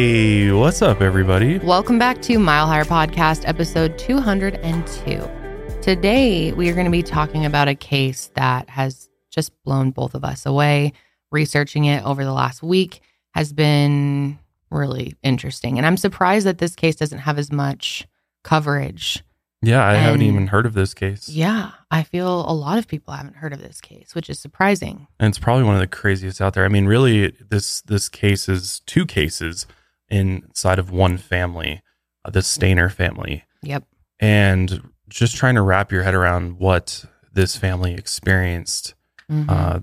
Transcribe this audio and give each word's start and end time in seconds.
Hey, 0.00 0.50
what's 0.50 0.80
up, 0.80 1.02
everybody? 1.02 1.58
Welcome 1.58 1.98
back 1.98 2.22
to 2.22 2.38
Mile 2.38 2.66
Higher 2.66 2.86
Podcast, 2.86 3.46
episode 3.46 3.98
202. 3.98 5.30
Today, 5.82 6.52
we 6.52 6.70
are 6.70 6.72
going 6.72 6.86
to 6.86 6.90
be 6.90 7.02
talking 7.02 7.44
about 7.44 7.68
a 7.68 7.74
case 7.74 8.30
that 8.32 8.70
has 8.70 9.10
just 9.30 9.52
blown 9.62 9.90
both 9.90 10.14
of 10.14 10.24
us 10.24 10.46
away. 10.46 10.94
Researching 11.30 11.84
it 11.84 12.02
over 12.02 12.24
the 12.24 12.32
last 12.32 12.62
week 12.62 13.02
has 13.32 13.52
been 13.52 14.38
really 14.70 15.16
interesting. 15.22 15.76
And 15.76 15.86
I'm 15.86 15.98
surprised 15.98 16.46
that 16.46 16.56
this 16.56 16.74
case 16.74 16.96
doesn't 16.96 17.18
have 17.18 17.38
as 17.38 17.52
much 17.52 18.08
coverage. 18.42 19.22
Yeah, 19.60 19.86
I 19.86 19.96
haven't 19.96 20.22
even 20.22 20.46
heard 20.46 20.64
of 20.64 20.72
this 20.72 20.94
case. 20.94 21.28
Yeah, 21.28 21.72
I 21.90 22.04
feel 22.04 22.50
a 22.50 22.54
lot 22.54 22.78
of 22.78 22.88
people 22.88 23.12
haven't 23.12 23.36
heard 23.36 23.52
of 23.52 23.60
this 23.60 23.82
case, 23.82 24.14
which 24.14 24.30
is 24.30 24.38
surprising. 24.38 25.08
And 25.18 25.28
it's 25.28 25.38
probably 25.38 25.64
one 25.64 25.74
of 25.74 25.82
the 25.82 25.86
craziest 25.86 26.40
out 26.40 26.54
there. 26.54 26.64
I 26.64 26.68
mean, 26.68 26.86
really, 26.86 27.36
this 27.50 27.82
this 27.82 28.08
case 28.08 28.48
is 28.48 28.80
two 28.86 29.04
cases 29.04 29.66
inside 30.10 30.78
of 30.78 30.90
one 30.90 31.16
family, 31.18 31.82
uh, 32.24 32.30
the 32.30 32.40
Stayner 32.40 32.90
family, 32.92 33.44
Yep. 33.62 33.84
and 34.18 34.90
just 35.08 35.36
trying 35.36 35.54
to 35.56 35.62
wrap 35.62 35.90
your 35.92 36.02
head 36.02 36.14
around 36.14 36.58
what 36.58 37.04
this 37.32 37.56
family 37.56 37.94
experienced 37.94 38.94
Mhm. 39.30 39.48
uh, 39.48 39.80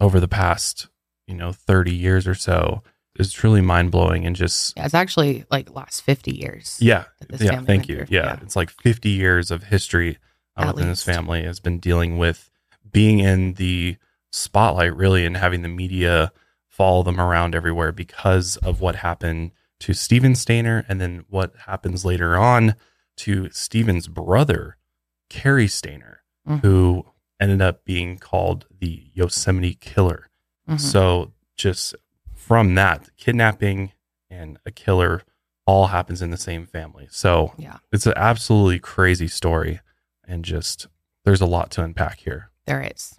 over 0.00 0.20
the 0.20 0.28
past, 0.28 0.88
you 1.26 1.34
know, 1.34 1.52
thirty 1.52 1.94
years 1.94 2.26
or 2.26 2.34
so 2.34 2.82
is 3.18 3.32
truly 3.32 3.60
mind 3.60 3.90
blowing 3.90 4.24
and 4.26 4.34
just 4.36 4.74
yeah, 4.76 4.84
it's 4.86 4.94
actually 4.94 5.44
like 5.50 5.74
last 5.74 6.00
50 6.02 6.34
years. 6.34 6.78
yeah, 6.80 7.04
yeah. 7.38 7.60
Thank 7.62 7.88
you. 7.88 8.06
Yeah, 8.08 8.24
Yeah. 8.24 8.38
it's 8.42 8.56
like 8.56 8.70
fifty 8.70 9.10
years 9.10 9.50
of 9.50 9.64
history 9.64 10.18
uh, 10.56 10.70
within 10.74 10.88
this 10.88 11.02
family 11.02 11.44
has 11.44 11.60
been 11.60 11.78
dealing 11.78 12.18
with 12.18 12.50
being 12.90 13.20
in 13.20 13.54
the 13.54 13.96
spotlight, 14.32 14.94
really, 14.96 15.24
and 15.26 15.36
having 15.36 15.62
the 15.62 15.68
media 15.68 16.32
follow 16.68 17.02
them 17.02 17.20
around 17.20 17.54
everywhere 17.54 17.92
because 17.92 18.56
of 18.58 18.80
what 18.80 18.96
happened 18.96 19.50
to 19.82 19.92
Steven 19.92 20.32
Stayner, 20.34 20.84
and 20.88 21.00
then 21.00 21.24
what 21.28 21.54
happens 21.66 22.04
later 22.04 22.36
on 22.36 22.74
to 23.18 23.50
Steven's 23.50 24.08
brother, 24.08 24.76
Cary 25.28 25.66
Stayner, 25.66 26.16
Mhm. 26.48 26.60
who 26.62 27.06
ended 27.40 27.60
up 27.60 27.84
being 27.84 28.18
called 28.18 28.66
the 28.80 29.10
Yosemite 29.12 29.74
Killer. 29.74 30.28
Mhm. 30.68 30.80
So 30.80 31.32
just 31.56 31.94
from 32.34 32.74
that, 32.76 33.08
kidnapping 33.16 33.92
and 34.30 34.58
a 34.64 34.70
killer 34.70 35.22
all 35.66 35.88
happens 35.88 36.22
in 36.22 36.30
the 36.30 36.36
same 36.36 36.66
family. 36.66 37.06
So 37.10 37.52
Yeah. 37.56 37.78
it's 37.92 38.06
an 38.06 38.14
absolutely 38.16 38.78
crazy 38.78 39.28
story, 39.28 39.80
and 40.24 40.44
just 40.44 40.86
there's 41.24 41.40
a 41.40 41.46
lot 41.46 41.70
to 41.72 41.82
unpack 41.84 42.20
here. 42.20 42.50
there 42.64 42.80
is. 42.80 43.18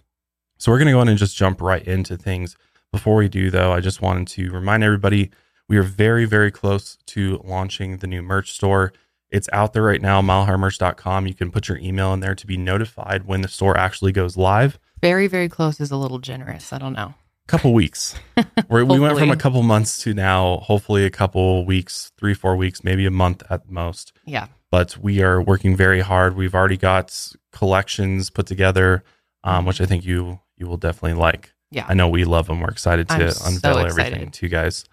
So 0.56 0.72
we're 0.72 0.78
going 0.78 0.86
to 0.86 0.92
go 0.92 1.02
in 1.02 1.08
and 1.08 1.18
just 1.18 1.36
jump 1.36 1.60
right 1.60 1.86
into 1.86 2.16
things. 2.16 2.56
Before 2.90 3.16
we 3.16 3.28
do, 3.28 3.50
though, 3.50 3.72
I 3.74 3.80
just 3.80 4.00
wanted 4.00 4.26
to 4.28 4.50
remind 4.50 4.82
everybody 4.82 5.30
we 5.68 5.76
are 5.76 5.82
very, 5.82 6.24
very 6.24 6.50
close 6.50 6.98
to 7.06 7.40
launching 7.44 7.98
the 7.98 8.06
new 8.06 8.22
merch 8.22 8.52
store. 8.52 8.92
It's 9.30 9.48
out 9.52 9.72
there 9.72 9.82
right 9.82 10.00
now, 10.00 10.22
milehighmerch.com. 10.22 11.26
You 11.26 11.34
can 11.34 11.50
put 11.50 11.68
your 11.68 11.78
email 11.78 12.12
in 12.12 12.20
there 12.20 12.34
to 12.34 12.46
be 12.46 12.56
notified 12.56 13.26
when 13.26 13.40
the 13.40 13.48
store 13.48 13.76
actually 13.76 14.12
goes 14.12 14.36
live. 14.36 14.78
Very, 15.00 15.26
very 15.26 15.48
close 15.48 15.80
is 15.80 15.90
a 15.90 15.96
little 15.96 16.18
generous. 16.18 16.72
I 16.72 16.78
don't 16.78 16.92
know. 16.92 17.14
A 17.46 17.48
couple 17.48 17.74
weeks. 17.74 18.14
We're, 18.68 18.84
we 18.84 18.98
went 18.98 19.18
from 19.18 19.30
a 19.30 19.36
couple 19.36 19.62
months 19.62 19.98
to 20.04 20.14
now, 20.14 20.58
hopefully 20.58 21.04
a 21.04 21.10
couple 21.10 21.66
weeks, 21.66 22.12
three, 22.16 22.32
four 22.32 22.56
weeks, 22.56 22.84
maybe 22.84 23.04
a 23.06 23.10
month 23.10 23.42
at 23.50 23.68
most. 23.68 24.12
Yeah. 24.24 24.46
But 24.70 24.96
we 24.96 25.22
are 25.22 25.42
working 25.42 25.76
very 25.76 26.00
hard. 26.00 26.36
We've 26.36 26.54
already 26.54 26.76
got 26.76 27.34
collections 27.52 28.30
put 28.30 28.46
together, 28.46 29.04
um, 29.42 29.66
which 29.66 29.80
I 29.80 29.86
think 29.86 30.04
you 30.04 30.40
you 30.56 30.66
will 30.66 30.76
definitely 30.76 31.18
like. 31.18 31.52
Yeah. 31.70 31.86
I 31.88 31.94
know 31.94 32.08
we 32.08 32.24
love 32.24 32.46
them. 32.46 32.60
We're 32.60 32.70
excited 32.70 33.08
to 33.08 33.14
I'm 33.14 33.30
so 33.30 33.48
unveil 33.48 33.78
everything 33.78 34.30
to 34.30 34.46
you 34.46 34.50
guys. 34.50 34.84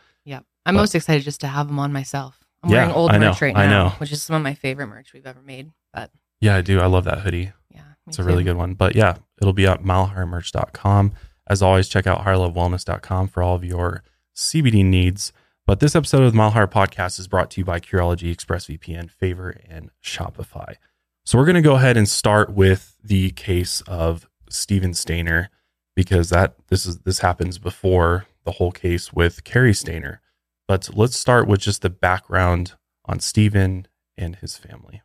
I'm 0.66 0.76
most 0.76 0.94
excited 0.96 1.24
just 1.24 1.42
to 1.42 1.48
have 1.48 1.68
them 1.68 1.80
on 1.80 1.92
myself. 1.94 2.40
I'm 2.64 2.70
Yeah, 2.70 2.78
wearing 2.82 2.92
old 2.96 3.12
I 3.12 3.18
know, 3.18 3.30
merch 3.30 3.42
right 3.42 3.56
I 3.58 3.66
now, 3.68 3.84
know. 3.86 3.90
which 3.98 4.12
is 4.12 4.22
some 4.22 4.36
of 4.36 4.42
my 4.44 4.54
favorite 4.54 4.88
merch 4.88 5.14
we've 5.14 5.26
ever 5.26 5.42
made. 5.42 5.72
But 5.94 6.12
Yeah, 6.40 6.56
I 6.56 6.62
do. 6.62 6.80
I 6.80 6.86
love 6.86 7.06
that 7.06 7.20
hoodie. 7.20 7.52
yeah, 7.74 7.82
It's 8.08 8.20
a 8.20 8.24
really 8.24 8.44
good 8.44 8.56
one. 8.58 8.74
But 8.76 8.96
yeah, 8.96 9.18
it'll 9.42 9.54
be 9.54 9.66
at 9.68 9.84
milehighermerch.com. 9.84 11.14
As 11.48 11.62
always, 11.62 11.88
check 11.90 12.08
out 12.08 12.24
higherlovewellness.com 12.26 13.28
for 13.30 13.44
all 13.44 13.56
of 13.56 13.64
your 13.64 14.04
CBD 14.36 14.86
needs. 14.86 15.34
But 15.66 15.80
this 15.80 15.96
episode 15.96 16.24
of 16.24 16.32
the 16.32 16.38
Mile 16.38 16.52
Higher 16.52 16.68
Podcast 16.68 17.20
is 17.20 17.28
brought 17.28 17.52
to 17.52 17.62
you 17.62 17.66
by 17.66 17.80
Curology, 17.80 18.34
ExpressVPN, 18.36 19.10
Favor, 19.12 19.56
and 19.70 19.90
Shopify. 20.04 20.76
So 21.26 21.38
we're 21.38 21.46
going 21.46 21.56
to 21.56 21.62
go 21.62 21.76
ahead 21.76 21.98
and 21.98 22.10
start 22.10 22.52
with 22.52 22.96
the 23.04 23.32
case 23.32 23.82
of 23.82 24.28
Steven 24.50 24.92
Stayner 24.92 25.48
because 25.96 26.30
that 26.30 26.56
this 26.68 26.86
is 26.86 27.00
this 27.00 27.20
happens 27.20 27.58
before 27.60 28.26
the 28.44 28.52
whole 28.54 28.72
case 28.72 29.14
with 29.14 29.44
Cary 29.44 29.72
Stayner. 29.72 30.18
But 30.72 30.90
let's 30.94 31.18
start 31.18 31.50
with 31.50 31.60
just 31.60 31.82
the 31.82 31.90
background 31.90 32.76
on 33.04 33.20
Steven 33.20 33.90
and 34.16 34.38
his 34.38 34.56
family. 34.56 35.02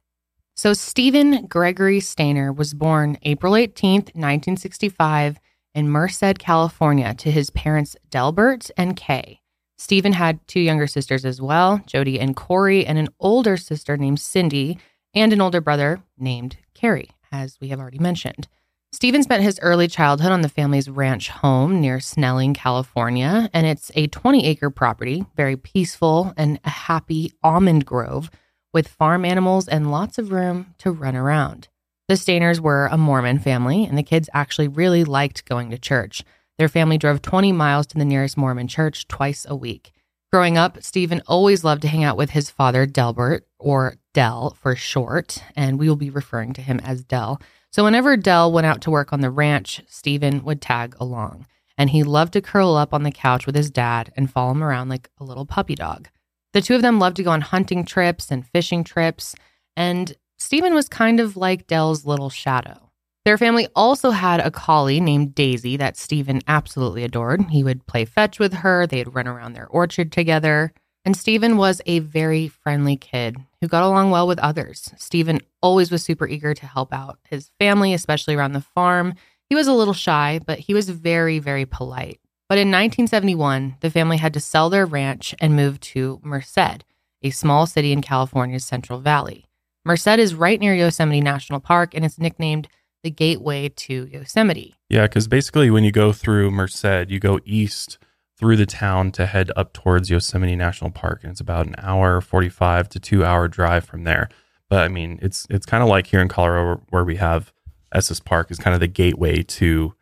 So 0.54 0.72
Steven 0.72 1.46
Gregory 1.46 1.98
Stayner 1.98 2.54
was 2.54 2.72
born 2.72 3.18
April 3.22 3.54
18th, 3.54 4.14
1965 4.14 5.40
in 5.74 5.88
Merced, 5.88 6.38
California 6.38 7.14
to 7.14 7.32
his 7.32 7.50
parents 7.50 7.96
Delbert 8.08 8.70
and 8.76 8.94
Kay. 8.94 9.40
Steven 9.76 10.12
had 10.12 10.38
two 10.46 10.60
younger 10.60 10.86
sisters 10.86 11.24
as 11.24 11.42
well, 11.42 11.80
Jody 11.84 12.20
and 12.20 12.36
Corey, 12.36 12.86
and 12.86 12.96
an 12.96 13.08
older 13.18 13.56
sister 13.56 13.96
named 13.96 14.20
Cindy, 14.20 14.78
and 15.14 15.32
an 15.32 15.40
older 15.40 15.60
brother 15.60 16.00
named 16.16 16.58
Cary, 16.74 17.10
as 17.32 17.58
we 17.60 17.70
have 17.70 17.80
already 17.80 17.98
mentioned. 17.98 18.46
Steven 18.92 19.22
spent 19.22 19.42
his 19.42 19.58
early 19.60 19.88
childhood 19.88 20.32
on 20.32 20.40
the 20.40 20.48
family's 20.48 20.88
ranch 20.88 21.28
home 21.28 21.80
near 21.80 22.00
Snelling, 22.00 22.54
California, 22.54 23.50
and 23.52 23.66
it's 23.66 23.90
a 23.94 24.06
20 24.06 24.46
acre 24.46 24.70
property, 24.70 25.26
very 25.36 25.56
peaceful 25.56 26.32
and 26.36 26.58
a 26.64 26.70
happy 26.70 27.32
almond 27.42 27.84
grove 27.84 28.30
with 28.72 28.88
farm 28.88 29.24
animals 29.24 29.68
and 29.68 29.90
lots 29.90 30.18
of 30.18 30.32
room 30.32 30.74
to 30.78 30.90
run 30.90 31.16
around. 31.16 31.68
The 32.08 32.14
Stayners 32.14 32.60
were 32.60 32.86
a 32.86 32.96
Mormon 32.96 33.38
family, 33.40 33.84
and 33.84 33.98
the 33.98 34.02
kids 34.02 34.30
actually 34.32 34.68
really 34.68 35.02
liked 35.02 35.44
going 35.44 35.70
to 35.70 35.78
church. 35.78 36.22
Their 36.56 36.68
family 36.68 36.98
drove 36.98 37.20
20 37.20 37.52
miles 37.52 37.86
to 37.88 37.98
the 37.98 38.04
nearest 38.04 38.36
Mormon 38.36 38.68
church 38.68 39.08
twice 39.08 39.44
a 39.48 39.56
week. 39.56 39.92
Growing 40.32 40.56
up, 40.56 40.82
Steven 40.82 41.22
always 41.26 41.64
loved 41.64 41.82
to 41.82 41.88
hang 41.88 42.04
out 42.04 42.16
with 42.16 42.30
his 42.30 42.50
father, 42.50 42.86
Delbert, 42.86 43.46
or 43.58 43.96
Dell 44.14 44.56
for 44.60 44.76
short, 44.76 45.42
and 45.54 45.78
we 45.78 45.88
will 45.88 45.96
be 45.96 46.10
referring 46.10 46.52
to 46.54 46.62
him 46.62 46.80
as 46.80 47.04
Del. 47.04 47.40
So 47.76 47.84
whenever 47.84 48.16
Dell 48.16 48.50
went 48.50 48.66
out 48.66 48.80
to 48.80 48.90
work 48.90 49.12
on 49.12 49.20
the 49.20 49.28
ranch, 49.28 49.82
Steven 49.86 50.42
would 50.44 50.62
tag 50.62 50.96
along, 50.98 51.46
and 51.76 51.90
he 51.90 52.04
loved 52.04 52.32
to 52.32 52.40
curl 52.40 52.74
up 52.74 52.94
on 52.94 53.02
the 53.02 53.10
couch 53.10 53.44
with 53.44 53.54
his 53.54 53.70
dad 53.70 54.14
and 54.16 54.30
follow 54.30 54.52
him 54.52 54.64
around 54.64 54.88
like 54.88 55.10
a 55.20 55.24
little 55.24 55.44
puppy 55.44 55.74
dog. 55.74 56.08
The 56.54 56.62
two 56.62 56.74
of 56.74 56.80
them 56.80 56.98
loved 56.98 57.16
to 57.16 57.22
go 57.22 57.32
on 57.32 57.42
hunting 57.42 57.84
trips 57.84 58.30
and 58.30 58.46
fishing 58.46 58.82
trips, 58.82 59.34
and 59.76 60.16
Steven 60.38 60.72
was 60.72 60.88
kind 60.88 61.20
of 61.20 61.36
like 61.36 61.66
Dell's 61.66 62.06
little 62.06 62.30
shadow. 62.30 62.92
Their 63.26 63.36
family 63.36 63.68
also 63.76 64.10
had 64.10 64.40
a 64.40 64.50
collie 64.50 64.98
named 64.98 65.34
Daisy 65.34 65.76
that 65.76 65.98
Steven 65.98 66.40
absolutely 66.48 67.04
adored. 67.04 67.42
He 67.50 67.62
would 67.62 67.86
play 67.86 68.06
fetch 68.06 68.38
with 68.38 68.54
her, 68.54 68.86
they'd 68.86 69.14
run 69.14 69.28
around 69.28 69.52
their 69.52 69.66
orchard 69.66 70.12
together. 70.12 70.72
And 71.06 71.16
Steven 71.16 71.56
was 71.56 71.80
a 71.86 72.00
very 72.00 72.48
friendly 72.48 72.96
kid 72.96 73.36
who 73.60 73.68
got 73.68 73.84
along 73.84 74.10
well 74.10 74.26
with 74.26 74.40
others. 74.40 74.92
Steven 74.96 75.40
always 75.62 75.92
was 75.92 76.02
super 76.02 76.26
eager 76.26 76.52
to 76.52 76.66
help 76.66 76.92
out 76.92 77.20
his 77.30 77.52
family, 77.60 77.94
especially 77.94 78.34
around 78.34 78.54
the 78.54 78.60
farm. 78.60 79.14
He 79.48 79.54
was 79.54 79.68
a 79.68 79.72
little 79.72 79.94
shy, 79.94 80.40
but 80.44 80.58
he 80.58 80.74
was 80.74 80.90
very, 80.90 81.38
very 81.38 81.64
polite. 81.64 82.18
But 82.48 82.58
in 82.58 82.72
1971, 82.72 83.76
the 83.82 83.90
family 83.90 84.16
had 84.16 84.34
to 84.34 84.40
sell 84.40 84.68
their 84.68 84.84
ranch 84.84 85.32
and 85.38 85.54
move 85.54 85.78
to 85.80 86.20
Merced, 86.24 86.82
a 87.22 87.30
small 87.30 87.66
city 87.66 87.92
in 87.92 88.02
California's 88.02 88.64
Central 88.64 88.98
Valley. 88.98 89.46
Merced 89.84 90.08
is 90.18 90.34
right 90.34 90.58
near 90.58 90.74
Yosemite 90.74 91.20
National 91.20 91.60
Park 91.60 91.94
and 91.94 92.04
it's 92.04 92.18
nicknamed 92.18 92.66
the 93.04 93.10
gateway 93.12 93.68
to 93.68 94.08
Yosemite. 94.10 94.74
Yeah, 94.88 95.02
because 95.02 95.28
basically, 95.28 95.70
when 95.70 95.84
you 95.84 95.92
go 95.92 96.12
through 96.12 96.50
Merced, 96.50 97.10
you 97.10 97.20
go 97.20 97.38
east 97.44 97.98
through 98.38 98.56
the 98.56 98.66
town 98.66 99.10
to 99.12 99.26
head 99.26 99.50
up 99.56 99.72
towards 99.72 100.10
Yosemite 100.10 100.56
National 100.56 100.90
Park, 100.90 101.20
and 101.22 101.30
it's 101.32 101.40
about 101.40 101.66
an 101.66 101.74
hour 101.78 102.20
forty-five 102.20 102.88
to 102.90 103.00
two-hour 103.00 103.48
drive 103.48 103.84
from 103.84 104.04
there. 104.04 104.28
But 104.68 104.80
I 104.84 104.88
mean, 104.88 105.18
it's 105.22 105.46
it's 105.50 105.66
kind 105.66 105.82
of 105.82 105.88
like 105.88 106.06
here 106.08 106.20
in 106.20 106.28
Colorado 106.28 106.82
where 106.90 107.04
we 107.04 107.16
have 107.16 107.52
Estes 107.92 108.20
Park 108.20 108.50
is 108.50 108.58
kind 108.58 108.74
of 108.74 108.80
the 108.80 108.88
gateway 108.88 109.42
to 109.42 109.94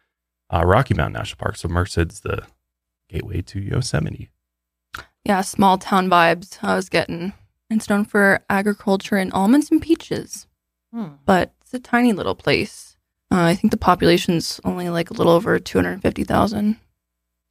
uh, 0.51 0.63
Rocky 0.65 0.95
Mountain 0.95 1.13
National 1.15 1.39
Park. 1.39 1.57
So 1.57 1.69
Merced's 1.69 2.21
the 2.21 2.43
gateway 3.09 3.43
to 3.43 3.61
Yosemite. 3.61 4.31
Yeah, 5.25 5.41
small 5.43 5.79
town 5.79 6.09
vibes 6.09 6.59
I 6.63 6.75
was 6.77 6.89
getting. 6.89 7.33
It's 7.71 7.89
known 7.89 8.05
for 8.05 8.41
agriculture 8.51 9.17
and 9.17 9.33
almonds 9.33 9.71
and 9.71 9.81
peaches, 9.81 10.47
Hmm. 10.93 11.15
but 11.25 11.53
it's 11.63 11.73
a 11.75 11.79
tiny 11.79 12.13
little 12.13 12.35
place. 12.35 12.97
Uh, 13.33 13.41
I 13.43 13.55
think 13.55 13.71
the 13.71 13.77
population's 13.79 14.61
only 14.65 14.91
like 14.91 15.11
a 15.11 15.15
little 15.15 15.33
over 15.33 15.59
250,000. 15.59 16.77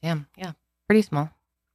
Damn, 0.02 0.28
yeah, 0.38 0.52
pretty 0.88 1.02
small. 1.02 1.30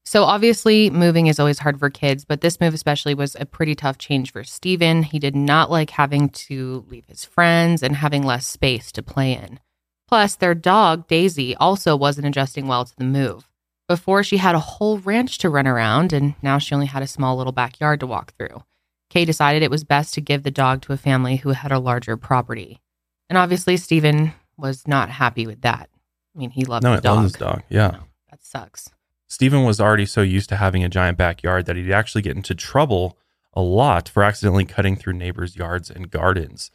So 0.04 0.24
obviously, 0.24 0.88
moving 0.88 1.26
is 1.26 1.38
always 1.38 1.58
hard 1.58 1.78
for 1.78 1.90
kids, 1.90 2.24
but 2.24 2.40
this 2.40 2.60
move 2.60 2.72
especially 2.72 3.14
was 3.14 3.36
a 3.38 3.44
pretty 3.44 3.74
tough 3.74 3.98
change 3.98 4.32
for 4.32 4.42
Steven. 4.42 5.02
He 5.02 5.18
did 5.18 5.36
not 5.36 5.70
like 5.70 5.90
having 5.90 6.30
to 6.30 6.84
leave 6.88 7.04
his 7.06 7.24
friends 7.26 7.82
and 7.82 7.96
having 7.96 8.22
less 8.22 8.46
space 8.46 8.90
to 8.92 9.02
play 9.02 9.32
in. 9.34 9.60
Plus, 10.06 10.34
their 10.36 10.54
dog, 10.54 11.06
Daisy, 11.08 11.54
also 11.56 11.94
wasn't 11.94 12.26
adjusting 12.26 12.66
well 12.66 12.86
to 12.86 12.96
the 12.96 13.04
move. 13.04 13.50
Before, 13.86 14.22
she 14.22 14.38
had 14.38 14.54
a 14.54 14.58
whole 14.60 14.98
ranch 14.98 15.36
to 15.38 15.50
run 15.50 15.66
around, 15.66 16.14
and 16.14 16.34
now 16.42 16.56
she 16.56 16.74
only 16.74 16.86
had 16.86 17.02
a 17.02 17.06
small 17.06 17.36
little 17.36 17.52
backyard 17.52 18.00
to 18.00 18.06
walk 18.06 18.32
through. 18.38 18.62
Kay 19.10 19.26
decided 19.26 19.62
it 19.62 19.70
was 19.70 19.84
best 19.84 20.14
to 20.14 20.22
give 20.22 20.42
the 20.42 20.50
dog 20.50 20.80
to 20.82 20.92
a 20.94 20.98
family 20.98 21.36
who 21.36 21.50
had 21.50 21.72
a 21.72 21.78
larger 21.78 22.16
property. 22.16 22.80
And 23.28 23.36
obviously, 23.36 23.76
Steven 23.76 24.32
was 24.56 24.88
not 24.88 25.10
happy 25.10 25.46
with 25.46 25.60
that. 25.62 25.90
I 26.34 26.38
mean, 26.38 26.50
he 26.50 26.64
loved 26.64 26.84
No, 26.84 26.96
the 26.96 27.02
dog. 27.02 27.14
love 27.16 27.24
his 27.24 27.32
dog. 27.34 27.62
Yeah. 27.68 27.88
No, 27.90 27.98
that 28.30 28.42
sucks. 28.42 28.88
Steven 29.28 29.64
was 29.64 29.80
already 29.80 30.06
so 30.06 30.22
used 30.22 30.48
to 30.48 30.56
having 30.56 30.82
a 30.82 30.88
giant 30.88 31.18
backyard 31.18 31.66
that 31.66 31.76
he'd 31.76 31.92
actually 31.92 32.22
get 32.22 32.36
into 32.36 32.54
trouble 32.54 33.18
a 33.52 33.60
lot 33.60 34.08
for 34.08 34.22
accidentally 34.22 34.64
cutting 34.64 34.96
through 34.96 35.12
neighbors' 35.12 35.56
yards 35.56 35.90
and 35.90 36.10
gardens. 36.10 36.70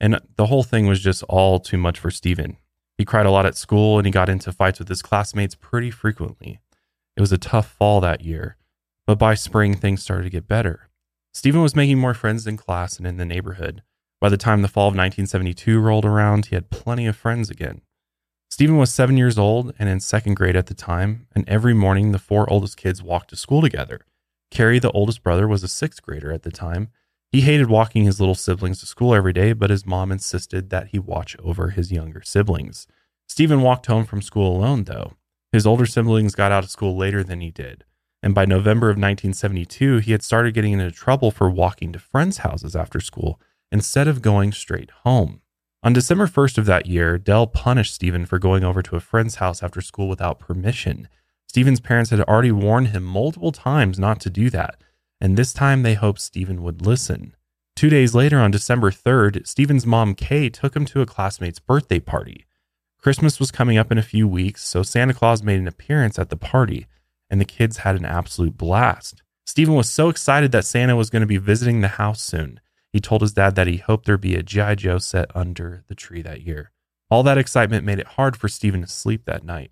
And 0.00 0.20
the 0.36 0.46
whole 0.46 0.64
thing 0.64 0.86
was 0.86 1.00
just 1.00 1.22
all 1.24 1.60
too 1.60 1.78
much 1.78 1.98
for 1.98 2.10
Steven. 2.10 2.56
He 2.98 3.04
cried 3.04 3.26
a 3.26 3.30
lot 3.30 3.46
at 3.46 3.56
school 3.56 3.98
and 3.98 4.06
he 4.06 4.10
got 4.10 4.28
into 4.28 4.50
fights 4.52 4.78
with 4.78 4.88
his 4.88 5.02
classmates 5.02 5.54
pretty 5.54 5.90
frequently. 5.90 6.60
It 7.16 7.20
was 7.20 7.32
a 7.32 7.38
tough 7.38 7.70
fall 7.70 8.00
that 8.00 8.22
year, 8.22 8.56
but 9.06 9.18
by 9.18 9.34
spring, 9.34 9.74
things 9.76 10.02
started 10.02 10.24
to 10.24 10.30
get 10.30 10.48
better. 10.48 10.88
Steven 11.32 11.62
was 11.62 11.76
making 11.76 11.98
more 11.98 12.14
friends 12.14 12.46
in 12.46 12.56
class 12.56 12.98
and 12.98 13.06
in 13.06 13.16
the 13.16 13.24
neighborhood. 13.24 13.82
By 14.20 14.28
the 14.28 14.36
time 14.36 14.62
the 14.62 14.68
fall 14.68 14.88
of 14.88 14.94
1972 14.94 15.80
rolled 15.80 16.04
around, 16.04 16.46
he 16.46 16.54
had 16.54 16.70
plenty 16.70 17.06
of 17.06 17.16
friends 17.16 17.50
again. 17.50 17.82
Steven 18.52 18.76
was 18.76 18.92
seven 18.92 19.16
years 19.16 19.38
old 19.38 19.72
and 19.78 19.88
in 19.88 19.98
second 19.98 20.34
grade 20.34 20.56
at 20.56 20.66
the 20.66 20.74
time, 20.74 21.26
and 21.34 21.48
every 21.48 21.72
morning 21.72 22.12
the 22.12 22.18
four 22.18 22.46
oldest 22.52 22.76
kids 22.76 23.02
walked 23.02 23.30
to 23.30 23.36
school 23.36 23.62
together. 23.62 24.04
Cary, 24.50 24.78
the 24.78 24.90
oldest 24.90 25.22
brother, 25.22 25.48
was 25.48 25.62
a 25.62 25.68
sixth 25.68 26.02
grader 26.02 26.30
at 26.30 26.42
the 26.42 26.50
time. 26.50 26.90
He 27.30 27.40
hated 27.40 27.70
walking 27.70 28.04
his 28.04 28.20
little 28.20 28.34
siblings 28.34 28.80
to 28.80 28.86
school 28.86 29.14
every 29.14 29.32
day, 29.32 29.54
but 29.54 29.70
his 29.70 29.86
mom 29.86 30.12
insisted 30.12 30.68
that 30.68 30.88
he 30.88 30.98
watch 30.98 31.34
over 31.42 31.70
his 31.70 31.90
younger 31.90 32.20
siblings. 32.20 32.86
Steven 33.26 33.62
walked 33.62 33.86
home 33.86 34.04
from 34.04 34.20
school 34.20 34.54
alone, 34.54 34.84
though. 34.84 35.14
His 35.50 35.66
older 35.66 35.86
siblings 35.86 36.34
got 36.34 36.52
out 36.52 36.62
of 36.62 36.68
school 36.68 36.94
later 36.94 37.24
than 37.24 37.40
he 37.40 37.50
did, 37.50 37.84
and 38.22 38.34
by 38.34 38.44
November 38.44 38.88
of 38.90 38.98
1972, 38.98 40.00
he 40.00 40.12
had 40.12 40.22
started 40.22 40.52
getting 40.52 40.74
into 40.74 40.90
trouble 40.90 41.30
for 41.30 41.48
walking 41.48 41.90
to 41.94 41.98
friends' 41.98 42.38
houses 42.38 42.76
after 42.76 43.00
school 43.00 43.40
instead 43.70 44.06
of 44.06 44.20
going 44.20 44.52
straight 44.52 44.90
home. 45.04 45.40
On 45.84 45.92
December 45.92 46.28
1st 46.28 46.58
of 46.58 46.66
that 46.66 46.86
year, 46.86 47.18
Dell 47.18 47.48
punished 47.48 47.92
Steven 47.92 48.24
for 48.24 48.38
going 48.38 48.62
over 48.62 48.82
to 48.82 48.94
a 48.94 49.00
friend's 49.00 49.36
house 49.36 49.64
after 49.64 49.80
school 49.80 50.08
without 50.08 50.38
permission. 50.38 51.08
Steven's 51.48 51.80
parents 51.80 52.10
had 52.10 52.20
already 52.20 52.52
warned 52.52 52.88
him 52.88 53.02
multiple 53.02 53.50
times 53.50 53.98
not 53.98 54.20
to 54.20 54.30
do 54.30 54.48
that, 54.50 54.76
and 55.20 55.36
this 55.36 55.52
time 55.52 55.82
they 55.82 55.94
hoped 55.94 56.20
Steven 56.20 56.62
would 56.62 56.86
listen. 56.86 57.34
Two 57.74 57.90
days 57.90 58.14
later, 58.14 58.38
on 58.38 58.52
December 58.52 58.92
3rd, 58.92 59.44
Steven's 59.44 59.84
mom, 59.84 60.14
Kay, 60.14 60.48
took 60.48 60.76
him 60.76 60.84
to 60.84 61.00
a 61.00 61.06
classmate's 61.06 61.58
birthday 61.58 61.98
party. 61.98 62.46
Christmas 62.98 63.40
was 63.40 63.50
coming 63.50 63.76
up 63.76 63.90
in 63.90 63.98
a 63.98 64.02
few 64.02 64.28
weeks, 64.28 64.64
so 64.64 64.84
Santa 64.84 65.14
Claus 65.14 65.42
made 65.42 65.58
an 65.58 65.66
appearance 65.66 66.16
at 66.16 66.28
the 66.28 66.36
party, 66.36 66.86
and 67.28 67.40
the 67.40 67.44
kids 67.44 67.78
had 67.78 67.96
an 67.96 68.04
absolute 68.04 68.56
blast. 68.56 69.22
Steven 69.46 69.74
was 69.74 69.90
so 69.90 70.08
excited 70.08 70.52
that 70.52 70.64
Santa 70.64 70.94
was 70.94 71.10
going 71.10 71.22
to 71.22 71.26
be 71.26 71.38
visiting 71.38 71.80
the 71.80 71.88
house 71.88 72.22
soon. 72.22 72.60
He 72.92 73.00
told 73.00 73.22
his 73.22 73.32
dad 73.32 73.54
that 73.54 73.66
he 73.66 73.78
hoped 73.78 74.06
there'd 74.06 74.20
be 74.20 74.34
a 74.34 74.42
G.I. 74.42 74.74
Joe 74.74 74.98
set 74.98 75.34
under 75.34 75.82
the 75.88 75.94
tree 75.94 76.22
that 76.22 76.42
year. 76.42 76.70
All 77.10 77.22
that 77.22 77.38
excitement 77.38 77.86
made 77.86 77.98
it 77.98 78.06
hard 78.06 78.36
for 78.36 78.48
Steven 78.48 78.82
to 78.82 78.86
sleep 78.86 79.24
that 79.24 79.44
night, 79.44 79.70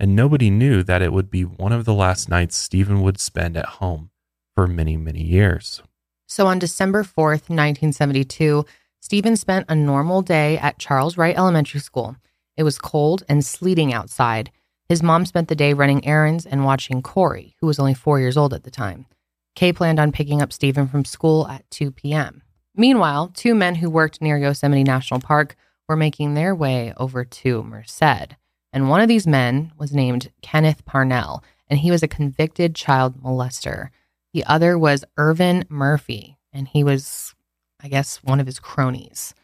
and 0.00 0.16
nobody 0.16 0.50
knew 0.50 0.82
that 0.82 1.02
it 1.02 1.12
would 1.12 1.30
be 1.30 1.42
one 1.44 1.72
of 1.72 1.84
the 1.84 1.94
last 1.94 2.28
nights 2.28 2.56
Steven 2.56 3.02
would 3.02 3.20
spend 3.20 3.56
at 3.56 3.66
home 3.66 4.10
for 4.54 4.66
many, 4.66 4.96
many 4.96 5.22
years. 5.22 5.82
So 6.26 6.46
on 6.46 6.58
December 6.58 7.04
4th, 7.04 7.48
1972, 7.48 8.64
Steven 9.00 9.36
spent 9.36 9.66
a 9.68 9.74
normal 9.74 10.22
day 10.22 10.58
at 10.58 10.78
Charles 10.78 11.16
Wright 11.16 11.36
Elementary 11.36 11.80
School. 11.80 12.16
It 12.56 12.64
was 12.64 12.78
cold 12.78 13.22
and 13.28 13.44
sleeting 13.44 13.92
outside. 13.92 14.50
His 14.88 15.02
mom 15.02 15.26
spent 15.26 15.48
the 15.48 15.54
day 15.54 15.72
running 15.72 16.04
errands 16.04 16.46
and 16.46 16.64
watching 16.64 17.02
Corey, 17.02 17.54
who 17.60 17.66
was 17.68 17.78
only 17.78 17.94
four 17.94 18.18
years 18.18 18.36
old 18.36 18.52
at 18.52 18.64
the 18.64 18.70
time. 18.70 19.06
Kay 19.54 19.72
planned 19.72 20.00
on 20.00 20.10
picking 20.12 20.42
up 20.42 20.52
Steven 20.52 20.88
from 20.88 21.04
school 21.04 21.46
at 21.48 21.68
2 21.70 21.92
p.m. 21.92 22.42
Meanwhile, 22.76 23.28
two 23.34 23.54
men 23.54 23.76
who 23.76 23.88
worked 23.90 24.20
near 24.20 24.36
Yosemite 24.38 24.84
National 24.84 25.20
Park 25.20 25.56
were 25.88 25.96
making 25.96 26.34
their 26.34 26.54
way 26.54 26.92
over 26.96 27.24
to 27.24 27.62
Merced. 27.62 28.34
And 28.72 28.90
one 28.90 29.00
of 29.00 29.08
these 29.08 29.26
men 29.26 29.72
was 29.78 29.92
named 29.94 30.30
Kenneth 30.42 30.84
Parnell, 30.84 31.42
and 31.68 31.78
he 31.78 31.90
was 31.90 32.02
a 32.02 32.08
convicted 32.08 32.74
child 32.74 33.22
molester. 33.22 33.88
The 34.34 34.44
other 34.44 34.76
was 34.78 35.04
Irvin 35.16 35.64
Murphy, 35.68 36.36
and 36.52 36.68
he 36.68 36.84
was, 36.84 37.34
I 37.82 37.88
guess, 37.88 38.16
one 38.22 38.40
of 38.40 38.46
his 38.46 38.58
cronies. 38.58 39.34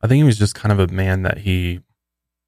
I 0.00 0.06
think 0.06 0.16
he 0.18 0.24
was 0.24 0.38
just 0.38 0.54
kind 0.54 0.72
of 0.72 0.78
a 0.78 0.92
man 0.92 1.22
that 1.22 1.38
he 1.38 1.80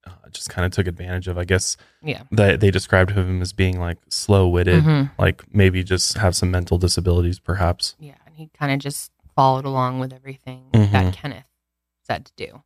uh, 0.07 0.11
just 0.33 0.49
kind 0.49 0.65
of 0.65 0.73
took 0.73 0.87
advantage 0.89 1.29
of. 1.29 1.37
I 1.39 1.45
guess 1.45 1.77
Yeah. 2.03 2.23
that 2.33 2.61
they 2.61 2.71
described 2.71 3.11
him 3.13 3.43
as 3.43 3.53
being 3.53 3.79
like 3.79 3.99
slow 4.09 4.49
witted, 4.49 4.83
Mhm. 4.85 5.11
like 5.19 5.45
maybe 5.55 5.85
just 5.85 6.17
have 6.17 6.35
some 6.35 6.51
mental 6.51 6.79
disabilities, 6.79 7.39
perhaps. 7.39 7.95
Yeah. 8.01 8.15
And 8.27 8.35
he 8.35 8.49
kind 8.59 8.73
of 8.73 8.79
just 8.81 9.13
followed 9.35 9.65
along 9.65 9.99
with 10.01 10.13
everything 10.13 10.71
Mhm. 10.73 10.93
that 10.93 11.15
Kenneth 11.15 11.47
said 12.03 12.27
to 12.27 12.33
do. 12.37 12.63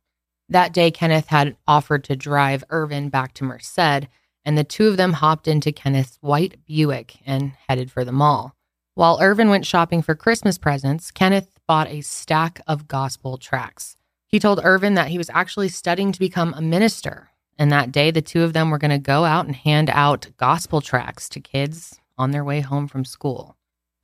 That 0.49 0.73
day, 0.73 0.91
Kenneth 0.91 1.27
had 1.27 1.57
offered 1.67 2.03
to 2.05 2.15
drive 2.15 2.63
Irvin 2.69 3.09
back 3.09 3.33
to 3.35 3.43
Merced, 3.43 4.07
and 4.45 4.57
the 4.57 4.63
two 4.63 4.87
of 4.87 4.95
them 4.97 5.13
hopped 5.13 5.47
into 5.47 5.71
Kenneth's 5.73 6.17
white 6.21 6.63
Buick 6.65 7.17
and 7.25 7.51
headed 7.67 7.91
for 7.91 8.05
the 8.05 8.13
mall. 8.13 8.55
While 8.95 9.19
Irvin 9.21 9.49
went 9.49 9.65
shopping 9.65 10.01
for 10.01 10.15
Christmas 10.15 10.57
presents, 10.57 11.11
Kenneth 11.11 11.59
bought 11.67 11.89
a 11.89 12.01
stack 12.01 12.61
of 12.65 12.87
gospel 12.87 13.37
tracts. 13.37 13.97
He 14.25 14.39
told 14.39 14.61
Irvin 14.63 14.93
that 14.95 15.09
he 15.09 15.17
was 15.17 15.29
actually 15.33 15.67
studying 15.69 16.11
to 16.13 16.19
become 16.19 16.53
a 16.53 16.61
minister, 16.61 17.29
and 17.59 17.69
that 17.71 17.91
day 17.91 18.09
the 18.09 18.21
two 18.21 18.43
of 18.43 18.53
them 18.53 18.69
were 18.69 18.77
going 18.77 18.91
to 18.91 18.97
go 18.97 19.25
out 19.25 19.45
and 19.45 19.55
hand 19.55 19.89
out 19.89 20.29
gospel 20.37 20.79
tracts 20.79 21.27
to 21.29 21.39
kids 21.41 21.99
on 22.17 22.31
their 22.31 22.43
way 22.43 22.61
home 22.61 22.87
from 22.87 23.03
school. 23.03 23.56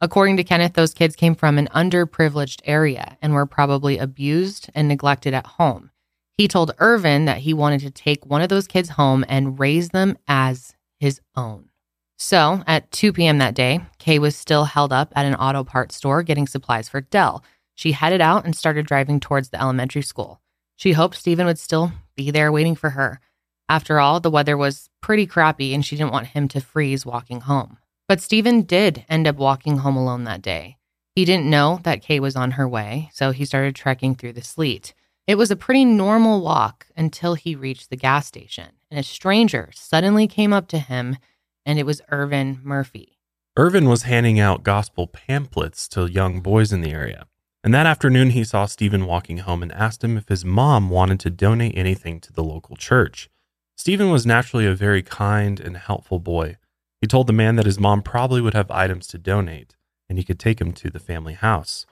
According 0.03 0.35
to 0.35 0.43
Kenneth, 0.43 0.73
those 0.73 0.93
kids 0.93 1.15
came 1.15 1.33
from 1.33 1.57
an 1.57 1.69
underprivileged 1.73 2.59
area 2.65 3.17
and 3.21 3.33
were 3.33 3.45
probably 3.45 3.97
abused 3.97 4.69
and 4.75 4.89
neglected 4.89 5.33
at 5.33 5.45
home. 5.45 5.91
He 6.33 6.49
told 6.49 6.75
Irvin 6.77 7.23
that 7.23 7.37
he 7.37 7.53
wanted 7.53 7.79
to 7.79 7.89
take 7.89 8.25
one 8.25 8.41
of 8.41 8.49
those 8.49 8.67
kids 8.67 8.89
home 8.89 9.23
and 9.29 9.57
raise 9.57 9.91
them 9.91 10.17
as 10.27 10.75
his 10.99 11.21
own. 11.37 11.69
So 12.17 12.65
at 12.67 12.91
2 12.91 13.13
p.m. 13.13 13.37
that 13.37 13.55
day, 13.55 13.79
Kay 13.97 14.19
was 14.19 14.35
still 14.35 14.65
held 14.65 14.91
up 14.91 15.13
at 15.15 15.25
an 15.25 15.35
auto 15.35 15.63
parts 15.63 15.95
store 15.95 16.21
getting 16.21 16.47
supplies 16.47 16.89
for 16.89 16.99
Dell. 16.99 17.41
She 17.73 17.93
headed 17.93 18.19
out 18.19 18.43
and 18.43 18.57
started 18.57 18.85
driving 18.85 19.21
towards 19.21 19.51
the 19.51 19.61
elementary 19.61 20.01
school. 20.01 20.41
She 20.75 20.91
hoped 20.91 21.15
Steven 21.15 21.45
would 21.45 21.59
still 21.59 21.93
be 22.17 22.29
there 22.29 22.51
waiting 22.51 22.75
for 22.75 22.89
her. 22.89 23.21
After 23.69 24.01
all, 24.01 24.19
the 24.19 24.29
weather 24.29 24.57
was 24.57 24.89
pretty 24.99 25.25
crappy 25.25 25.73
and 25.73 25.85
she 25.85 25.95
didn't 25.95 26.11
want 26.11 26.27
him 26.27 26.49
to 26.49 26.59
freeze 26.59 27.05
walking 27.05 27.39
home. 27.39 27.77
But 28.07 28.21
Steven 28.21 28.63
did 28.63 29.05
end 29.07 29.27
up 29.27 29.37
walking 29.37 29.77
home 29.77 29.95
alone 29.95 30.25
that 30.25 30.41
day. 30.41 30.77
He 31.15 31.25
didn't 31.25 31.49
know 31.49 31.79
that 31.83 32.01
Kay 32.01 32.19
was 32.19 32.35
on 32.35 32.51
her 32.51 32.67
way, 32.67 33.09
so 33.13 33.31
he 33.31 33.45
started 33.45 33.75
trekking 33.75 34.15
through 34.15 34.33
the 34.33 34.41
sleet. 34.41 34.93
It 35.25 35.35
was 35.35 35.51
a 35.51 35.55
pretty 35.55 35.85
normal 35.85 36.41
walk 36.41 36.87
until 36.97 37.35
he 37.35 37.55
reached 37.55 37.89
the 37.89 37.95
gas 37.95 38.27
station, 38.27 38.71
and 38.91 38.99
a 38.99 39.03
stranger 39.03 39.69
suddenly 39.73 40.27
came 40.27 40.51
up 40.51 40.67
to 40.69 40.79
him, 40.79 41.17
and 41.65 41.79
it 41.79 41.85
was 41.85 42.01
Irvin 42.11 42.59
Murphy. 42.63 43.19
Irvin 43.55 43.87
was 43.87 44.03
handing 44.03 44.39
out 44.39 44.63
gospel 44.63 45.07
pamphlets 45.07 45.87
to 45.89 46.07
young 46.07 46.41
boys 46.41 46.73
in 46.73 46.81
the 46.81 46.91
area. 46.91 47.27
And 47.63 47.73
that 47.73 47.85
afternoon, 47.85 48.31
he 48.31 48.43
saw 48.43 48.65
Steven 48.65 49.05
walking 49.05 49.37
home 49.37 49.63
and 49.63 49.71
asked 49.71 50.03
him 50.03 50.17
if 50.17 50.27
his 50.27 50.43
mom 50.43 50.89
wanted 50.89 51.19
to 51.21 51.29
donate 51.29 51.77
anything 51.77 52.19
to 52.21 52.33
the 52.33 52.43
local 52.43 52.75
church. 52.75 53.29
Steven 53.77 54.09
was 54.09 54.25
naturally 54.25 54.65
a 54.65 54.75
very 54.75 55.01
kind 55.01 55.59
and 55.59 55.77
helpful 55.77 56.19
boy. 56.19 56.57
He 57.03 57.07
told 57.07 57.27
the 57.27 57.33
man 57.33 57.57
that 57.57 57.65
his 57.65 57.81
mom 57.81 58.01
probably 58.01 58.39
would 58.39 58.53
have 58.53 58.71
items 58.71 59.07
to 59.07 59.17
donate, 59.17 59.75
and 60.07 60.17
he 60.17 60.23
could 60.23 60.39
take 60.39 60.61
him 60.61 60.71
to 60.71 60.89
the 60.89 61.01
family 61.01 61.33
house. 61.33 61.85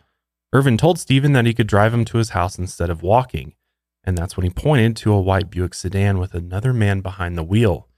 Irvin 0.53 0.77
told 0.77 0.99
Steven 0.99 1.33
that 1.33 1.45
he 1.45 1.53
could 1.53 1.67
drive 1.67 1.93
him 1.93 2.05
to 2.05 2.17
his 2.17 2.29
house 2.29 2.57
instead 2.57 2.89
of 2.89 3.03
walking, 3.03 3.55
and 4.05 4.17
that's 4.17 4.37
when 4.37 4.45
he 4.45 4.49
pointed 4.49 4.95
to 4.95 5.11
a 5.11 5.19
white 5.19 5.49
Buick 5.49 5.73
sedan 5.73 6.17
with 6.17 6.33
another 6.33 6.71
man 6.71 7.01
behind 7.01 7.37
the 7.37 7.43
wheel. 7.43 7.89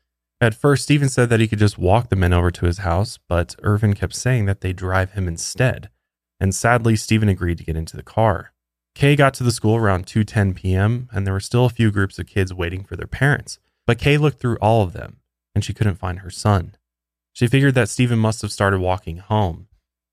At 0.41 0.55
first, 0.55 0.85
Steven 0.85 1.07
said 1.07 1.29
that 1.29 1.39
he 1.39 1.47
could 1.47 1.59
just 1.59 1.77
walk 1.77 2.09
the 2.09 2.15
men 2.15 2.33
over 2.33 2.49
to 2.49 2.65
his 2.65 2.79
house, 2.79 3.19
but 3.29 3.55
Irvin 3.61 3.93
kept 3.93 4.15
saying 4.15 4.47
that 4.47 4.61
they'd 4.61 4.75
drive 4.75 5.11
him 5.11 5.27
instead. 5.27 5.91
And 6.39 6.55
sadly, 6.55 6.95
Steven 6.95 7.29
agreed 7.29 7.59
to 7.59 7.63
get 7.63 7.77
into 7.77 7.95
the 7.95 8.01
car. 8.01 8.53
Kay 8.95 9.15
got 9.15 9.35
to 9.35 9.43
the 9.43 9.51
school 9.51 9.75
around 9.75 10.07
2:10 10.07 10.55
p.m., 10.55 11.09
and 11.11 11.27
there 11.27 11.33
were 11.35 11.39
still 11.39 11.65
a 11.65 11.69
few 11.69 11.91
groups 11.91 12.17
of 12.17 12.25
kids 12.25 12.51
waiting 12.51 12.83
for 12.83 12.95
their 12.95 13.05
parents. 13.05 13.59
But 13.85 13.99
Kay 13.99 14.17
looked 14.17 14.39
through 14.39 14.57
all 14.57 14.81
of 14.81 14.93
them, 14.93 15.17
and 15.53 15.63
she 15.63 15.75
couldn't 15.75 15.99
find 15.99 16.21
her 16.21 16.31
son. 16.31 16.75
She 17.33 17.47
figured 17.47 17.75
that 17.75 17.89
Steven 17.89 18.19
must 18.19 18.41
have 18.43 18.51
started 18.51 18.79
walking 18.79 19.17
home. 19.17 19.67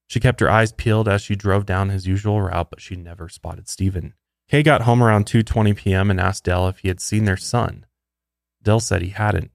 She 0.07 0.19
kept 0.19 0.41
her 0.41 0.49
eyes 0.49 0.73
peeled 0.73 1.07
as 1.07 1.21
she 1.21 1.35
drove 1.35 1.65
down 1.65 1.89
his 1.89 2.07
usual 2.07 2.41
route, 2.41 2.69
but 2.69 2.81
she 2.81 2.95
never 2.95 3.29
spotted 3.29 3.69
Steven. 3.69 4.15
Kay 4.49 4.63
got 4.63 4.81
home 4.81 5.01
around 5.01 5.25
2:20 5.27 5.75
p.m. 5.77 6.11
and 6.11 6.19
asked 6.19 6.43
Dell 6.43 6.67
if 6.67 6.79
he 6.79 6.89
had 6.89 6.99
seen 6.99 7.23
their 7.23 7.37
son. 7.37 7.85
Dell 8.61 8.81
said 8.81 9.01
he 9.01 9.09
hadn't. 9.09 9.51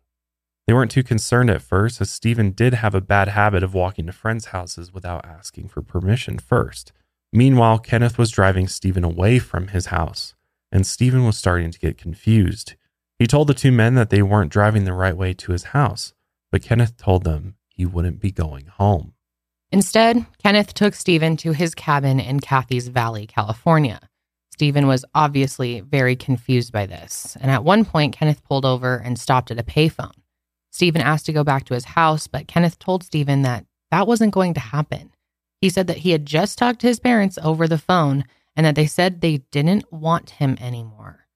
They 0.67 0.73
weren't 0.73 0.91
too 0.91 1.03
concerned 1.03 1.51
at 1.51 1.61
first, 1.61 2.01
as 2.01 2.11
Steven 2.11 2.53
did 2.53 2.75
have 2.75 2.95
a 2.95 3.01
bad 3.01 3.29
habit 3.29 3.63
of 3.63 3.75
walking 3.75 4.07
to 4.07 4.13
friends' 4.13 4.47
houses 4.47 4.93
without 4.93 5.27
asking 5.27 5.69
for 5.69 5.83
permission 5.83 6.39
first. 6.39 6.93
Meanwhile, 7.33 7.81
Kenneth 7.81 8.17
was 8.17 8.31
driving 8.31 8.67
Steven 8.67 9.05
away 9.05 9.39
from 9.39 9.69
his 9.69 9.87
house, 9.87 10.35
and 10.73 10.87
Steven 10.87 11.25
was 11.25 11.37
starting 11.37 11.71
to 11.71 11.79
get 11.79 11.99
confused. 11.99 12.75
He 13.19 13.27
told 13.27 13.49
the 13.49 13.55
two 13.55 13.73
men 13.73 13.95
that 13.95 14.11
they 14.11 14.23
weren't 14.23 14.53
driving 14.53 14.85
the 14.85 14.93
right 14.93 15.17
way 15.17 15.35
to 15.35 15.53
his 15.53 15.65
house, 15.65 16.15
but 16.51 16.63
Kenneth 16.63 16.97
told 16.97 17.25
them 17.25 17.57
he 17.69 17.85
wouldn't 17.87 18.21
be 18.21 18.31
going 18.31 18.67
home. 18.67 19.15
Instead, 19.73 20.27
Kenneth 20.43 20.75
took 20.75 20.95
Steven 20.95 21.37
to 21.39 21.53
his 21.53 21.75
cabin 21.75 22.21
in 22.21 22.41
Cathey's 22.41 22.89
Valley, 22.89 23.27
California. 23.27 24.01
Steven 24.53 24.87
was 24.87 25.05
obviously 25.15 25.81
very 25.81 26.17
confused 26.17 26.73
by 26.73 26.87
this, 26.87 27.37
and 27.41 27.51
at 27.51 27.65
one 27.65 27.85
point, 27.85 28.17
Kenneth 28.17 28.43
pulled 28.45 28.65
over 28.65 28.97
and 28.97 29.19
stopped 29.19 29.51
at 29.51 29.59
a 29.59 29.63
payphone. 29.63 30.15
Steven 30.71 31.03
asked 31.03 31.27
to 31.27 31.33
go 31.33 31.45
back 31.45 31.65
to 31.65 31.75
his 31.75 31.85
house, 31.85 32.27
but 32.27 32.49
Kenneth 32.49 32.79
told 32.79 33.03
Steven 33.03 33.43
that 33.43 33.67
that 33.91 34.07
wasn't 34.07 34.33
going 34.33 34.55
to 34.55 34.61
happen. 34.61 35.13
He 35.61 35.71
said 35.71 35.87
that 35.89 35.99
he 35.99 36.11
had 36.11 36.27
just 36.27 36.59
talked 36.59 36.81
to 36.81 36.87
his 36.87 37.01
parents 37.01 37.39
over 37.43 37.67
the 37.67 37.79
phone 37.79 38.25
and 38.55 38.65
that 38.65 38.75
they 38.75 38.87
said 38.87 39.21
they 39.21 39.39
didn't 39.51 39.93
want 39.93 40.31
him 40.31 40.57
anymore. 40.61 41.27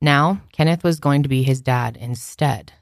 Now, 0.00 0.42
Kenneth 0.52 0.84
was 0.84 1.00
going 1.00 1.22
to 1.22 1.28
be 1.28 1.42
his 1.42 1.60
dad 1.60 1.96
instead. 1.96 2.72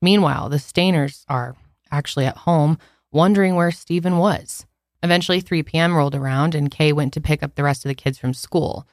Meanwhile, 0.00 0.48
the 0.48 0.56
Stayners 0.56 1.24
are 1.28 1.56
actually 1.90 2.26
at 2.26 2.38
home 2.38 2.78
wondering 3.10 3.54
where 3.54 3.70
Steven 3.70 4.18
was. 4.18 4.66
Eventually, 5.02 5.40
3 5.40 5.62
p.m. 5.62 5.94
rolled 5.94 6.14
around 6.14 6.54
and 6.54 6.70
Kay 6.70 6.92
went 6.92 7.12
to 7.14 7.20
pick 7.20 7.42
up 7.42 7.54
the 7.54 7.62
rest 7.62 7.84
of 7.84 7.88
the 7.88 7.94
kids 7.94 8.18
from 8.18 8.34
school, 8.34 8.86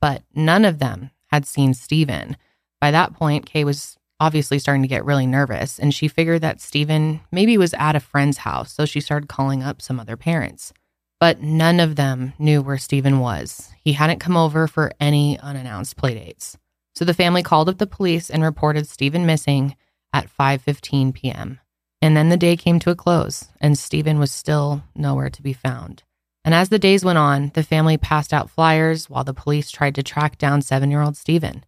but 0.00 0.22
none 0.34 0.64
of 0.64 0.78
them 0.78 1.10
had 1.26 1.46
seen 1.46 1.74
Steven. 1.74 2.36
By 2.80 2.90
that 2.90 3.14
point, 3.14 3.46
Kay 3.46 3.64
was 3.64 3.96
obviously 4.18 4.58
starting 4.58 4.82
to 4.82 4.88
get 4.88 5.04
really 5.04 5.26
nervous 5.26 5.78
and 5.78 5.94
she 5.94 6.06
figured 6.06 6.42
that 6.42 6.60
Steven 6.60 7.20
maybe 7.32 7.56
was 7.56 7.74
at 7.74 7.96
a 7.96 8.00
friend's 8.00 8.38
house, 8.38 8.72
so 8.72 8.84
she 8.84 9.00
started 9.00 9.28
calling 9.28 9.62
up 9.62 9.80
some 9.80 9.98
other 9.98 10.16
parents. 10.16 10.72
But 11.18 11.42
none 11.42 11.80
of 11.80 11.96
them 11.96 12.32
knew 12.38 12.62
where 12.62 12.78
Steven 12.78 13.18
was. 13.18 13.70
He 13.82 13.92
hadn't 13.92 14.20
come 14.20 14.36
over 14.36 14.66
for 14.66 14.92
any 15.00 15.38
unannounced 15.38 15.96
playdates. 15.96 16.56
So 16.94 17.04
the 17.04 17.14
family 17.14 17.42
called 17.42 17.68
up 17.68 17.78
the 17.78 17.86
police 17.86 18.30
and 18.30 18.42
reported 18.42 18.86
Steven 18.86 19.26
missing 19.26 19.76
at 20.12 20.28
5:15 20.28 21.14
p.m. 21.14 21.60
And 22.02 22.16
then 22.16 22.28
the 22.28 22.36
day 22.36 22.56
came 22.56 22.78
to 22.80 22.90
a 22.90 22.96
close, 22.96 23.48
and 23.60 23.78
Steven 23.78 24.18
was 24.18 24.32
still 24.32 24.82
nowhere 24.94 25.30
to 25.30 25.42
be 25.42 25.52
found. 25.52 26.02
And 26.44 26.54
as 26.54 26.70
the 26.70 26.78
days 26.78 27.04
went 27.04 27.18
on, 27.18 27.52
the 27.54 27.62
family 27.62 27.98
passed 27.98 28.32
out 28.32 28.50
flyers 28.50 29.10
while 29.10 29.24
the 29.24 29.34
police 29.34 29.70
tried 29.70 29.94
to 29.96 30.02
track 30.02 30.38
down 30.38 30.62
seven 30.62 30.90
year 30.90 31.02
old 31.02 31.16
Steven. 31.16 31.64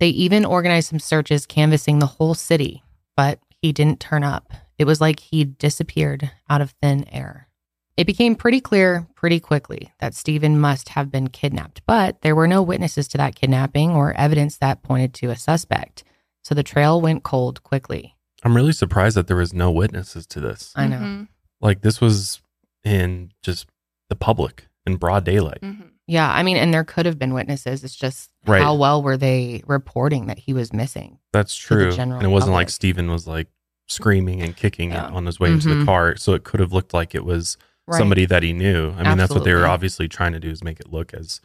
They 0.00 0.08
even 0.08 0.44
organized 0.44 0.88
some 0.88 0.98
searches 0.98 1.46
canvassing 1.46 1.98
the 1.98 2.06
whole 2.06 2.34
city, 2.34 2.82
but 3.16 3.38
he 3.62 3.72
didn't 3.72 4.00
turn 4.00 4.24
up. 4.24 4.52
It 4.78 4.86
was 4.86 5.00
like 5.00 5.20
he'd 5.20 5.58
disappeared 5.58 6.30
out 6.48 6.62
of 6.62 6.70
thin 6.82 7.04
air. 7.12 7.48
It 7.96 8.06
became 8.06 8.34
pretty 8.34 8.62
clear 8.62 9.06
pretty 9.14 9.40
quickly 9.40 9.92
that 10.00 10.14
Steven 10.14 10.58
must 10.58 10.90
have 10.90 11.10
been 11.10 11.28
kidnapped, 11.28 11.82
but 11.86 12.22
there 12.22 12.34
were 12.34 12.48
no 12.48 12.62
witnesses 12.62 13.06
to 13.08 13.18
that 13.18 13.34
kidnapping 13.34 13.90
or 13.90 14.14
evidence 14.14 14.56
that 14.56 14.82
pointed 14.82 15.12
to 15.14 15.30
a 15.30 15.36
suspect. 15.36 16.02
So 16.42 16.54
the 16.54 16.62
trail 16.62 17.00
went 17.00 17.22
cold 17.22 17.62
quickly. 17.62 18.16
I'm 18.42 18.56
really 18.56 18.72
surprised 18.72 19.16
that 19.16 19.26
there 19.26 19.36
was 19.36 19.52
no 19.52 19.70
witnesses 19.70 20.26
to 20.28 20.40
this. 20.40 20.72
I 20.76 20.86
know. 20.86 20.96
Mhm, 20.98 21.28
Like 21.60 21.82
this 21.82 22.00
was 22.00 22.40
in 22.84 23.32
just 23.42 23.66
the 24.08 24.16
public 24.16 24.66
in 24.86 24.96
broad 24.96 25.24
daylight. 25.24 25.60
mhm. 25.62 25.90
Yeah, 26.06 26.28
I 26.28 26.42
mean, 26.42 26.56
and 26.56 26.74
there 26.74 26.82
could 26.82 27.06
have 27.06 27.18
been 27.18 27.34
witnesses. 27.34 27.84
It's 27.84 27.94
just 27.94 28.30
Right. 28.46 28.60
how 28.62 28.74
well 28.74 29.00
were 29.02 29.16
they 29.16 29.62
reporting 29.66 30.26
that 30.26 30.38
he 30.40 30.52
was 30.52 30.72
missing? 30.72 31.18
That's 31.32 31.54
true. 31.54 31.92
general 31.92 32.18
And 32.18 32.26
it 32.26 32.30
wasn't 32.32 32.52
like 32.52 32.64
public. 32.66 32.70
Steven 32.74 33.10
was 33.10 33.26
like 33.28 33.48
screaming 33.86 34.40
and 34.42 34.56
kicking 34.56 34.90
Yeah. 34.90 35.06
on 35.08 35.26
his 35.26 35.38
way 35.38 35.50
into 35.52 35.72
the 35.72 35.84
car. 35.84 36.16
So 36.16 36.32
it 36.32 36.42
could 36.42 36.58
have 36.60 36.72
looked 36.72 36.94
like 36.94 37.14
it 37.14 37.24
was 37.24 37.58
Right. 37.86 37.98
somebody 37.98 38.24
that 38.26 38.42
he 38.42 38.52
knew. 38.52 38.92
I 38.92 39.02
mean, 39.04 39.18
that's 39.18 39.32
what 39.34 39.44
they 39.44 39.52
were 39.54 39.66
obviously 39.66 40.08
trying 40.08 40.32
to 40.32 40.40
do 40.40 40.48
is 40.48 40.64
make 40.64 40.80
it 40.80 40.90
look 40.90 41.12
as 41.14 41.40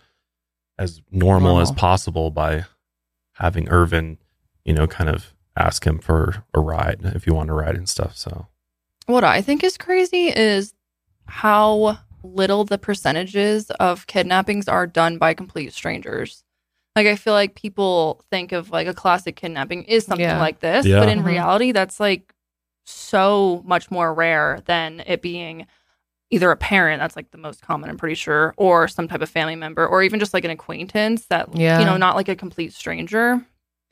as 0.78 1.02
normal, 1.12 1.60
as 1.60 1.72
possible 1.72 2.32
by 2.32 2.66
having 3.34 3.70
Irvin, 3.70 4.18
you 4.66 4.74
know, 4.74 4.88
kind 4.88 5.10
of 5.10 5.34
ask 5.58 5.86
him 5.88 6.00
for 6.00 6.44
a 6.54 6.60
ride 6.60 7.00
if 7.16 7.26
you 7.26 7.34
want 7.34 7.48
to 7.48 7.54
ride 7.54 7.76
and 7.76 7.88
stuff. 7.88 8.18
So 8.18 8.48
What 9.06 9.24
I 9.24 9.42
think 9.42 9.64
is 9.64 9.78
crazy 9.78 10.28
is 10.28 10.74
how 11.28 12.00
little 12.24 12.66
the 12.66 12.78
percentages 12.78 13.70
of 13.72 14.08
kidnappings 14.08 14.68
are 14.68 14.88
done 14.88 15.18
by 15.18 15.34
complete 15.34 15.72
strangers. 15.74 16.44
Like 16.96 17.08
I 17.08 17.16
feel 17.16 17.34
like 17.34 17.56
people 17.56 18.24
think 18.32 18.52
of 18.52 18.72
like 18.72 18.88
a 18.88 18.94
classic 18.94 19.36
kidnapping 19.36 19.84
is 19.84 20.06
something 20.06 20.26
Yeah. 20.26 20.40
like 20.40 20.60
this, 20.60 20.86
Yeah. 20.86 21.00
but 21.00 21.10
in 21.10 21.20
Mhm. 21.22 21.26
reality 21.26 21.72
that's 21.72 22.00
like 22.00 22.34
so 22.86 23.62
much 23.66 23.90
more 23.92 24.14
rare 24.14 24.62
than 24.66 25.04
it 25.06 25.22
being 25.22 25.68
either 26.32 26.50
a 26.52 26.58
parent 26.58 27.00
that's 27.00 27.16
like 27.16 27.30
the 27.32 27.38
most 27.38 27.62
common 27.62 27.90
I'm 27.90 27.98
pretty 27.98 28.16
sure 28.16 28.54
or 28.58 28.88
some 28.88 29.08
type 29.08 29.22
of 29.22 29.30
family 29.30 29.56
member 29.56 29.86
or 29.88 30.02
even 30.04 30.20
just 30.20 30.34
like 30.34 30.44
an 30.44 30.52
acquaintance 30.52 31.28
that 31.28 31.56
Yeah. 31.56 31.80
you 31.80 31.86
know 31.86 31.98
not 31.98 32.16
like 32.16 32.30
a 32.30 32.36
complete 32.36 32.74
stranger. 32.74 33.46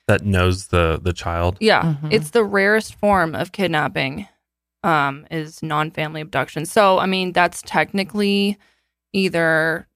That 0.08 0.26
knows 0.26 0.68
the 0.68 1.00
the 1.02 1.14
child. 1.14 1.58
Yeah, 1.60 1.96
Mhm. 2.04 2.12
it's 2.14 2.32
the 2.32 2.44
rarest 2.44 2.96
form 2.96 3.36
of 3.36 3.52
kidnapping. 3.52 4.28
Um, 4.86 5.26
is 5.32 5.64
non-family 5.64 6.20
abduction. 6.20 6.66
So, 6.66 7.00
I 7.00 7.06
mean, 7.06 7.32
that's 7.32 7.62
technically 7.66 8.58
either 9.14 9.88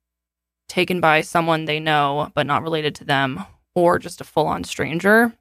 taken 0.69 1.01
by 1.01 1.19
someone 1.21 1.65
they 1.65 1.79
know 1.79 2.31
but 2.35 2.45
not 2.47 2.63
related 2.63 2.95
to 2.95 3.03
them, 3.03 3.43
or 3.75 3.99
just 3.99 4.21
a 4.21 4.23
full-on 4.23 4.63
stranger. 4.63 5.33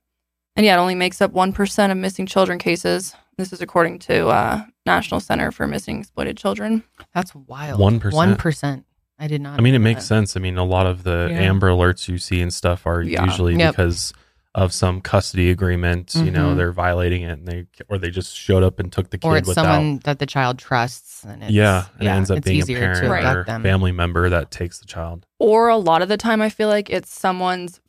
And 0.57 0.67
yeah, 0.67 0.75
it 0.77 0.81
only 0.81 0.95
makes 0.97 1.21
up 1.21 1.33
one 1.33 1.53
percent 1.53 1.93
of 1.93 1.99
missing 1.99 2.27
children 2.27 2.59
cases. 2.59 3.15
This 3.39 3.53
is 3.53 3.61
according 3.61 3.99
to 4.01 4.29
uh, 4.29 4.63
National 4.87 5.21
Center 5.21 5.53
for 5.53 5.67
Missing 5.69 6.01
Exploited 6.01 6.37
Children. 6.39 6.83
That's 7.15 7.35
wild. 7.35 7.79
1%. 7.81 8.13
One 8.15 8.35
percent. 8.37 8.85
I 9.19 9.29
did 9.29 9.43
not. 9.43 9.59
I 9.59 9.63
mean, 9.63 9.75
it 9.75 9.79
makes 9.81 10.01
that. 10.03 10.07
sense. 10.09 10.37
I 10.37 10.41
mean, 10.41 10.57
a 10.59 10.65
lot 10.65 10.87
of 10.87 11.03
the 11.05 11.29
Yeah. 11.31 11.39
Amber 11.43 11.69
Alerts 11.69 12.09
you 12.09 12.19
see 12.19 12.41
and 12.41 12.53
stuff 12.53 12.87
are 12.87 13.01
Yeah. 13.03 13.25
usually 13.25 13.55
Yep. 13.57 13.73
because 13.77 14.13
of 14.57 14.73
some 14.73 15.01
custody 15.03 15.51
agreement. 15.51 16.15
You 16.15 16.31
know, 16.31 16.49
Mhm. 16.49 16.57
they're 16.57 16.73
violating 16.73 17.23
it, 17.23 17.33
and 17.39 17.47
they 17.47 17.67
or 17.89 17.99
they 17.99 18.09
just 18.11 18.35
showed 18.35 18.63
up 18.63 18.79
and 18.81 18.91
took 18.91 19.11
the 19.11 19.19
kid 19.19 19.29
Or 19.29 19.37
it's 19.37 19.47
without. 19.47 19.65
someone 19.67 19.99
that 20.05 20.19
the 20.19 20.25
child 20.27 20.59
trusts, 20.59 21.23
and 21.25 21.43
it's, 21.43 21.53
yeah, 21.53 21.85
and 21.99 22.09
it 22.09 22.11
ends 22.11 22.31
up 22.31 22.43
being 22.43 22.63
a 22.63 22.67
parent 22.67 23.05
or 23.29 23.45
them. 23.45 23.63
family 23.63 23.93
member 23.93 24.29
that 24.31 24.51
takes 24.51 24.79
the 24.79 24.87
child. 24.87 25.27
Or 25.39 25.69
a 25.69 25.77
lot 25.77 26.01
of 26.01 26.09
the 26.09 26.17
time, 26.17 26.41
I 26.41 26.49
feel 26.49 26.69
like 26.69 26.89
it's 26.89 27.13
someone's, 27.13 27.81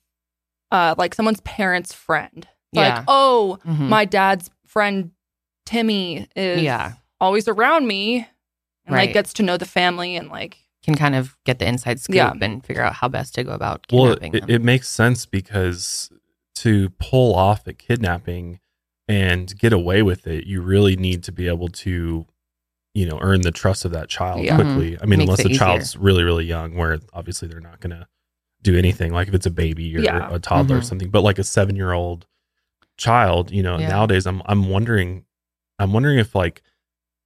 uh, 0.71 0.93
like 0.97 1.15
someone's 1.15 1.39
parent's 1.41 1.93
friend. 1.93 2.45
Yeah. 2.73 2.95
Like, 2.97 3.03
oh, 3.07 3.59
Mhm. 3.65 3.87
my 3.87 4.03
dad's 4.05 4.49
friend 4.65 5.11
Timmy 5.65 6.27
is 6.35 6.61
Yeah. 6.61 6.93
always 7.21 7.47
around 7.47 7.87
me 7.87 8.27
and 8.85 8.93
Right. 8.93 9.07
like 9.07 9.13
gets 9.13 9.31
to 9.33 9.43
know 9.43 9.55
the 9.57 9.65
family 9.65 10.15
and 10.17 10.29
like 10.29 10.57
can 10.83 10.95
kind 10.95 11.15
of 11.15 11.37
get 11.45 11.59
the 11.59 11.65
inside 11.67 11.99
scoop 12.01 12.15
Yeah. 12.15 12.33
and 12.41 12.65
figure 12.65 12.83
out 12.83 12.93
how 12.95 13.07
best 13.07 13.35
to 13.35 13.43
go 13.43 13.51
about 13.51 13.85
Well, 13.91 14.13
it, 14.13 14.19
them. 14.21 14.49
it 14.49 14.61
makes 14.61 14.87
sense 14.89 15.25
because 15.25 16.09
to 16.61 16.89
pull 16.99 17.35
off 17.35 17.65
a 17.67 17.73
kidnapping 17.73 18.59
and 19.07 19.57
get 19.57 19.73
away 19.73 20.01
with 20.01 20.27
it, 20.27 20.45
you 20.45 20.61
really 20.61 20.95
need 20.95 21.23
to 21.23 21.31
be 21.31 21.47
able 21.47 21.69
to, 21.69 22.25
you 22.93 23.05
know, 23.05 23.17
earn 23.21 23.41
the 23.41 23.51
trust 23.51 23.85
of 23.85 23.91
that 23.91 24.09
child 24.09 24.43
Yeah. 24.43 24.55
quickly. 24.55 24.97
I 25.01 25.05
mean, 25.05 25.19
Makes 25.19 25.21
unless 25.29 25.43
the 25.43 25.49
easier. 25.49 25.59
child's 25.59 25.97
really, 25.97 26.23
really 26.23 26.45
young, 26.45 26.75
where 26.75 26.99
obviously 27.13 27.47
they're 27.47 27.59
not 27.59 27.79
going 27.79 27.95
to 27.95 28.07
do 28.63 28.77
anything. 28.77 29.13
Like 29.13 29.27
if 29.27 29.33
it's 29.33 29.45
a 29.45 29.51
baby 29.51 29.95
or 29.95 30.01
Yeah. 30.01 30.27
a 30.33 30.39
toddler 30.39 30.77
or 30.77 30.81
Mhm. 30.81 30.85
something, 30.85 31.09
but 31.09 31.21
like 31.21 31.39
a 31.39 31.43
seven 31.43 31.75
year 31.75 31.93
old 31.93 32.25
child, 32.97 33.51
you 33.51 33.61
know, 33.63 33.77
Yeah. 33.79 33.89
nowadays 33.89 34.25
I'm 34.25 34.41
I'm 34.45 34.67
wondering, 34.69 35.25
I'm 35.79 35.93
wondering 35.93 36.17
if 36.19 36.33
like 36.35 36.63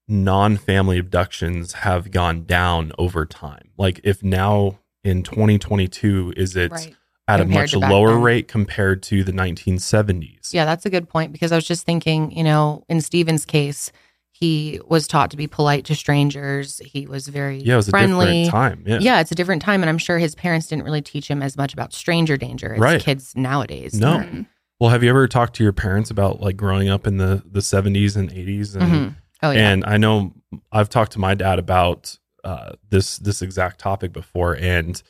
non-family 0.08 0.98
abductions 0.98 1.74
have 1.74 2.12
gone 2.12 2.44
down 2.44 2.92
over 2.98 3.26
time. 3.26 3.70
Like 3.78 4.02
if 4.04 4.22
now 4.24 4.80
in 5.04 5.24
2022 5.24 6.34
is 6.36 6.56
it 6.56 6.72
right. 6.72 6.96
At 7.28 7.40
a 7.42 7.46
much 7.46 7.74
lower 7.76 8.10
then. 8.14 8.22
rate 8.22 8.48
compared 8.48 9.04
to 9.04 9.24
the 9.24 9.32
1970s. 9.32 10.54
Yeah, 10.54 10.66
that's 10.66 10.86
a 10.86 10.90
good 10.90 11.08
point 11.10 11.32
because 11.32 11.52
I 11.52 11.56
was 11.56 11.66
just 11.66 11.86
thinking, 11.86 12.32
you 12.32 12.44
know, 12.44 12.84
in 12.90 13.02
Steven's 13.02 13.46
case, 13.46 13.92
he 14.32 14.80
was 14.88 15.08
taught 15.08 15.30
to 15.32 15.38
be 15.38 15.48
polite 15.48 15.86
to 15.86 15.96
strangers. 15.96 16.80
He 16.84 17.06
was 17.06 17.28
very 17.28 17.60
Yeah, 17.60 17.74
it 17.74 17.78
was 17.78 17.88
a 17.88 17.92
friendly. 17.92 18.44
different 18.46 18.52
time. 18.52 18.84
Yeah. 18.88 18.98
Yeah. 19.00 19.20
it's 19.22 19.32
a 19.32 19.36
different 19.36 19.62
time, 19.62 19.82
and 19.84 19.90
I'm 19.90 19.98
sure 20.00 20.18
his 20.18 20.36
parents 20.36 20.68
didn't 20.68 20.84
really 20.84 21.02
teach 21.02 21.28
him 21.28 21.42
as 21.44 21.56
much 21.58 21.74
about 21.74 21.94
stranger 21.94 22.38
danger 22.38 22.74
as 22.74 22.80
Right. 22.80 23.02
kids 23.02 23.34
nowadays. 23.36 23.94
No. 23.94 24.14
learn. 24.18 24.48
Well, 24.80 24.90
have 24.90 25.04
you 25.04 25.10
ever 25.12 25.28
talked 25.28 25.56
to 25.58 25.64
your 25.64 25.74
parents 25.74 26.10
about 26.10 26.42
like 26.42 26.58
growing 26.58 26.90
up 26.90 27.06
in 27.06 27.18
the 27.18 27.44
the 27.50 27.60
70s 27.62 28.16
and 28.18 28.32
80s 28.32 28.76
and 28.76 28.84
Mhm. 28.92 29.16
Oh 29.44 29.52
yeah. 29.52 29.70
and 29.70 29.86
I 29.86 29.98
know 29.98 30.34
I've 30.72 30.90
talked 30.90 31.12
to 31.14 31.20
my 31.20 31.36
dad 31.36 31.60
about 31.60 32.18
uh, 32.44 32.72
this 32.90 33.20
this 33.20 33.44
exact 33.44 33.80
topic 33.80 34.12
before 34.12 34.56
and 34.58 35.02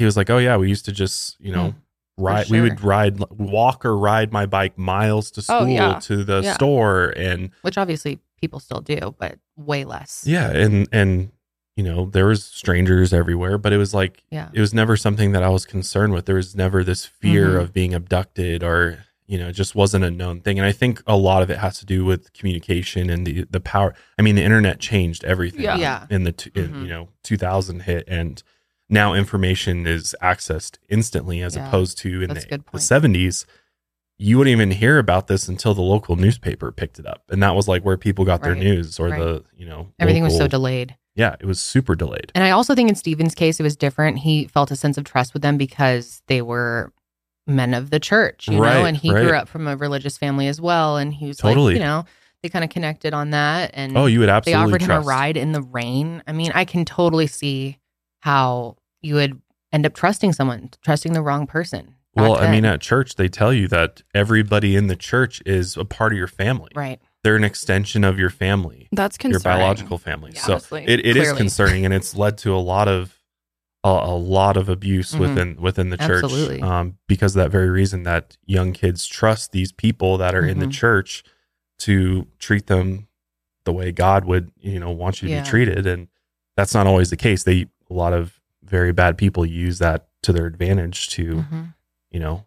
he 0.00 0.04
was 0.06 0.16
like, 0.16 0.30
"Oh 0.30 0.38
yeah, 0.38 0.56
we 0.56 0.68
used 0.68 0.86
to 0.86 0.92
just, 0.92 1.36
you 1.40 1.52
know, 1.52 1.74
ride 2.16 2.48
we 2.50 2.60
would 2.60 2.82
ride 2.82 3.18
walk 3.30 3.84
or 3.84 3.96
ride 3.96 4.32
my 4.32 4.46
bike 4.46 4.76
miles 4.76 5.30
to 5.32 5.42
school 5.42 5.56
Oh, 5.62 5.66
yeah. 5.66 5.98
to 6.00 6.24
the 6.24 6.40
Yeah. 6.42 6.54
store 6.54 7.12
and 7.16 7.50
Which 7.62 7.78
obviously 7.78 8.18
people 8.40 8.60
still 8.60 8.80
do, 8.80 9.14
but 9.18 9.38
way 9.56 9.84
less. 9.84 10.24
yeah, 10.26 10.50
and 10.50 10.88
and 10.92 11.30
you 11.76 11.84
know, 11.84 12.06
there 12.06 12.26
was 12.26 12.44
strangers 12.44 13.12
everywhere, 13.14 13.56
but 13.56 13.72
it 13.72 13.78
was 13.78 13.94
like 13.94 14.22
Yeah. 14.30 14.48
it 14.52 14.60
was 14.60 14.74
never 14.74 14.96
something 14.96 15.32
that 15.32 15.42
I 15.42 15.48
was 15.48 15.64
concerned 15.64 16.12
with. 16.12 16.26
There 16.26 16.36
was 16.36 16.54
never 16.56 16.82
this 16.84 17.06
fear 17.06 17.50
Mhm. 17.50 17.60
of 17.62 17.72
being 17.72 17.94
abducted 17.94 18.62
or, 18.62 19.04
you 19.26 19.38
know, 19.38 19.48
it 19.48 19.52
just 19.52 19.74
wasn't 19.74 20.04
a 20.04 20.10
known 20.10 20.40
thing. 20.40 20.58
And 20.58 20.66
I 20.66 20.72
think 20.72 21.02
a 21.06 21.16
lot 21.16 21.42
of 21.42 21.48
it 21.48 21.58
has 21.58 21.78
to 21.78 21.86
do 21.86 22.04
with 22.04 22.32
communication 22.34 23.08
and 23.08 23.26
the 23.26 23.46
the 23.50 23.60
power. 23.60 23.94
I 24.18 24.22
mean, 24.22 24.34
the 24.34 24.42
internet 24.42 24.78
changed 24.80 25.24
everything. 25.24 25.62
Yeah. 25.62 25.76
Yeah. 25.76 26.06
In 26.10 26.24
the 26.24 26.32
t- 26.32 26.50
in, 26.54 26.68
Mhm. 26.70 26.82
you 26.82 26.88
know 26.88 27.08
2000 27.22 27.82
hit, 27.82 28.04
and 28.08 28.42
now 28.90 29.14
information 29.14 29.86
is 29.86 30.14
accessed 30.22 30.78
instantly 30.88 31.40
as 31.42 31.56
Yeah. 31.56 31.68
opposed 31.68 31.98
to 31.98 32.22
in 32.22 32.28
the, 32.30 32.34
the 32.72 32.78
70s. 32.78 33.46
you 34.18 34.36
wouldn't 34.36 34.52
even 34.52 34.70
hear 34.72 34.98
about 34.98 35.28
this 35.28 35.48
until 35.48 35.72
the 35.72 35.80
local 35.80 36.14
newspaper 36.16 36.70
picked 36.70 36.98
it 36.98 37.06
up. 37.06 37.22
And 37.30 37.42
that 37.42 37.54
was 37.54 37.66
like 37.68 37.82
where 37.84 37.96
people 37.96 38.24
got 38.26 38.42
their 38.42 38.54
news 38.54 38.98
or 39.00 39.08
right. 39.08 39.18
the, 39.18 39.44
you 39.56 39.64
know, 39.66 39.88
Everything 39.98 40.22
was 40.22 40.36
so 40.36 40.46
delayed. 40.46 40.96
Yeah, 41.14 41.36
it 41.40 41.46
was 41.46 41.58
super 41.60 41.94
delayed. 41.94 42.30
And 42.34 42.44
I 42.44 42.50
also 42.50 42.74
think 42.74 42.88
in 42.90 42.94
Steven's 42.96 43.34
case, 43.34 43.58
it 43.58 43.62
was 43.62 43.76
different. 43.76 44.18
He 44.18 44.44
felt 44.46 44.70
a 44.70 44.76
sense 44.76 44.98
of 44.98 45.04
trust 45.04 45.32
with 45.32 45.42
them 45.42 45.56
because 45.56 46.22
they 46.28 46.42
were 46.42 46.92
men 47.46 47.72
of 47.74 47.88
the 47.90 47.98
church, 47.98 48.46
you 48.48 48.58
Right, 48.60 48.74
know, 48.74 48.84
and 48.84 48.96
he 48.96 49.10
right. 49.10 49.26
grew 49.26 49.36
up 49.36 49.48
from 49.48 49.66
a 49.66 49.76
religious 49.76 50.18
family 50.18 50.46
as 50.48 50.60
well. 50.60 50.98
And 50.98 51.14
he 51.14 51.26
was 51.26 51.38
Totally. 51.38 51.74
like, 51.74 51.80
you 51.80 51.84
know, 51.86 52.04
they 52.42 52.48
kind 52.50 52.62
of 52.64 52.70
connected 52.70 53.12
on 53.14 53.30
that. 53.30 53.70
And 53.74 53.96
Oh, 53.96 54.04
you 54.06 54.20
would 54.20 54.28
absolutely 54.28 54.60
they 54.60 54.74
offered 54.74 54.82
him 54.82 54.90
a 54.90 55.00
ride 55.00 55.36
in 55.38 55.52
the 55.52 55.62
rain. 55.62 56.22
I 56.26 56.32
mean, 56.32 56.52
I 56.54 56.64
can 56.66 56.84
totally 56.84 57.26
see 57.26 57.78
how 58.20 58.76
you 59.02 59.14
would 59.14 59.40
end 59.72 59.86
up 59.86 59.94
trusting 59.94 60.32
someone, 60.32 60.70
trusting 60.82 61.12
the 61.12 61.22
wrong 61.22 61.46
person. 61.46 61.94
Well, 62.14 62.36
I 62.36 62.50
mean, 62.50 62.64
at 62.64 62.80
church, 62.80 63.14
they 63.14 63.28
tell 63.28 63.52
you 63.52 63.68
that 63.68 64.02
everybody 64.14 64.74
in 64.76 64.88
the 64.88 64.96
church 64.96 65.40
is 65.46 65.76
a 65.76 65.84
part 65.84 66.12
of 66.12 66.18
your 66.18 66.26
family. 66.26 66.70
right. 66.74 67.00
They're 67.22 67.36
an 67.36 67.44
extension 67.44 68.02
of 68.02 68.18
your 68.18 68.30
family, 68.30 68.88
That's 68.92 69.18
your 69.22 69.40
biological 69.40 69.98
family. 69.98 70.32
Yeah, 70.34 70.40
so 70.40 70.52
honestly. 70.54 70.84
it, 70.88 71.04
it 71.04 71.16
is 71.18 71.32
concerning, 71.34 71.84
and 71.84 71.92
it's 71.92 72.16
led 72.16 72.38
to 72.38 72.54
a 72.54 72.58
lot 72.58 72.88
of 72.88 73.14
a, 73.84 73.88
a 73.88 74.16
lot 74.16 74.56
of 74.56 74.70
abuse 74.70 75.12
Mhm. 75.12 75.18
within 75.20 75.56
within 75.60 75.90
the 75.90 75.98
church 75.98 76.24
Absolutely. 76.24 76.62
um, 76.62 76.96
because 77.08 77.36
of 77.36 77.42
that 77.42 77.50
very 77.50 77.68
reason 77.68 78.04
that 78.04 78.38
young 78.46 78.72
kids 78.72 79.06
trust 79.06 79.52
these 79.52 79.70
people 79.70 80.16
that 80.16 80.34
are 80.34 80.44
in 80.46 80.60
the 80.60 80.66
Mhm. 80.66 80.72
church 80.72 81.22
to 81.80 82.26
treat 82.38 82.66
them 82.68 83.06
the 83.64 83.72
way 83.74 83.92
God 83.92 84.24
would 84.24 84.50
you 84.58 84.80
know 84.80 84.90
want 84.90 85.20
you 85.20 85.28
to 85.28 85.34
Yeah. 85.34 85.42
be 85.42 85.48
treated, 85.48 85.86
and 85.86 86.08
that's 86.56 86.72
not 86.72 86.86
always 86.86 87.10
the 87.10 87.16
case. 87.18 87.42
They 87.42 87.66
a 87.90 87.92
lot 87.94 88.14
of 88.14 88.39
very 88.70 88.92
bad 88.92 89.18
people 89.18 89.44
use 89.44 89.78
that 89.80 90.08
to 90.22 90.32
their 90.32 90.46
advantage 90.46 91.08
to 91.10 91.44
Mhm. 91.50 91.74
you 92.10 92.20
know 92.20 92.46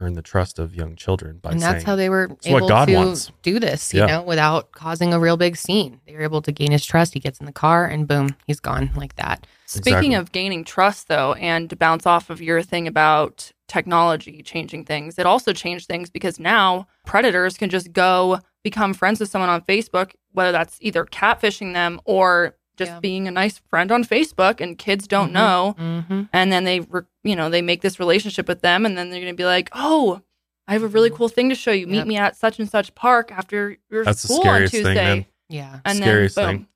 earn 0.00 0.14
the 0.14 0.22
trust 0.22 0.58
of 0.58 0.74
young 0.74 0.96
children 0.96 1.38
by 1.40 1.50
And 1.52 1.60
saying 1.60 1.72
that's 1.74 1.84
how 1.84 1.94
they 1.96 2.08
were 2.10 2.24
"It's 2.24 2.48
what 2.48 2.58
able 2.58 2.68
God 2.68 2.86
to 2.86 2.94
wants." 2.94 3.30
do 3.42 3.58
this, 3.60 3.94
you 3.94 4.00
Yeah. 4.00 4.06
know, 4.06 4.22
without 4.22 4.72
causing 4.72 5.14
a 5.14 5.20
real 5.20 5.36
big 5.36 5.56
scene. 5.56 6.00
They 6.06 6.14
were 6.14 6.22
able 6.22 6.42
to 6.42 6.52
gain 6.52 6.72
his 6.72 6.84
trust. 6.84 7.14
He 7.14 7.20
gets 7.20 7.38
in 7.38 7.46
the 7.46 7.52
car 7.52 7.86
and 7.86 8.06
boom, 8.06 8.34
he's 8.46 8.58
gone 8.60 8.90
like 8.96 9.14
that. 9.16 9.46
Speaking 9.66 9.92
Exactly. 9.92 10.14
of 10.16 10.32
gaining 10.32 10.64
trust, 10.64 11.06
though, 11.08 11.34
and 11.34 11.70
to 11.70 11.76
bounce 11.76 12.06
off 12.06 12.28
of 12.28 12.42
your 12.42 12.60
thing 12.60 12.86
about 12.88 13.52
technology 13.68 14.42
changing 14.42 14.84
things, 14.84 15.18
it 15.18 15.26
also 15.26 15.52
changed 15.52 15.86
things 15.86 16.10
because 16.10 16.38
now 16.40 16.86
predators 17.06 17.56
can 17.56 17.70
just 17.70 17.92
go 17.92 18.40
become 18.64 18.94
friends 18.94 19.20
with 19.20 19.30
someone 19.30 19.48
on 19.48 19.62
Facebook, 19.62 20.12
whether 20.32 20.52
that's 20.52 20.76
either 20.80 21.04
catfishing 21.04 21.72
them 21.72 22.00
or 22.04 22.56
just 22.76 22.90
Yeah. 22.92 23.00
being 23.00 23.28
a 23.28 23.30
nice 23.30 23.58
friend 23.70 23.90
on 23.92 24.04
Facebook, 24.04 24.60
and 24.60 24.76
kids 24.78 25.06
don't 25.06 25.30
Mhm. 25.30 25.32
know. 25.32 25.76
Mm-hmm. 25.78 26.22
And 26.32 26.52
then 26.52 26.64
they, 26.64 26.80
re- 26.80 27.02
you 27.22 27.36
know, 27.36 27.48
they 27.50 27.62
make 27.62 27.80
this 27.82 27.98
relationship 28.00 28.48
with 28.48 28.60
them, 28.62 28.84
and 28.86 28.96
then 28.98 29.10
they're 29.10 29.20
going 29.20 29.32
to 29.32 29.36
be 29.36 29.44
like, 29.44 29.68
"Oh, 29.72 30.20
I 30.66 30.72
have 30.72 30.82
a 30.82 30.88
really 30.88 31.10
cool 31.10 31.28
thing 31.28 31.48
to 31.50 31.54
show 31.54 31.70
you. 31.72 31.86
Meet 31.86 31.92
Mm-hmm. 31.92 31.96
Yep. 31.98 32.06
me 32.06 32.16
at 32.16 32.36
such 32.36 32.58
and 32.58 32.68
such 32.68 32.94
park 32.94 33.30
after 33.32 33.76
your 33.90 34.04
That's 34.04 34.22
the 34.22 34.28
school 34.34 34.48
on 34.48 34.60
Tuesday." 34.62 34.82
thing, 34.82 34.94
man. 34.94 35.26
Yeah. 35.48 35.80
And 35.84 35.98
Scariest 35.98 36.36
then, 36.36 36.46
thing. 36.48 36.56
boom. 36.58 36.68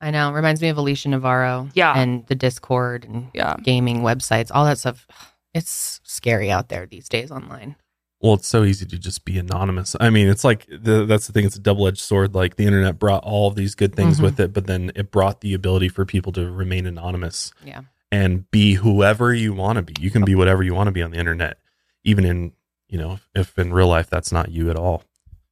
I 0.00 0.10
know. 0.10 0.28
It 0.30 0.32
reminds 0.32 0.60
me 0.60 0.68
of 0.68 0.76
Alicia 0.78 1.08
Navarro. 1.08 1.68
Yeah. 1.74 1.92
And 1.96 2.26
the 2.26 2.34
Discord 2.34 3.04
and 3.04 3.28
Yeah. 3.32 3.54
gaming 3.62 4.00
websites, 4.02 4.50
all 4.52 4.64
that 4.64 4.78
stuff. 4.78 5.06
It's 5.54 6.00
scary 6.04 6.50
out 6.50 6.68
there 6.68 6.86
these 6.86 7.08
days 7.08 7.30
online. 7.30 7.76
Well, 8.22 8.34
it's 8.34 8.46
so 8.46 8.62
easy 8.62 8.86
to 8.86 8.98
just 8.98 9.24
be 9.24 9.36
anonymous. 9.38 9.96
I 9.98 10.10
mean, 10.10 10.28
it's 10.28 10.44
like 10.44 10.66
the, 10.68 11.04
that's 11.06 11.26
the 11.26 11.32
thing. 11.32 11.44
It's 11.44 11.56
a 11.56 11.60
double 11.60 11.88
edged 11.88 11.98
sword. 12.00 12.34
Like 12.34 12.54
the 12.56 12.64
internet 12.66 12.98
brought 12.98 13.24
all 13.24 13.48
of 13.48 13.56
these 13.56 13.74
good 13.74 13.94
things 13.96 14.18
Mhm. 14.18 14.22
with 14.22 14.38
it, 14.40 14.52
but 14.52 14.66
then 14.66 14.92
it 14.94 15.10
brought 15.10 15.40
the 15.40 15.54
ability 15.54 15.88
for 15.88 16.04
people 16.04 16.30
to 16.32 16.50
remain 16.50 16.86
anonymous 16.86 17.52
Yeah. 17.64 17.80
and 18.12 18.48
be 18.52 18.74
whoever 18.74 19.34
you 19.34 19.52
want 19.52 19.76
to 19.76 19.82
be. 19.82 19.94
You 20.00 20.10
can 20.12 20.24
be 20.24 20.36
whatever 20.36 20.62
you 20.62 20.72
want 20.72 20.86
to 20.86 20.92
be 20.92 21.02
on 21.02 21.10
the 21.10 21.18
internet, 21.18 21.58
even 22.04 22.24
in, 22.24 22.52
you 22.88 22.96
know, 22.98 23.18
if 23.34 23.58
in 23.58 23.72
real 23.72 23.88
life 23.88 24.08
that's 24.08 24.30
not 24.30 24.50
you 24.52 24.70
at 24.70 24.76
all. 24.76 25.02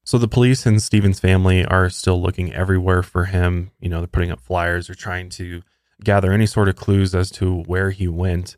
So 0.05 0.17
the 0.17 0.29
police 0.29 0.65
and 0.65 0.81
Steven's 0.81 1.19
family 1.21 1.65
are 1.65 1.91
still 1.91 2.21
looking 2.23 2.53
everywhere 2.53 3.03
for 3.03 3.25
him. 3.27 3.71
You 3.81 3.89
know, 3.89 3.99
they're 3.99 4.07
putting 4.07 4.31
up 4.31 4.41
flyers 4.41 4.89
or 4.89 4.95
trying 4.95 5.29
to 5.31 5.63
gather 6.05 6.33
any 6.33 6.47
sort 6.47 6.69
of 6.69 6.77
clues 6.77 7.15
as 7.17 7.31
to 7.33 7.63
where 7.63 7.91
he 7.91 8.07
went. 8.09 8.57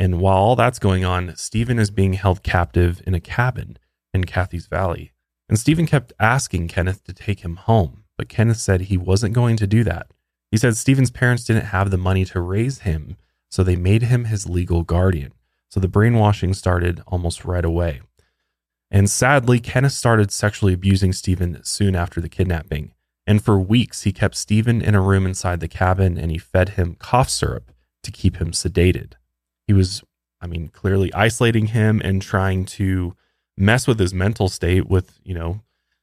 And 0.00 0.18
while 0.18 0.38
all 0.38 0.56
that's 0.56 0.78
going 0.78 1.04
on, 1.04 1.36
Steven 1.36 1.78
is 1.78 1.90
being 1.90 2.14
held 2.14 2.42
captive 2.42 3.02
in 3.06 3.12
a 3.12 3.20
cabin 3.20 3.76
in 4.14 4.24
Cathey's 4.24 4.66
Valley. 4.66 5.12
And 5.46 5.58
Steven 5.58 5.84
kept 5.84 6.14
asking 6.18 6.68
Kenneth 6.68 7.04
to 7.04 7.12
take 7.12 7.40
him 7.40 7.56
home, 7.56 8.04
but 8.16 8.30
Kenneth 8.30 8.56
said 8.56 8.80
he 8.80 8.96
wasn't 8.96 9.34
going 9.34 9.58
to 9.58 9.66
do 9.66 9.84
that. 9.84 10.10
He 10.50 10.56
said 10.56 10.78
Steven's 10.78 11.10
parents 11.10 11.44
didn't 11.44 11.66
have 11.66 11.90
the 11.90 11.98
money 11.98 12.24
to 12.24 12.40
raise 12.40 12.78
him, 12.78 13.18
so 13.50 13.62
they 13.62 13.76
made 13.76 14.04
him 14.04 14.24
his 14.24 14.48
legal 14.48 14.84
guardian. 14.84 15.32
So 15.68 15.80
the 15.80 15.86
brainwashing 15.86 16.54
started 16.54 17.02
almost 17.06 17.44
right 17.44 17.64
away. 17.64 18.00
And 18.90 19.10
sadly, 19.10 19.60
Kenneth 19.60 19.92
started 19.92 20.32
sexually 20.32 20.72
abusing 20.72 21.12
Steven 21.12 21.62
soon 21.62 21.94
after 21.94 22.22
the 22.22 22.30
kidnapping. 22.30 22.92
And 23.26 23.44
for 23.44 23.60
weeks, 23.60 24.04
he 24.04 24.12
kept 24.12 24.34
Steven 24.34 24.80
in 24.80 24.94
a 24.94 25.02
room 25.02 25.26
inside 25.26 25.60
the 25.60 25.68
cabin 25.68 26.16
and 26.16 26.30
he 26.30 26.38
fed 26.38 26.70
him 26.70 26.96
cough 26.98 27.28
syrup 27.28 27.70
to 28.02 28.10
keep 28.10 28.38
him 28.38 28.52
sedated. 28.52 29.12
He 29.70 29.74
was, 29.74 30.02
I 30.40 30.48
mean, 30.48 30.66
clearly 30.66 31.14
isolating 31.14 31.66
him 31.66 32.00
and 32.02 32.20
trying 32.20 32.64
to 32.80 33.14
mess 33.56 33.86
with 33.86 34.00
his 34.00 34.12
mental 34.12 34.48
state 34.48 34.88
with, 34.90 35.20
you 35.22 35.32
know, 35.32 35.62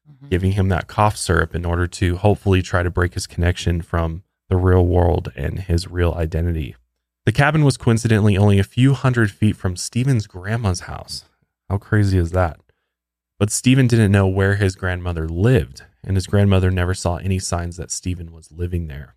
Mhm. 0.10 0.30
giving 0.30 0.52
him 0.54 0.70
that 0.70 0.88
cough 0.88 1.18
syrup 1.18 1.54
in 1.54 1.66
order 1.66 1.86
to 1.86 2.16
hopefully 2.16 2.62
try 2.62 2.82
to 2.82 2.90
break 2.90 3.14
his 3.16 3.28
connection 3.28 3.82
from 3.82 4.24
the 4.48 4.56
real 4.56 4.88
world 4.88 5.34
and 5.36 5.60
his 5.60 5.86
real 5.86 6.14
identity. 6.14 6.78
The 7.26 7.34
cabin 7.34 7.66
was 7.66 7.76
coincidentally 7.76 8.38
only 8.38 8.58
a 8.58 8.64
few 8.64 8.94
hundred 8.94 9.32
feet 9.32 9.58
from 9.58 9.76
Steven's 9.76 10.28
grandma's 10.28 10.80
house. 10.88 11.26
How 11.70 11.78
crazy 11.78 12.18
is 12.18 12.32
that? 12.32 12.62
But 13.38 13.52
Steven 13.52 13.86
didn't 13.88 14.14
know 14.14 14.28
where 14.28 14.56
his 14.56 14.78
grandmother 14.78 15.28
lived, 15.28 15.84
and 16.06 16.16
his 16.16 16.26
grandmother 16.26 16.72
never 16.72 16.94
saw 16.94 17.18
any 17.18 17.38
signs 17.38 17.76
that 17.76 17.92
Steven 17.92 18.32
was 18.32 18.50
living 18.50 18.88
there. 18.88 19.16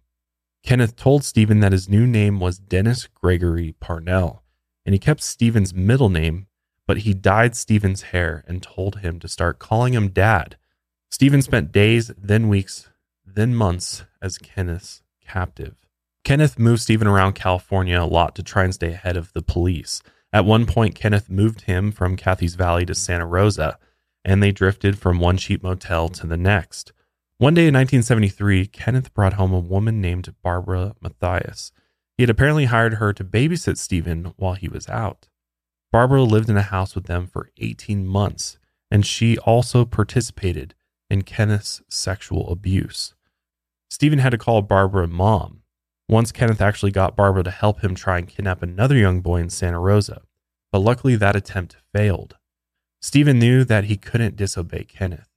Kenneth 0.63 0.97
told 0.97 1.25
Steven 1.25 1.61
that 1.61 1.73
his 1.73 1.89
new 1.89 2.07
name 2.07 2.39
was 2.39 2.59
Dennis 2.59 3.07
Gregory 3.07 3.75
Parnell, 3.81 4.43
and 4.85 4.95
he 4.95 4.99
kept 4.99 5.23
Steven's 5.23 5.75
middle 5.75 6.11
name, 6.11 6.47
but 6.87 6.99
he 6.99 7.15
dyed 7.15 7.57
Steven's 7.57 8.03
hair 8.03 8.45
and 8.47 8.63
told 8.63 8.99
him 8.99 9.19
to 9.21 9.29
start 9.29 9.59
calling 9.59 9.95
him 9.95 10.09
dad. 10.09 10.57
Steven 11.11 11.43
spent 11.43 11.73
days, 11.73 12.13
then 12.17 12.49
weeks, 12.49 12.89
then 13.25 13.55
months 13.55 14.05
as 14.23 14.39
Kenneth's 14.39 15.03
captive. 15.25 15.77
Kenneth 16.25 16.59
moved 16.59 16.83
Steven 16.83 17.09
around 17.09 17.33
California 17.33 18.01
a 18.01 18.05
lot 18.05 18.35
to 18.37 18.43
try 18.43 18.65
and 18.65 18.75
stay 18.75 18.93
ahead 18.93 19.17
of 19.17 19.33
the 19.33 19.43
police. 19.43 20.03
At 20.33 20.45
one 20.45 20.67
point, 20.67 20.95
Kenneth 20.95 21.31
moved 21.31 21.63
him 21.63 21.91
from 21.91 22.17
Cathey's 22.17 22.55
Valley 22.55 22.87
to 22.87 22.95
Santa 22.95 23.27
Rosa, 23.27 23.79
and 24.25 24.43
they 24.43 24.53
drifted 24.53 24.99
from 24.99 25.19
one 25.19 25.39
cheap 25.39 25.63
motel 25.63 26.09
to 26.11 26.27
the 26.27 26.37
next. 26.37 26.93
One 27.41 27.55
day 27.55 27.63
in 27.69 27.73
1973, 27.73 28.67
Kenneth 28.67 29.15
brought 29.15 29.33
home 29.33 29.55
a 29.55 29.59
woman 29.59 29.99
named 29.99 30.35
Barbara 30.43 30.95
Matthias. 31.01 31.73
He 32.19 32.23
had 32.23 32.29
apparently 32.29 32.67
hired 32.67 32.97
her 32.97 33.15
to 33.15 33.25
babysit 33.25 33.79
Steven 33.79 34.35
while 34.37 34.53
he 34.53 34.69
was 34.69 34.87
out. 34.91 35.27
Barbara 35.91 36.23
lived 36.23 36.51
in 36.51 36.59
a 36.59 36.63
house 36.63 36.95
with 36.95 37.07
them 37.07 37.27
for 37.27 37.49
18 37.57 38.07
months, 38.07 38.59
and 38.91 39.07
she 39.07 39.39
also 39.39 39.87
participated 39.87 40.75
in 41.09 41.23
Kenneth's 41.23 41.81
sexual 41.89 42.47
abuse. 42.53 43.15
Steven 43.89 44.19
had 44.19 44.33
to 44.33 44.39
call 44.39 44.61
Barbara 44.61 45.09
mom. 45.09 45.63
Once 46.11 46.33
Kenneth 46.33 46.61
actually 46.61 46.93
got 46.93 47.17
Barbara 47.17 47.45
to 47.45 47.51
help 47.51 47.81
him 47.83 47.95
try 47.95 48.19
and 48.19 48.29
kidnap 48.29 48.63
another 48.63 48.97
young 48.97 49.23
boy 49.23 49.41
in 49.41 49.49
Santa 49.49 49.81
Rosa, 49.81 50.21
but 50.71 50.81
luckily 50.81 51.17
that 51.17 51.37
attempt 51.37 51.79
failed. 51.95 52.37
Steven 53.01 53.39
knew 53.39 53.65
that 53.65 53.85
he 53.85 53.97
couldn't 53.97 54.37
disobey 54.37 54.85
Kenneth. 54.85 55.31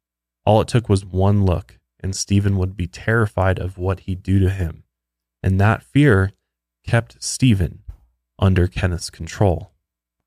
All 0.46 0.60
it 0.60 0.68
took 0.68 0.90
was 0.90 1.06
one 1.06 1.46
look, 1.46 1.80
and 2.04 2.16
Steven 2.16 2.58
would 2.58 2.78
be 2.78 2.88
terrified 2.88 3.58
of 3.58 3.78
what 3.78 4.02
he'd 4.02 4.22
do 4.22 4.40
to 4.40 4.50
him. 4.50 4.84
And 5.42 5.60
that 5.60 5.84
fear 5.84 6.34
kept 6.86 7.24
Steven 7.24 7.84
under 8.38 8.68
Kenneth's 8.68 9.10
control. 9.10 9.72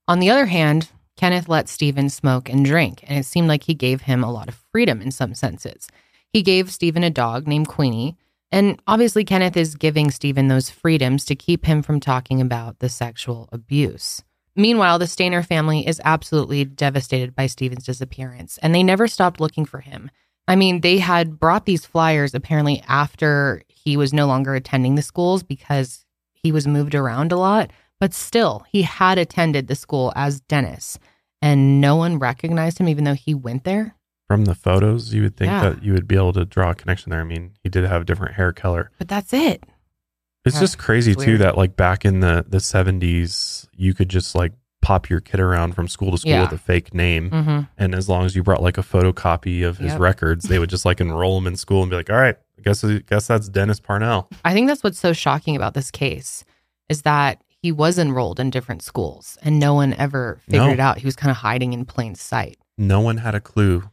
On 0.07 0.19
the 0.19 0.29
other 0.29 0.47
hand, 0.47 0.89
Kenneth 1.15 1.49
let 1.49 1.69
Steven 1.69 2.09
smoke 2.09 2.49
and 2.49 2.65
drink, 2.65 3.03
and 3.07 3.17
it 3.19 3.25
seemed 3.25 3.47
like 3.47 3.63
he 3.63 3.73
gave 3.73 4.01
him 4.01 4.23
a 4.23 4.31
lot 4.31 4.47
of 4.47 4.63
freedom 4.71 5.01
in 5.01 5.11
some 5.11 5.33
senses. 5.33 5.87
He 6.31 6.41
gave 6.43 6.71
Steven 6.71 7.03
a 7.03 7.09
dog 7.09 7.47
named 7.47 7.67
Queenie, 7.67 8.17
and 8.51 8.81
obviously, 8.87 9.25
Kenneth 9.25 9.57
is 9.57 9.75
giving 9.75 10.09
Steven 10.09 10.47
those 10.47 10.69
freedoms 10.69 11.25
to 11.25 11.35
keep 11.35 11.65
him 11.65 11.81
from 11.81 11.99
talking 11.99 12.39
about 12.39 12.79
the 12.79 12.87
sexual 12.87 13.49
abuse. 13.51 14.23
Meanwhile, 14.55 14.99
the 14.99 15.05
Stayner 15.05 15.45
family 15.45 15.85
is 15.85 16.01
absolutely 16.03 16.63
devastated 16.63 17.35
by 17.35 17.47
Steven's 17.47 17.85
disappearance, 17.85 18.57
and 18.59 18.73
they 18.73 18.83
never 18.83 19.07
stopped 19.07 19.41
looking 19.41 19.65
for 19.65 19.81
him. 19.81 20.09
I 20.47 20.55
mean, 20.55 20.81
they 20.81 20.97
had 20.99 21.39
brought 21.39 21.65
these 21.65 21.85
flyers 21.85 22.33
apparently 22.33 22.81
after 22.87 23.63
he 23.67 23.97
was 23.97 24.13
no 24.13 24.27
longer 24.27 24.55
attending 24.55 24.95
the 24.95 25.01
schools 25.01 25.43
because 25.43 26.05
he 26.33 26.51
was 26.51 26.67
moved 26.67 26.95
around 26.95 27.31
a 27.31 27.37
lot, 27.37 27.71
but 27.99 28.13
still, 28.13 28.65
he 28.69 28.83
had 28.83 29.17
attended 29.17 29.67
the 29.67 29.75
school 29.75 30.13
as 30.15 30.39
Dennis, 30.41 30.99
and 31.41 31.81
no 31.81 31.95
one 31.95 32.19
recognized 32.19 32.77
him 32.79 32.87
even 32.87 33.03
though 33.03 33.13
he 33.13 33.33
went 33.33 33.63
there. 33.63 33.95
From 34.27 34.45
the 34.45 34.55
photos, 34.55 35.13
you 35.13 35.23
would 35.23 35.37
think 35.37 35.49
Yeah. 35.51 35.69
that 35.69 35.83
you 35.83 35.93
would 35.93 36.07
be 36.07 36.15
able 36.15 36.33
to 36.33 36.45
draw 36.45 36.71
a 36.71 36.75
connection 36.75 37.09
there. 37.09 37.21
I 37.21 37.23
mean, 37.23 37.51
he 37.63 37.69
did 37.69 37.85
have 37.85 38.01
a 38.01 38.05
different 38.05 38.35
hair 38.35 38.51
color. 38.53 38.91
But 38.97 39.07
that's 39.07 39.33
it. 39.33 39.63
It's 40.45 40.55
Yeah, 40.55 40.61
just 40.61 40.77
crazy 40.77 41.11
it's 41.13 41.23
too 41.23 41.37
that 41.39 41.57
like 41.57 41.75
back 41.75 42.05
in 42.05 42.19
the 42.21 42.45
the 42.47 42.59
70s, 42.59 43.67
you 43.75 43.93
could 43.93 44.09
just 44.09 44.35
like 44.35 44.53
pop 44.87 45.09
your 45.09 45.19
kid 45.19 45.39
around 45.41 45.73
from 45.75 45.87
school 45.87 46.11
to 46.11 46.17
school 46.17 46.31
Yeah. 46.31 46.43
with 46.43 46.53
a 46.53 46.57
fake 46.57 46.93
name. 46.93 47.29
hmm 47.29 47.59
And 47.77 47.93
as 47.93 48.07
long 48.07 48.25
as 48.25 48.35
you 48.37 48.43
brought 48.43 48.61
like 48.63 48.77
a 48.77 48.81
photocopy 48.83 49.67
of 49.67 49.77
his 49.79 49.91
Yep. 49.91 49.99
records, 49.99 50.45
they 50.45 50.59
would 50.59 50.69
just 50.69 50.85
like 50.85 51.01
enroll 51.01 51.37
him 51.37 51.45
in 51.47 51.55
school 51.57 51.81
and 51.83 51.89
be 51.89 51.97
like, 51.97 52.09
all 52.09 52.15
right, 52.15 52.37
I 52.57 52.61
guess, 52.61 52.83
I 52.85 52.99
guess 52.99 53.27
that's 53.27 53.49
Dennis 53.49 53.79
Parnell. 53.81 54.29
I 54.45 54.53
think 54.53 54.67
that's 54.69 54.83
what's 54.83 54.99
so 54.99 55.11
shocking 55.11 55.55
about 55.57 55.73
this 55.73 55.91
case 55.91 56.45
is 56.87 57.01
that 57.01 57.41
he 57.49 57.69
was 57.71 57.99
enrolled 57.99 58.39
in 58.39 58.49
different 58.49 58.81
schools 58.81 59.37
and 59.41 59.59
no 59.59 59.73
one 59.73 59.93
ever 59.95 60.39
figured 60.45 60.67
No. 60.67 60.71
it 60.73 60.79
out. 60.79 60.99
He 60.99 61.05
was 61.05 61.17
kind 61.17 61.31
of 61.31 61.37
hiding 61.37 61.73
in 61.73 61.83
plain 61.83 62.15
sight. 62.15 62.57
No 62.77 63.01
one 63.01 63.17
had 63.17 63.35
a 63.35 63.41
clue. 63.41 63.89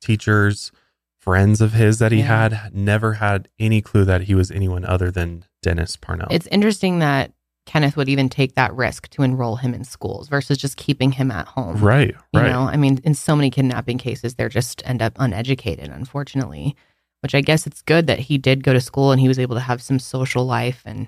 Teachers, 0.00 0.72
friends 1.20 1.60
of 1.60 1.74
his 1.74 1.98
that 1.98 2.10
he 2.10 2.18
Yeah. 2.20 2.48
had, 2.48 2.74
never 2.74 3.14
had 3.14 3.48
any 3.58 3.80
clue 3.82 4.04
that 4.06 4.22
he 4.22 4.34
was 4.34 4.50
anyone 4.50 4.84
other 4.84 5.10
than 5.10 5.44
Dennis 5.62 5.96
Parnell. 5.96 6.28
It's 6.30 6.46
interesting 6.48 6.98
that 7.00 7.32
Kenneth 7.66 7.96
would 7.96 8.08
even 8.08 8.28
take 8.28 8.54
that 8.56 8.74
risk 8.74 9.08
to 9.10 9.22
enroll 9.22 9.56
him 9.56 9.72
in 9.74 9.84
schools 9.84 10.28
versus 10.28 10.58
just 10.58 10.76
keeping 10.76 11.12
him 11.12 11.30
at 11.30 11.46
home. 11.46 11.76
right, 11.78 12.14
You 12.32 12.40
right. 12.40 12.50
know, 12.50 12.62
I 12.62 12.76
mean, 12.76 13.00
in 13.04 13.14
so 13.14 13.36
many 13.36 13.50
kidnapping 13.50 13.98
cases, 13.98 14.34
they're 14.34 14.48
just 14.48 14.82
end 14.84 15.00
up 15.00 15.12
uneducated, 15.18 15.88
unfortunately. 15.88 16.76
Which 17.20 17.36
I 17.36 17.40
guess 17.40 17.68
it's 17.68 17.82
good 17.82 18.08
that 18.08 18.18
he 18.18 18.36
did 18.36 18.64
go 18.64 18.72
to 18.72 18.80
school 18.80 19.12
and 19.12 19.20
he 19.20 19.28
was 19.28 19.38
able 19.38 19.54
to 19.54 19.60
have 19.60 19.80
some 19.80 20.00
social 20.00 20.44
life 20.44 20.82
and 20.84 21.06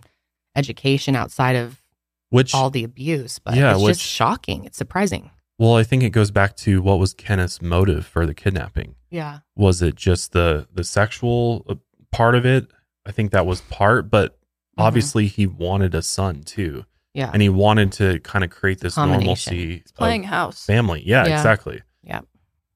education 0.54 1.16
outside 1.16 1.56
of 1.56 1.82
Which, 2.30 2.54
all 2.54 2.70
the 2.70 2.84
abuse. 2.84 3.40
But 3.40 3.56
Yeah, 3.56 3.74
it's 3.74 3.82
which- 3.82 3.96
just 3.98 4.06
shocking. 4.08 4.64
It's 4.64 4.78
surprising. 4.78 5.30
well, 5.58 5.74
I 5.76 5.82
think 5.82 6.02
it 6.04 6.10
goes 6.10 6.30
back 6.30 6.56
to 6.58 6.82
what 6.82 6.98
was 7.00 7.14
Kenneth's 7.14 7.60
motive 7.62 8.06
for 8.06 8.26
the 8.26 8.34
kidnapping. 8.34 8.94
Yeah. 9.10 9.40
was 9.56 9.80
it 9.82 9.94
just 9.94 10.32
the 10.32 10.66
the 10.74 10.82
sexual 10.82 11.64
uh, 11.68 11.74
part 12.10 12.34
of 12.34 12.44
it 12.44 12.66
i 13.06 13.12
think 13.12 13.30
that 13.30 13.46
was 13.46 13.60
part 13.60 14.10
but 14.10 14.36
Mm-hmm. 14.74 14.82
obviously 14.86 15.26
he 15.28 15.46
wanted 15.46 15.94
a 15.94 16.02
son 16.02 16.42
too 16.42 16.84
Yeah. 17.14 17.30
and 17.32 17.40
he 17.40 17.48
wanted 17.48 17.92
to 17.92 18.18
kind 18.20 18.44
of 18.44 18.50
create 18.50 18.80
this 18.80 18.96
normalcy 18.96 19.74
It's 19.76 19.92
playing 19.92 20.24
house. 20.24 20.66
family 20.66 21.02
yeah, 21.06 21.26
Yeah. 21.26 21.36
exactly 21.36 21.82
Yeah. 22.02 22.20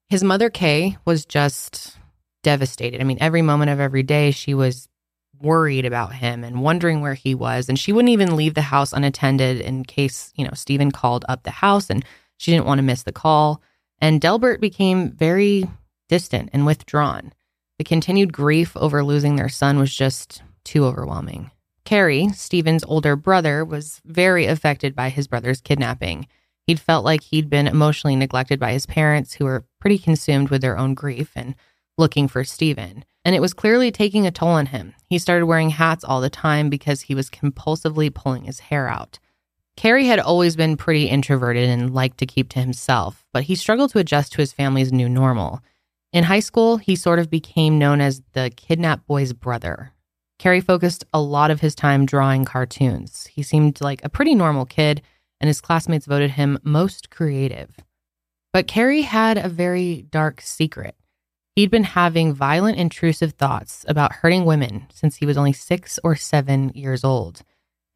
His 0.09 0.25
mother, 0.25 0.49
Kay, 0.49 0.97
was 1.05 1.27
just 1.27 1.97
devastated. 2.43 3.01
I 3.01 3.05
mean, 3.05 3.19
every 3.21 3.43
moment 3.43 3.71
of 3.71 3.79
every 3.81 4.03
day, 4.03 4.31
she 4.31 4.55
was 4.55 4.89
worried 5.39 5.85
about 5.85 6.15
him 6.15 6.45
and 6.45 6.63
wondering 6.63 7.01
where 7.03 7.15
he 7.15 7.35
was. 7.35 7.69
And 7.69 7.79
she 7.79 7.93
wouldn't 7.93 8.09
even 8.13 8.35
leave 8.35 8.55
the 8.55 8.63
house 8.63 8.93
unattended 8.95 9.61
in 9.61 9.85
case, 9.85 10.33
you 10.35 10.45
know, 10.45 10.53
Steven 10.55 10.91
called 10.93 11.25
up 11.29 11.43
the 11.43 11.51
house 11.51 11.91
and 11.91 12.05
she 12.39 12.51
didn't 12.53 12.65
want 12.67 12.79
to 12.79 12.83
miss 12.85 13.03
the 13.03 13.13
call. 13.13 13.61
And 14.01 14.21
Delbert 14.21 14.61
became 14.63 15.11
very 15.13 15.69
distant 16.09 16.49
and 16.55 16.65
withdrawn. 16.65 17.33
The 17.79 17.85
continued 17.85 18.33
grief 18.33 18.77
over 18.77 19.05
losing 19.05 19.37
their 19.37 19.49
son 19.51 19.79
was 19.79 19.95
just 19.95 20.43
too 20.65 20.87
overwhelming. 20.87 21.51
Cary, 21.89 22.29
Steven's 22.35 22.85
older 22.85 23.17
brother, 23.17 23.65
was 23.65 24.03
very 24.05 24.45
affected 24.45 24.95
by 24.95 25.09
his 25.09 25.27
brother's 25.27 25.63
kidnapping. 25.63 26.27
He'd 26.67 26.79
felt 26.79 27.03
like 27.03 27.23
he'd 27.23 27.49
been 27.49 27.67
emotionally 27.67 28.15
neglected 28.15 28.61
by 28.61 28.73
his 28.73 28.85
parents, 28.85 29.33
who 29.33 29.47
were 29.47 29.65
pretty 29.81 29.97
consumed 29.97 30.51
with 30.51 30.61
their 30.61 30.77
own 30.77 30.93
grief 30.93 31.33
and 31.35 31.55
looking 31.97 32.29
for 32.29 32.45
Steven. 32.45 33.07
And 33.25 33.35
it 33.35 33.41
was 33.41 33.55
clearly 33.55 33.91
taking 33.91 34.27
a 34.27 34.31
toll 34.31 34.51
on 34.51 34.67
him. 34.67 34.93
He 35.09 35.19
started 35.19 35.47
wearing 35.47 35.71
hats 35.71 36.05
all 36.05 36.21
the 36.21 36.29
time 36.29 36.69
because 36.69 37.01
he 37.01 37.15
was 37.15 37.31
compulsively 37.31 38.15
pulling 38.15 38.45
his 38.45 38.61
hair 38.61 38.87
out. 38.87 39.19
Cary 39.75 40.05
had 40.05 40.19
always 40.19 40.57
been 40.57 40.77
pretty 40.77 41.07
introverted 41.07 41.71
and 41.71 41.95
liked 41.95 42.19
to 42.19 42.27
keep 42.27 42.51
to 42.51 42.61
himself, 42.61 43.25
but 43.33 43.45
he 43.45 43.55
struggled 43.55 43.93
to 43.93 43.99
adjust 43.99 44.33
to 44.33 44.43
his 44.43 44.53
family's 44.53 44.93
new 44.93 45.09
normal. 45.09 45.63
In 46.13 46.25
high 46.25 46.41
school, 46.41 46.77
he 46.77 46.95
sort 46.97 47.19
of 47.19 47.31
became 47.31 47.79
known 47.79 48.03
as 48.03 48.21
the 48.35 48.51
kidnapped 48.55 49.07
boy's 49.07 49.33
brother. 49.33 49.95
Cary 50.39 50.61
focused 50.61 51.05
a 51.13 51.21
lot 51.21 51.51
of 51.51 51.61
his 51.61 51.75
time 51.75 52.07
drawing 52.07 52.45
cartoons. 52.45 53.27
He 53.27 53.43
seemed 53.43 53.81
like 53.81 54.05
a 54.05 54.09
pretty 54.09 54.35
normal 54.35 54.65
kid, 54.65 55.03
and 55.41 55.49
his 55.49 55.61
classmates 55.61 56.07
voted 56.07 56.33
him 56.33 56.59
most 56.63 57.11
creative. 57.11 57.77
But 58.53 58.69
Cary 58.69 59.03
had 59.03 59.37
a 59.37 59.49
very 59.49 60.03
dark 60.11 60.41
secret. 60.41 60.95
He'd 61.57 61.73
been 61.73 61.85
having 61.85 62.33
violent, 62.33 62.79
intrusive 62.79 63.33
thoughts 63.33 63.85
about 63.89 64.13
hurting 64.13 64.45
women 64.45 64.87
since 64.93 65.17
he 65.17 65.27
was 65.27 65.37
only 65.37 65.53
six 65.53 65.99
or 66.05 66.15
seven 66.15 66.71
years 66.73 67.03
old. 67.03 67.43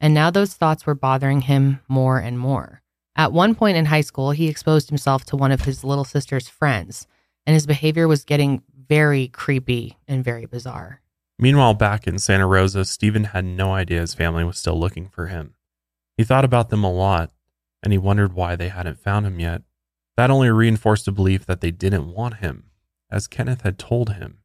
And 0.01 0.13
now 0.13 0.31
those 0.31 0.55
thoughts 0.55 0.85
were 0.85 0.97
bothering 0.97 1.43
him 1.43 1.79
more 1.87 2.19
and 2.19 2.39
more. 2.39 2.83
At 3.15 3.33
one 3.33 3.55
point 3.55 3.77
in 3.77 3.85
high 3.85 4.01
school, 4.01 4.33
he 4.33 4.49
exposed 4.49 4.89
himself 4.89 5.25
to 5.27 5.37
one 5.37 5.53
of 5.53 5.61
his 5.61 5.85
little 5.85 6.05
sister's 6.05 6.49
friends, 6.49 7.07
and 7.47 7.55
his 7.55 7.67
behavior 7.67 8.09
was 8.09 8.25
getting 8.25 8.63
very 8.89 9.29
creepy 9.29 9.97
and 10.09 10.25
very 10.25 10.47
bizarre. 10.47 11.02
Meanwhile 11.39 11.75
back 11.75 12.07
in 12.07 12.19
santa 12.19 12.47
rosa 12.47 12.85
steven 12.85 13.25
had 13.25 13.45
no 13.45 13.73
idea 13.73 14.01
his 14.01 14.15
family 14.15 14.45
was 14.45 14.59
still 14.59 14.79
looking 14.79 15.09
for 15.09 15.27
him 15.27 15.55
he 16.17 16.25
thought 16.25 16.45
about 16.45 16.71
them 16.71 16.85
a 16.85 16.93
lot 16.93 17.33
and 17.83 17.93
he 17.93 17.99
wondered 17.99 18.33
why 18.33 18.55
they 18.55 18.69
hadn't 18.69 19.01
found 19.01 19.27
him 19.27 19.41
yet 19.41 19.63
that 20.17 20.31
only 20.31 20.51
reinforced 20.51 21.09
a 21.09 21.13
belief 21.13 21.47
that 21.47 21.61
they 21.61 21.71
didn't 21.71 22.13
want 22.13 22.37
him 22.37 22.71
as 23.11 23.27
kenneth 23.27 23.63
had 23.63 23.79
told 23.79 24.11
him 24.11 24.43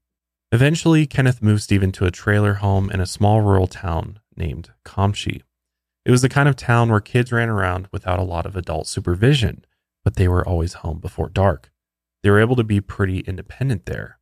Eventually, 0.51 1.05
Kenneth 1.05 1.41
moved 1.41 1.63
Steven 1.63 1.91
to 1.93 2.05
a 2.05 2.11
trailer 2.11 2.55
home 2.55 2.89
in 2.89 3.01
a 3.01 3.05
small 3.05 3.41
rural 3.41 3.67
town 3.67 4.19
named 4.37 4.71
Comptche. 4.85 5.41
It 6.05 6.11
was 6.11 6.21
the 6.21 6.29
kind 6.29 6.47
of 6.47 6.55
town 6.55 6.89
where 6.89 7.01
kids 7.01 7.33
ran 7.33 7.49
around 7.49 7.89
without 7.91 8.19
a 8.19 8.23
lot 8.23 8.45
of 8.45 8.55
adult 8.55 8.87
supervision, 8.87 9.65
but 10.05 10.15
they 10.15 10.29
were 10.29 10.47
always 10.47 10.75
home 10.75 10.99
before 10.99 11.27
dark. 11.27 11.69
They 12.23 12.29
were 12.29 12.39
able 12.39 12.55
to 12.55 12.63
be 12.63 12.79
pretty 12.79 13.19
independent 13.19 13.87
there. 13.87 14.16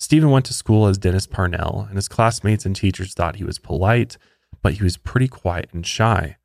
Steven 0.00 0.30
went 0.30 0.46
to 0.46 0.54
school 0.54 0.86
as 0.86 0.98
Dennis 0.98 1.26
Parnell, 1.26 1.86
and 1.88 1.96
his 1.96 2.08
classmates 2.08 2.64
and 2.64 2.74
teachers 2.74 3.12
thought 3.12 3.36
he 3.36 3.44
was 3.44 3.58
polite, 3.58 4.16
but 4.62 4.74
he 4.74 4.82
was 4.82 4.96
pretty 4.96 5.28
quiet 5.28 5.68
and 5.72 5.86
shy. 5.86 6.36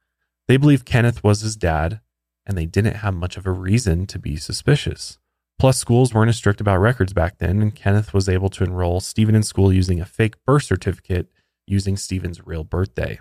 They 0.47 0.57
believed 0.57 0.85
Kenneth 0.85 1.23
was 1.23 1.41
his 1.41 1.55
dad, 1.55 2.01
and 2.45 2.57
they 2.57 2.65
didn't 2.65 2.97
have 2.97 3.13
much 3.13 3.37
of 3.37 3.47
a 3.47 3.51
reason 3.51 4.05
to 4.07 4.19
be 4.19 4.35
suspicious. 4.35 5.17
Plus, 5.57 5.77
schools 5.77 6.13
weren't 6.13 6.29
as 6.29 6.35
strict 6.35 6.59
about 6.59 6.79
records 6.79 7.13
back 7.13 7.37
then, 7.37 7.61
and 7.61 7.73
Kenneth 7.73 8.13
was 8.13 8.27
able 8.27 8.49
to 8.49 8.63
enroll 8.63 8.99
Steven 8.99 9.35
in 9.35 9.43
school 9.43 9.71
using 9.71 10.01
a 10.01 10.05
fake 10.05 10.35
birth 10.45 10.63
certificate 10.63 11.27
using 11.65 11.95
Steven's 11.95 12.45
real 12.45 12.63
birthday. 12.63 13.19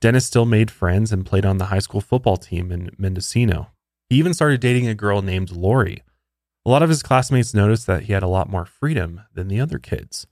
Dennis 0.00 0.26
still 0.26 0.44
made 0.44 0.70
friends 0.70 1.12
and 1.12 1.24
played 1.24 1.46
on 1.46 1.58
the 1.58 1.66
high 1.66 1.78
school 1.78 2.00
football 2.00 2.36
team 2.36 2.70
in 2.70 2.90
Mendocino. 2.98 3.70
He 4.10 4.16
even 4.16 4.34
started 4.34 4.60
dating 4.60 4.88
a 4.88 4.94
girl 4.94 5.22
named 5.22 5.50
Lori. 5.50 6.02
A 6.66 6.68
lot 6.68 6.82
of 6.82 6.88
his 6.88 7.00
classmates 7.00 7.54
noticed 7.54 7.86
that 7.86 8.02
he 8.02 8.12
had 8.12 8.24
a 8.24 8.28
lot 8.28 8.50
more 8.50 8.64
freedom 8.64 9.20
than 9.32 9.46
the 9.46 9.60
other 9.60 9.78
kids. 9.78 10.26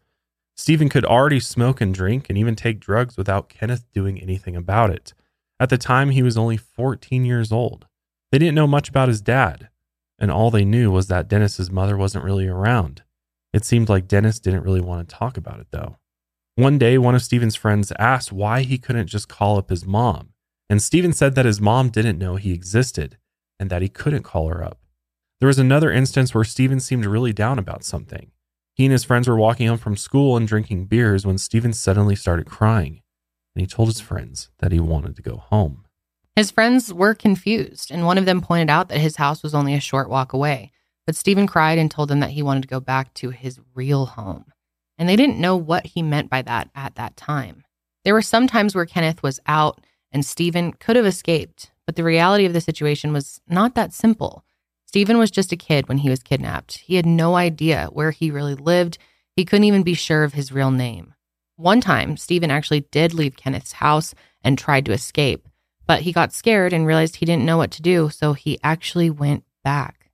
Steven 0.56 0.88
could 0.88 1.04
already 1.04 1.38
smoke 1.38 1.80
and 1.80 1.94
drink 1.94 2.28
and 2.28 2.36
even 2.36 2.56
take 2.56 2.80
drugs 2.80 3.16
without 3.16 3.48
Kenneth 3.48 3.84
doing 3.92 4.20
anything 4.20 4.56
about 4.56 4.90
it. 4.90 5.14
At 5.60 5.68
the 5.68 5.78
time, 5.78 6.10
he 6.10 6.24
was 6.24 6.36
only 6.36 6.56
14 6.56 7.24
years 7.24 7.52
old. 7.52 7.86
They 8.32 8.38
didn't 8.38 8.56
know 8.56 8.66
much 8.66 8.88
about 8.88 9.06
his 9.06 9.20
dad, 9.20 9.68
and 10.18 10.32
all 10.32 10.50
they 10.50 10.64
knew 10.64 10.90
was 10.90 11.06
that 11.06 11.28
Dennis's 11.28 11.70
mother 11.70 11.96
wasn't 11.96 12.24
really 12.24 12.48
around. 12.48 13.04
It 13.52 13.64
seemed 13.64 13.88
like 13.88 14.08
Dennis 14.08 14.40
didn't 14.40 14.64
really 14.64 14.80
want 14.80 15.08
to 15.08 15.14
talk 15.14 15.36
about 15.36 15.60
it, 15.60 15.68
though. 15.70 15.98
One 16.56 16.78
day, 16.78 16.98
one 16.98 17.14
of 17.14 17.22
Steven's 17.22 17.54
friends 17.54 17.92
asked 17.96 18.32
why 18.32 18.62
he 18.62 18.76
couldn't 18.76 19.06
just 19.06 19.28
call 19.28 19.56
up 19.56 19.70
his 19.70 19.86
mom, 19.86 20.30
and 20.68 20.82
Steven 20.82 21.12
said 21.12 21.36
that 21.36 21.46
his 21.46 21.60
mom 21.60 21.90
didn't 21.90 22.18
know 22.18 22.34
he 22.34 22.52
existed 22.52 23.18
and 23.60 23.70
that 23.70 23.82
he 23.82 23.88
couldn't 23.88 24.24
call 24.24 24.48
her 24.48 24.64
up. 24.64 24.80
There 25.44 25.48
was 25.48 25.58
another 25.58 25.92
instance 25.92 26.34
where 26.34 26.42
Steven 26.42 26.80
seemed 26.80 27.04
really 27.04 27.34
down 27.34 27.58
about 27.58 27.84
something. 27.84 28.30
He 28.72 28.86
and 28.86 28.92
his 28.92 29.04
friends 29.04 29.28
were 29.28 29.36
walking 29.36 29.66
home 29.66 29.76
from 29.76 29.94
school 29.94 30.38
and 30.38 30.48
drinking 30.48 30.86
beers 30.86 31.26
when 31.26 31.36
Steven 31.36 31.74
suddenly 31.74 32.16
started 32.16 32.46
crying, 32.46 33.02
and 33.54 33.60
he 33.60 33.66
told 33.66 33.90
his 33.90 34.00
friends 34.00 34.48
that 34.60 34.72
he 34.72 34.80
wanted 34.80 35.16
to 35.16 35.22
go 35.22 35.36
home. 35.36 35.84
His 36.34 36.50
friends 36.50 36.94
were 36.94 37.14
confused, 37.14 37.90
and 37.90 38.06
one 38.06 38.16
of 38.16 38.24
them 38.24 38.40
pointed 38.40 38.70
out 38.70 38.88
that 38.88 39.00
his 39.02 39.16
house 39.16 39.42
was 39.42 39.54
only 39.54 39.74
a 39.74 39.80
short 39.80 40.08
walk 40.08 40.32
away. 40.32 40.72
But 41.04 41.14
Steven 41.14 41.46
cried 41.46 41.76
and 41.76 41.90
told 41.90 42.08
them 42.08 42.20
that 42.20 42.30
he 42.30 42.42
wanted 42.42 42.62
to 42.62 42.68
go 42.68 42.80
back 42.80 43.12
to 43.12 43.28
his 43.28 43.60
real 43.74 44.06
home. 44.06 44.46
And 44.96 45.10
they 45.10 45.14
didn't 45.14 45.38
know 45.38 45.58
what 45.58 45.84
he 45.88 46.00
meant 46.00 46.30
by 46.30 46.40
that 46.40 46.70
at 46.74 46.94
that 46.94 47.18
time. 47.18 47.64
There 48.02 48.14
were 48.14 48.22
some 48.22 48.46
times 48.46 48.74
where 48.74 48.86
Kenneth 48.86 49.22
was 49.22 49.40
out 49.44 49.84
and 50.10 50.24
Steven 50.24 50.72
could 50.72 50.96
have 50.96 51.04
escaped, 51.04 51.70
but 51.84 51.96
the 51.96 52.02
reality 52.02 52.46
of 52.46 52.54
the 52.54 52.62
situation 52.62 53.12
was 53.12 53.42
not 53.46 53.74
that 53.74 53.92
simple. 53.92 54.42
Steven 54.94 55.18
was 55.18 55.32
just 55.32 55.50
a 55.50 55.56
kid 55.56 55.88
when 55.88 55.98
he 55.98 56.08
was 56.08 56.22
kidnapped. 56.22 56.78
He 56.78 56.94
had 56.94 57.04
no 57.04 57.34
idea 57.34 57.88
where 57.92 58.12
he 58.12 58.30
really 58.30 58.54
lived. 58.54 58.96
He 59.34 59.44
couldn't 59.44 59.64
even 59.64 59.82
be 59.82 59.94
sure 59.94 60.22
of 60.22 60.34
his 60.34 60.52
real 60.52 60.70
name. 60.70 61.14
One 61.56 61.80
time, 61.80 62.16
Steven 62.16 62.48
actually 62.48 62.82
did 62.92 63.12
leave 63.12 63.34
Kenneth's 63.34 63.72
house 63.72 64.14
and 64.44 64.56
tried 64.56 64.86
to 64.86 64.92
escape, 64.92 65.48
but 65.84 66.02
he 66.02 66.12
got 66.12 66.32
scared 66.32 66.72
and 66.72 66.86
realized 66.86 67.16
he 67.16 67.26
didn't 67.26 67.44
know 67.44 67.56
what 67.56 67.72
to 67.72 67.82
do, 67.82 68.08
so 68.08 68.34
he 68.34 68.60
actually 68.62 69.10
went 69.10 69.42
back. 69.64 70.12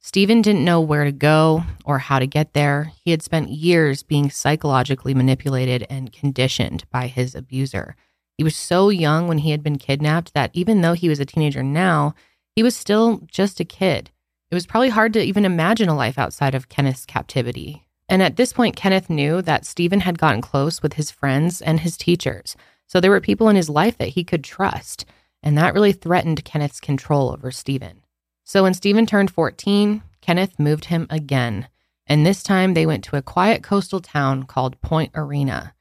Steven 0.00 0.40
didn't 0.40 0.64
know 0.64 0.80
where 0.80 1.02
to 1.02 1.10
go 1.10 1.64
or 1.84 1.98
how 1.98 2.20
to 2.20 2.26
get 2.28 2.52
there. 2.52 2.92
He 3.04 3.10
had 3.10 3.22
spent 3.22 3.50
years 3.50 4.04
being 4.04 4.30
psychologically 4.30 5.14
manipulated 5.14 5.84
and 5.90 6.12
conditioned 6.12 6.84
by 6.92 7.08
his 7.08 7.34
abuser. 7.34 7.96
He 8.38 8.44
was 8.44 8.54
so 8.54 8.88
young 8.88 9.26
when 9.26 9.38
he 9.38 9.50
had 9.50 9.64
been 9.64 9.78
kidnapped 9.78 10.32
that 10.32 10.52
even 10.52 10.80
though 10.80 10.94
he 10.94 11.08
was 11.08 11.18
a 11.18 11.26
teenager 11.26 11.64
now, 11.64 12.14
he 12.54 12.62
was 12.62 12.76
still 12.76 13.20
just 13.26 13.60
a 13.60 13.64
kid. 13.64 14.10
It 14.50 14.54
was 14.54 14.66
probably 14.66 14.90
hard 14.90 15.12
to 15.14 15.22
even 15.22 15.44
imagine 15.44 15.88
a 15.88 15.96
life 15.96 16.18
outside 16.18 16.54
of 16.54 16.68
Kenneth's 16.68 17.06
captivity. 17.06 17.86
And 18.08 18.22
at 18.22 18.36
this 18.36 18.52
point, 18.52 18.76
Kenneth 18.76 19.08
knew 19.08 19.40
that 19.40 19.64
Steven 19.64 20.00
had 20.00 20.18
gotten 20.18 20.42
close 20.42 20.82
with 20.82 20.94
his 20.94 21.10
friends 21.10 21.62
and 21.62 21.80
his 21.80 21.96
teachers. 21.96 22.54
So 22.86 23.00
there 23.00 23.10
were 23.10 23.22
people 23.22 23.48
in 23.48 23.56
his 23.56 23.70
life 23.70 23.96
that 23.96 24.10
he 24.10 24.24
could 24.24 24.44
trust. 24.44 25.06
And 25.42 25.56
that 25.56 25.72
really 25.72 25.92
threatened 25.92 26.44
Kenneth's 26.44 26.80
control 26.80 27.30
over 27.30 27.50
Steven. 27.50 28.02
So 28.44 28.64
when 28.64 28.74
Steven 28.74 29.06
turned 29.06 29.30
14, 29.30 30.02
Kenneth 30.20 30.58
moved 30.58 30.86
him 30.86 31.06
again. 31.08 31.68
And 32.06 32.26
this 32.26 32.42
time 32.42 32.74
they 32.74 32.84
went 32.84 33.04
to 33.04 33.16
a 33.16 33.22
quiet 33.22 33.62
coastal 33.62 34.00
town 34.00 34.42
called 34.42 34.80
Point 34.82 35.12
Arena. 35.14 35.74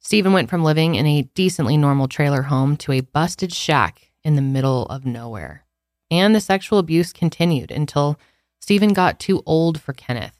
Steven 0.00 0.32
went 0.32 0.48
from 0.48 0.64
living 0.64 0.94
in 0.94 1.06
a 1.06 1.28
decently 1.34 1.76
normal 1.76 2.08
trailer 2.08 2.42
home 2.42 2.78
to 2.78 2.92
a 2.92 3.00
busted 3.00 3.52
shack 3.52 4.12
in 4.24 4.36
the 4.36 4.42
middle 4.42 4.86
of 4.86 5.04
nowhere. 5.04 5.65
And 6.10 6.34
the 6.34 6.40
sexual 6.40 6.78
abuse 6.78 7.12
continued 7.12 7.70
until 7.70 8.18
Steven 8.60 8.92
got 8.92 9.18
too 9.18 9.42
old 9.46 9.80
for 9.80 9.92
Kenneth. 9.92 10.36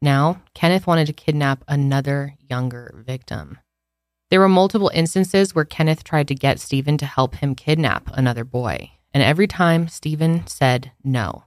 Now, 0.00 0.42
Kenneth 0.54 0.86
wanted 0.86 1.06
to 1.08 1.12
kidnap 1.12 1.64
another 1.66 2.34
younger 2.48 3.02
victim. 3.06 3.58
There 4.30 4.40
were 4.40 4.48
multiple 4.48 4.90
instances 4.94 5.54
where 5.54 5.64
Kenneth 5.64 6.04
tried 6.04 6.28
to 6.28 6.34
get 6.34 6.60
Steven 6.60 6.98
to 6.98 7.06
help 7.06 7.36
him 7.36 7.54
kidnap 7.54 8.10
another 8.12 8.44
boy, 8.44 8.92
and 9.12 9.22
every 9.22 9.46
time 9.48 9.88
Steven 9.88 10.46
said 10.46 10.92
no. 11.02 11.44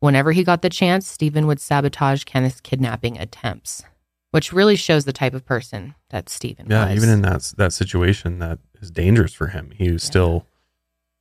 Whenever 0.00 0.30
he 0.32 0.44
got 0.44 0.62
the 0.62 0.68
chance, 0.70 1.08
Steven 1.08 1.46
would 1.48 1.58
sabotage 1.60 2.22
Kenneth's 2.24 2.60
kidnapping 2.60 3.18
attempts, 3.18 3.82
which 4.30 4.52
really 4.52 4.76
shows 4.76 5.04
the 5.06 5.12
type 5.12 5.34
of 5.34 5.44
person 5.44 5.94
that 6.10 6.28
Steven 6.28 6.66
was 6.66 6.70
Yeah, 6.72 6.86
was. 6.90 6.96
even 6.96 7.08
in 7.08 7.22
that 7.22 7.52
that 7.56 7.72
situation 7.72 8.38
that 8.38 8.60
is 8.80 8.92
dangerous 8.92 9.32
for 9.32 9.48
him, 9.48 9.72
he 9.74 9.90
was 9.90 10.04
Yeah. 10.04 10.10
still, 10.10 10.46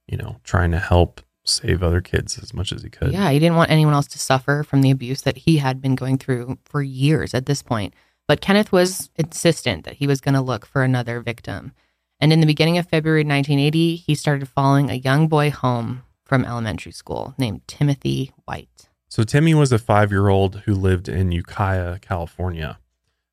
you 0.08 0.18
know, 0.18 0.36
trying 0.44 0.70
to 0.72 0.80
help 0.80 1.22
save 1.50 1.84
other 1.84 2.02
kids 2.02 2.38
as 2.40 2.54
much 2.54 2.72
as 2.72 2.84
he 2.84 2.90
could. 2.90 3.12
Yeah, 3.12 3.30
he 3.32 3.40
didn't 3.40 3.56
want 3.56 3.72
anyone 3.72 3.94
else 3.94 4.08
to 4.08 4.20
suffer 4.20 4.64
from 4.64 4.82
the 4.82 4.92
abuse 4.92 5.22
that 5.24 5.38
he 5.38 5.58
had 5.58 5.82
been 5.82 5.96
going 5.96 6.18
through 6.18 6.58
for 6.66 6.82
years 6.82 7.34
at 7.34 7.46
this 7.46 7.62
point. 7.62 7.94
But 8.28 8.42
Kenneth 8.42 8.72
was 8.72 9.10
insistent 9.16 9.86
that 9.86 9.96
he 9.96 10.08
was 10.08 10.22
going 10.22 10.36
to 10.36 10.42
look 10.42 10.66
for 10.66 10.84
another 10.84 11.22
victim. 11.22 11.72
And 12.20 12.34
in 12.34 12.40
the 12.40 12.48
beginning 12.48 12.78
of 12.78 12.90
February 12.90 13.24
1980, 13.24 13.96
he 13.96 14.16
started 14.16 14.50
following 14.50 14.90
a 14.90 14.96
young 14.96 15.28
boy 15.28 15.50
home 15.52 16.04
from 16.26 16.44
elementary 16.44 16.92
school 16.92 17.34
named 17.38 17.62
Timothy 17.68 18.32
White. 18.46 18.90
So 19.08 19.24
Timmy 19.24 19.54
was 19.54 19.72
a 19.72 19.80
five 19.80 20.12
year 20.12 20.28
old 20.28 20.62
who 20.66 20.74
lived 20.74 21.08
in 21.08 21.32
Ukiah, 21.32 22.00
California, 22.00 22.80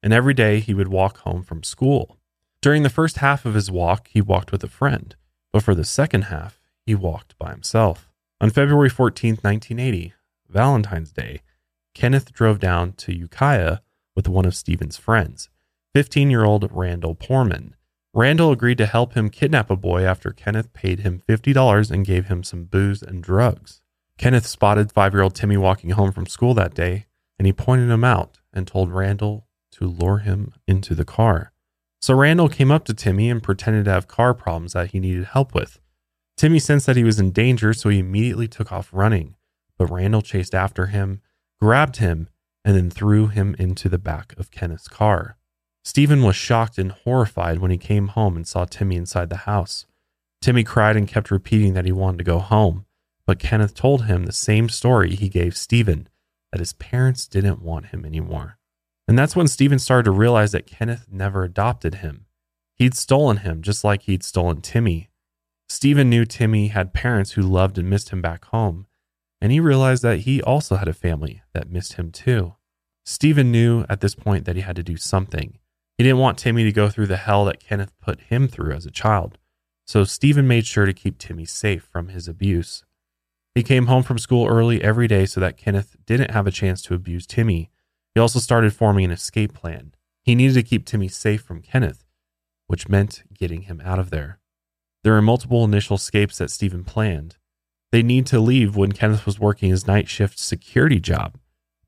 and 0.02 0.12
every 0.12 0.34
day 0.34 0.60
he 0.60 0.74
would 0.74 0.88
walk 0.88 1.18
home 1.18 1.42
from 1.42 1.64
school. 1.64 2.18
During 2.62 2.82
the 2.82 2.90
first 2.90 3.18
half 3.18 3.44
of 3.44 3.54
his 3.54 3.70
walk, 3.70 4.08
he 4.08 4.20
walked 4.20 4.52
with 4.52 4.62
a 4.62 4.68
friend, 4.68 5.16
but 5.52 5.62
for 5.62 5.74
the 5.74 5.84
second 5.84 6.22
half, 6.22 6.60
he 6.86 6.94
walked 6.94 7.38
by 7.38 7.50
himself. 7.50 8.10
On 8.40 8.50
February 8.50 8.90
14th, 8.90 9.42
1980, 9.42 10.12
Valentine's 10.48 11.12
Day, 11.12 11.40
Kenneth 11.94 12.32
drove 12.32 12.58
down 12.58 12.92
to 12.94 13.14
Ukiah 13.14 13.78
with 14.16 14.28
one 14.28 14.44
of 14.44 14.54
Steven's 14.54 14.96
friends, 14.96 15.48
15 15.94 16.30
year 16.30 16.44
old 16.44 16.68
Randall 16.70 17.14
Poorman. 17.14 17.72
Randall 18.12 18.52
agreed 18.52 18.78
to 18.78 18.86
help 18.86 19.14
him 19.14 19.28
kidnap 19.28 19.70
a 19.70 19.76
boy 19.76 20.04
after 20.04 20.30
Kenneth 20.30 20.72
paid 20.72 21.00
him 21.00 21.22
$50 21.28 21.90
and 21.90 22.06
gave 22.06 22.26
him 22.26 22.44
some 22.44 22.64
booze 22.64 23.02
and 23.02 23.22
drugs. 23.22 23.82
Kenneth 24.18 24.46
spotted 24.46 24.92
five 24.92 25.12
year 25.12 25.22
old 25.22 25.34
Timmy 25.34 25.56
walking 25.56 25.90
home 25.90 26.12
from 26.12 26.26
school 26.26 26.54
that 26.54 26.74
day, 26.74 27.06
and 27.38 27.46
he 27.46 27.52
pointed 27.52 27.90
him 27.90 28.04
out 28.04 28.38
and 28.52 28.66
told 28.66 28.92
Randall 28.92 29.48
to 29.72 29.86
lure 29.86 30.18
him 30.18 30.52
into 30.68 30.94
the 30.94 31.04
car. 31.04 31.52
So 32.00 32.14
Randall 32.14 32.48
came 32.48 32.70
up 32.70 32.84
to 32.84 32.94
Timmy 32.94 33.30
and 33.30 33.42
pretended 33.42 33.86
to 33.86 33.90
have 33.90 34.06
car 34.06 34.34
problems 34.34 34.74
that 34.74 34.90
he 34.92 35.00
needed 35.00 35.24
help 35.24 35.54
with. 35.54 35.80
Timmy 36.36 36.58
sensed 36.58 36.86
that 36.86 36.96
he 36.96 37.04
was 37.04 37.20
in 37.20 37.30
danger, 37.30 37.72
so 37.72 37.88
he 37.88 37.98
immediately 37.98 38.48
took 38.48 38.72
off 38.72 38.90
running. 38.92 39.36
But 39.78 39.90
Randall 39.90 40.22
chased 40.22 40.54
after 40.54 40.86
him, 40.86 41.20
grabbed 41.60 41.96
him, 41.96 42.28
and 42.64 42.76
then 42.76 42.90
threw 42.90 43.28
him 43.28 43.54
into 43.58 43.88
the 43.88 43.98
back 43.98 44.34
of 44.38 44.50
Kenneth's 44.50 44.88
car. 44.88 45.36
Steven 45.84 46.22
was 46.22 46.34
shocked 46.34 46.78
and 46.78 46.92
horrified 46.92 47.58
when 47.58 47.70
he 47.70 47.76
came 47.76 48.08
home 48.08 48.36
and 48.36 48.46
saw 48.46 48.64
Timmy 48.64 48.96
inside 48.96 49.28
the 49.28 49.38
house. 49.38 49.86
Timmy 50.40 50.64
cried 50.64 50.96
and 50.96 51.06
kept 51.06 51.30
repeating 51.30 51.74
that 51.74 51.84
he 51.84 51.92
wanted 51.92 52.18
to 52.18 52.24
go 52.24 52.38
home, 52.38 52.86
but 53.26 53.38
Kenneth 53.38 53.74
told 53.74 54.06
him 54.06 54.24
the 54.24 54.32
same 54.32 54.68
story 54.68 55.14
he 55.14 55.28
gave 55.28 55.56
Steven 55.56 56.08
that 56.52 56.58
his 56.58 56.72
parents 56.74 57.26
didn't 57.26 57.62
want 57.62 57.86
him 57.86 58.04
anymore. 58.04 58.58
And 59.06 59.18
that's 59.18 59.36
when 59.36 59.48
Steven 59.48 59.78
started 59.78 60.04
to 60.04 60.10
realize 60.10 60.52
that 60.52 60.66
Kenneth 60.66 61.06
never 61.10 61.44
adopted 61.44 61.96
him. 61.96 62.26
He'd 62.76 62.94
stolen 62.94 63.38
him 63.38 63.60
just 63.60 63.84
like 63.84 64.02
he'd 64.02 64.22
stolen 64.22 64.60
Timmy. 64.60 65.10
Steven 65.74 66.08
knew 66.08 66.24
Timmy 66.24 66.68
had 66.68 66.94
parents 66.94 67.32
who 67.32 67.42
loved 67.42 67.78
and 67.78 67.90
missed 67.90 68.10
him 68.10 68.22
back 68.22 68.44
home, 68.44 68.86
and 69.40 69.50
he 69.50 69.58
realized 69.58 70.04
that 70.04 70.20
he 70.20 70.40
also 70.40 70.76
had 70.76 70.86
a 70.86 70.92
family 70.92 71.42
that 71.52 71.68
missed 71.68 71.94
him 71.94 72.12
too. 72.12 72.54
Steven 73.04 73.50
knew 73.50 73.84
at 73.88 74.00
this 74.00 74.14
point 74.14 74.44
that 74.44 74.54
he 74.54 74.62
had 74.62 74.76
to 74.76 74.84
do 74.84 74.96
something. 74.96 75.58
He 75.98 76.04
didn't 76.04 76.20
want 76.20 76.38
Timmy 76.38 76.62
to 76.62 76.70
go 76.70 76.88
through 76.88 77.08
the 77.08 77.16
hell 77.16 77.44
that 77.46 77.58
Kenneth 77.58 77.92
put 78.00 78.20
him 78.20 78.46
through 78.46 78.70
as 78.70 78.86
a 78.86 78.92
child. 78.92 79.36
So 79.84 80.04
Steven 80.04 80.46
made 80.46 80.64
sure 80.64 80.86
to 80.86 80.92
keep 80.92 81.18
Timmy 81.18 81.44
safe 81.44 81.82
from 81.82 82.06
his 82.06 82.28
abuse. 82.28 82.84
He 83.56 83.64
came 83.64 83.86
home 83.86 84.04
from 84.04 84.18
school 84.18 84.46
early 84.46 84.80
every 84.80 85.08
day 85.08 85.26
so 85.26 85.40
that 85.40 85.56
Kenneth 85.56 85.96
didn't 86.06 86.30
have 86.30 86.46
a 86.46 86.52
chance 86.52 86.82
to 86.82 86.94
abuse 86.94 87.26
Timmy. 87.26 87.72
He 88.14 88.20
also 88.20 88.38
started 88.38 88.72
forming 88.72 89.06
an 89.06 89.10
escape 89.10 89.52
plan. 89.52 89.92
He 90.22 90.36
needed 90.36 90.54
to 90.54 90.62
keep 90.62 90.86
Timmy 90.86 91.08
safe 91.08 91.42
from 91.42 91.62
Kenneth, 91.62 92.04
which 92.68 92.88
meant 92.88 93.24
getting 93.36 93.62
him 93.62 93.82
out 93.84 93.98
of 93.98 94.10
there. 94.10 94.38
There 95.04 95.14
are 95.14 95.22
multiple 95.22 95.64
initial 95.64 95.96
escapes 95.96 96.38
that 96.38 96.50
Steven 96.50 96.82
planned. 96.82 97.36
They 97.92 98.02
need 98.02 98.24
to 98.26 98.40
leave 98.40 98.74
when 98.74 98.92
Kenneth 98.92 99.26
was 99.26 99.38
working 99.38 99.68
his 99.68 99.86
night 99.86 100.08
shift 100.08 100.38
security 100.38 100.98
job, 100.98 101.36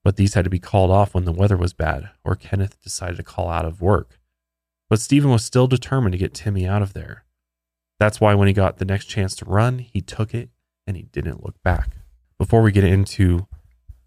but 0.05 0.17
these 0.17 0.35
had 0.35 0.45
to 0.45 0.51
be 0.51 0.59
called 0.59 0.91
off 0.91 1.15
when 1.15 1.25
the 1.25 1.33
weather 1.33 1.57
was 1.57 1.73
bad 1.73 2.11
or 2.25 2.37
Kenneth 2.37 2.81
decided 2.83 3.17
to 3.17 3.23
call 3.23 3.49
out 3.49 3.65
of 3.65 3.81
work. 3.81 4.21
But 4.91 5.01
Steven 5.01 5.31
was 5.31 5.43
still 5.43 5.67
determined 5.67 6.13
to 6.13 6.19
get 6.19 6.35
Timmy 6.35 6.67
out 6.67 6.83
of 6.83 6.93
there. 6.93 7.25
That's 7.99 8.21
why 8.21 8.35
when 8.35 8.49
he 8.49 8.55
got 8.55 8.77
the 8.77 8.85
next 8.85 9.07
chance 9.07 9.35
to 9.37 9.47
run, 9.47 9.79
he 9.79 10.03
took 10.03 10.35
it 10.35 10.51
and 10.87 10.95
he 10.95 11.05
didn't 11.05 11.43
look 11.43 11.61
back. 11.63 11.97
Before 12.39 12.61
we 12.61 12.71
get 12.71 12.85
into 12.85 13.49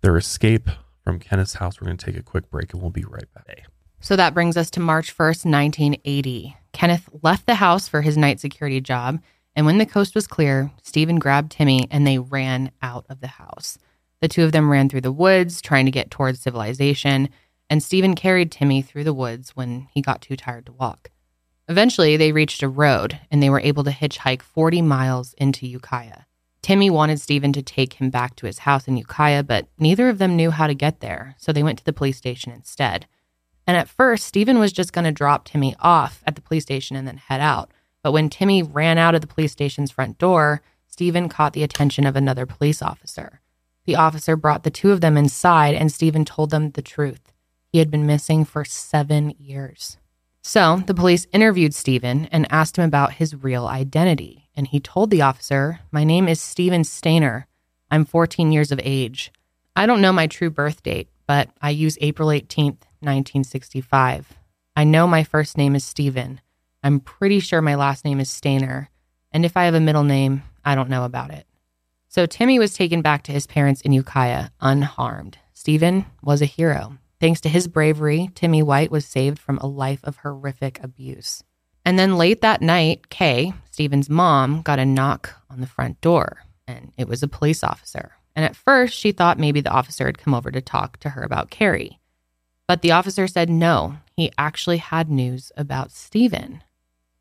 their 0.02 0.16
escape 0.18 0.70
from 1.04 1.20
Kenneth's 1.20 1.56
house, 1.56 1.82
we're 1.82 1.86
going 1.86 1.98
to 1.98 2.06
take 2.06 2.18
a 2.18 2.24
quick 2.24 2.52
break 2.52 2.74
and 2.74 2.82
we'll 2.82 2.92
be 2.92 3.06
right 3.06 3.34
back. 3.34 3.66
So 4.00 4.16
that 4.16 4.36
brings 4.36 4.56
us 4.56 4.70
to 4.72 4.80
March 4.80 5.18
1st, 5.18 5.46
1980. 5.46 6.56
Kenneth 6.72 7.10
left 7.22 7.46
the 7.46 7.56
house 7.56 7.88
for 7.88 8.02
his 8.02 8.18
night 8.18 8.40
security 8.40 8.82
job, 8.82 9.20
and 9.56 9.66
when 9.66 9.78
the 9.78 9.86
coast 9.86 10.16
was 10.16 10.28
clear, 10.28 10.72
Steven 10.84 11.20
grabbed 11.20 11.52
Timmy 11.52 11.88
and 11.92 12.06
they 12.06 12.18
ran 12.18 12.72
out 12.82 13.06
of 13.10 13.20
the 13.20 13.28
house. 13.28 13.78
The 14.22 14.28
two 14.28 14.44
of 14.44 14.52
them 14.52 14.70
ran 14.70 14.90
through 14.90 15.02
the 15.02 15.12
woods, 15.12 15.62
trying 15.62 15.86
to 15.86 15.92
get 15.92 16.12
towards 16.12 16.40
civilization, 16.40 17.30
and 17.70 17.84
Steven 17.84 18.16
carried 18.16 18.52
Timmy 18.52 18.82
through 18.82 19.04
the 19.04 19.14
woods 19.14 19.56
when 19.56 19.88
he 19.94 20.02
got 20.02 20.22
too 20.22 20.36
tired 20.36 20.66
to 20.66 20.72
walk. 20.72 21.12
Eventually, 21.68 22.18
they 22.18 22.32
reached 22.32 22.64
a 22.64 22.68
road 22.68 23.20
and 23.30 23.42
they 23.42 23.50
were 23.50 23.60
able 23.60 23.84
to 23.84 23.92
hitchhike 23.92 24.42
40 24.42 24.82
miles 24.82 25.34
into 25.34 25.68
Ukiah. 25.68 26.22
Timmy 26.62 26.90
wanted 26.90 27.22
Steven 27.22 27.54
to 27.54 27.62
take 27.62 27.94
him 27.94 28.10
back 28.10 28.36
to 28.36 28.46
his 28.46 28.60
house 28.60 28.88
in 28.88 28.98
Ukiah, 28.98 29.44
but 29.44 29.68
neither 29.78 30.10
of 30.10 30.18
them 30.18 30.36
knew 30.36 30.52
how 30.52 30.68
to 30.68 30.74
get 30.74 31.00
there, 31.00 31.36
so 31.38 31.54
they 31.54 31.64
went 31.64 31.78
to 31.80 31.86
the 31.86 31.94
police 31.94 32.18
station 32.18 32.52
instead. 32.52 33.06
And 33.70 33.78
at 33.78 33.88
first, 33.88 34.26
Steven 34.26 34.58
was 34.58 34.72
just 34.72 34.94
going 34.94 35.06
to 35.06 35.12
drop 35.12 35.46
Timmy 35.46 35.76
off 35.80 36.24
at 36.26 36.34
the 36.34 36.42
police 36.42 36.64
station 36.64 36.96
and 36.96 37.08
then 37.08 37.18
head 37.18 37.40
out. 37.40 37.70
But 38.02 38.14
when 38.14 38.28
Timmy 38.28 38.64
ran 38.64 38.98
out 38.98 39.14
of 39.14 39.22
the 39.22 39.28
police 39.28 39.52
station's 39.52 39.92
front 39.92 40.18
door, 40.18 40.64
Steven 40.88 41.30
caught 41.30 41.54
the 41.54 41.62
attention 41.62 42.08
of 42.08 42.16
another 42.16 42.48
police 42.48 42.82
officer. 42.82 43.42
The 43.86 43.96
officer 43.96 44.36
brought 44.36 44.64
the 44.64 44.72
two 44.72 44.90
of 44.90 45.02
them 45.02 45.18
inside, 45.18 45.76
and 45.76 45.92
Steven 45.92 46.26
told 46.26 46.50
them 46.50 46.72
the 46.72 46.82
truth. 46.82 47.32
He 47.72 47.78
had 47.78 47.92
been 47.92 48.08
missing 48.08 48.44
for 48.44 48.66
seven 48.66 49.36
years. 49.38 50.00
So 50.42 50.82
the 50.88 50.96
police 50.96 51.28
interviewed 51.32 51.76
Steven 51.76 52.26
and 52.32 52.52
asked 52.52 52.76
him 52.76 52.86
about 52.86 53.14
his 53.14 53.36
real 53.36 53.68
identity. 53.68 54.50
And 54.56 54.66
he 54.66 54.80
told 54.80 55.12
the 55.12 55.22
officer, 55.22 55.82
My 55.92 56.04
name 56.04 56.28
is 56.28 56.42
Steven 56.42 56.82
Stayner. 56.82 57.44
I'm 57.92 58.04
14 58.04 58.52
years 58.52 58.72
of 58.72 58.82
age. 58.84 59.32
I 59.76 59.86
don't 59.86 60.02
know 60.02 60.12
my 60.12 60.26
true 60.26 60.50
birth 60.50 60.82
date, 60.82 61.08
but 61.30 61.48
I 61.62 61.70
use 61.70 61.96
April 62.02 62.30
18th, 62.30 62.82
1965. 63.02 64.34
I 64.76 64.84
know 64.84 65.06
my 65.06 65.24
first 65.24 65.60
name 65.60 65.76
is 65.76 65.84
Steven. 65.84 66.42
I'm 66.82 67.00
pretty 67.00 67.40
sure 67.40 67.62
my 67.62 67.76
last 67.76 68.04
name 68.04 68.20
is 68.20 68.32
Stayner. 68.32 68.88
And 69.32 69.46
if 69.46 69.56
I 69.56 69.66
have 69.66 69.76
a 69.76 69.80
middle 69.80 70.04
name, 70.04 70.42
I 70.66 70.74
don't 70.74 70.90
know 70.90 71.06
about 71.06 71.30
it. 71.30 71.46
So 72.08 72.26
Timmy 72.26 72.58
was 72.58 72.74
taken 72.74 73.04
back 73.04 73.22
to 73.26 73.32
his 73.32 73.46
parents 73.46 73.82
in 73.82 73.92
Ukiah 73.92 74.50
unharmed. 74.60 75.38
Steven 75.54 76.08
was 76.24 76.42
a 76.42 76.46
hero. 76.46 76.98
Thanks 77.20 77.42
to 77.42 77.50
his 77.50 77.68
bravery, 77.68 78.32
Timmy 78.34 78.64
White 78.64 78.90
was 78.90 79.06
saved 79.06 79.38
from 79.38 79.60
a 79.60 79.68
life 79.68 80.00
of 80.04 80.18
horrific 80.18 80.84
abuse. 80.84 81.44
And 81.86 82.00
then 82.00 82.18
late 82.18 82.42
that 82.42 82.64
night, 82.64 83.10
Kay, 83.12 83.54
Steven's 83.70 84.10
mom, 84.10 84.64
got 84.64 84.80
a 84.80 84.86
knock 84.86 85.36
on 85.48 85.62
the 85.62 85.68
front 85.68 86.02
door, 86.02 86.40
and 86.68 86.92
it 86.98 87.08
was 87.08 87.22
a 87.22 87.28
police 87.28 87.64
officer. 87.64 88.14
And 88.36 88.46
at 88.46 88.56
first, 88.56 88.98
she 88.98 89.12
thought 89.12 89.40
maybe 89.40 89.62
the 89.62 89.72
officer 89.72 90.06
had 90.06 90.18
come 90.18 90.34
over 90.34 90.52
to 90.52 90.62
talk 90.62 90.98
to 90.98 91.10
her 91.10 91.24
about 91.24 91.50
Cary. 91.50 92.00
But 92.68 92.82
the 92.82 92.92
officer 92.92 93.28
said 93.28 93.50
no, 93.50 93.98
he 94.16 94.32
actually 94.38 94.78
had 94.78 95.10
news 95.10 95.52
about 95.58 95.92
Steven. 95.92 96.64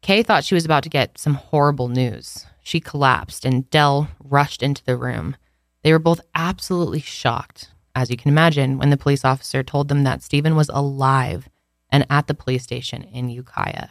Kay 0.03 0.23
thought 0.23 0.44
she 0.44 0.55
was 0.55 0.64
about 0.64 0.83
to 0.83 0.88
get 0.88 1.18
some 1.18 1.35
horrible 1.35 1.88
news. 1.88 2.47
She 2.62 2.81
collapsed, 2.81 3.44
and 3.44 3.68
Dell 3.71 4.09
rushed 4.23 4.62
into 4.62 4.85
the 4.85 4.97
room. 4.97 5.37
They 5.83 5.92
were 5.92 5.99
both 5.99 6.21
absolutely 6.35 7.01
shocked, 7.01 7.71
as 7.94 8.11
you 8.11 8.16
can 8.16 8.31
imagine, 8.31 8.79
when 8.79 8.90
the 8.90 8.97
police 8.97 9.25
officer 9.25 9.62
told 9.62 9.88
them 9.88 10.05
that 10.05 10.23
Steven 10.23 10.55
was 10.55 10.68
alive 10.68 11.49
and 11.90 12.07
at 12.11 12.27
the 12.27 12.35
police 12.35 12.62
station 12.62 13.03
in 13.03 13.31
Ukiah. 13.31 13.88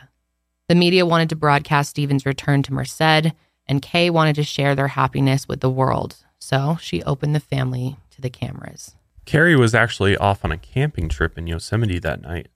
The 0.69 0.75
media 0.75 1.05
wanted 1.05 1.29
to 1.29 1.35
broadcast 1.35 1.89
Steven's 1.89 2.25
return 2.25 2.61
to 2.63 2.73
Merced, 2.73 3.33
and 3.67 3.81
Kay 3.81 4.09
wanted 4.09 4.35
to 4.35 4.43
share 4.43 4.75
their 4.75 4.89
happiness 4.89 5.47
with 5.47 5.61
the 5.61 5.69
world. 5.69 6.17
So 6.49 6.77
she 6.79 7.03
opened 7.03 7.35
the 7.35 7.41
family 7.41 7.97
to 8.11 8.21
the 8.21 8.29
cameras. 8.29 8.95
Cary 9.25 9.53
was 9.57 9.75
actually 9.75 10.15
off 10.15 10.45
on 10.45 10.51
a 10.53 10.57
camping 10.57 11.09
trip 11.09 11.37
in 11.37 11.45
Yosemite 11.45 11.99
that 11.99 12.21
night. 12.21 12.47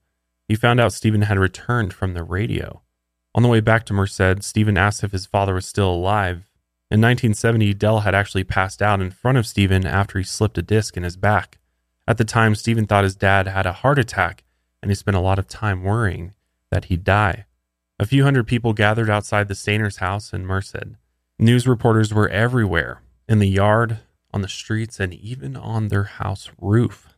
He 0.48 0.54
found 0.54 0.80
out 0.80 0.94
Steven 0.94 1.20
had 1.20 1.38
returned 1.38 1.92
from 1.92 2.14
the 2.14 2.22
radio. 2.22 2.80
On 3.34 3.42
the 3.42 3.50
way 3.50 3.60
back 3.60 3.84
to 3.84 3.92
Merced, 3.92 4.42
Steven 4.44 4.78
asked 4.78 5.04
if 5.04 5.12
his 5.12 5.26
father 5.26 5.52
was 5.52 5.66
still 5.66 5.92
alive. 5.92 6.48
In 6.90 7.02
1970, 7.02 7.74
Del 7.74 8.00
had 8.00 8.14
actually 8.14 8.44
passed 8.44 8.80
out 8.80 9.02
in 9.02 9.10
front 9.10 9.36
of 9.36 9.46
Steven 9.46 9.86
after 9.86 10.16
he 10.16 10.24
slipped 10.24 10.56
a 10.56 10.62
disc 10.62 10.96
in 10.96 11.02
his 11.02 11.18
back. 11.18 11.58
At 12.08 12.16
the 12.16 12.24
time, 12.24 12.54
Steven 12.54 12.86
thought 12.86 13.04
his 13.04 13.14
dad 13.14 13.46
had 13.46 13.66
a 13.66 13.72
heart 13.72 13.98
attack, 13.98 14.42
and 14.80 14.90
he 14.90 14.94
spent 14.94 15.18
a 15.18 15.20
lot 15.20 15.38
of 15.38 15.48
time 15.48 15.84
worrying 15.84 16.32
that 16.70 16.86
he'd 16.86 17.04
die. 17.04 17.44
A 17.98 18.06
few 18.06 18.24
hundred 18.24 18.46
people 18.46 18.72
gathered 18.72 19.10
outside 19.10 19.48
the 19.48 19.54
Stayner's 19.54 19.98
house 19.98 20.32
in 20.32 20.46
Merced. 20.46 20.96
News 21.38 21.68
reporters 21.68 22.14
were 22.14 22.30
everywhere 22.30 23.02
in 23.28 23.38
the 23.38 23.48
yard, 23.48 24.00
on 24.32 24.42
the 24.42 24.48
streets, 24.48 24.98
and 25.00 25.14
even 25.14 25.56
on 25.56 25.88
their 25.88 26.04
house 26.04 26.50
roof. 26.60 27.08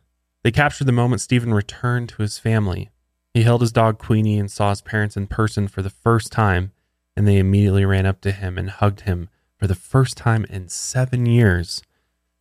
They 0.43 0.51
captured 0.51 0.85
the 0.85 0.91
moment 0.91 1.21
Steven 1.21 1.53
returned 1.53 2.09
to 2.09 2.21
his 2.21 2.37
family. 2.37 2.91
He 3.33 3.43
held 3.43 3.61
his 3.61 3.71
dog 3.71 3.97
Queenie 3.97 4.39
and 4.39 4.49
saw 4.49 4.69
his 4.69 4.81
parents 4.81 5.17
in 5.17 5.27
person 5.27 5.67
for 5.67 5.81
the 5.81 5.89
first 5.89 6.31
time, 6.31 6.71
and 7.17 7.27
they 7.27 7.37
immediately 7.37 7.85
ran 7.85 8.05
up 8.05 8.21
to 8.21 8.31
him 8.31 8.57
and 8.57 8.69
hugged 8.69 9.01
him 9.01 9.29
for 9.57 9.67
the 9.67 9.75
first 9.75 10.17
time 10.17 10.45
in 10.49 10.69
seven 10.69 11.25
years. 11.25 11.81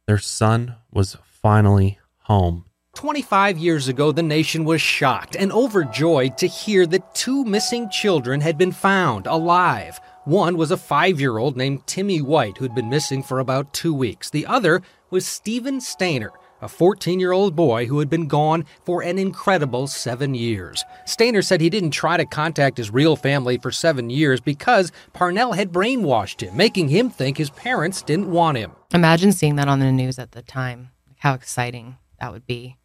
Their 0.07 0.19
son 0.19 0.77
was 0.93 1.17
finally 1.25 1.99
home. 2.25 2.67
25 2.95 3.59
years 3.59 3.89
ago, 3.89 4.13
the 4.13 4.23
nation 4.23 4.65
was 4.65 4.81
shocked 4.81 5.35
and 5.35 5.51
overjoyed 5.51 6.39
to 6.39 6.47
hear 6.47 6.87
that 6.87 7.15
two 7.15 7.45
missing 7.45 7.91
children 7.91 8.41
had 8.41 8.57
been 8.57 8.73
found 8.73 9.27
alive. 9.27 10.01
One 10.25 10.57
was 10.57 10.71
a 10.71 10.79
five 10.79 11.21
year 11.21 11.37
old 11.37 11.55
named 11.55 11.87
Timmy 11.87 12.23
White 12.23 12.57
who'd 12.57 12.75
been 12.75 12.89
missing 12.89 13.23
for 13.23 13.41
about 13.41 13.75
two 13.75 13.93
weeks. 13.93 14.31
The 14.31 14.47
other 14.47 14.81
was 15.11 15.27
Steven 15.27 15.81
Stayner, 15.81 16.31
a 16.63 16.69
14 16.69 17.21
year 17.21 17.33
old 17.33 17.55
boy 17.55 17.85
who 17.85 17.99
had 17.99 18.09
been 18.09 18.27
gone 18.27 18.65
for 18.85 19.03
an 19.03 19.19
incredible 19.19 19.87
seven 19.87 20.35
years. 20.35 20.83
Stayner 21.07 21.45
said 21.45 21.61
he 21.61 21.69
didn't 21.69 21.91
try 21.91 22.17
to 22.17 22.25
contact 22.25 22.79
his 22.79 22.91
real 22.91 23.17
family 23.17 23.59
for 23.59 23.71
seven 23.71 24.09
years 24.09 24.41
because 24.41 24.93
Parnell 25.13 25.53
had 25.53 25.73
brainwashed 25.73 26.41
him, 26.41 26.57
making 26.57 26.89
him 26.89 27.11
think 27.11 27.37
his 27.37 27.51
parents 27.51 28.01
didn't 28.01 28.31
want 28.31 28.57
him. 28.57 28.73
Imagine 28.95 29.31
seeing 29.31 29.57
that 29.57 29.69
on 29.69 29.81
the 29.81 29.93
news 29.93 30.19
at 30.19 30.33
the 30.33 30.41
time. 30.41 30.89
How 31.19 31.35
exciting 31.35 31.99
that 32.19 32.33
would 32.33 32.47
be. 32.47 32.79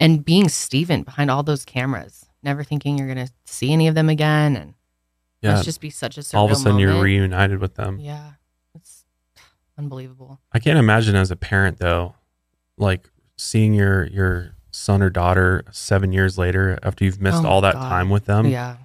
And 0.00 0.24
being 0.24 0.48
Steven 0.48 1.04
behind 1.04 1.30
all 1.30 1.44
those 1.44 1.64
cameras, 1.64 2.26
never 2.42 2.64
thinking 2.64 2.98
you're 2.98 3.14
going 3.14 3.26
to 3.26 3.32
see 3.44 3.72
any 3.72 3.86
of 3.86 3.94
them 3.94 4.08
again. 4.08 4.56
And 4.56 4.74
Yeah. 5.42 5.52
must 5.52 5.64
just 5.64 5.80
be 5.80 5.90
such 5.90 6.18
a 6.18 6.20
surreal 6.20 6.34
All 6.38 6.44
of 6.46 6.50
a 6.52 6.54
sudden, 6.56 6.78
you're 6.78 7.00
reunited 7.00 7.60
with 7.60 7.74
them. 7.74 7.98
Yeah. 8.00 8.32
It's 8.74 9.04
unbelievable. 9.78 10.40
I 10.52 10.58
can't 10.58 10.78
imagine 10.78 11.16
as 11.16 11.30
a 11.30 11.36
parent 11.36 11.78
though, 11.78 12.14
like 12.76 13.08
seeing 13.36 13.74
your 13.74 14.06
your 14.08 14.54
son 14.70 15.02
or 15.02 15.10
daughter 15.10 15.64
seven 15.72 16.12
years 16.12 16.38
later 16.38 16.78
after 16.82 17.04
you've 17.04 17.20
missed 17.20 17.42
Oh 17.44 17.48
all 17.48 17.60
that 17.62 17.74
God. 17.74 17.88
time 17.88 18.10
with 18.10 18.26
them. 18.26 18.46
yeah. 18.46 18.76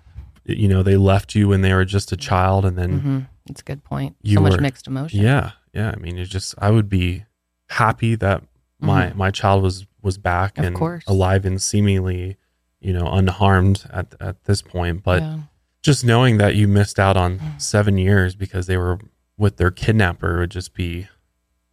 You 0.48 0.68
know, 0.68 0.84
they 0.84 0.96
left 0.96 1.34
you 1.34 1.48
when 1.48 1.62
they 1.62 1.74
were 1.74 1.86
just 1.86 2.12
a 2.12 2.18
child, 2.18 2.66
and 2.66 2.78
then 2.78 3.00
hmm 3.00 3.20
It's 3.50 3.62
a 3.62 3.64
good 3.64 3.84
point. 3.84 4.16
you 4.22 4.36
so 4.36 4.42
much 4.42 4.54
were- 4.54 4.62
mixed 4.62 4.86
emotion. 4.88 5.20
yeah, 5.22 5.52
yeah. 5.74 5.92
I 5.92 5.96
mean, 6.00 6.18
it's 6.20 6.30
just 6.30 6.54
I 6.60 6.70
would 6.70 6.88
be 6.88 7.26
happy 7.70 8.14
that 8.16 8.44
my 8.80 9.12
my 9.14 9.32
child 9.32 9.64
was 9.64 9.88
was 10.04 10.18
back 10.20 10.54
Mm-hmm. 10.54 10.62
Of 10.62 10.68
and 10.68 10.76
course. 10.76 11.04
alive 11.08 11.46
and 11.46 11.60
seemingly, 11.62 12.38
you 12.80 12.94
know, 12.94 13.08
unharmed 13.12 13.86
at 13.92 14.14
at 14.20 14.44
this 14.44 14.62
point. 14.62 15.04
But 15.04 15.22
Yeah. 15.24 15.40
Just 15.86 16.04
knowing 16.04 16.38
that 16.38 16.56
you 16.56 16.68
missed 16.68 17.00
out 17.00 17.16
on 17.16 17.40
Mm. 17.40 17.62
seven 17.62 17.98
years 17.98 18.36
because 18.36 18.66
they 18.68 18.78
were 18.78 19.00
with 19.38 19.58
their 19.58 19.72
kidnapper 19.72 20.40
would 20.40 20.52
just 20.52 20.74
be 20.74 21.08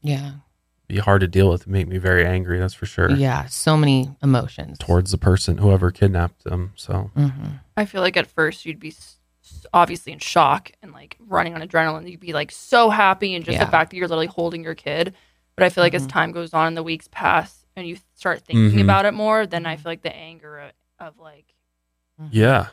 Yeah. 0.03 0.33
be 0.88 0.98
hard 0.98 1.20
to 1.22 1.29
deal 1.29 1.48
with. 1.48 1.66
Make 1.66 1.88
me 1.88 1.96
very 1.98 2.27
angry. 2.27 2.59
That's 2.59 2.75
for 2.75 2.85
sure. 2.87 3.11
Yeah. 3.11 3.46
So 3.46 3.77
many 3.77 4.14
emotions. 4.22 4.77
Towards 4.79 5.11
the 5.12 5.18
person, 5.18 5.59
whoever 5.59 5.90
kidnapped 5.90 6.44
them. 6.44 6.72
So 6.77 7.11
hmm 7.14 7.31
I 7.77 7.85
feel 7.87 8.03
like 8.03 8.16
at 8.18 8.27
first 8.27 8.66
you'd 8.66 8.79
be 8.81 8.88
s- 8.90 9.16
s- 9.42 9.64
obviously 9.72 10.12
in 10.12 10.18
shock 10.18 10.70
and 10.83 10.92
like 10.92 11.16
running 11.18 11.55
on 11.55 11.62
adrenaline. 11.62 12.11
You'd 12.11 12.20
be 12.20 12.35
like 12.35 12.51
so 12.51 12.90
happy 12.90 13.35
and 13.35 13.42
just 13.44 13.55
Yeah. 13.57 13.64
the 13.64 13.70
fact 13.70 13.90
that 13.90 13.96
you're 13.96 14.07
literally 14.09 14.27
holding 14.27 14.62
your 14.62 14.75
kid. 14.75 15.14
But 15.57 15.64
I 15.64 15.70
feel 15.70 15.83
like 15.83 15.94
as 15.94 16.07
Mhm. 16.07 16.11
time 16.11 16.33
goes 16.33 16.53
on 16.53 16.66
and 16.66 16.77
the 16.77 16.83
weeks 16.83 17.09
pass 17.11 17.64
and 17.77 17.87
you 17.87 17.96
start 18.14 18.42
thinking 18.42 18.79
Mhm. 18.79 18.83
about 18.85 19.07
it 19.07 19.14
more, 19.14 19.46
then 19.46 19.64
I 19.64 19.77
feel 19.77 19.90
like 19.92 20.03
the 20.03 20.14
anger 20.14 20.59
of, 20.59 20.72
of 20.98 21.18
like, 21.18 21.55
yeah, 22.31 22.66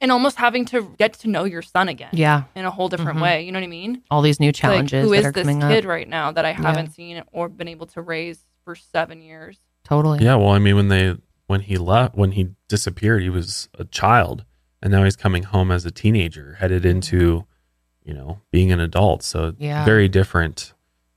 and 0.00 0.10
almost 0.12 0.36
having 0.36 0.64
to 0.66 0.94
get 0.98 1.12
to 1.14 1.28
know 1.28 1.44
your 1.44 1.62
son 1.62 1.88
again 1.88 2.10
Yeah. 2.12 2.44
in 2.54 2.64
a 2.64 2.70
whole 2.70 2.88
different 2.88 3.18
Mhm. 3.18 3.22
way. 3.22 3.42
You 3.42 3.52
know 3.52 3.58
what 3.60 3.64
I 3.64 3.68
mean? 3.68 4.02
All 4.10 4.22
these 4.22 4.40
new 4.40 4.48
Like, 4.48 4.54
challenges 4.54 5.04
who 5.04 5.10
that 5.12 5.18
is 5.20 5.24
are 5.26 5.32
this 5.32 5.46
coming 5.46 5.60
kid 5.60 5.84
up. 5.84 5.88
right 5.88 6.08
now 6.08 6.32
that 6.32 6.44
I 6.44 6.52
haven't 6.52 6.90
seen 6.92 7.22
or 7.32 7.48
been 7.48 7.68
able 7.68 7.86
to 7.86 8.02
raise 8.02 8.44
for 8.64 8.74
seven 8.74 9.20
years? 9.22 9.58
Totally. 9.84 10.24
yeah. 10.24 10.34
Well, 10.36 10.50
I 10.50 10.58
mean, 10.58 10.76
when 10.76 10.88
they 10.88 11.16
when 11.46 11.60
he 11.60 11.76
left, 11.76 12.14
when 12.16 12.32
he 12.32 12.48
disappeared, 12.68 13.22
he 13.22 13.28
was 13.28 13.68
a 13.78 13.84
child, 13.84 14.44
and 14.82 14.90
now 14.90 15.04
he's 15.04 15.14
coming 15.16 15.42
home 15.42 15.70
as 15.70 15.84
a 15.84 15.90
teenager, 15.90 16.54
headed 16.58 16.86
into, 16.86 17.44
you 18.02 18.14
know, 18.14 18.40
being 18.50 18.72
an 18.72 18.80
adult. 18.80 19.22
So 19.22 19.54
Yeah. 19.58 19.84
very 19.84 20.08
different 20.08 20.72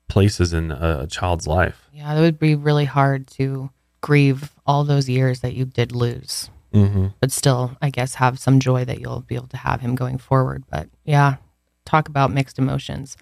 places 0.09 0.51
in 0.51 0.69
a, 0.71 0.99
a 1.03 1.07
child's 1.07 1.47
life. 1.47 1.89
Yeah. 1.93 2.13
That 2.13 2.19
would 2.19 2.39
be 2.39 2.55
really 2.55 2.83
hard 2.85 3.27
to 3.37 3.69
grieve 4.01 4.51
all 4.65 4.83
those 4.83 5.07
years 5.07 5.39
that 5.39 5.53
you 5.53 5.63
did 5.63 5.93
lose. 5.93 6.49
Mm-hmm. 6.73 7.07
but 7.19 7.31
still, 7.31 7.77
I 7.81 7.89
guess, 7.89 8.15
have 8.15 8.37
some 8.39 8.59
joy 8.59 8.85
that 8.85 8.99
you'll 8.99 9.21
be 9.21 9.35
able 9.35 9.47
to 9.47 9.57
have 9.57 9.81
him 9.81 9.95
going 9.95 10.17
forward. 10.17 10.63
But 10.69 10.89
yeah, 11.05 11.37
talk 11.85 12.07
about 12.09 12.31
mixed 12.31 12.59
emotions. 12.59 13.15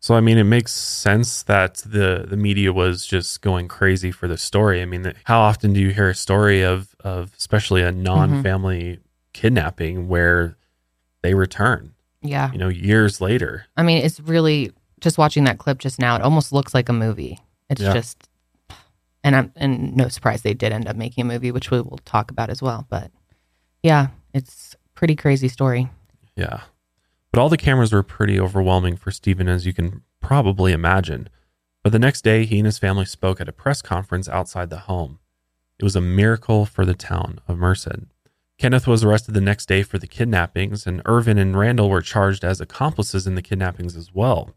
So 0.00 0.14
I 0.16 0.20
mean, 0.20 0.36
it 0.36 0.44
makes 0.44 0.72
sense 0.72 1.44
that 1.44 1.74
the 1.86 2.24
the 2.28 2.36
media 2.36 2.72
was 2.72 3.06
just 3.06 3.40
going 3.40 3.68
crazy 3.68 4.10
for 4.10 4.26
the 4.26 4.36
story. 4.36 4.82
I 4.82 4.84
mean, 4.84 5.12
how 5.24 5.40
often 5.40 5.72
do 5.72 5.80
you 5.80 5.90
hear 5.90 6.08
a 6.08 6.14
story 6.14 6.62
of 6.62 6.94
of 7.04 7.32
especially 7.38 7.82
a 7.82 7.92
non 7.92 8.42
family 8.42 8.98
kidnapping 9.32 10.08
where 10.08 10.56
they 11.22 11.34
return, 11.34 11.94
Yeah. 12.20 12.50
you 12.52 12.58
know, 12.58 12.68
years 12.68 13.20
later? 13.20 13.66
I 13.76 13.84
mean, 13.84 13.98
it's 14.04 14.18
really 14.18 14.72
just 15.00 15.18
watching 15.18 15.44
that 15.44 15.58
clip 15.58 15.78
just 15.78 15.98
now, 16.00 16.16
it 16.16 16.22
almost 16.22 16.52
looks 16.52 16.74
like 16.74 16.88
a 16.88 16.92
movie. 16.92 17.38
It's 17.70 17.80
Yeah. 17.80 17.92
just, 17.94 18.28
and 19.24 19.36
I'm, 19.36 19.52
and 19.56 19.96
no 19.96 20.08
surprise 20.08 20.42
they 20.42 20.54
did 20.54 20.72
end 20.72 20.88
up 20.88 20.96
making 20.96 21.22
a 21.22 21.26
movie, 21.26 21.50
which 21.50 21.70
we 21.70 21.80
will 21.80 22.00
talk 22.04 22.30
about 22.30 22.50
as 22.50 22.62
well. 22.62 22.86
But 22.88 23.10
yeah, 23.82 24.08
it's 24.34 24.76
pretty 24.94 25.16
crazy 25.16 25.48
story. 25.48 25.88
Yeah. 26.36 26.62
But 27.30 27.40
all 27.40 27.48
the 27.48 27.56
cameras 27.56 27.92
were 27.92 28.02
pretty 28.02 28.38
overwhelming 28.38 28.96
for 28.96 29.10
Steven, 29.10 29.48
as 29.48 29.66
you 29.66 29.72
can 29.72 30.02
probably 30.20 30.72
imagine. 30.72 31.28
But 31.82 31.92
the 31.92 31.98
next 31.98 32.22
day, 32.22 32.44
he 32.44 32.58
and 32.58 32.66
his 32.66 32.78
family 32.78 33.06
spoke 33.06 33.40
at 33.40 33.48
a 33.48 33.52
press 33.52 33.82
conference 33.82 34.28
outside 34.28 34.70
the 34.70 34.80
home. 34.80 35.18
It 35.78 35.84
was 35.84 35.96
a 35.96 36.00
miracle 36.00 36.64
for 36.66 36.84
the 36.84 36.94
town 36.94 37.40
of 37.48 37.58
Merced. 37.58 38.06
Kenneth 38.58 38.86
was 38.86 39.02
arrested 39.02 39.34
the 39.34 39.40
next 39.40 39.66
day 39.66 39.82
for 39.82 39.98
the 39.98 40.06
kidnappings, 40.06 40.86
and 40.86 41.02
Irvin 41.06 41.38
and 41.38 41.58
Randall 41.58 41.90
were 41.90 42.02
charged 42.02 42.44
as 42.44 42.60
accomplices 42.60 43.26
in 43.26 43.34
the 43.34 43.42
kidnappings 43.42 43.96
as 43.96 44.14
well. 44.14 44.54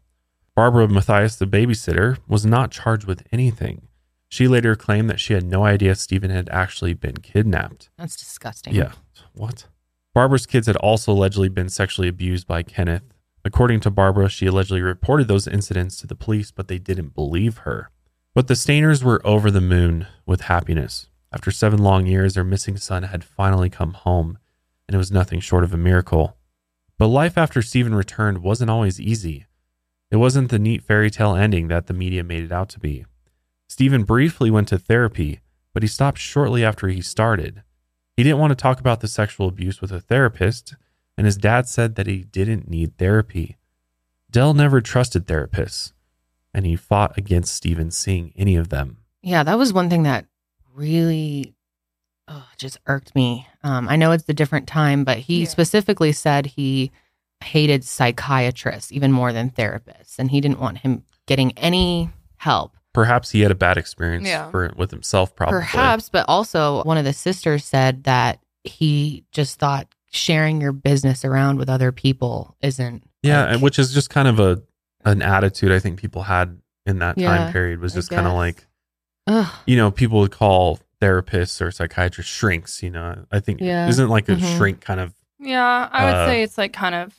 Barbara 0.54 0.86
Matthias, 0.86 1.36
the 1.36 1.46
babysitter, 1.46 2.18
was 2.28 2.46
not 2.46 2.70
charged 2.70 3.06
with 3.06 3.26
anything. 3.32 3.88
She 4.28 4.48
later 4.48 4.74
claimed 4.74 5.08
that 5.10 5.20
she 5.20 5.34
had 5.34 5.44
no 5.44 5.64
idea 5.64 5.94
Steven 5.94 6.30
had 6.30 6.48
actually 6.50 6.94
been 6.94 7.18
kidnapped. 7.18 7.90
That's 7.96 8.16
disgusting. 8.16 8.74
Yeah. 8.74 8.92
What? 9.34 9.66
Barbara's 10.14 10.46
kids 10.46 10.66
had 10.66 10.76
also 10.76 11.12
allegedly 11.12 11.48
been 11.48 11.68
sexually 11.68 12.08
abused 12.08 12.46
by 12.46 12.62
Kenneth. 12.62 13.04
According 13.44 13.80
to 13.80 13.90
Barbara, 13.90 14.28
she 14.28 14.46
allegedly 14.46 14.82
reported 14.82 15.28
those 15.28 15.46
incidents 15.46 15.96
to 15.98 16.06
the 16.06 16.16
police, 16.16 16.50
but 16.50 16.68
they 16.68 16.78
didn't 16.78 17.14
believe 17.14 17.58
her. 17.58 17.90
But 18.34 18.48
the 18.48 18.54
Stayners 18.54 19.02
were 19.02 19.24
over 19.24 19.50
the 19.50 19.60
moon 19.60 20.06
with 20.26 20.42
happiness. 20.42 21.08
After 21.32 21.50
seven 21.50 21.80
long 21.82 22.06
years, 22.06 22.34
their 22.34 22.44
missing 22.44 22.76
son 22.76 23.04
had 23.04 23.24
finally 23.24 23.70
come 23.70 23.92
home, 23.92 24.38
and 24.88 24.94
it 24.94 24.98
was 24.98 25.12
nothing 25.12 25.40
short 25.40 25.64
of 25.64 25.72
a 25.72 25.78
miracle. 25.78 26.36
But 26.98 27.08
life 27.08 27.36
after 27.36 27.62
Stephen 27.62 27.94
returned 27.94 28.38
wasn't 28.38 28.70
always 28.70 29.00
easy. 29.00 29.46
It 30.10 30.16
wasn't 30.16 30.50
the 30.50 30.58
neat 30.58 30.82
fairy 30.82 31.10
tale 31.10 31.34
ending 31.34 31.68
that 31.68 31.86
the 31.86 31.94
media 31.94 32.24
made 32.24 32.44
it 32.44 32.52
out 32.52 32.68
to 32.70 32.80
be. 32.80 33.04
Steven 33.76 34.04
briefly 34.04 34.50
went 34.50 34.68
to 34.68 34.78
therapy, 34.78 35.40
but 35.74 35.82
he 35.82 35.86
stopped 35.86 36.16
shortly 36.16 36.64
after 36.64 36.88
he 36.88 37.02
started. 37.02 37.62
He 38.16 38.22
didn't 38.22 38.38
want 38.38 38.50
to 38.52 38.54
talk 38.54 38.80
about 38.80 39.00
the 39.00 39.06
sexual 39.06 39.48
abuse 39.48 39.82
with 39.82 39.92
a 39.92 40.00
therapist, 40.00 40.74
and 41.18 41.26
his 41.26 41.36
dad 41.36 41.68
said 41.68 41.94
that 41.96 42.06
he 42.06 42.24
didn't 42.24 42.70
need 42.70 42.96
therapy. 42.96 43.58
Del 44.30 44.54
never 44.54 44.80
trusted 44.80 45.26
therapists, 45.26 45.92
and 46.54 46.64
he 46.64 46.74
fought 46.74 47.18
against 47.18 47.54
Steven 47.54 47.90
seeing 47.90 48.32
any 48.34 48.56
of 48.56 48.70
them. 48.70 48.96
Yeah, 49.20 49.42
that 49.42 49.58
was 49.58 49.74
one 49.74 49.90
thing 49.90 50.04
that 50.04 50.24
really 50.74 51.52
oh, 52.28 52.48
just 52.56 52.78
irked 52.86 53.14
me. 53.14 53.46
Um, 53.62 53.90
I 53.90 53.96
know 53.96 54.12
it's 54.12 54.26
a 54.26 54.32
different 54.32 54.66
time, 54.66 55.04
but 55.04 55.18
he 55.18 55.40
Yeah. 55.42 55.48
specifically 55.48 56.12
said 56.12 56.46
he 56.46 56.92
hated 57.44 57.84
psychiatrists 57.84 58.90
even 58.90 59.12
more 59.12 59.34
than 59.34 59.50
therapists, 59.50 60.18
and 60.18 60.30
he 60.30 60.40
didn't 60.40 60.60
want 60.60 60.78
him 60.78 61.04
getting 61.26 61.52
any 61.58 62.08
help. 62.38 62.72
Perhaps 62.96 63.30
he 63.30 63.42
had 63.42 63.50
a 63.52 63.54
bad 63.54 63.76
experience 63.78 64.26
Yeah. 64.26 64.50
for 64.50 64.72
with 64.76 64.90
himself, 64.90 65.36
probably. 65.36 65.58
Perhaps, 65.60 66.08
but 66.08 66.24
also 66.28 66.82
one 66.84 66.96
of 66.98 67.04
the 67.04 67.12
sisters 67.12 67.64
said 67.64 68.04
that 68.04 68.40
he 68.64 69.24
just 69.32 69.58
thought 69.60 69.86
sharing 70.10 70.60
your 70.60 70.72
business 70.72 71.24
around 71.24 71.58
with 71.58 71.68
other 71.68 71.92
people 71.92 72.56
isn't. 72.62 73.04
Yeah, 73.22 73.44
like- 73.44 73.52
and 73.54 73.62
which 73.62 73.78
is 73.78 73.92
just 73.92 74.10
kind 74.10 74.26
of 74.28 74.40
a 74.40 74.62
an 75.04 75.22
attitude 75.22 75.70
I 75.70 75.78
think 75.78 76.00
people 76.00 76.22
had 76.24 76.58
in 76.86 76.98
that 76.98 77.16
Yeah, 77.18 77.28
time 77.36 77.52
period 77.52 77.78
was 77.80 77.92
just 77.94 78.10
kind 78.10 78.26
of 78.26 78.32
like 78.32 78.66
Ugh. 79.28 79.46
you 79.66 79.76
know 79.76 79.90
people 79.90 80.18
would 80.20 80.32
call 80.32 80.80
therapists 81.00 81.60
or 81.60 81.70
psychiatrists 81.70 82.32
shrinks. 82.32 82.82
You 82.82 82.90
know, 82.90 83.24
I 83.30 83.40
think 83.40 83.60
Yeah. 83.60 83.88
isn't 83.88 84.08
like 84.08 84.28
a 84.30 84.36
Mhm. 84.36 84.56
shrink 84.56 84.80
kind 84.80 84.98
of 85.00 85.12
Yeah, 85.38 85.88
I 85.92 86.04
would 86.06 86.14
Uh, 86.14 86.26
say 86.28 86.42
it's 86.42 86.56
like 86.56 86.72
kind 86.72 86.94
of. 86.94 87.14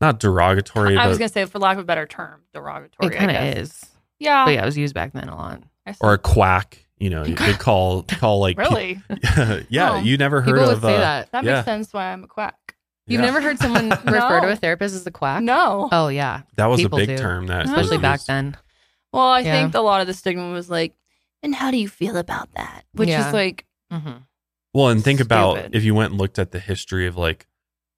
not 0.00 0.18
derogatory, 0.18 0.96
I 0.96 1.06
was 1.06 1.18
gonna 1.18 1.28
say, 1.28 1.44
for 1.44 1.58
lack 1.60 1.76
of 1.76 1.82
a 1.82 1.86
better 1.86 2.06
term, 2.06 2.40
derogatory. 2.54 3.14
It 3.14 3.16
kind 3.18 3.30
of 3.30 3.58
is. 3.58 3.84
Yeah. 4.22 4.44
But 4.44 4.54
yeah, 4.54 4.62
it 4.62 4.66
was 4.66 4.78
used 4.78 4.94
back 4.94 5.12
then 5.12 5.28
a 5.28 5.36
lot. 5.36 5.62
I 5.86 5.92
see. 5.92 5.98
or 6.00 6.12
a 6.14 6.18
quack. 6.18 6.78
You 6.98 7.10
know, 7.10 7.24
they 7.24 7.54
call 7.54 8.02
call 8.08 8.38
like 8.40 8.56
really? 8.58 9.02
yeah, 9.68 9.92
Oh. 9.94 10.00
you 10.00 10.16
never 10.16 10.40
heard 10.40 10.54
People 10.54 10.66
would 10.68 10.76
of 10.76 10.82
say 10.82 10.94
uh, 10.94 10.98
that. 11.00 11.32
That 11.32 11.44
Yeah. 11.44 11.54
makes 11.54 11.64
sense. 11.64 11.92
Why 11.92 12.12
I'm 12.12 12.22
a 12.24 12.28
quack. 12.28 12.76
You've 13.08 13.20
yeah. 13.20 13.26
never 13.26 13.40
heard 13.40 13.58
someone 13.58 13.90
refer 14.04 14.40
to 14.42 14.50
a 14.52 14.56
therapist 14.56 14.94
as 14.94 15.04
a 15.06 15.10
quack? 15.10 15.42
No. 15.42 15.88
Oh 15.90 16.06
yeah, 16.08 16.42
that 16.56 16.66
was 16.66 16.78
a 16.80 16.84
people 16.84 16.98
big 16.98 17.08
do. 17.08 17.18
term 17.18 17.48
that 17.48 17.64
especially 17.64 17.98
back 17.98 18.20
used. 18.20 18.28
then. 18.28 18.56
Well, 19.12 19.24
I 19.26 19.40
Yeah. 19.40 19.60
think 19.60 19.74
a 19.74 19.80
lot 19.80 20.00
of 20.00 20.06
the 20.06 20.14
stigma 20.14 20.52
was 20.52 20.70
like, 20.70 20.94
and 21.42 21.52
how 21.54 21.72
do 21.72 21.76
you 21.76 21.88
feel 21.88 22.16
about 22.16 22.48
that? 22.54 22.84
Which 22.92 23.08
Yeah. 23.08 23.26
is 23.26 23.34
like, 23.34 23.66
Mm-hmm. 23.92 24.18
Well, 24.72 24.88
and 24.88 25.02
think 25.04 25.18
about 25.20 25.56
Stupid. 25.58 25.74
if 25.74 25.82
you 25.84 25.94
went 25.94 26.12
and 26.12 26.20
looked 26.20 26.38
at 26.38 26.52
the 26.52 26.60
history 26.60 27.06
of 27.08 27.16
like 27.16 27.46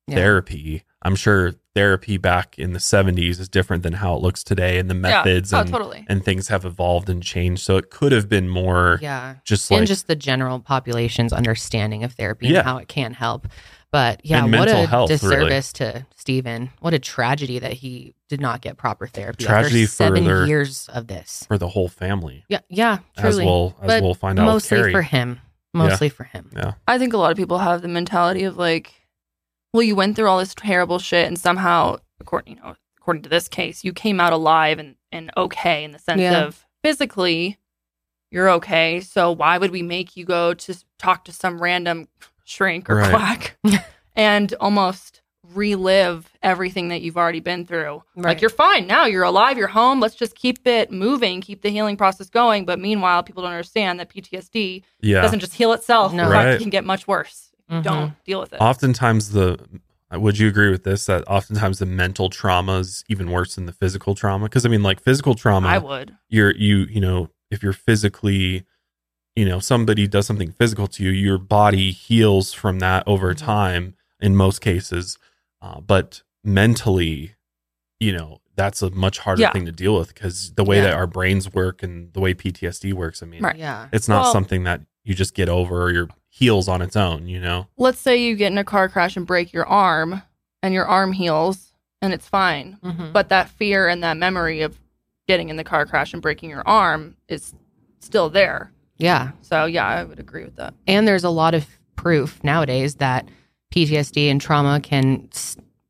Yeah. 0.09 0.15
therapy. 0.17 0.83
I'm 1.03 1.15
sure 1.15 1.53
therapy 1.75 2.17
back 2.17 2.59
in 2.59 2.73
the 2.73 2.79
70s 2.79 3.41
is 3.41 3.49
different 3.49 3.83
than 3.83 3.95
how 3.95 4.15
it 4.15 4.23
looks 4.23 4.45
today, 4.45 4.79
and 4.79 4.89
the 4.89 4.95
methods 4.95 5.53
yeah. 5.53 5.59
Oh, 5.59 5.61
and 5.63 5.71
totally. 5.71 6.07
and 6.09 6.25
things 6.25 6.49
have 6.49 6.65
evolved 6.65 7.09
and 7.09 7.23
changed. 7.23 7.63
So 7.63 7.77
it 7.77 7.91
could 7.91 8.13
have 8.13 8.29
been 8.29 8.49
more 8.49 8.99
Yeah. 9.03 9.37
just 9.45 9.71
like 9.71 9.79
and 9.79 9.87
just 9.87 10.07
the 10.07 10.17
general 10.17 10.61
population's 10.61 11.33
understanding 11.33 12.05
of 12.05 12.13
therapy 12.13 12.49
Yeah. 12.49 12.59
and 12.61 12.69
how 12.69 12.77
it 12.79 12.89
can 12.89 13.13
help. 13.13 13.49
But 13.91 14.21
yeah, 14.25 14.43
And 14.45 14.53
what 14.53 14.69
a 14.69 14.87
health, 14.87 15.09
really. 15.23 15.37
disservice 15.45 15.73
to 15.75 16.05
Steven. 16.17 16.71
What 16.81 16.95
a 16.95 16.99
tragedy 16.99 17.61
that 17.61 17.75
he 17.75 18.15
did 18.29 18.41
not 18.41 18.61
get 18.61 18.77
proper 18.77 19.07
therapy. 19.07 19.45
Tragedy 19.45 19.85
after 19.85 19.93
seven 19.95 20.25
for 20.25 20.29
their- 20.39 20.47
years 20.47 20.89
of 20.93 21.07
this. 21.07 21.45
for 21.47 21.59
the 21.59 21.69
whole 21.69 21.89
family, 21.89 22.45
Yeah, 22.49 22.59
yeah, 22.69 22.99
as 23.17 23.37
we'll 23.37 23.77
as 23.81 23.87
But 23.87 24.03
we'll 24.03 24.15
find 24.15 24.39
out. 24.41 24.47
Mostly 24.47 24.79
Cary. 24.79 24.93
for 24.93 25.03
him. 25.03 25.41
Mostly 25.73 26.09
for 26.09 26.25
him. 26.25 26.51
yeah 26.57 26.73
I 26.89 26.99
think 26.99 27.13
a 27.15 27.17
lot 27.19 27.31
of 27.33 27.37
people 27.37 27.59
have 27.59 27.83
the 27.83 27.89
mentality 27.89 28.43
of 28.45 28.57
like, 28.57 28.93
well, 29.75 29.83
you 29.83 29.97
went 29.97 30.15
through 30.15 30.29
all 30.29 30.39
this 30.39 30.55
terrible 30.55 30.99
shit, 31.01 31.27
and 31.27 31.37
somehow, 31.39 31.97
according 32.21 32.55
you 32.57 32.63
know, 32.63 32.77
according 32.99 33.25
to 33.25 33.29
this 33.29 33.49
case, 33.49 33.83
you 33.85 33.93
came 33.93 34.21
out 34.21 34.33
alive 34.33 34.79
and 34.79 34.95
and 35.13 35.31
okay 35.37 35.85
in 35.85 35.91
the 35.91 35.99
sense 35.99 36.21
Yeah. 36.21 36.45
of 36.45 36.65
physically, 36.83 37.59
you're 38.31 38.49
okay. 38.51 39.01
So 39.01 39.33
why 39.33 39.59
would 39.59 39.71
we 39.73 39.83
make 39.83 40.17
you 40.17 40.25
go 40.25 40.55
to 40.55 40.75
talk 40.99 41.25
to 41.25 41.33
some 41.33 41.61
random 41.61 42.09
shrink 42.45 42.89
or 42.89 42.97
Right. 42.97 43.11
quack 43.11 43.57
and 44.17 44.55
almost 44.61 45.23
relive 45.55 46.31
everything 46.43 46.89
that 46.89 47.01
you've 47.03 47.17
already 47.17 47.41
been 47.41 47.67
through? 47.67 48.03
Right. 48.17 48.25
Like 48.31 48.41
you're 48.41 48.51
fine 48.51 48.87
now, 48.87 49.07
you're 49.07 49.23
alive, 49.25 49.59
you're 49.59 49.69
home. 49.69 49.99
Let's 50.01 50.15
just 50.15 50.35
keep 50.37 50.67
it 50.67 50.91
moving, 50.93 51.41
keep 51.41 51.63
the 51.63 51.71
healing 51.71 51.97
process 51.97 52.31
going. 52.31 52.65
But 52.65 52.79
meanwhile, 52.79 53.23
people 53.25 53.43
don't 53.43 53.53
understand 53.53 53.99
that 54.01 54.09
PTSD 54.09 54.83
yeah. 55.01 55.21
doesn't 55.21 55.41
just 55.41 55.55
heal 55.55 55.73
itself. 55.73 56.13
No. 56.13 56.29
Right. 56.31 56.49
it 56.49 56.61
can 56.61 56.71
get 56.71 56.85
much 56.85 57.07
worse. 57.09 57.51
If 57.69 57.75
you 57.75 57.81
Mhm. 57.81 57.85
Don't 57.85 58.25
deal 58.25 58.41
with 58.41 58.53
it. 58.53 58.61
Oftentimes 58.61 59.31
the 59.31 59.59
would 60.13 60.39
you 60.39 60.47
agree 60.47 60.71
with 60.71 60.85
this 60.85 61.07
that 61.07 61.25
oftentimes 61.27 61.81
the 61.81 61.87
mental 61.87 62.31
trauma 62.31 62.79
is 62.79 63.03
even 63.09 63.31
worse 63.33 63.57
than 63.57 63.67
the 63.67 63.73
physical 63.73 64.15
trauma? 64.15 64.45
Because 64.47 64.65
I 64.65 64.69
mean, 64.69 64.83
like 64.83 65.01
physical 65.03 65.35
trauma, 65.35 65.67
I 65.69 65.79
would. 65.79 66.17
you're 66.29 66.55
you 66.55 66.87
you 66.91 67.01
know 67.01 67.31
if 67.51 67.63
you're 67.63 67.73
physically 67.73 68.65
you 69.35 69.45
know 69.45 69.59
somebody 69.59 70.07
does 70.07 70.27
something 70.27 70.53
physical 70.53 70.87
to 70.87 71.03
you 71.03 71.11
your 71.11 71.39
body 71.39 71.91
heals 71.91 72.53
from 72.53 72.79
that 72.79 73.03
over 73.09 73.35
Mhm. 73.35 73.39
time 73.39 73.95
in 74.21 74.37
most 74.37 74.61
cases 74.61 75.19
uh, 75.61 75.81
but 75.81 76.23
mentally 76.45 77.35
you 77.99 78.13
know 78.13 78.39
that's 78.55 78.81
a 78.83 78.91
much 78.91 79.19
harder 79.19 79.43
Yeah. 79.43 79.53
thing 79.53 79.67
to 79.67 79.73
deal 79.73 79.99
with 79.99 80.15
because 80.15 80.53
the 80.55 80.63
way 80.63 80.77
Yeah. 80.77 80.83
that 80.85 80.95
our 80.95 81.09
brains 81.09 81.53
work 81.53 81.83
and 81.83 82.13
the 82.13 82.21
way 82.21 82.33
ptsd 82.35 82.93
works 82.93 83.23
i 83.23 83.27
mean 83.27 83.43
Right. 83.43 83.57
Yeah. 83.57 83.89
it's 83.93 84.07
not 84.09 84.23
Well- 84.25 84.33
something 84.33 84.63
that 84.65 84.83
you 85.03 85.15
just 85.15 85.35
get 85.35 85.49
over 85.49 85.83
or 85.83 85.91
your 85.91 86.09
heals 86.37 86.67
on 86.69 86.83
its 86.83 86.97
own 86.97 87.29
you 87.29 87.39
know 87.39 87.69
Let's 87.77 88.01
say 88.01 88.17
you 88.21 88.35
get 88.35 88.51
in 88.51 88.59
a 88.59 88.65
car 88.65 88.89
crash 88.89 89.17
and 89.17 89.25
break 89.25 89.53
your 89.53 89.67
arm, 89.67 90.21
and 90.65 90.75
your 90.75 90.85
arm 90.87 91.13
heals, 91.13 91.73
and 92.03 92.13
it's 92.13 92.27
fine. 92.29 92.77
Mhm. 92.83 93.13
But 93.13 93.29
that 93.29 93.49
fear 93.51 93.87
and 93.87 94.03
that 94.03 94.17
memory 94.17 94.63
of 94.63 94.81
getting 95.29 95.49
in 95.49 95.57
the 95.57 95.63
car 95.65 95.87
crash 95.87 96.13
and 96.13 96.21
breaking 96.21 96.51
your 96.51 96.67
arm 96.67 97.17
is 97.29 97.55
still 98.01 98.29
there. 98.31 98.73
Yeah. 98.99 99.31
So 99.43 99.65
yeah, 99.67 99.87
I 99.87 100.03
would 100.03 100.19
agree 100.19 100.43
with 100.45 100.57
that. 100.57 100.75
And 100.89 101.07
there's 101.07 101.23
a 101.25 101.31
lot 101.31 101.55
of 101.55 101.67
proof 101.95 102.43
nowadays 102.43 102.97
that 102.97 103.29
PTSD 103.73 104.29
and 104.31 104.41
trauma 104.41 104.81
can 104.81 105.29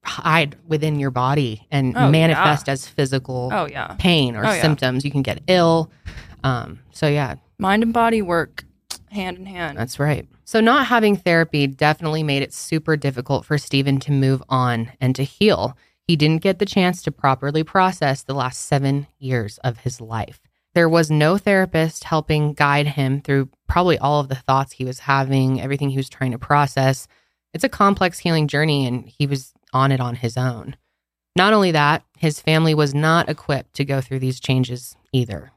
hide 0.05 0.57
within 0.69 0.99
your 0.99 1.11
body 1.11 1.67
and 1.71 1.97
Oh, 1.97 2.11
manifest 2.11 2.69
as 2.69 2.87
physical 2.87 3.49
Oh 3.53 3.67
yeah, 3.67 3.95
pain 3.99 4.37
or 4.37 4.45
Oh, 4.47 4.53
yeah. 4.53 4.61
symptoms. 4.61 5.05
You 5.07 5.11
can 5.11 5.23
get 5.23 5.41
ill. 5.49 5.91
Um, 6.45 6.81
so, 6.93 7.07
yeah, 7.09 7.37
mind 7.59 7.83
and 7.83 7.93
body 7.95 8.21
work 8.21 8.65
hand 9.15 9.39
in 9.39 9.47
hand. 9.47 9.79
that's 9.79 9.99
right. 9.99 10.27
So, 10.45 10.61
not 10.61 10.87
having 10.87 11.17
therapy 11.17 11.67
definitely 11.67 12.23
made 12.23 12.43
it 12.43 12.53
super 12.53 12.97
difficult 12.97 13.45
for 13.45 13.59
Steven 13.59 13.99
to 14.01 14.13
move 14.13 14.43
on 14.49 14.93
and 15.01 15.15
to 15.17 15.25
heal. 15.25 15.77
He 16.07 16.17
didn't 16.17 16.43
get 16.43 16.59
the 16.59 16.67
chance 16.67 17.03
to 17.03 17.13
properly 17.13 17.65
process 17.65 18.23
the 18.23 18.35
last 18.35 18.61
seven 18.61 19.07
years 19.19 19.59
of 19.59 19.79
his 19.79 20.01
life. 20.01 20.41
There 20.75 20.89
was 20.89 21.11
no 21.11 21.39
therapist 21.39 22.05
helping 22.05 22.53
guide 22.53 22.89
him 22.89 23.21
through 23.21 23.49
probably 23.69 23.97
all 23.97 24.21
of 24.21 24.29
the 24.29 24.35
thoughts 24.35 24.73
he 24.73 24.85
was 24.85 25.01
having, 25.01 25.61
everything 25.61 25.91
he 25.91 25.97
was 25.97 26.09
trying 26.09 26.33
to 26.33 26.39
process. 26.39 27.07
It's 27.55 27.65
a 27.65 27.69
complex 27.69 28.19
healing 28.19 28.49
journey, 28.49 28.87
and 28.87 29.07
he 29.07 29.27
was 29.27 29.55
on 29.73 29.93
it 29.93 30.01
on 30.01 30.17
his 30.17 30.37
own. 30.37 30.77
Not 31.37 31.53
only 31.53 31.71
that, 31.71 32.05
his 32.19 32.41
family 32.41 32.75
was 32.75 32.95
not 32.95 33.29
equipped 33.29 33.75
to 33.75 33.85
go 33.85 34.01
through 34.01 34.19
these 34.19 34.41
changes 34.41 34.97
either. 35.13 35.53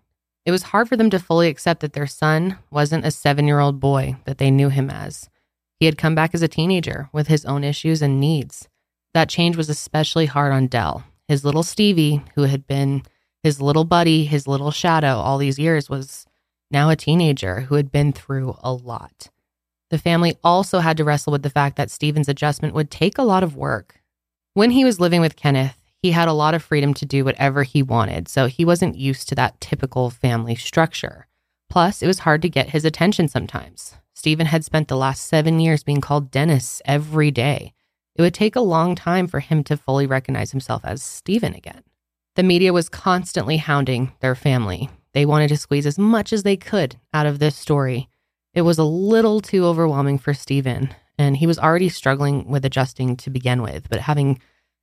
It 0.47 0.51
was 0.51 0.63
hard 0.63 0.87
for 0.87 0.95
them 0.95 1.09
to 1.09 1.19
fully 1.19 1.49
accept 1.49 1.81
that 1.81 1.91
their 1.91 2.07
son 2.07 2.57
wasn't 2.71 3.05
a 3.05 3.11
seven 3.11 3.47
year 3.47 3.59
old 3.59 3.81
boy 3.81 4.15
that 4.23 4.37
they 4.37 4.49
knew 4.49 4.69
him 4.69 4.89
as. 4.89 5.29
He 5.77 5.85
had 5.85 5.97
come 5.97 6.15
back 6.15 6.33
as 6.33 6.41
a 6.41 6.47
teenager 6.47 7.09
with 7.11 7.27
his 7.27 7.43
own 7.43 7.65
issues 7.65 8.01
and 8.01 8.17
needs. 8.17 8.69
That 9.13 9.27
change 9.27 9.57
was 9.57 9.69
especially 9.69 10.25
hard 10.25 10.53
on 10.53 10.67
Del. 10.67 11.03
His 11.27 11.43
little 11.43 11.63
Stevie, 11.63 12.23
who 12.35 12.43
had 12.43 12.65
been 12.65 13.03
his 13.43 13.61
little 13.61 13.83
buddy, 13.83 14.23
his 14.23 14.47
little 14.47 14.71
shadow 14.71 15.17
all 15.17 15.37
these 15.37 15.59
years, 15.59 15.89
was 15.89 16.25
now 16.71 16.89
a 16.89 16.95
teenager 16.95 17.61
who 17.61 17.75
had 17.75 17.91
been 17.91 18.13
through 18.13 18.55
a 18.63 18.71
lot. 18.71 19.29
The 19.89 19.97
family 19.97 20.37
also 20.45 20.79
had 20.79 20.95
to 20.95 21.03
wrestle 21.03 21.31
with 21.31 21.43
the 21.43 21.49
fact 21.49 21.75
that 21.75 21.91
Steven's 21.91 22.29
adjustment 22.29 22.73
would 22.73 22.89
take 22.89 23.17
a 23.17 23.23
lot 23.23 23.43
of 23.43 23.57
work. 23.57 23.99
When 24.53 24.71
he 24.71 24.85
was 24.85 24.97
living 24.97 25.19
with 25.19 25.35
Kenneth, 25.35 25.86
he 26.08 26.12
had 26.12 26.30
a 26.30 26.34
lot 26.34 26.53
of 26.53 26.64
freedom 26.64 26.93
to 26.93 27.05
do 27.05 27.26
whatever 27.26 27.64
he 27.64 27.84
wanted, 27.84 28.30
so 28.30 28.47
he 28.47 28.64
wasn't 28.64 28.95
used 28.95 29.28
to 29.28 29.36
that 29.36 29.60
typical 29.60 30.10
family 30.10 30.55
structure. 30.55 31.28
Plus, 31.70 32.01
it 32.01 32.08
was 32.08 32.20
hard 32.20 32.41
to 32.43 32.49
get 32.49 32.70
his 32.70 32.86
attention 32.86 33.28
sometimes. 33.28 33.95
Steven 34.14 34.45
had 34.45 34.64
spent 34.64 34.88
the 34.88 34.95
last 34.95 35.28
seven 35.28 35.60
years 35.60 35.84
being 35.84 35.99
called 35.99 36.32
Dennis 36.32 36.82
every 36.86 37.30
day. 37.30 37.74
It 38.16 38.22
would 38.22 38.34
take 38.34 38.55
a 38.55 38.62
long 38.62 38.95
time 38.95 39.28
for 39.28 39.41
him 39.41 39.66
to 39.66 39.76
fully 39.76 40.08
recognize 40.08 40.51
himself 40.51 40.86
as 40.86 41.03
Steven 41.03 41.53
again. 41.53 41.84
The 42.38 42.43
media 42.43 42.72
was 42.72 42.88
constantly 42.88 43.58
hounding 43.58 44.14
their 44.22 44.34
family. 44.34 44.89
They 45.12 45.26
wanted 45.26 45.49
to 45.49 45.58
squeeze 45.58 45.86
as 45.86 45.99
much 45.99 46.32
as 46.32 46.43
they 46.43 46.55
could 46.55 46.95
out 47.14 47.26
of 47.26 47.39
this 47.39 47.58
story. 47.58 48.08
It 48.53 48.62
was 48.62 48.78
a 48.78 48.86
little 48.86 49.41
too 49.41 49.66
overwhelming 49.66 50.20
for 50.20 50.34
Steven, 50.34 50.95
and 51.18 51.36
he 51.36 51.47
was 51.47 51.60
already 51.60 51.89
struggling 51.89 52.47
with 52.47 52.64
adjusting 52.64 53.18
to 53.18 53.30
begin 53.30 53.62
with, 53.62 53.89
but 53.89 53.99
having, 53.99 54.39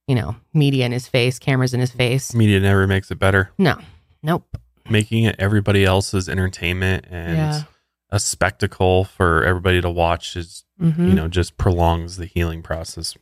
you 0.06 0.14
know, 0.14 0.36
media 0.52 0.84
in 0.86 0.92
his 0.92 1.08
face, 1.08 1.38
cameras 1.38 1.74
in 1.74 1.80
his 1.80 1.90
face. 1.90 2.34
media 2.34 2.60
never 2.60 2.86
makes 2.86 3.10
it 3.10 3.18
better 3.18 3.50
No, 3.58 3.78
nope. 4.22 4.56
making 4.88 5.24
it 5.24 5.36
everybody 5.38 5.84
else's 5.84 6.28
entertainment 6.28 7.06
and 7.10 7.36
Yeah. 7.36 7.62
a 8.10 8.20
spectacle 8.20 9.04
for 9.04 9.42
everybody 9.44 9.80
to 9.80 9.90
watch 9.90 10.36
is 10.36 10.64
Mhm. 10.80 11.08
you 11.08 11.14
know 11.14 11.28
just 11.28 11.56
prolongs 11.56 12.16
the 12.16 12.26
healing 12.26 12.62
process 12.62 13.16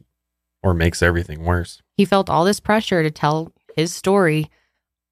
or 0.62 0.74
makes 0.74 1.03
everything 1.03 1.45
worse 1.45 1.83
he 1.97 2.05
felt 2.05 2.28
all 2.30 2.45
this 2.45 2.59
pressure 2.61 3.03
to 3.03 3.11
tell 3.11 3.53
his 3.76 3.95
story 3.95 4.51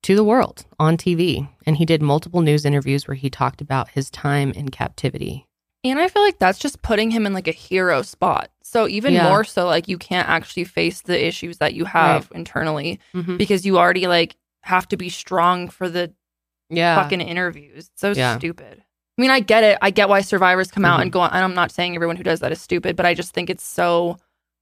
to 0.02 0.16
the 0.16 0.24
world 0.24 0.64
on 0.78 0.96
TV. 0.96 1.46
And 1.66 1.76
he 1.76 1.84
did 1.84 2.00
multiple 2.00 2.40
news 2.40 2.64
interviews 2.64 3.06
where 3.06 3.14
he 3.14 3.28
talked 3.28 3.60
about 3.60 3.90
his 3.90 4.10
time 4.10 4.50
in 4.52 4.70
captivity. 4.70 5.46
And 5.84 5.98
I 5.98 6.08
feel 6.08 6.22
like 6.22 6.38
that's 6.38 6.58
just 6.58 6.82
putting 6.82 7.10
him 7.10 7.24
in 7.26 7.32
like 7.32 7.48
a 7.48 7.52
hero 7.52 8.02
spot. 8.02 8.50
So 8.62 8.86
even 8.88 9.14
Yeah. 9.14 9.28
more 9.28 9.44
so, 9.44 9.66
like 9.66 9.88
you 9.88 9.98
can't 9.98 10.28
actually 10.28 10.64
face 10.64 11.00
the 11.02 11.26
issues 11.26 11.58
that 11.58 11.74
you 11.74 11.84
have 11.86 12.30
internally 12.34 13.00
Mm-hmm. 13.14 13.36
because 13.38 13.64
you 13.64 13.78
already 13.78 14.06
like 14.06 14.36
have 14.62 14.86
to 14.88 14.96
be 14.96 15.08
strong 15.08 15.68
for 15.68 15.88
the 15.88 16.12
Yeah. 16.68 17.02
fucking 17.02 17.20
interviews. 17.20 17.88
It's 17.92 18.00
so 18.00 18.12
Yeah. 18.12 18.36
stupid. 18.38 18.82
I 19.18 19.20
mean, 19.20 19.30
I 19.30 19.40
get 19.40 19.64
it. 19.64 19.78
I 19.82 19.90
get 19.90 20.08
why 20.08 20.20
survivors 20.20 20.70
come 20.70 20.84
out 20.84 20.98
Mhm. 21.00 21.02
and 21.04 21.12
go 21.12 21.20
on. 21.20 21.30
And 21.32 21.42
I'm 21.44 21.54
not 21.54 21.72
saying 21.72 21.94
everyone 21.94 22.16
who 22.16 22.22
does 22.22 22.40
that 22.40 22.52
is 22.52 22.60
stupid, 22.60 22.94
but 22.96 23.06
I 23.06 23.14
just 23.14 23.32
think 23.34 23.50
it's 23.50 23.64
so 23.64 24.18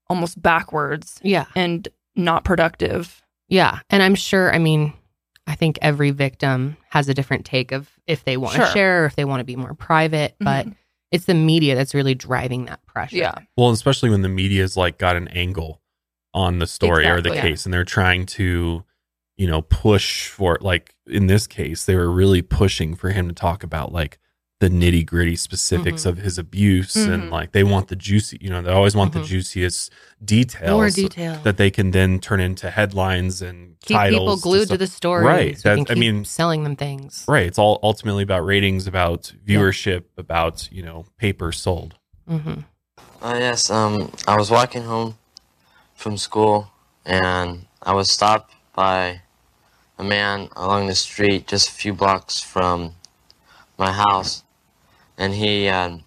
almost 0.08 0.40
backwards 0.40 1.20
yeah. 1.22 1.44
and 1.54 1.86
not 2.16 2.44
productive. 2.44 3.22
Yeah. 3.48 3.80
And 3.90 4.02
I'm 4.02 4.14
sure, 4.14 4.52
I 4.54 4.58
mean, 4.58 4.94
I 5.46 5.54
think 5.54 5.78
every 5.82 6.10
victim 6.10 6.76
has 6.90 7.08
a 7.08 7.14
different 7.14 7.44
take 7.44 7.72
of 7.72 7.88
if 8.06 8.24
they 8.24 8.36
want 8.36 8.54
to 8.56 8.62
Sure. 8.62 8.72
share 8.72 9.02
or 9.02 9.06
if 9.06 9.16
they 9.16 9.24
want 9.24 9.40
to 9.40 9.44
be 9.44 9.56
more 9.56 9.74
private, 9.74 10.34
but 10.40 10.66
Mhm. 10.66 10.74
It's 11.10 11.24
the 11.24 11.34
media 11.34 11.74
that's 11.74 11.94
really 11.94 12.14
driving 12.14 12.66
that 12.66 12.84
pressure. 12.86 13.16
Yeah. 13.16 13.34
well 13.56 13.70
especially 13.70 14.10
when 14.10 14.22
the 14.22 14.28
media's 14.28 14.76
like 14.76 14.98
got 14.98 15.16
an 15.16 15.28
angle 15.28 15.80
on 16.34 16.58
the 16.58 16.66
story 16.66 17.06
or 17.06 17.20
the 17.20 17.30
Exactly. 17.30 17.50
case 17.50 17.64
and 17.64 17.72
they're 17.72 17.84
trying 17.84 18.26
to 18.26 18.84
you 19.38 19.46
know, 19.46 19.62
push 19.62 20.28
for 20.28 20.58
like 20.60 20.96
in 21.06 21.28
this 21.28 21.46
case, 21.46 21.84
they 21.84 21.94
were 21.94 22.10
really 22.10 22.42
pushing 22.42 22.96
for 22.96 23.10
him 23.10 23.28
to 23.28 23.34
talk 23.34 23.62
about 23.62 23.92
like 23.92 24.18
the 24.60 24.68
nitty 24.68 25.06
gritty 25.06 25.36
specifics 25.36 26.02
Mhm. 26.02 26.06
of 26.06 26.18
his 26.18 26.36
abuse 26.36 26.96
and 26.96 27.24
Mhm. 27.24 27.30
like 27.30 27.52
they 27.52 27.62
want 27.62 27.86
the 27.88 27.94
juicy, 27.94 28.38
you 28.40 28.50
know, 28.50 28.60
they 28.60 28.72
always 28.72 28.94
want 28.96 29.12
Mhm. 29.12 29.20
the 29.20 29.24
juiciest 29.24 29.92
details 30.24 30.72
More 30.72 30.90
detail. 30.90 31.40
that 31.44 31.58
they 31.58 31.70
can 31.70 31.92
then 31.92 32.18
turn 32.18 32.40
into 32.40 32.68
headlines 32.70 33.40
and 33.40 33.76
keep 33.82 33.96
titles 33.96 34.18
people 34.20 34.36
glued 34.38 34.60
to 34.62 34.66
stuff. 34.66 34.78
the 34.80 34.86
story. 34.88 35.24
Right. 35.24 35.56
So 35.60 35.76
That- 35.76 35.86
can 35.86 35.96
I 35.96 36.00
mean- 36.00 36.24
selling 36.24 36.64
them 36.64 36.74
things. 36.74 37.24
Right. 37.28 37.46
It's 37.46 37.58
all 37.58 37.78
ultimately 37.84 38.24
about 38.24 38.44
ratings, 38.44 38.88
about 38.88 39.32
viewership, 39.46 40.04
about, 40.16 40.68
you 40.72 40.82
know, 40.82 41.06
paper 41.18 41.52
sold. 41.52 41.94
hmm 42.26 42.62
Uh, 43.22 43.36
yes, 43.38 43.70
um, 43.70 44.10
I 44.26 44.36
was 44.36 44.50
walking 44.50 44.84
home 44.84 45.18
from 45.94 46.16
school 46.16 46.70
and 47.04 47.66
I 47.82 47.92
was 47.92 48.10
stopped 48.10 48.54
by 48.74 49.22
a 49.98 50.04
man 50.04 50.48
along 50.56 50.88
the 50.88 50.94
street 50.96 51.46
just 51.46 51.68
a 51.68 51.72
few 51.72 51.92
blocks 51.92 52.40
from 52.40 52.94
my 53.76 53.92
house. 53.92 54.42
And 55.18 55.34
he 55.34 55.68
um, 55.68 56.04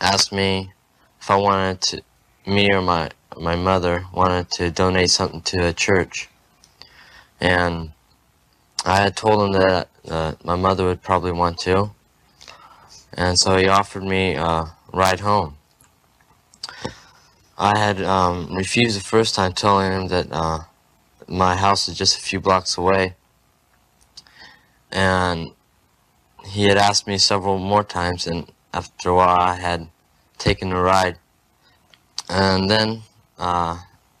asked 0.00 0.32
me 0.32 0.72
if 1.20 1.30
I 1.30 1.36
wanted 1.36 1.82
to, 1.82 2.02
me 2.46 2.72
or 2.72 2.80
my, 2.80 3.10
my 3.38 3.54
mother 3.54 4.06
wanted 4.12 4.50
to 4.52 4.70
donate 4.70 5.10
something 5.10 5.42
to 5.42 5.66
a 5.66 5.72
church. 5.74 6.30
And 7.40 7.92
I 8.86 8.96
had 9.02 9.16
told 9.16 9.42
him 9.42 9.60
that 9.60 9.88
uh, 10.08 10.32
my 10.42 10.56
mother 10.56 10.86
would 10.86 11.02
probably 11.02 11.32
want 11.32 11.58
to. 11.58 11.90
And 13.12 13.38
so 13.38 13.56
he 13.58 13.68
offered 13.68 14.02
me 14.02 14.34
a 14.34 14.72
ride 14.92 15.20
home. 15.20 15.56
I 17.58 17.76
had 17.76 18.00
um, 18.00 18.54
refused 18.54 18.96
the 18.96 19.04
first 19.04 19.34
time, 19.34 19.52
telling 19.52 19.92
him 19.92 20.08
that 20.08 20.28
uh, 20.30 20.60
my 21.26 21.56
house 21.56 21.88
is 21.88 21.98
just 21.98 22.16
a 22.16 22.22
few 22.22 22.40
blocks 22.40 22.78
away. 22.78 23.16
And 24.90 25.50
he 26.48 26.64
had 26.64 26.78
asked 26.78 27.06
me 27.06 27.18
several 27.18 27.58
more 27.58 27.84
times, 27.84 28.26
and 28.26 28.50
after 28.72 29.10
a 29.10 29.14
while, 29.14 29.40
I 29.40 29.54
had 29.54 29.88
taken 30.38 30.72
a 30.72 30.80
ride. 30.80 31.18
And 32.28 32.70
then 32.70 33.02
uh, 33.38 33.78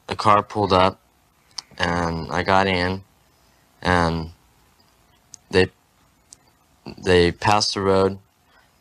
a 0.08 0.16
car 0.16 0.42
pulled 0.42 0.72
up, 0.72 1.00
and 1.76 2.30
I 2.30 2.42
got 2.42 2.66
in, 2.66 3.02
and 3.82 4.30
they 5.50 5.68
they 6.96 7.32
passed 7.32 7.74
the 7.74 7.80
road 7.80 8.18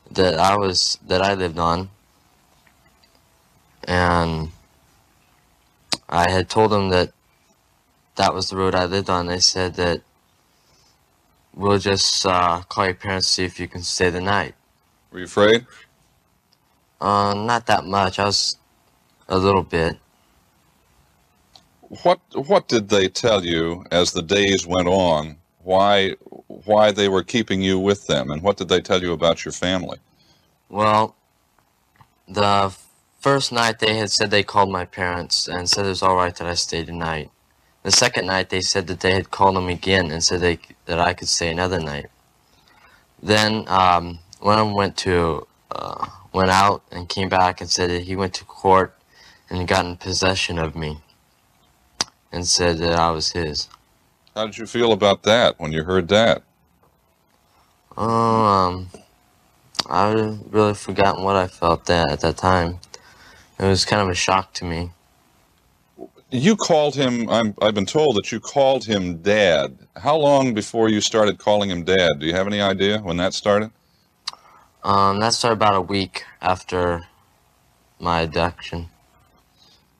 that 0.09 0.39
I 0.39 0.55
was 0.55 0.97
that 1.05 1.21
I 1.21 1.33
lived 1.33 1.59
on 1.59 1.89
and 3.87 4.51
I 6.09 6.29
had 6.29 6.49
told 6.49 6.71
them 6.71 6.89
that 6.89 7.13
that 8.15 8.33
was 8.33 8.49
the 8.49 8.57
road 8.57 8.75
I 8.75 8.85
lived 8.85 9.09
on. 9.09 9.27
They 9.27 9.39
said 9.39 9.75
that 9.75 10.01
we'll 11.57 11.79
just 11.79 12.25
uh, 12.25 12.61
call 12.69 12.85
your 12.85 12.93
parents 12.93 13.27
see 13.27 13.43
if 13.43 13.59
you 13.59 13.67
can 13.67 13.81
stay 13.81 14.09
the 14.09 14.21
night. 14.21 14.55
Were 15.11 15.19
you 15.19 15.25
afraid? 15.25 15.65
Uh, 17.01 17.33
not 17.33 17.65
that 17.65 17.83
much. 17.83 18.19
I 18.19 18.25
was 18.25 18.57
a 19.27 19.37
little 19.37 19.63
bit. 19.63 19.97
What 22.03 22.19
What 22.33 22.67
did 22.67 22.89
they 22.89 23.07
tell 23.07 23.43
you 23.43 23.85
as 23.91 24.11
the 24.11 24.21
days 24.21 24.67
went 24.67 24.87
on? 24.87 25.37
Why 25.63 26.15
Why 26.47 26.91
they 26.91 27.09
were 27.09 27.23
keeping 27.23 27.61
you 27.61 27.79
with 27.79 28.07
them, 28.07 28.29
and 28.31 28.41
what 28.41 28.57
did 28.57 28.69
they 28.69 28.81
tell 28.81 29.01
you 29.01 29.13
about 29.13 29.45
your 29.45 29.53
family? 29.53 29.97
Well, 30.69 31.15
the 32.27 32.75
first 33.19 33.51
night 33.51 33.79
they 33.79 33.95
had 33.95 34.11
said 34.11 34.31
they 34.31 34.43
called 34.43 34.69
my 34.69 34.85
parents 34.85 35.47
and 35.47 35.69
said 35.69 35.85
it 35.85 35.89
was 35.89 36.03
all 36.03 36.15
right 36.15 36.35
that 36.35 36.47
I 36.47 36.55
stayed 36.55 36.87
the 36.87 36.93
night. 36.93 37.31
The 37.87 37.93
second 37.93 38.25
night 38.25 38.49
they 38.49 38.59
said 38.59 38.87
that 38.87 38.99
they 38.99 39.13
had 39.13 39.31
called 39.31 39.55
him 39.55 39.69
again 39.69 40.11
and 40.11 40.21
said 40.21 40.41
they 40.41 40.59
that 40.87 40.99
I 40.99 41.13
could 41.13 41.29
stay 41.29 41.49
another 41.49 41.79
night. 41.79 42.07
Then 43.23 43.63
um, 43.69 44.19
one 44.41 44.59
of 44.59 44.67
them 44.67 44.75
went 44.75 44.97
to 44.97 45.47
uh, 45.71 46.05
went 46.33 46.49
out 46.49 46.83
and 46.91 47.07
came 47.07 47.29
back 47.29 47.61
and 47.61 47.69
said 47.69 47.89
that 47.89 48.03
he 48.03 48.13
went 48.13 48.33
to 48.33 48.43
court 48.43 48.93
and 49.49 49.69
got 49.69 49.85
in 49.85 49.95
possession 49.95 50.59
of 50.59 50.75
me 50.75 50.99
and 52.29 52.45
said 52.45 52.79
that 52.79 52.91
I 52.91 53.09
was 53.11 53.31
his. 53.31 53.69
How 54.35 54.47
did 54.47 54.57
you 54.57 54.65
feel 54.65 54.91
about 54.91 55.23
that 55.23 55.57
when 55.57 55.71
you 55.71 55.85
heard 55.85 56.09
that? 56.09 56.43
Oh, 57.95 58.05
um, 58.05 58.89
I 59.89 60.37
really 60.49 60.73
forgotten 60.73 61.23
what 61.23 61.37
I 61.37 61.47
felt 61.47 61.85
that 61.85 62.11
at 62.11 62.19
that 62.19 62.35
time. 62.35 62.79
It 63.57 63.63
was 63.63 63.85
kind 63.85 64.01
of 64.01 64.09
a 64.09 64.13
shock 64.13 64.51
to 64.55 64.65
me. 64.65 64.91
You 66.29 66.57
called 66.57 66.95
him. 66.95 67.29
I'm, 67.29 67.53
I've 67.61 67.73
been 67.73 67.85
told 67.85 68.17
that 68.17 68.31
you 68.31 68.39
called 68.39 68.83
him 68.83 69.17
Dad. 69.17 69.77
How 69.95 70.17
long 70.17 70.53
before 70.53 70.89
you 70.89 70.99
started 70.99 71.37
calling 71.37 71.69
him 71.69 71.83
Dad? 71.83 72.19
Do 72.19 72.25
you 72.25 72.33
have 72.33 72.47
any 72.47 72.59
idea 72.59 72.99
when 72.99 73.15
that 73.17 73.33
started? 73.33 73.71
Um, 74.83 75.19
that 75.21 75.33
started 75.33 75.55
about 75.55 75.75
a 75.75 75.81
week 75.81 76.23
after 76.41 77.07
my 77.99 78.21
abduction. 78.21 78.89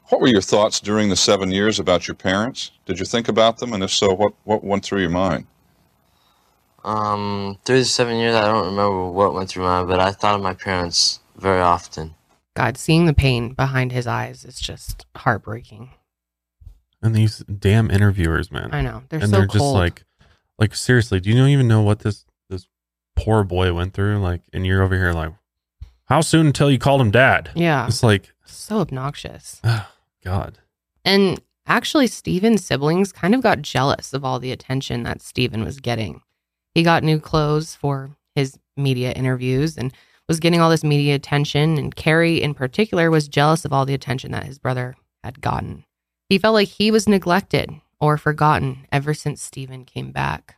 What 0.09 0.21
were 0.21 0.27
your 0.27 0.41
thoughts 0.41 0.79
during 0.79 1.09
the 1.09 1.15
seven 1.15 1.51
years 1.51 1.79
about 1.79 2.07
your 2.07 2.15
parents? 2.15 2.71
Did 2.85 2.99
you 2.99 3.05
think 3.05 3.27
about 3.27 3.57
them, 3.57 3.73
and 3.73 3.83
if 3.83 3.91
so, 3.91 4.13
what 4.13 4.33
what 4.45 4.63
went 4.63 4.83
through 4.85 5.01
your 5.01 5.09
mind? 5.09 5.47
Um, 6.83 7.57
through 7.65 7.79
the 7.79 7.85
seven 7.85 8.15
years, 8.17 8.35
I 8.35 8.45
don't 8.45 8.67
remember 8.67 9.09
what 9.09 9.33
went 9.33 9.49
through 9.49 9.63
my 9.63 9.79
mind, 9.79 9.89
but 9.89 9.99
I 9.99 10.11
thought 10.11 10.35
of 10.35 10.41
my 10.41 10.53
parents 10.53 11.19
very 11.35 11.59
often. 11.59 12.15
God, 12.55 12.77
seeing 12.77 13.05
the 13.05 13.13
pain 13.13 13.53
behind 13.53 13.91
his 13.91 14.07
eyes 14.07 14.45
is 14.45 14.59
just 14.59 15.05
heartbreaking. 15.15 15.91
And 17.01 17.15
these 17.15 17.39
damn 17.39 17.91
interviewers, 17.91 18.51
man. 18.51 18.69
I 18.71 18.81
know 18.81 19.03
they're 19.09 19.19
and 19.19 19.29
so 19.29 19.37
they're 19.37 19.45
just 19.45 19.59
cold. 19.59 19.75
like 19.75 20.03
like 20.57 20.75
seriously, 20.75 21.19
do 21.19 21.29
you 21.29 21.35
not 21.37 21.47
even 21.49 21.67
know 21.67 21.81
what 21.81 21.99
this 21.99 22.25
this 22.49 22.67
poor 23.15 23.43
boy 23.43 23.73
went 23.73 23.93
through? 23.93 24.19
Like 24.19 24.41
and 24.53 24.65
you're 24.65 24.81
over 24.81 24.95
here 24.95 25.13
like 25.13 25.33
how 26.05 26.21
soon 26.21 26.47
until 26.47 26.71
you 26.71 26.79
called 26.79 27.01
him 27.01 27.11
dad? 27.11 27.51
yeah, 27.55 27.85
It's 27.85 28.01
like 28.03 28.33
so 28.45 28.79
obnoxious. 28.79 29.61
Ah, 29.63 29.91
God. 30.23 30.57
And 31.05 31.39
actually, 31.67 32.07
Steven's 32.07 32.65
siblings 32.65 33.11
kind 33.11 33.35
of 33.35 33.41
got 33.41 33.61
jealous 33.61 34.13
of 34.13 34.25
all 34.25 34.39
the 34.39 34.51
attention 34.51 35.03
that 35.03 35.21
Steven 35.21 35.63
was 35.63 35.79
getting. 35.79 36.21
He 36.73 36.83
got 36.83 37.03
new 37.03 37.19
clothes 37.19 37.75
for 37.75 38.09
his 38.35 38.57
media 38.75 39.11
interviews 39.11 39.77
and 39.77 39.93
was 40.27 40.39
getting 40.39 40.59
all 40.59 40.69
this 40.69 40.83
media 40.83 41.15
attention. 41.15 41.77
And 41.77 41.95
Cary, 41.95 42.41
in 42.41 42.53
particular, 42.53 43.09
was 43.09 43.27
jealous 43.27 43.63
of 43.65 43.71
all 43.73 43.85
the 43.85 43.93
attention 43.93 44.31
that 44.31 44.43
his 44.45 44.59
brother 44.59 44.95
had 45.23 45.41
gotten. 45.41 45.85
He 46.29 46.37
felt 46.37 46.53
like 46.53 46.67
he 46.67 46.91
was 46.91 47.07
neglected 47.07 47.71
or 47.99 48.17
forgotten 48.17 48.85
ever 48.91 49.13
since 49.13 49.41
Steven 49.41 49.85
came 49.85 50.11
back. 50.11 50.57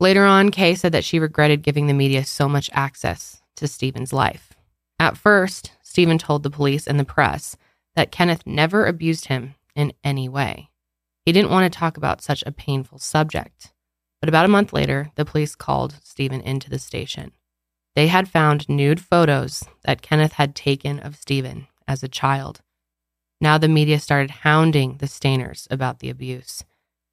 Later 0.00 0.24
on, 0.24 0.50
Kay 0.50 0.74
said 0.74 0.92
that 0.92 1.04
she 1.04 1.18
regretted 1.18 1.62
giving 1.62 1.86
the 1.86 1.94
media 1.94 2.24
so 2.24 2.48
much 2.48 2.70
access 2.72 3.40
to 3.56 3.66
Steven's 3.66 4.12
life. 4.12 4.52
At 4.98 5.16
first, 5.16 5.72
Steven 5.82 6.18
told 6.18 6.42
the 6.42 6.50
police 6.50 6.86
and 6.86 6.98
the 6.98 7.04
press 7.04 7.56
that 7.96 8.12
Kenneth 8.12 8.46
never 8.46 8.86
abused 8.86 9.26
him 9.26 9.54
in 9.74 9.92
any 10.04 10.28
way. 10.28 10.70
He 11.24 11.32
didn't 11.32 11.50
want 11.50 11.72
to 11.72 11.78
talk 11.78 11.96
about 11.96 12.22
such 12.22 12.42
a 12.46 12.52
painful 12.52 12.98
subject. 12.98 13.72
But 14.20 14.28
about 14.28 14.44
a 14.44 14.48
month 14.48 14.72
later, 14.72 15.10
the 15.14 15.24
police 15.24 15.54
called 15.54 15.96
Steven 16.02 16.40
into 16.40 16.70
the 16.70 16.78
station. 16.78 17.32
They 17.94 18.08
had 18.08 18.28
found 18.28 18.68
nude 18.68 19.00
photos 19.00 19.64
that 19.84 20.02
Kenneth 20.02 20.32
had 20.34 20.54
taken 20.54 20.98
of 21.00 21.16
Steven 21.16 21.66
as 21.86 22.02
a 22.02 22.08
child. 22.08 22.60
Now 23.40 23.58
the 23.58 23.68
media 23.68 24.00
started 24.00 24.30
hounding 24.30 24.96
the 24.98 25.06
Stayners 25.06 25.66
about 25.70 26.00
the 26.00 26.10
abuse. 26.10 26.64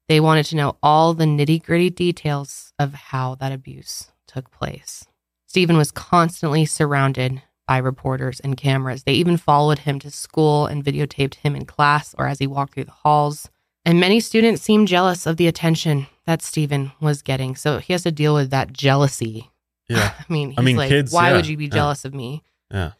They 0.08 0.20
wanted 0.20 0.46
to 0.46 0.56
know 0.56 0.76
all 0.82 1.14
the 1.14 1.24
nitty 1.24 1.62
gritty 1.62 1.90
details 1.90 2.72
of 2.78 2.94
how 2.94 3.34
that 3.36 3.52
abuse 3.52 4.12
took 4.26 4.50
place. 4.50 5.06
Steven 5.46 5.76
was 5.76 5.90
constantly 5.90 6.64
surrounded 6.64 7.42
by 7.66 7.78
reporters 7.78 8.40
and 8.40 8.56
cameras. 8.56 9.02
They 9.02 9.14
even 9.14 9.36
followed 9.36 9.80
him 9.80 9.98
to 10.00 10.10
school 10.10 10.66
and 10.66 10.84
videotaped 10.84 11.36
him 11.36 11.56
in 11.56 11.64
class 11.64 12.14
or 12.18 12.26
as 12.26 12.38
he 12.38 12.46
walked 12.46 12.74
through 12.74 12.84
the 12.84 12.92
halls. 12.92 13.48
And 13.84 14.00
many 14.00 14.20
students 14.20 14.62
seemed 14.62 14.88
jealous 14.88 15.26
of 15.26 15.36
the 15.36 15.48
attention 15.48 16.06
that 16.26 16.42
Steven 16.42 16.92
was 17.00 17.22
getting. 17.22 17.56
So 17.56 17.78
he 17.78 17.92
has 17.92 18.02
to 18.02 18.12
deal 18.12 18.34
with 18.34 18.50
that 18.50 18.72
jealousy. 18.72 19.50
Yeah. 19.88 20.12
I 20.18 20.32
mean, 20.32 20.50
he's 20.50 20.58
I 20.58 20.62
mean, 20.62 20.76
like, 20.76 20.88
kids, 20.88 21.12
why 21.12 21.30
yeah, 21.30 21.36
would 21.36 21.46
you 21.46 21.56
be 21.56 21.66
yeah. 21.66 21.74
jealous 21.74 22.04
of 22.04 22.14
me? 22.14 22.42
Yeah. 22.70 22.92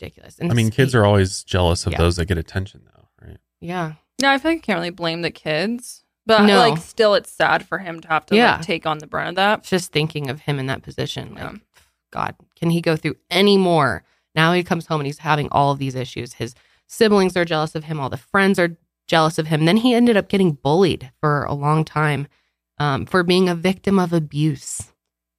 Ridiculous. 0.00 0.38
And 0.38 0.50
I 0.50 0.54
mean, 0.54 0.70
kids 0.70 0.94
are 0.94 1.04
always 1.04 1.42
jealous 1.44 1.86
of 1.86 1.92
Yeah. 1.92 1.98
those 1.98 2.16
that 2.16 2.26
get 2.26 2.38
attention 2.38 2.82
though, 2.94 3.08
right? 3.26 3.38
Yeah. 3.60 3.94
Yeah, 4.18 4.32
I 4.32 4.38
feel 4.38 4.52
like 4.52 4.58
I 4.58 4.62
can't 4.62 4.78
really 4.78 4.90
blame 4.90 5.22
the 5.22 5.30
kids. 5.30 6.02
But 6.26 6.44
No. 6.46 6.58
like 6.58 6.78
still 6.78 7.14
it's 7.14 7.30
sad 7.30 7.66
for 7.66 7.78
him 7.78 8.00
to 8.00 8.08
have 8.08 8.24
to 8.26 8.36
Yeah. 8.36 8.56
like 8.56 8.62
take 8.62 8.86
on 8.86 8.98
the 8.98 9.06
brunt 9.06 9.30
of 9.30 9.34
that. 9.36 9.62
Just 9.64 9.92
thinking 9.92 10.30
of 10.30 10.40
him 10.40 10.58
in 10.58 10.66
that 10.66 10.82
position. 10.82 11.34
Yeah. 11.36 11.52
God, 12.10 12.34
can 12.56 12.70
he 12.70 12.80
go 12.80 12.96
through 12.96 13.16
any 13.30 13.56
more? 13.58 14.04
Now 14.34 14.52
he 14.52 14.62
comes 14.62 14.86
home 14.86 15.00
and 15.00 15.06
he's 15.06 15.18
having 15.18 15.48
all 15.52 15.70
of 15.72 15.78
these 15.78 15.94
issues. 15.94 16.34
His 16.34 16.54
siblings 16.86 17.36
are 17.36 17.44
jealous 17.44 17.74
of 17.74 17.84
him. 17.84 18.00
All 18.00 18.08
the 18.08 18.16
friends 18.16 18.58
are 18.58 18.76
jealous 19.06 19.38
of 19.38 19.48
him. 19.48 19.64
Then 19.64 19.78
he 19.78 19.94
ended 19.94 20.16
up 20.16 20.28
getting 20.28 20.52
bullied 20.52 21.12
for 21.20 21.44
a 21.44 21.52
long 21.54 21.84
time 21.84 22.26
um, 22.78 23.04
for 23.06 23.22
being 23.22 23.48
a 23.48 23.54
victim 23.54 23.98
of 23.98 24.12
abuse. 24.12 24.92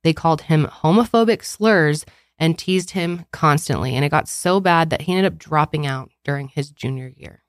They 0.04 0.14
called 0.14 0.44
him 0.44 0.66
homophobic 0.68 1.44
slurs 1.44 2.06
and 2.38 2.58
teased 2.58 2.92
him 2.92 3.26
constantly. 3.32 3.96
And 3.96 4.04
it 4.06 4.10
got 4.10 4.28
so 4.28 4.60
bad 4.60 4.90
that 4.90 5.02
he 5.04 5.14
ended 5.14 5.32
up 5.32 5.38
dropping 5.40 5.86
out 5.86 6.10
during 6.24 6.48
his 6.50 6.72
junior 6.72 7.12
year. 7.16 7.44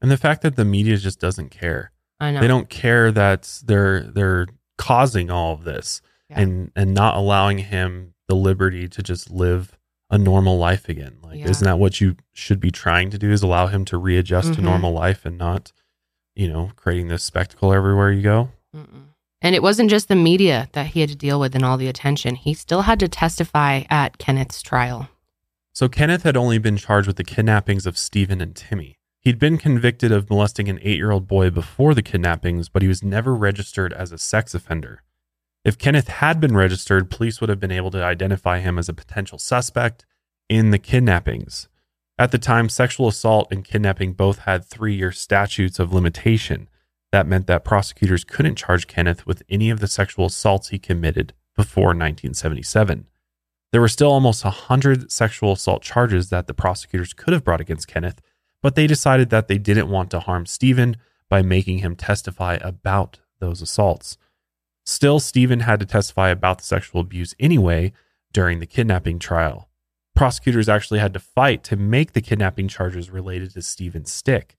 And 0.00 0.10
the 0.10 0.16
fact 0.16 0.42
that 0.42 0.56
the 0.56 0.64
media 0.64 0.96
just 0.96 1.18
doesn't 1.20 1.50
care. 1.50 1.90
I 2.20 2.30
know. 2.30 2.40
They 2.40 2.48
don't 2.48 2.68
care 2.68 3.10
that 3.12 3.60
they're 3.64 4.02
they're 4.02 4.46
causing 4.76 5.30
all 5.30 5.54
of 5.54 5.64
this 5.64 6.00
Yeah. 6.30 6.40
and 6.40 6.70
and 6.76 6.94
not 6.94 7.16
allowing 7.16 7.58
him 7.58 8.14
the 8.28 8.36
liberty 8.36 8.88
to 8.88 9.02
just 9.02 9.30
live 9.30 9.76
a 10.10 10.18
normal 10.18 10.56
life 10.58 10.88
again. 10.88 11.18
Like 11.22 11.38
Yeah. 11.40 11.48
isn't 11.48 11.64
that 11.64 11.78
what 11.78 12.00
you 12.00 12.16
should 12.32 12.60
be 12.60 12.70
trying 12.70 13.10
to 13.10 13.18
do 13.18 13.30
is 13.30 13.42
allow 13.42 13.66
him 13.66 13.84
to 13.86 13.98
readjust 13.98 14.54
to 14.54 14.60
Mhm. 14.60 14.64
normal 14.64 14.92
life 14.92 15.26
and 15.26 15.36
not, 15.36 15.72
you 16.36 16.48
know, 16.48 16.70
creating 16.76 17.08
this 17.08 17.24
spectacle 17.24 17.72
everywhere 17.72 18.10
you 18.12 18.22
go? 18.22 18.50
Mm-mm. 18.74 19.07
And 19.40 19.54
it 19.54 19.62
wasn't 19.62 19.90
just 19.90 20.08
the 20.08 20.16
media 20.16 20.68
that 20.72 20.88
he 20.88 21.00
had 21.00 21.10
to 21.10 21.16
deal 21.16 21.38
with 21.38 21.54
and 21.54 21.64
all 21.64 21.76
the 21.76 21.88
attention. 21.88 22.34
He 22.34 22.54
still 22.54 22.82
had 22.82 22.98
to 23.00 23.08
testify 23.08 23.82
at 23.88 24.18
Kenneth's 24.18 24.62
trial. 24.62 25.08
So 25.72 25.88
Kenneth 25.88 26.24
had 26.24 26.36
only 26.36 26.58
been 26.58 26.76
charged 26.76 27.06
with 27.06 27.16
the 27.16 27.24
kidnappings 27.24 27.86
of 27.86 27.96
Steven 27.96 28.40
and 28.40 28.56
Timmy. 28.56 28.98
He'd 29.20 29.38
been 29.38 29.58
convicted 29.58 30.10
of 30.10 30.28
molesting 30.28 30.68
an 30.68 30.80
eight 30.82 30.96
year 30.96 31.10
old 31.10 31.28
boy 31.28 31.50
before 31.50 31.94
the 31.94 32.02
kidnappings, 32.02 32.68
but 32.68 32.82
he 32.82 32.88
was 32.88 33.02
never 33.02 33.34
registered 33.34 33.92
as 33.92 34.10
a 34.10 34.18
sex 34.18 34.54
offender. 34.54 35.02
If 35.64 35.78
Kenneth 35.78 36.08
had 36.08 36.40
been 36.40 36.56
registered, 36.56 37.10
police 37.10 37.40
would 37.40 37.50
have 37.50 37.60
been 37.60 37.70
able 37.70 37.90
to 37.92 38.02
identify 38.02 38.60
him 38.60 38.78
as 38.78 38.88
a 38.88 38.94
potential 38.94 39.38
suspect 39.38 40.04
in 40.48 40.70
the 40.70 40.78
kidnappings. 40.78 41.68
At 42.18 42.32
the 42.32 42.38
time, 42.38 42.68
sexual 42.68 43.06
assault 43.06 43.48
and 43.50 43.64
kidnapping 43.64 44.14
both 44.14 44.40
had 44.40 44.64
three 44.64 44.94
year 44.94 45.12
statutes 45.12 45.78
of 45.78 45.92
limitation. 45.92 46.68
That 47.12 47.26
meant 47.26 47.46
that 47.46 47.64
prosecutors 47.64 48.24
couldn't 48.24 48.56
charge 48.56 48.86
Kenneth 48.86 49.26
with 49.26 49.42
any 49.48 49.70
of 49.70 49.80
the 49.80 49.88
sexual 49.88 50.26
assaults 50.26 50.68
he 50.68 50.78
committed 50.78 51.32
before 51.56 51.88
1977. 51.88 53.06
There 53.72 53.80
were 53.80 53.88
still 53.88 54.10
almost 54.10 54.44
100 54.44 55.10
sexual 55.10 55.52
assault 55.52 55.82
charges 55.82 56.30
that 56.30 56.46
the 56.46 56.54
prosecutors 56.54 57.12
could 57.12 57.32
have 57.32 57.44
brought 57.44 57.60
against 57.60 57.88
Kenneth, 57.88 58.20
but 58.62 58.74
they 58.74 58.86
decided 58.86 59.30
that 59.30 59.48
they 59.48 59.58
didn't 59.58 59.90
want 59.90 60.10
to 60.10 60.20
harm 60.20 60.46
Steven 60.46 60.96
by 61.28 61.42
making 61.42 61.78
him 61.78 61.94
testify 61.94 62.58
about 62.60 63.20
those 63.40 63.62
assaults. 63.62 64.16
Still, 64.84 65.20
Steven 65.20 65.60
had 65.60 65.80
to 65.80 65.86
testify 65.86 66.30
about 66.30 66.58
the 66.58 66.64
sexual 66.64 67.00
abuse 67.00 67.34
anyway 67.38 67.92
during 68.32 68.58
the 68.58 68.66
kidnapping 68.66 69.18
trial. 69.18 69.68
Prosecutors 70.14 70.68
actually 70.68 70.98
had 70.98 71.12
to 71.12 71.20
fight 71.20 71.62
to 71.64 71.76
make 71.76 72.12
the 72.12 72.20
kidnapping 72.20 72.68
charges 72.68 73.10
related 73.10 73.52
to 73.52 73.62
Steven 73.62 74.04
stick. 74.04 74.57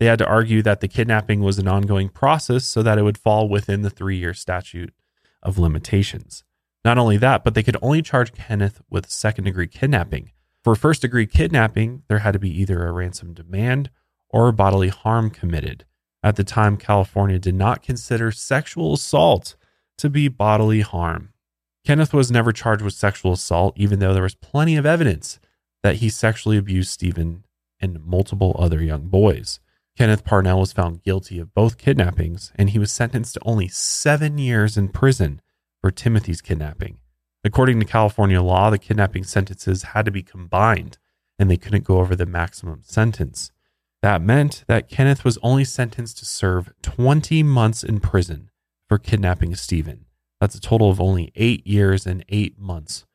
They 0.00 0.06
had 0.06 0.18
to 0.20 0.26
argue 0.26 0.62
that 0.62 0.80
the 0.80 0.88
kidnapping 0.88 1.40
was 1.40 1.58
an 1.58 1.68
ongoing 1.68 2.08
process 2.08 2.64
so 2.64 2.82
that 2.82 2.96
it 2.96 3.02
would 3.02 3.18
fall 3.18 3.50
within 3.50 3.82
the 3.82 3.90
three 3.90 4.16
year 4.16 4.32
statute 4.32 4.94
of 5.42 5.58
limitations. 5.58 6.42
Not 6.84 6.96
only 6.96 7.18
that, 7.18 7.44
but 7.44 7.54
they 7.54 7.62
could 7.62 7.76
only 7.82 8.00
charge 8.00 8.32
Kenneth 8.32 8.80
with 8.88 9.10
second 9.10 9.44
degree 9.44 9.66
kidnapping. 9.66 10.32
For 10.64 10.74
first 10.74 11.02
degree 11.02 11.26
kidnapping, 11.26 12.02
there 12.08 12.20
had 12.20 12.32
to 12.32 12.38
be 12.38 12.50
either 12.60 12.86
a 12.86 12.92
ransom 12.92 13.34
demand 13.34 13.90
or 14.30 14.52
bodily 14.52 14.88
harm 14.88 15.28
committed. 15.28 15.84
At 16.22 16.36
the 16.36 16.44
time, 16.44 16.78
California 16.78 17.38
did 17.38 17.54
not 17.54 17.82
consider 17.82 18.32
sexual 18.32 18.94
assault 18.94 19.54
to 19.98 20.08
be 20.08 20.28
bodily 20.28 20.80
harm. 20.80 21.34
Kenneth 21.86 22.14
was 22.14 22.30
never 22.30 22.52
charged 22.52 22.82
with 22.82 22.94
sexual 22.94 23.32
assault, 23.32 23.74
even 23.76 23.98
though 23.98 24.14
there 24.14 24.22
was 24.22 24.34
plenty 24.34 24.76
of 24.76 24.86
evidence 24.86 25.38
that 25.82 25.96
he 25.96 26.08
sexually 26.08 26.56
abused 26.56 26.90
Steven 26.90 27.44
and 27.80 28.04
multiple 28.04 28.56
other 28.58 28.82
young 28.82 29.08
boys. 29.08 29.60
Kenneth 29.96 30.24
Parnell 30.24 30.60
was 30.60 30.72
found 30.72 31.02
guilty 31.02 31.38
of 31.38 31.54
both 31.54 31.78
kidnappings, 31.78 32.52
and 32.56 32.70
he 32.70 32.78
was 32.78 32.92
sentenced 32.92 33.34
to 33.34 33.40
only 33.44 33.68
seven 33.68 34.38
years 34.38 34.76
in 34.76 34.88
prison 34.88 35.40
for 35.80 35.90
Timothy's 35.90 36.40
kidnapping. 36.40 36.98
According 37.44 37.80
to 37.80 37.86
California 37.86 38.42
law, 38.42 38.70
the 38.70 38.78
kidnapping 38.78 39.24
sentences 39.24 39.82
had 39.82 40.04
to 40.04 40.10
be 40.10 40.22
combined 40.22 40.98
and 41.40 41.50
they 41.50 41.56
couldn't 41.56 41.84
go 41.84 41.98
over 41.98 42.14
the 42.14 42.26
maximum 42.26 42.82
sentence. 42.82 43.50
That 44.02 44.20
meant 44.20 44.62
that 44.68 44.90
Kenneth 44.90 45.24
was 45.24 45.38
only 45.42 45.64
sentenced 45.64 46.18
to 46.18 46.26
serve 46.26 46.72
20 46.82 47.42
months 47.42 47.82
in 47.82 47.98
prison 47.98 48.50
for 48.86 48.98
kidnapping 48.98 49.54
Steven. 49.54 50.04
That's 50.38 50.54
a 50.54 50.60
total 50.60 50.90
of 50.90 51.00
only 51.00 51.32
eight 51.34 51.66
years 51.66 52.06
and 52.06 52.24
eight 52.28 52.58
months 52.58 53.06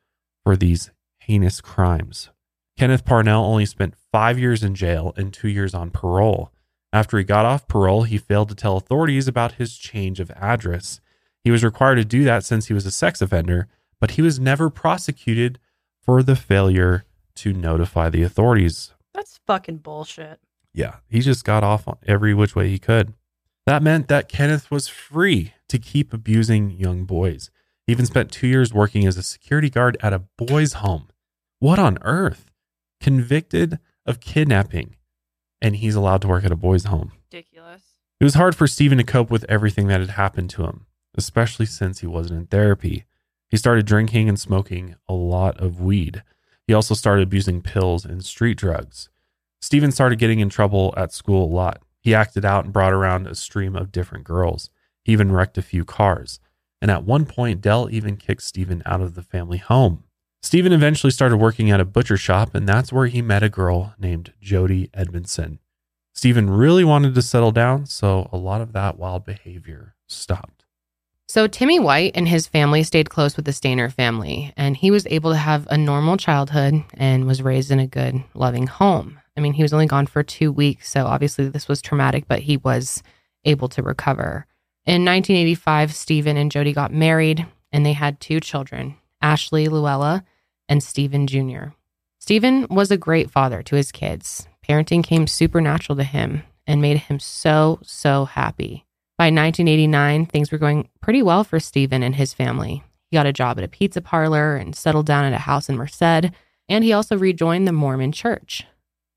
for 0.42 0.56
these 0.56 0.90
heinous 1.18 1.60
crimes. 1.60 2.30
Kenneth 2.76 3.04
Parnell 3.04 3.44
only 3.44 3.64
spent 3.64 3.94
five 4.10 4.40
years 4.40 4.64
in 4.64 4.74
jail 4.74 5.14
and 5.16 5.32
two 5.32 5.48
years 5.48 5.72
on 5.72 5.90
parole. 5.90 6.52
After 6.96 7.18
he 7.18 7.24
got 7.24 7.44
off 7.44 7.68
parole, 7.68 8.04
he 8.04 8.16
failed 8.16 8.48
to 8.48 8.54
tell 8.54 8.78
authorities 8.78 9.28
about 9.28 9.56
his 9.60 9.76
change 9.76 10.18
of 10.18 10.30
address. 10.30 10.98
He 11.44 11.50
was 11.50 11.62
required 11.62 11.96
to 11.96 12.06
do 12.06 12.24
that 12.24 12.42
since 12.42 12.68
he 12.68 12.72
was 12.72 12.86
a 12.86 12.90
sex 12.90 13.20
offender, 13.20 13.68
but 14.00 14.12
he 14.12 14.22
was 14.22 14.40
never 14.40 14.70
prosecuted 14.70 15.58
for 16.00 16.22
the 16.22 16.34
failure 16.34 17.04
to 17.34 17.52
notify 17.52 18.08
the 18.08 18.22
authorities. 18.22 18.94
That's 19.12 19.38
fucking 19.46 19.80
bullshit. 19.80 20.40
Yeah, 20.72 20.94
he 21.06 21.20
just 21.20 21.44
got 21.44 21.62
off 21.62 21.86
on 21.86 21.98
every 22.06 22.32
which 22.32 22.56
way 22.56 22.70
he 22.70 22.78
could. 22.78 23.12
That 23.66 23.82
meant 23.82 24.08
that 24.08 24.30
Kenneth 24.30 24.70
was 24.70 24.88
free 24.88 25.52
to 25.68 25.78
keep 25.78 26.14
abusing 26.14 26.70
young 26.70 27.04
boys. 27.04 27.50
He 27.86 27.92
even 27.92 28.06
spent 28.06 28.32
two 28.32 28.46
years 28.46 28.72
working 28.72 29.06
as 29.06 29.18
a 29.18 29.22
security 29.22 29.68
guard 29.68 29.98
at 30.00 30.14
a 30.14 30.22
boys' 30.38 30.72
home. 30.72 31.08
What 31.58 31.78
on 31.78 31.98
earth? 32.00 32.46
Convicted 33.02 33.80
of 34.06 34.20
kidnapping, 34.20 34.95
and 35.66 35.74
he's 35.74 35.96
allowed 35.96 36.22
to 36.22 36.28
work 36.28 36.44
at 36.44 36.52
a 36.52 36.56
boys' 36.56 36.84
home. 36.84 37.10
Ridiculous. 37.32 37.82
It 38.20 38.24
was 38.24 38.34
hard 38.34 38.54
for 38.54 38.68
Steven 38.68 38.98
to 38.98 39.04
cope 39.04 39.32
with 39.32 39.44
everything 39.48 39.88
that 39.88 39.98
had 39.98 40.10
happened 40.10 40.48
to 40.50 40.62
him, 40.62 40.86
especially 41.16 41.66
since 41.66 41.98
he 41.98 42.06
wasn't 42.06 42.38
in 42.38 42.46
therapy. 42.46 43.04
He 43.48 43.56
started 43.56 43.84
drinking 43.84 44.28
and 44.28 44.38
smoking 44.38 44.94
a 45.08 45.12
lot 45.12 45.60
of 45.60 45.80
weed. 45.80 46.22
He 46.68 46.72
also 46.72 46.94
started 46.94 47.24
abusing 47.24 47.62
pills 47.62 48.04
and 48.04 48.24
street 48.24 48.56
drugs. 48.56 49.08
Steven 49.60 49.90
started 49.90 50.20
getting 50.20 50.38
in 50.38 50.50
trouble 50.50 50.94
at 50.96 51.12
school 51.12 51.44
a 51.44 51.52
lot. 51.52 51.82
He 52.00 52.14
acted 52.14 52.44
out 52.44 52.64
and 52.64 52.72
brought 52.72 52.92
around 52.92 53.26
a 53.26 53.34
stream 53.34 53.74
of 53.74 53.90
different 53.90 54.22
girls. 54.22 54.70
He 55.02 55.10
even 55.10 55.32
wrecked 55.32 55.58
a 55.58 55.62
few 55.62 55.84
cars. 55.84 56.38
And 56.80 56.92
at 56.92 57.02
one 57.02 57.26
point, 57.26 57.60
Del 57.60 57.90
even 57.90 58.16
kicked 58.16 58.42
Steven 58.42 58.84
out 58.86 59.00
of 59.00 59.16
the 59.16 59.22
family 59.22 59.58
home. 59.58 60.04
Steven 60.46 60.72
eventually 60.72 61.10
started 61.10 61.38
working 61.38 61.72
at 61.72 61.80
a 61.80 61.84
butcher 61.84 62.16
shop, 62.16 62.54
and 62.54 62.68
that's 62.68 62.92
where 62.92 63.08
he 63.08 63.20
met 63.20 63.42
a 63.42 63.48
girl 63.48 63.94
named 63.98 64.32
Jody 64.40 64.88
Edmondson. 64.94 65.58
Steven 66.14 66.48
really 66.48 66.84
wanted 66.84 67.16
to 67.16 67.22
settle 67.22 67.50
down, 67.50 67.84
so 67.84 68.28
a 68.30 68.36
lot 68.36 68.60
of 68.60 68.72
that 68.72 68.96
wild 68.96 69.24
behavior 69.24 69.96
stopped. 70.06 70.64
So 71.26 71.48
Timmy 71.48 71.80
White 71.80 72.12
and 72.14 72.28
his 72.28 72.46
family 72.46 72.84
stayed 72.84 73.10
close 73.10 73.34
with 73.34 73.44
the 73.44 73.50
Stayner 73.50 73.92
family, 73.92 74.52
and 74.56 74.76
he 74.76 74.92
was 74.92 75.04
able 75.08 75.32
to 75.32 75.36
have 75.36 75.66
a 75.68 75.76
normal 75.76 76.16
childhood 76.16 76.84
and 76.94 77.26
was 77.26 77.42
raised 77.42 77.72
in 77.72 77.80
a 77.80 77.88
good, 77.88 78.22
loving 78.32 78.68
home. 78.68 79.20
I 79.36 79.40
mean, 79.40 79.54
he 79.54 79.64
was 79.64 79.72
only 79.72 79.86
gone 79.86 80.06
for 80.06 80.22
two 80.22 80.52
weeks, 80.52 80.88
so 80.88 81.06
obviously 81.06 81.48
this 81.48 81.66
was 81.66 81.82
traumatic, 81.82 82.26
but 82.28 82.38
he 82.38 82.56
was 82.56 83.02
able 83.44 83.68
to 83.70 83.82
recover. 83.82 84.46
In 84.84 85.04
1985, 85.04 85.92
Steven 85.92 86.36
and 86.36 86.52
Jody 86.52 86.72
got 86.72 86.92
married, 86.92 87.44
and 87.72 87.84
they 87.84 87.94
had 87.94 88.20
two 88.20 88.38
children, 88.38 88.94
Ashley 89.20 89.66
Luella 89.66 90.24
and 90.68 90.82
Steven 90.82 91.26
Jr. 91.26 91.68
Steven 92.18 92.66
was 92.68 92.90
a 92.90 92.96
great 92.96 93.30
father 93.30 93.62
to 93.62 93.76
his 93.76 93.92
kids. 93.92 94.48
Parenting 94.66 95.04
came 95.04 95.26
supernatural 95.26 95.96
to 95.96 96.04
him 96.04 96.42
and 96.66 96.82
made 96.82 96.98
him 96.98 97.20
so, 97.20 97.78
so 97.82 98.24
happy. 98.24 98.84
By 99.16 99.26
1989, 99.26 100.26
things 100.26 100.50
were 100.50 100.58
going 100.58 100.88
pretty 101.00 101.22
well 101.22 101.44
for 101.44 101.60
Steven 101.60 102.02
and 102.02 102.16
his 102.16 102.34
family. 102.34 102.82
He 103.10 103.16
got 103.16 103.26
a 103.26 103.32
job 103.32 103.58
at 103.58 103.64
a 103.64 103.68
pizza 103.68 104.00
parlor 104.00 104.56
and 104.56 104.74
settled 104.74 105.06
down 105.06 105.24
at 105.24 105.32
a 105.32 105.38
house 105.38 105.68
in 105.68 105.76
Merced, 105.76 106.32
and 106.68 106.84
he 106.84 106.92
also 106.92 107.16
rejoined 107.16 107.66
the 107.66 107.72
Mormon 107.72 108.12
church. 108.12 108.64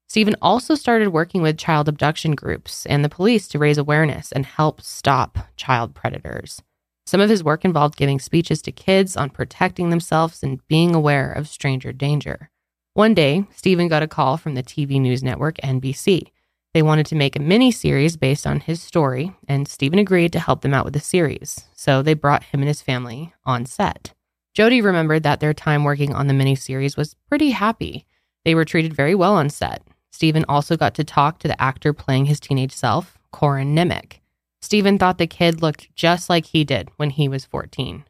Steven 0.08 0.36
also 0.42 0.76
started 0.76 1.10
working 1.10 1.42
with 1.42 1.58
child 1.58 1.88
abduction 1.88 2.34
groups 2.34 2.86
and 2.86 3.04
the 3.04 3.10
police 3.10 3.48
to 3.48 3.60
raise 3.60 3.78
awareness 3.78 4.32
and 4.32 4.46
help 4.46 4.82
stop 4.82 5.38
child 5.56 5.94
predators. 5.94 6.62
Some 7.10 7.22
of 7.22 7.30
his 7.32 7.44
work 7.44 7.66
involved 7.66 7.98
giving 7.98 8.20
speeches 8.20 8.62
to 8.62 8.72
kids 8.72 9.18
on 9.18 9.32
protecting 9.32 9.90
themselves 9.90 10.44
and 10.44 10.60
being 10.68 10.94
aware 10.94 11.32
of 11.32 11.48
stranger 11.48 11.92
danger. 11.92 12.52
One 12.94 13.16
day, 13.16 13.46
Steven 13.52 13.88
got 13.88 14.04
a 14.04 14.08
call 14.08 14.38
from 14.38 14.54
the 14.54 14.62
TV 14.62 15.02
news 15.02 15.24
network 15.24 15.58
NBC. 15.64 16.28
They 16.76 16.84
wanted 16.84 17.08
to 17.08 17.16
make 17.16 17.36
a 17.36 17.42
mini 17.42 17.72
series 17.72 18.16
based 18.16 18.46
on 18.46 18.60
his 18.60 18.80
story, 18.80 19.36
and 19.48 19.68
Steven 19.68 19.98
agreed 19.98 20.32
to 20.34 20.40
help 20.40 20.62
them 20.62 20.76
out 20.76 20.86
with 20.86 20.94
the 20.94 21.00
series. 21.00 21.66
So 21.74 22.04
they 22.04 22.14
brought 22.14 22.44
him 22.44 22.60
and 22.60 22.68
his 22.68 22.84
family 22.84 23.34
on 23.44 23.66
set. 23.66 24.14
Jody 24.54 24.80
remembered 24.80 25.24
that 25.24 25.40
their 25.40 25.56
time 25.56 25.84
working 25.84 26.14
on 26.14 26.28
the 26.28 26.36
mini 26.36 26.54
series 26.54 26.96
was 26.96 27.16
pretty 27.28 27.50
happy. 27.50 28.06
They 28.46 28.54
were 28.54 28.66
treated 28.66 28.94
very 28.94 29.16
well 29.16 29.34
on 29.34 29.50
set. 29.50 29.82
Steven 30.12 30.46
also 30.48 30.78
got 30.78 30.94
to 30.94 31.04
talk 31.04 31.40
to 31.40 31.48
the 31.48 31.60
actor 31.60 31.92
playing 31.92 32.26
his 32.26 32.40
teenage 32.40 32.72
self, 32.72 33.18
Corin 33.32 33.76
Nemec. 33.76 34.20
Steven 34.62 34.98
thought 34.98 35.18
the 35.18 35.28
kid 35.28 35.62
looked 35.62 35.94
just 35.96 36.30
like 36.30 36.46
he 36.46 36.64
did 36.64 36.90
when 36.98 37.12
he 37.12 37.30
was 37.30 37.46
14. 37.46 38.04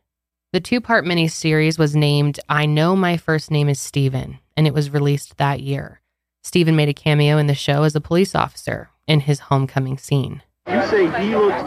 The 0.51 0.59
two 0.59 0.81
part 0.81 1.05
miniseries 1.05 1.77
was 1.77 1.95
named 1.95 2.39
I 2.49 2.65
Know 2.65 2.95
My 2.95 3.17
First 3.17 3.51
Name 3.51 3.69
is 3.69 3.79
Steven, 3.79 4.39
and 4.57 4.65
it 4.65 4.73
was 4.73 4.89
released 4.89 5.37
that 5.37 5.61
year. 5.61 6.01
Steven 6.43 6.75
made 6.75 6.89
a 6.89 6.93
cameo 6.93 7.37
in 7.37 7.45
the 7.45 7.53
show 7.53 7.83
as 7.83 7.95
a 7.95 8.01
police 8.01 8.33
officer 8.33 8.89
in 9.07 9.19
his 9.19 9.39
homecoming 9.39 9.99
scene. 9.99 10.41
You 10.67 10.83
say 10.87 11.05
he 11.21 11.35
looks 11.35 11.61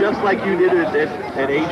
just 0.00 0.22
like 0.22 0.42
you 0.46 0.56
did 0.56 0.72
at, 0.72 0.96
at, 0.96 1.08
at 1.36 1.50
age 1.50 1.68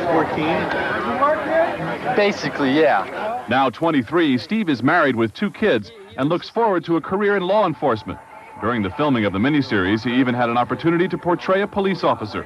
14? 1.97 2.15
Basically, 2.15 2.71
yeah. 2.79 3.43
Now 3.49 3.71
23, 3.71 4.37
Steve 4.37 4.69
is 4.69 4.83
married 4.83 5.15
with 5.15 5.33
two 5.33 5.49
kids 5.49 5.91
and 6.17 6.29
looks 6.29 6.49
forward 6.49 6.85
to 6.85 6.97
a 6.97 7.01
career 7.01 7.35
in 7.37 7.43
law 7.43 7.65
enforcement. 7.65 8.19
During 8.61 8.83
the 8.83 8.91
filming 8.91 9.25
of 9.25 9.33
the 9.33 9.39
miniseries, 9.39 10.03
he 10.03 10.19
even 10.19 10.35
had 10.35 10.47
an 10.47 10.57
opportunity 10.57 11.07
to 11.07 11.17
portray 11.17 11.63
a 11.63 11.67
police 11.67 12.03
officer. 12.03 12.45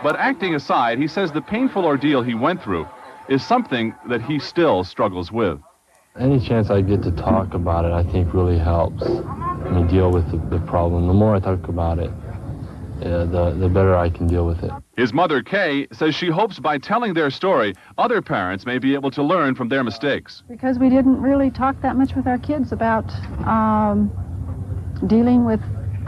But 0.00 0.14
acting 0.16 0.54
aside, 0.54 0.98
he 0.98 1.08
says 1.08 1.32
the 1.32 1.42
painful 1.42 1.84
ordeal 1.84 2.22
he 2.22 2.34
went 2.34 2.62
through 2.62 2.86
is 3.28 3.44
something 3.44 3.92
that 4.08 4.22
he 4.22 4.38
still 4.38 4.84
struggles 4.84 5.32
with. 5.32 5.58
Any 6.16 6.38
chance 6.38 6.70
I 6.70 6.82
get 6.82 7.02
to 7.02 7.10
talk 7.10 7.54
about 7.54 7.84
it, 7.84 7.90
I 7.90 8.04
think 8.12 8.32
really 8.32 8.58
helps 8.58 9.02
me 9.04 9.82
deal 9.88 10.12
with 10.12 10.30
the, 10.30 10.36
the 10.56 10.64
problem. 10.66 11.08
The 11.08 11.14
more 11.14 11.34
I 11.34 11.40
talk 11.40 11.66
about 11.66 11.98
it, 11.98 12.10
uh, 13.02 13.26
the, 13.26 13.50
the 13.58 13.68
better 13.68 13.96
I 13.96 14.08
can 14.08 14.28
deal 14.28 14.46
with 14.46 14.62
it. 14.62 14.70
His 14.96 15.12
mother, 15.12 15.42
Kay, 15.42 15.88
says 15.92 16.14
she 16.14 16.28
hopes 16.28 16.60
by 16.60 16.78
telling 16.78 17.12
their 17.12 17.30
story, 17.30 17.74
other 17.98 18.22
parents 18.22 18.64
may 18.64 18.78
be 18.78 18.94
able 18.94 19.10
to 19.10 19.22
learn 19.22 19.54
from 19.56 19.68
their 19.68 19.82
mistakes. 19.82 20.44
because 20.48 20.78
we 20.78 20.88
didn't 20.88 21.20
really 21.20 21.50
talk 21.50 21.78
that 21.82 21.96
much 21.96 22.14
with 22.14 22.26
our 22.26 22.38
kids 22.38 22.72
about 22.72 23.04
um, 23.46 24.10
dealing 25.06 25.44
with 25.44 25.60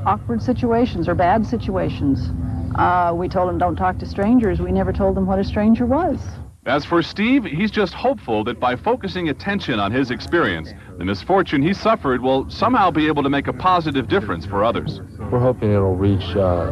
awkward 0.07 0.43
situations 0.43 1.09
or 1.09 1.15
bad 1.15 1.47
situations. 1.47 2.31
Uh, 2.77 3.13
we 3.15 3.29
told 3.29 3.49
them 3.49 3.59
don't 3.59 3.77
talk 3.77 3.99
to 3.99 4.07
strangers. 4.07 4.61
We 4.61 4.73
never 4.73 4.93
told 4.93 5.17
them 5.17 5.27
what 5.27 5.39
a 5.39 5.45
stranger 5.45 5.87
was. 5.87 6.21
As 6.67 6.85
for 6.85 7.03
Steve, 7.03 7.45
he's 7.45 7.71
just 7.71 7.95
hopeful 7.95 8.45
that 8.45 8.61
by 8.61 8.77
focusing 8.77 9.31
attention 9.31 9.81
on 9.81 9.91
his 9.91 10.11
experience, 10.11 10.73
the 10.99 11.05
misfortune 11.05 11.63
he 11.63 11.73
suffered 11.73 12.21
will 12.21 12.49
somehow 12.51 12.91
be 12.91 13.07
able 13.07 13.23
to 13.23 13.31
make 13.31 13.49
a 13.49 13.53
positive 13.55 14.07
difference 14.09 14.45
for 14.45 14.65
others. 14.65 15.01
We're 15.33 15.41
hoping 15.41 15.73
it'll 15.73 15.97
reach 15.97 16.37
uh, 16.37 16.71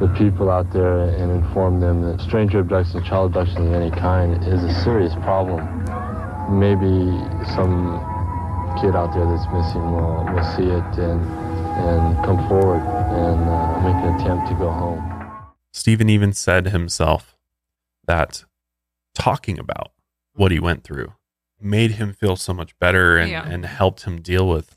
the 0.00 0.12
people 0.18 0.50
out 0.50 0.72
there 0.72 1.02
and 1.02 1.30
inform 1.30 1.78
them 1.78 2.02
that 2.02 2.20
stranger 2.20 2.58
abduction, 2.60 3.04
child 3.04 3.36
abduction 3.36 3.68
of 3.68 3.74
any 3.74 3.90
kind 3.92 4.42
is 4.44 4.64
a 4.64 4.74
serious 4.82 5.14
problem. 5.22 5.60
Maybe 6.58 6.86
some 7.54 8.02
kid 8.80 8.96
out 8.96 9.14
there 9.14 9.26
that's 9.26 9.46
missing 9.52 9.82
will, 9.92 10.24
will 10.34 10.56
see 10.56 10.66
it 10.66 10.98
and, 10.98 11.47
and 11.78 12.24
come 12.24 12.46
forward 12.48 12.80
and 12.82 13.48
uh, 13.48 13.80
make 13.80 14.04
an 14.04 14.14
attempt 14.20 14.48
to 14.48 14.54
go 14.54 14.70
home. 14.70 15.04
Steven 15.72 16.08
even 16.08 16.32
said 16.32 16.66
himself 16.68 17.36
that 18.06 18.44
talking 19.14 19.58
about 19.58 19.92
what 20.34 20.50
he 20.52 20.58
went 20.58 20.82
through 20.84 21.12
made 21.60 21.92
him 21.92 22.12
feel 22.12 22.36
so 22.36 22.52
much 22.54 22.76
better 22.78 23.16
and, 23.16 23.30
Yeah. 23.30 23.44
and 23.48 23.64
helped 23.66 24.02
him 24.04 24.20
deal 24.20 24.48
with 24.48 24.76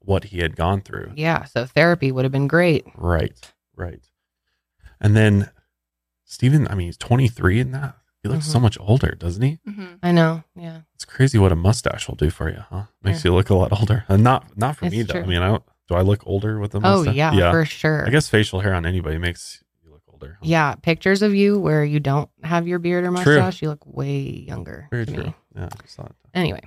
what 0.00 0.24
he 0.24 0.38
had 0.38 0.56
gone 0.56 0.80
through. 0.80 1.12
Yeah. 1.16 1.44
So 1.44 1.66
therapy 1.66 2.12
would 2.12 2.24
have 2.24 2.32
been 2.32 2.48
great. 2.48 2.86
Right, 2.96 3.38
right. 3.76 4.00
And 5.00 5.16
then 5.16 5.50
Steven, 6.24 6.66
I 6.68 6.74
mean, 6.74 6.86
he's 6.88 6.96
23 6.98 7.60
in 7.60 7.70
that. 7.72 7.96
He 8.22 8.28
looks 8.28 8.46
so 8.46 8.58
Mhm. 8.58 8.62
much 8.62 8.78
older, 8.80 9.12
doesn't 9.18 9.42
he? 9.42 9.58
I 10.02 10.12
know. 10.12 10.42
Yeah. 10.56 10.80
It's 10.94 11.04
crazy 11.04 11.38
what 11.38 11.52
a 11.52 11.56
mustache 11.56 12.08
will 12.08 12.16
do 12.16 12.30
for 12.30 12.50
you, 12.50 12.64
huh? 12.68 12.84
Makes 13.02 13.24
you 13.24 13.32
look 13.32 13.48
a 13.48 13.54
lot 13.54 13.72
older. 13.78 14.04
And 14.08 14.22
not 14.24 14.56
not 14.56 14.76
for 14.76 14.86
It's 14.86 14.94
me 14.94 15.02
though. 15.02 15.20
I 15.20 15.26
mean, 15.26 15.40
I 15.40 15.46
don't, 15.48 15.62
do 15.88 15.94
I 15.94 16.02
look 16.02 16.22
older 16.26 16.58
with 16.58 16.74
a 16.74 16.78
Oh, 16.78 16.80
mustache? 17.04 17.14
yeah, 17.16 17.50
for 17.50 17.64
sure. 17.64 18.06
I 18.06 18.10
guess 18.10 18.28
facial 18.28 18.60
hair 18.60 18.74
on 18.74 18.84
anybody 18.86 19.18
makes 19.18 19.62
you 19.84 19.90
look 19.90 20.02
older. 20.12 20.38
Yeah. 20.42 20.74
Pictures 20.82 21.22
of 21.22 21.34
you 21.34 21.58
where 21.58 21.84
you 21.84 21.98
don't 22.00 22.28
have 22.42 22.68
your 22.68 22.78
beard 22.78 23.04
or 23.04 23.08
True. 23.08 23.38
mustache, 23.40 23.62
you 23.62 23.68
look 23.70 23.84
way 23.86 24.20
younger. 24.20 24.86
Very 24.90 25.06
true. 25.06 25.16
me. 25.24 25.34
Yeah, 25.56 25.64
I 25.72 25.82
just 25.82 25.96
thought. 25.96 26.14
Anyway, 26.34 26.60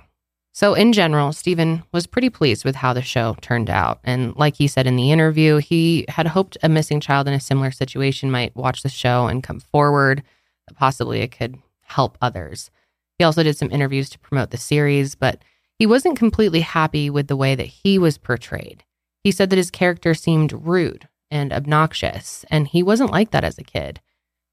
so 0.52 0.74
in 0.74 0.92
general, 0.92 1.32
Steven 1.32 1.82
was 1.92 2.06
pretty 2.06 2.28
pleased 2.30 2.64
with 2.64 2.74
how 2.76 2.92
the 2.92 3.00
show 3.02 3.36
turned 3.40 3.70
out. 3.70 4.00
And 4.04 4.34
like 4.36 4.56
he 4.56 4.66
said 4.68 4.86
in 4.86 4.96
the 4.96 5.12
interview, 5.12 5.58
he 5.58 6.04
had 6.08 6.26
hoped 6.26 6.58
a 6.62 6.68
missing 6.68 7.00
child 7.00 7.26
in 7.28 7.34
a 7.34 7.40
similar 7.40 7.70
situation 7.70 8.30
might 8.30 8.54
watch 8.56 8.82
the 8.82 8.88
show 8.88 9.28
and 9.28 9.42
come 9.42 9.60
forward, 9.60 10.22
that 10.68 10.76
possibly 10.76 11.20
it 11.20 11.28
could 11.36 11.56
help 11.82 12.18
others. 12.20 12.70
He 13.18 13.24
also 13.24 13.42
did 13.44 13.56
some 13.56 13.70
interviews 13.70 14.10
to 14.10 14.18
promote 14.18 14.50
the 14.50 14.56
series, 14.58 15.14
but 15.14 15.42
he 15.78 15.86
wasn't 15.86 16.18
completely 16.18 16.60
happy 16.60 17.08
with 17.08 17.28
the 17.28 17.36
way 17.36 17.54
that 17.54 17.66
he 17.66 17.98
was 17.98 18.18
portrayed. 18.18 18.82
He 19.22 19.30
said 19.30 19.50
that 19.50 19.56
his 19.56 19.70
character 19.70 20.14
seemed 20.14 20.52
rude 20.52 21.08
and 21.30 21.52
obnoxious, 21.52 22.44
and 22.50 22.68
he 22.68 22.82
wasn't 22.82 23.10
like 23.10 23.30
that 23.30 23.44
as 23.44 23.58
a 23.58 23.64
kid. 23.64 24.00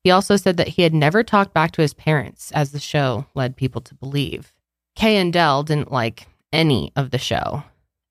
He 0.04 0.12
also 0.12 0.38
said 0.38 0.58
that 0.58 0.70
he 0.70 0.84
had 0.84 0.94
never 0.94 1.24
talked 1.24 1.54
back 1.54 1.72
to 1.72 1.82
his 1.82 1.94
parents, 1.94 2.52
as 2.52 2.72
the 2.72 2.80
show 2.80 3.26
led 3.36 3.58
people 3.58 3.82
to 3.82 3.96
believe. 3.96 4.54
Kay 4.96 5.18
and 5.18 5.34
Del 5.34 5.64
didn't 5.64 5.92
like 5.92 6.28
any 6.54 6.92
of 6.96 7.12
the 7.12 7.18
show. 7.18 7.64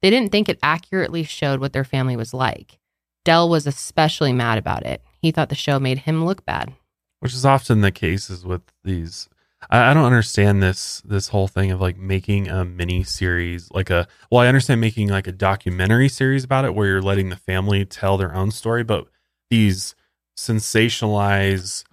They 0.03 0.11
didn't 0.11 0.31
think 0.31 0.49
it 0.49 0.59
accurately 0.63 1.25
showed 1.25 1.61
what 1.61 1.73
their 1.73 1.85
family 1.85 2.17
was 2.17 2.35
like. 2.35 2.79
Del 3.25 3.49
was 3.49 3.67
especially 3.67 4.33
mad 4.33 4.59
about 4.59 4.85
it. 4.87 5.03
He 5.21 5.31
thought 5.31 5.49
the 5.49 5.55
show 5.55 5.79
made 5.79 6.01
him 6.01 6.25
look 6.25 6.45
bad. 6.45 6.73
Which 7.21 7.35
is 7.35 7.45
often 7.45 7.81
the 7.81 7.91
cases 7.91 8.45
with 8.45 8.63
these. 8.85 9.29
I, 9.71 9.91
I 9.91 9.95
don't 9.95 10.05
understand 10.05 10.63
this 10.63 11.01
this 11.05 11.29
whole 11.29 11.49
thing 11.49 11.71
of 11.71 11.81
like 11.81 11.97
making 11.99 12.49
a 12.49 12.65
mini 12.65 13.03
series, 13.03 13.71
like 13.73 13.91
a. 13.91 14.07
Well, 14.31 14.43
I 14.43 14.47
understand 14.49 14.81
making 14.81 15.09
like 15.09 15.27
a 15.27 15.33
documentary 15.33 16.09
series 16.09 16.45
about 16.45 16.65
it, 16.65 16.75
where 16.75 16.87
you're 16.89 17.03
letting 17.03 17.29
the 17.29 17.37
family 17.37 17.85
tell 17.85 18.17
their 18.17 18.35
own 18.35 18.51
story, 18.51 18.85
but 18.85 19.07
these 19.51 19.95
sensationalized 20.37 21.85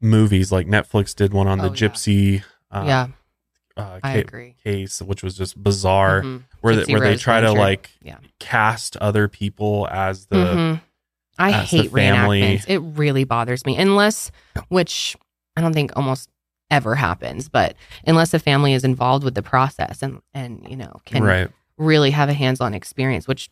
movies, 0.00 0.52
like 0.52 0.66
Netflix 0.66 1.14
did 1.14 1.32
one 1.32 1.46
on 1.46 1.58
the 1.58 1.64
Mm-hmm. 1.70 1.72
Oh, 1.72 1.76
yeah. 1.76 1.88
Gypsy. 1.88 2.42
Uh, 2.70 2.84
Yeah. 2.86 3.06
uh, 3.76 4.00
I 4.02 4.16
agree. 4.18 4.56
Case, 4.62 5.00
which 5.02 5.22
was 5.22 5.36
just 5.36 5.60
bizarre, 5.62 6.22
Mhm. 6.22 6.42
where 6.60 6.74
Gypsy 6.74 6.86
they, 6.86 6.92
where 6.92 7.00
they 7.00 7.16
try 7.16 7.40
to 7.40 7.52
like 7.52 7.90
Yeah. 8.02 8.18
cast 8.38 8.96
other 8.98 9.28
people 9.28 9.88
as 9.90 10.26
the. 10.26 10.36
Mhm. 10.36 10.80
I 11.38 11.52
as 11.52 11.70
the 11.70 11.76
hate 11.82 11.90
family. 11.92 12.42
reenactments. 12.42 12.64
It 12.68 12.78
really 12.80 13.24
bothers 13.24 13.64
me. 13.64 13.76
Unless, 13.76 14.30
which 14.68 15.16
I 15.56 15.60
don't 15.60 15.72
think 15.72 15.92
almost 15.96 16.28
ever 16.70 16.94
happens, 16.94 17.48
but 17.48 17.74
unless 18.06 18.34
a 18.34 18.38
family 18.38 18.72
is 18.74 18.84
involved 18.84 19.24
with 19.24 19.34
the 19.34 19.42
process 19.42 20.02
and 20.02 20.20
and 20.34 20.66
you 20.68 20.76
know 20.76 21.00
can 21.04 21.22
Right. 21.22 21.50
really 21.76 22.10
have 22.10 22.28
a 22.28 22.34
hands-on 22.34 22.74
experience, 22.74 23.26
which 23.28 23.48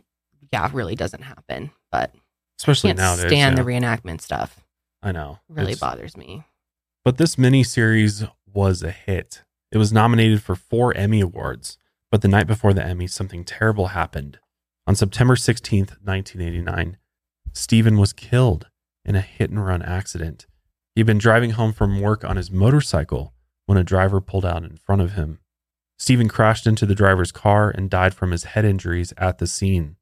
yeah, 0.53 0.71
really 0.73 0.95
doesn't 0.95 1.23
happen. 1.23 1.71
But 1.91 2.15
Especially 2.59 2.89
can't 2.91 2.99
nowadays, 2.99 3.27
stand 3.27 3.57
yeah. 3.57 3.63
the 3.63 3.69
reenactment 3.69 4.21
stuff. 4.21 4.61
I 5.03 5.13
know. 5.13 5.39
Really 5.49 5.73
It's- 5.73 5.81
bothers 5.81 6.17
me. 6.17 6.45
But 7.05 7.19
this 7.19 7.37
miniseries 7.37 8.31
was 8.53 8.83
a 8.83 8.91
hit. 8.91 9.43
It 9.71 9.79
was 9.79 9.93
nominated 9.93 10.43
for 10.43 10.55
four 10.57 10.93
Emmy 10.95 11.21
Awards, 11.21 11.79
but 12.11 12.23
the 12.23 12.29
night 12.29 12.47
before 12.47 12.73
the 12.73 12.85
Emmy, 12.85 13.07
something 13.07 13.45
terrible 13.45 13.89
happened. 13.89 14.39
On 14.87 14.95
September 14.95 15.37
16th, 15.37 15.97
1989, 16.03 16.97
Steven 17.53 17.99
was 17.99 18.13
killed 18.13 18.69
in 19.05 19.15
a 19.17 19.21
hit 19.21 19.51
and 19.51 19.65
run 19.65 19.83
accident. 19.83 20.47
He'd 20.97 21.05
been 21.05 21.19
driving 21.19 21.51
home 21.51 21.75
from 21.75 22.01
work 22.01 22.25
on 22.25 22.37
his 22.37 22.51
motorcycle 22.51 23.35
when 23.67 23.77
a 23.77 23.85
driver 23.85 24.19
pulled 24.23 24.47
out 24.47 24.65
in 24.65 24.79
front 24.79 25.03
of 25.03 25.13
him. 25.13 25.41
Steven 25.99 26.27
crashed 26.27 26.67
into 26.67 26.87
the 26.87 26.95
driver's 26.95 27.33
car 27.33 27.71
and 27.71 27.91
died 27.91 28.15
from 28.15 28.31
his 28.31 28.45
head 28.45 28.65
injuries 28.65 29.13
at 29.19 29.37
the 29.37 29.47
scene. 29.47 29.97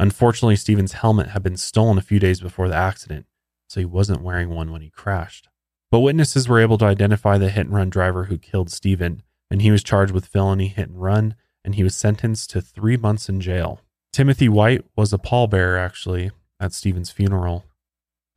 Unfortunately, 0.00 0.56
Steven's 0.56 0.94
helmet 0.94 1.28
had 1.28 1.44
been 1.44 1.56
stolen 1.56 1.98
a 1.98 2.02
few 2.02 2.18
days 2.18 2.40
before 2.40 2.68
the 2.68 2.74
accident, 2.74 3.26
so 3.68 3.78
he 3.78 3.86
wasn't 3.86 4.22
wearing 4.22 4.50
one 4.50 4.72
when 4.72 4.82
he 4.82 4.90
crashed. 4.90 5.48
But 5.88 6.00
witnesses 6.00 6.48
were 6.48 6.58
able 6.58 6.78
to 6.78 6.84
identify 6.84 7.38
the 7.38 7.50
hit 7.50 7.66
and 7.66 7.74
run 7.74 7.88
driver 7.88 8.24
who 8.24 8.36
killed 8.36 8.72
Steven, 8.72 9.22
and 9.52 9.62
he 9.62 9.70
was 9.70 9.84
charged 9.84 10.12
with 10.12 10.26
felony 10.26 10.66
hit 10.66 10.88
and 10.88 11.00
run, 11.00 11.36
and 11.64 11.76
he 11.76 11.84
was 11.84 11.94
sentenced 11.94 12.50
to 12.50 12.60
three 12.60 12.96
months 12.96 13.28
in 13.28 13.40
jail. 13.40 13.82
Timothy 14.12 14.48
White 14.48 14.84
was 14.96 15.12
a 15.12 15.18
pallbearer, 15.18 15.78
actually, 15.78 16.32
at 16.58 16.72
Steven's 16.72 17.12
funeral. 17.12 17.66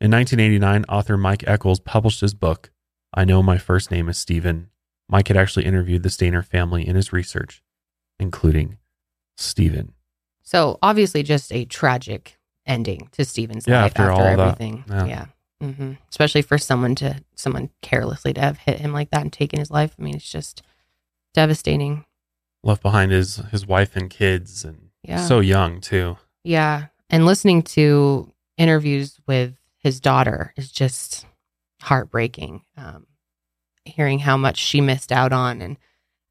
In 0.03 0.11
1989, 0.11 0.83
author 0.89 1.15
Mike 1.15 1.45
Echols 1.47 1.79
published 1.79 2.19
his 2.19 2.33
book, 2.33 2.71
I 3.13 3.23
Know 3.23 3.41
My 3.41 3.57
First 3.57 3.89
Name 3.89 4.09
is 4.09 4.17
Steven. 4.17 4.69
Mike 5.07 5.29
had 5.29 5.37
actually 5.37 5.63
interviewed 5.63 6.03
the 6.03 6.09
Stayner 6.09 6.45
family 6.45 6.85
in 6.85 6.97
his 6.97 7.13
research, 7.13 7.63
including 8.19 8.79
Steven. 9.37 9.93
So 10.41 10.77
obviously, 10.81 11.23
just 11.23 11.53
a 11.53 11.63
tragic 11.63 12.37
ending 12.65 13.07
to 13.13 13.23
Steven's 13.23 13.65
Yeah, 13.65 13.83
life 13.83 13.91
after 13.91 14.09
after, 14.09 14.11
all 14.11 14.35
that. 14.35 14.39
everything. 14.39 14.83
Yeah. 14.89 15.05
Yeah. 15.05 15.25
hmm 15.61 15.93
Especially 16.09 16.41
for 16.41 16.57
someone 16.57 16.95
to 16.95 17.23
someone 17.35 17.69
carelessly 17.81 18.33
to 18.33 18.41
have 18.41 18.57
hit 18.57 18.79
him 18.81 18.91
like 18.91 19.09
that 19.11 19.21
and 19.21 19.31
taken 19.31 19.59
his 19.59 19.71
life. 19.71 19.95
I 19.97 20.01
mean, 20.03 20.15
it's 20.17 20.29
just 20.29 20.63
devastating. 21.33 22.03
Left 22.61 22.81
behind 22.81 23.13
his, 23.13 23.37
his 23.51 23.65
wife 23.65 23.95
and 23.95 24.09
kids, 24.09 24.65
and 24.65 24.89
Yeah. 25.01 25.25
so 25.25 25.39
young, 25.39 25.79
too. 25.79 26.17
Yeah. 26.43 26.87
And 27.09 27.25
listening 27.25 27.61
to 27.63 28.33
interviews 28.57 29.17
with 29.25 29.55
his 29.83 29.99
daughter 29.99 30.53
is 30.55 30.71
just 30.71 31.25
heartbreaking. 31.81 32.63
Um, 32.77 33.07
hearing 33.85 34.19
how 34.19 34.37
much 34.37 34.57
she 34.57 34.81
missed 34.81 35.11
out 35.11 35.33
on 35.33 35.61
and 35.61 35.77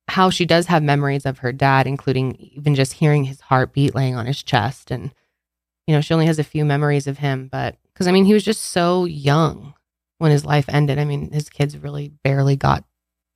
how 0.08 0.30
she 0.30 0.44
does 0.44 0.66
have 0.66 0.82
memories 0.82 1.26
of 1.26 1.38
her 1.38 1.52
dad, 1.52 1.86
including 1.86 2.34
even 2.36 2.74
just 2.74 2.94
hearing 2.94 3.24
his 3.24 3.40
heartbeat 3.40 3.94
laying 3.94 4.16
on 4.16 4.26
his 4.26 4.42
chest. 4.42 4.90
And, 4.90 5.12
you 5.86 5.94
know, 5.94 6.00
she 6.00 6.14
only 6.14 6.26
has 6.26 6.38
a 6.38 6.44
few 6.44 6.64
memories 6.64 7.06
of 7.06 7.18
him, 7.18 7.48
but 7.50 7.76
because 7.92 8.06
I 8.06 8.12
mean, 8.12 8.24
he 8.24 8.34
was 8.34 8.44
just 8.44 8.62
so 8.62 9.04
young 9.04 9.74
when 10.18 10.30
his 10.30 10.44
life 10.44 10.66
ended. 10.68 10.98
I 10.98 11.04
mean, 11.04 11.30
his 11.30 11.48
kids 11.48 11.76
really 11.76 12.08
barely 12.08 12.56
got 12.56 12.84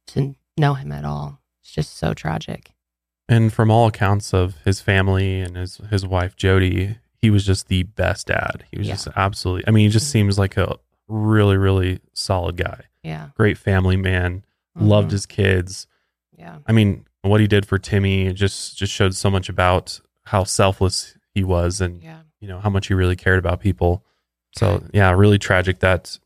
to 0.09 0.35
know 0.57 0.75
him 0.75 0.93
at 0.93 1.05
all. 1.05 1.41
It's 1.63 1.73
just 1.73 1.97
so 1.97 2.15
tragic. 2.15 2.73
And 3.29 3.53
from 3.53 3.71
all 3.71 3.89
accounts 3.89 4.33
of 4.33 4.57
his 4.65 4.81
family 4.81 5.41
and 5.41 5.57
his 5.57 5.81
his 5.91 6.07
wife 6.07 6.37
Jody, 6.37 6.97
he 7.27 7.31
was 7.31 7.45
just 7.45 7.67
the 7.69 7.83
best 7.83 8.29
dad. 8.29 8.65
He 8.71 8.79
was 8.79 8.87
Yeah. 8.87 8.95
Mm-hmm. 8.95 9.05
just 9.05 9.17
absolutely. 9.17 9.65
I 9.67 9.73
mean, 9.73 9.87
he 9.87 9.93
just 9.93 10.11
seems 10.11 10.39
like 10.39 10.57
a 10.57 10.77
really 11.09 11.57
really 11.57 12.01
solid 12.13 12.57
guy. 12.57 12.83
Yeah. 13.03 13.29
Great 13.35 13.59
family 13.59 13.97
man. 13.97 14.45
Loved 14.77 15.09
Mhm. 15.09 15.13
his 15.13 15.27
kids. 15.27 15.87
Yeah. 16.39 16.59
I 16.67 16.73
mean, 16.73 17.05
what 17.23 17.41
he 17.41 17.47
did 17.49 17.67
for 17.67 17.79
Timmy 17.79 18.33
just 18.33 18.77
just 18.79 18.93
showed 18.93 19.15
so 19.15 19.31
much 19.31 19.49
about 19.49 20.01
how 20.25 20.45
selfless 20.45 21.17
he 21.35 21.43
was 21.43 21.81
and 21.81 22.03
Yeah. 22.03 22.21
you 22.41 22.47
know 22.49 22.61
how 22.61 22.71
much 22.71 22.87
he 22.89 22.95
really 22.95 23.17
cared 23.17 23.39
about 23.39 23.61
people. 23.61 24.05
So, 24.57 24.85
yeah, 24.95 25.11
really 25.11 25.39
tragic 25.39 25.81
that 25.81 26.19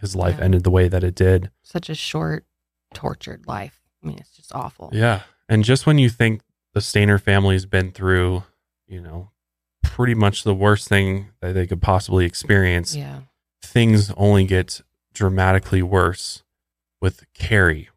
his 0.00 0.14
life 0.16 0.36
Yeah. 0.38 0.44
ended 0.46 0.64
the 0.64 0.70
way 0.70 0.88
that 0.88 1.02
it 1.04 1.14
did. 1.14 1.50
Such 1.62 1.88
a 1.88 1.94
short, 1.94 2.44
tortured 2.94 3.46
life. 3.46 3.80
I 4.02 4.06
mean, 4.08 4.18
it's 4.18 4.36
just 4.36 4.54
awful. 4.54 4.90
Yeah. 4.92 5.22
And 5.48 5.62
just 5.64 5.86
when 5.86 5.98
you 5.98 6.08
think 6.10 6.42
the 6.74 6.80
Stayner 6.80 7.20
family's 7.20 7.66
been 7.66 7.90
through, 7.92 8.44
you 8.86 9.00
know, 9.00 9.30
pretty 9.82 10.14
much 10.14 10.44
the 10.44 10.54
worst 10.54 10.88
thing 10.88 11.28
that 11.40 11.52
they 11.52 11.66
could 11.66 11.82
possibly 11.82 12.24
experience, 12.24 12.94
Yeah. 12.94 13.20
things 13.62 14.10
only 14.16 14.44
get 14.44 14.80
dramatically 15.12 15.82
worse 15.82 16.42
with 17.00 17.24
Cary. 17.34 17.88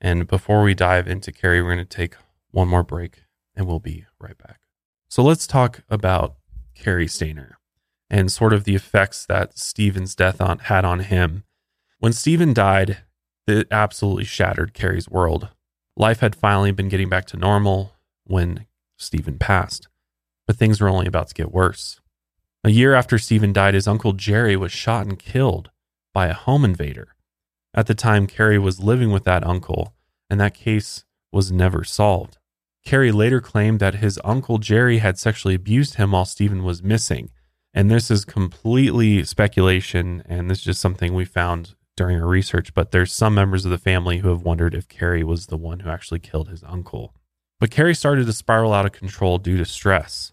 And 0.00 0.26
before 0.26 0.62
we 0.62 0.74
dive 0.74 1.08
into 1.08 1.32
Cary, 1.32 1.60
we're 1.62 1.74
going 1.74 1.86
to 1.86 1.96
take 1.96 2.16
one 2.50 2.68
more 2.68 2.82
break 2.84 3.22
and 3.54 3.66
we'll 3.66 3.80
be 3.80 4.06
right 4.20 4.38
back. 4.38 4.60
So 5.08 5.22
let's 5.22 5.46
talk 5.46 5.82
about 5.88 6.36
Cary 6.74 7.06
Stayner 7.06 7.52
and 8.08 8.30
sort 8.30 8.52
of 8.52 8.64
the 8.64 8.74
effects 8.74 9.26
that 9.26 9.58
Steven's 9.58 10.14
death 10.14 10.40
on, 10.40 10.60
had 10.60 10.84
on 10.84 11.00
him. 11.00 11.44
When 11.98 12.12
Steven 12.12 12.54
died, 12.54 12.98
it 13.46 13.66
absolutely 13.70 14.24
shattered 14.24 14.72
Cary's 14.74 15.08
world. 15.08 15.48
Life 15.96 16.20
had 16.20 16.36
finally 16.36 16.70
been 16.70 16.88
getting 16.88 17.08
back 17.08 17.26
to 17.26 17.36
normal 17.36 17.94
when 18.24 18.66
Steven 18.96 19.38
passed, 19.38 19.88
but 20.48 20.56
things 20.56 20.80
were 20.80 20.88
only 20.88 21.06
about 21.06 21.28
to 21.28 21.34
get 21.34 21.52
worse. 21.52 22.00
A 22.64 22.70
year 22.70 22.94
after 22.94 23.18
Steven 23.18 23.52
died, 23.52 23.74
his 23.74 23.86
uncle 23.86 24.14
Jerry 24.14 24.56
was 24.56 24.72
shot 24.72 25.06
and 25.06 25.18
killed 25.18 25.70
by 26.14 26.26
a 26.26 26.32
home 26.32 26.64
invader. 26.64 27.14
At 27.74 27.86
the 27.86 27.94
time, 27.94 28.26
Cary 28.26 28.58
was 28.58 28.80
living 28.80 29.12
with 29.12 29.24
that 29.24 29.46
uncle, 29.46 29.94
and 30.30 30.40
that 30.40 30.54
case 30.54 31.04
was 31.30 31.52
never 31.52 31.84
solved. 31.84 32.38
Cary 32.82 33.12
later 33.12 33.42
claimed 33.42 33.78
that 33.80 33.96
his 33.96 34.18
uncle 34.24 34.56
Jerry 34.56 34.98
had 34.98 35.18
sexually 35.18 35.54
abused 35.54 35.96
him 35.96 36.12
while 36.12 36.24
Steven 36.24 36.64
was 36.64 36.82
missing. 36.82 37.30
And 37.74 37.90
this 37.90 38.10
is 38.10 38.24
completely 38.24 39.24
speculation, 39.24 40.22
and 40.24 40.50
this 40.50 40.60
is 40.60 40.64
just 40.64 40.80
something 40.80 41.12
we 41.12 41.26
found 41.26 41.74
during 41.94 42.18
our 42.18 42.26
research. 42.26 42.72
But 42.72 42.90
there's 42.90 43.12
some 43.12 43.34
members 43.34 43.66
of 43.66 43.70
the 43.70 43.76
family 43.76 44.18
who 44.18 44.30
have 44.30 44.42
wondered 44.42 44.74
if 44.74 44.88
Cary 44.88 45.22
was 45.22 45.46
the 45.46 45.58
one 45.58 45.80
who 45.80 45.90
actually 45.90 46.20
killed 46.20 46.48
his 46.48 46.64
uncle. 46.64 47.14
But 47.60 47.70
Cary 47.70 47.94
started 47.94 48.24
to 48.24 48.32
spiral 48.32 48.72
out 48.72 48.86
of 48.86 48.92
control 48.92 49.36
due 49.36 49.58
to 49.58 49.66
stress. 49.66 50.32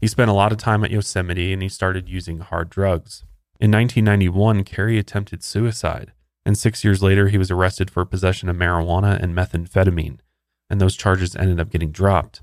He 0.00 0.06
spent 0.06 0.30
a 0.30 0.34
lot 0.34 0.52
of 0.52 0.58
time 0.58 0.82
at 0.82 0.90
Yosemite 0.90 1.52
and 1.52 1.62
he 1.62 1.68
started 1.68 2.08
using 2.08 2.38
hard 2.38 2.70
drugs. 2.70 3.24
In 3.60 3.70
1991, 3.70 4.64
Cary 4.64 4.98
attempted 4.98 5.42
suicide, 5.44 6.12
and 6.46 6.56
six 6.56 6.82
years 6.82 7.02
later, 7.02 7.28
he 7.28 7.36
was 7.36 7.50
arrested 7.50 7.90
for 7.90 8.04
possession 8.06 8.48
of 8.48 8.56
marijuana 8.56 9.22
and 9.22 9.34
methamphetamine, 9.34 10.20
and 10.70 10.80
those 10.80 10.96
charges 10.96 11.36
ended 11.36 11.60
up 11.60 11.68
getting 11.68 11.92
dropped. 11.92 12.40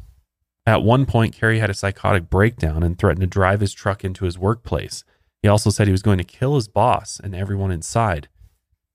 At 0.67 0.83
one 0.83 1.07
point, 1.07 1.33
Cary 1.33 1.57
had 1.57 1.71
a 1.71 1.73
psychotic 1.73 2.29
breakdown 2.29 2.83
and 2.83 2.99
threatened 2.99 3.21
to 3.21 3.27
drive 3.27 3.61
his 3.61 3.73
truck 3.73 4.03
into 4.03 4.25
his 4.25 4.37
workplace. 4.37 5.03
He 5.41 5.47
also 5.47 5.71
said 5.71 5.87
he 5.87 5.91
was 5.91 6.03
going 6.03 6.17
to 6.19 6.23
kill 6.23 6.55
his 6.55 6.67
boss 6.67 7.19
and 7.23 7.33
everyone 7.33 7.71
inside. 7.71 8.27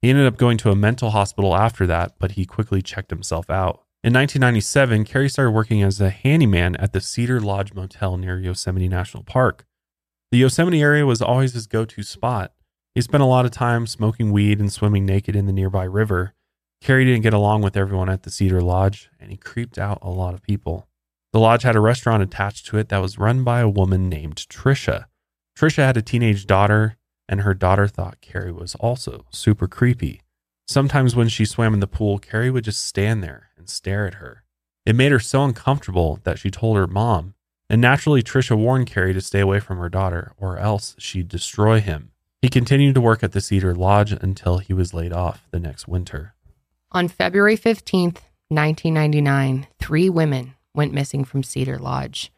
He 0.01 0.11
ended 0.11 0.27
up 0.27 0.37
going 0.37 0.59
to 0.59 0.71
a 0.71 0.77
mental 0.77 1.11
hospital 1.11 1.57
after 1.57 1.87
that, 1.87 2.15
but 2.19 2.33
he 2.33 2.45
quickly 2.45 2.83
checked 2.83 3.11
himself 3.11 3.51
out. 3.51 3.83
In 4.05 4.15
1997, 4.15 5.05
Cary 5.05 5.29
started 5.29 5.53
working 5.53 5.81
as 5.81 6.01
a 6.01 6.11
handyman 6.11 6.75
at 6.75 6.93
the 6.93 7.01
Cedar 7.01 7.41
Lodge 7.41 7.73
Motel 7.73 8.17
near 8.17 8.37
Yosemite 8.37 8.89
National 8.89 9.23
Park. 9.23 9.65
The 10.33 10.39
Yosemite 10.39 10.83
area 10.83 11.07
was 11.07 11.23
always 11.23 11.53
his 11.53 11.69
go 11.69 11.85
to 11.85 12.03
spot. 12.03 12.53
He 12.97 13.01
spent 13.01 13.23
a 13.23 13.27
lot 13.27 13.45
of 13.45 13.53
time 13.53 13.87
smoking 13.87 14.33
weed 14.33 14.59
and 14.59 14.73
swimming 14.73 15.07
naked 15.07 15.37
in 15.37 15.47
the 15.47 15.53
nearby 15.53 15.85
river. 15.85 16.35
Cary 16.81 17.05
didn't 17.05 17.23
get 17.23 17.33
along 17.33 17.63
with 17.63 17.77
everyone 17.77 18.09
at 18.09 18.25
the 18.25 18.31
Cedar 18.33 18.61
Lodge, 18.61 19.09
and 19.21 19.31
he 19.31 19.37
creeped 19.37 19.79
out 19.79 20.01
a 20.03 20.11
lot 20.11 20.35
of 20.35 20.43
people. 20.43 20.89
The 21.33 21.39
lodge 21.39 21.63
had 21.63 21.77
a 21.77 21.81
restaurant 21.81 22.25
attached 22.25 22.67
to 22.67 22.79
it 22.79 22.89
that 22.89 23.01
was 23.01 23.19
run 23.19 23.45
by 23.45 23.61
a 23.61 23.69
woman 23.69 24.09
named 24.09 24.35
Trisha. 24.49 25.05
Trisha 25.57 25.85
had 25.85 25.97
a 25.97 26.03
teenage 26.03 26.49
daughter, 26.49 26.97
and 27.29 27.43
her 27.43 27.55
daughter 27.55 27.87
thought 27.87 28.21
Cary 28.21 28.51
was 28.51 28.75
also 28.75 29.27
super 29.31 29.69
creepy. 29.69 30.23
Sometimes 30.67 31.15
when 31.15 31.29
she 31.29 31.45
swam 31.45 31.73
in 31.73 31.79
the 31.79 31.87
pool, 31.87 32.19
Cary 32.19 32.51
would 32.51 32.65
just 32.65 32.85
stand 32.85 33.23
there 33.23 33.52
and 33.63 33.71
stare 33.71 34.07
at 34.09 34.15
her. 34.15 34.43
It 34.85 34.97
made 34.97 35.13
her 35.13 35.21
so 35.21 35.45
uncomfortable 35.45 36.19
that 36.25 36.39
she 36.39 36.51
told 36.51 36.77
her 36.77 36.89
mom, 36.89 37.35
and 37.71 37.81
naturally, 37.81 38.23
Trisha 38.23 38.57
warned 38.59 38.89
Cary 38.89 39.15
to 39.15 39.21
stay 39.21 39.41
away 39.41 39.61
from 39.61 39.79
her 39.79 39.89
daughter, 39.89 40.33
or 40.37 40.59
else 40.59 40.97
she'd 40.99 41.29
destroy 41.29 41.81
him. 41.81 42.11
He 42.43 42.49
continued 42.49 42.97
to 42.97 43.01
work 43.01 43.23
at 43.23 43.33
the 43.33 43.41
Cedar 43.41 43.75
Lodge 43.75 44.13
until 44.13 44.59
he 44.59 44.75
was 44.75 44.93
laid 44.93 45.13
off 45.13 45.47
the 45.53 45.61
next 45.61 45.87
winter. 45.87 46.35
On 46.91 47.07
February 47.07 47.57
15th, 47.57 48.19
1999, 48.49 49.69
three 49.79 50.11
women 50.11 50.55
went 50.75 50.93
missing 50.93 51.25
from 51.25 51.45
Cedar 51.45 51.79
Lodge. 51.79 52.33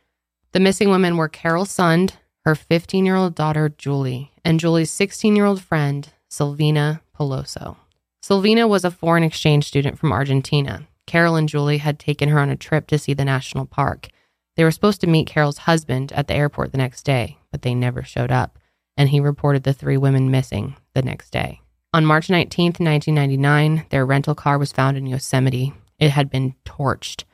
The 0.53 0.61
missing 0.61 0.91
women 0.91 1.17
were 1.17 1.29
Carol 1.29 1.65
Sund, 1.65 2.13
her 2.45 2.55
15 2.55 3.07
year 3.07 3.17
old 3.17 3.35
daughter, 3.35 3.71
Julie, 3.71 4.31
and 4.45 4.61
Julie's 4.61 4.91
16 4.91 5.35
year 5.35 5.47
old 5.47 5.63
friend, 5.63 6.11
Silvina 6.31 7.01
Pelosso. 7.19 7.77
Silvina 8.23 8.69
was 8.69 8.85
a 8.85 8.91
foreign 8.91 9.25
exchange 9.25 9.67
student 9.67 9.99
from 9.99 10.13
Argentina. 10.13 10.87
Carol 11.07 11.37
and 11.37 11.49
Julie 11.49 11.79
had 11.79 11.99
taken 11.99 12.29
her 12.29 12.39
on 12.39 12.51
a 12.51 12.57
trip 12.57 12.87
to 12.89 12.99
see 12.99 13.15
the 13.15 13.25
national 13.25 13.67
park. 13.67 14.09
They 14.57 14.65
were 14.65 14.71
supposed 14.71 15.01
to 15.03 15.07
meet 15.07 15.27
Carol's 15.27 15.59
husband 15.59 16.13
at 16.13 16.29
the 16.29 16.35
airport 16.35 16.73
the 16.73 16.79
next 16.79 17.03
day, 17.03 17.39
but 17.51 17.63
they 17.63 17.75
never 17.75 18.03
showed 18.03 18.31
up, 18.31 18.59
and 18.97 19.09
he 19.09 19.21
reported 19.21 19.65
the 19.65 19.73
three 19.73 19.97
women 19.97 20.31
missing 20.31 20.77
the 20.95 21.03
next 21.03 21.31
day. 21.31 21.61
On 21.93 22.05
March 22.05 22.29
19th, 22.29 22.81
1999, 22.81 23.87
their 23.91 24.07
rental 24.07 24.35
car 24.35 24.59
was 24.59 24.73
found 24.73 24.97
in 24.97 25.07
Yosemite. 25.07 25.75
It 25.99 26.11
had 26.11 26.31
been 26.31 26.55
torched. 26.65 27.25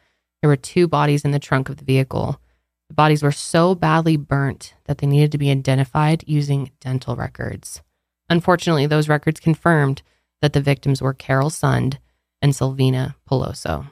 There 0.41 0.49
were 0.49 0.57
two 0.57 0.89
bodies 0.89 1.25
in 1.25 1.31
the 1.31 1.39
trunk 1.39 1.68
of 1.68 1.77
the 1.77 1.85
vehicle. 1.85 2.41
The 2.89 2.95
bodies 2.95 3.23
were 3.23 3.33
so 3.33 3.75
badly 3.75 4.16
burnt 4.16 4.75
that 4.85 4.99
they 4.99 5.07
needed 5.07 5.33
to 5.33 5.39
be 5.39 5.51
identified 5.51 6.25
using 6.27 6.73
dental 6.81 7.16
records. 7.16 7.83
Unfortunately, 8.29 8.87
those 8.87 9.09
records 9.09 9.41
confirmed 9.41 10.03
that 10.43 10.53
the 10.53 10.61
victims 10.61 11.01
were 11.01 11.14
Carol 11.14 11.51
Sund 11.51 11.99
and 12.43 12.53
Silvina 12.53 13.14
Pelosso. 13.28 13.91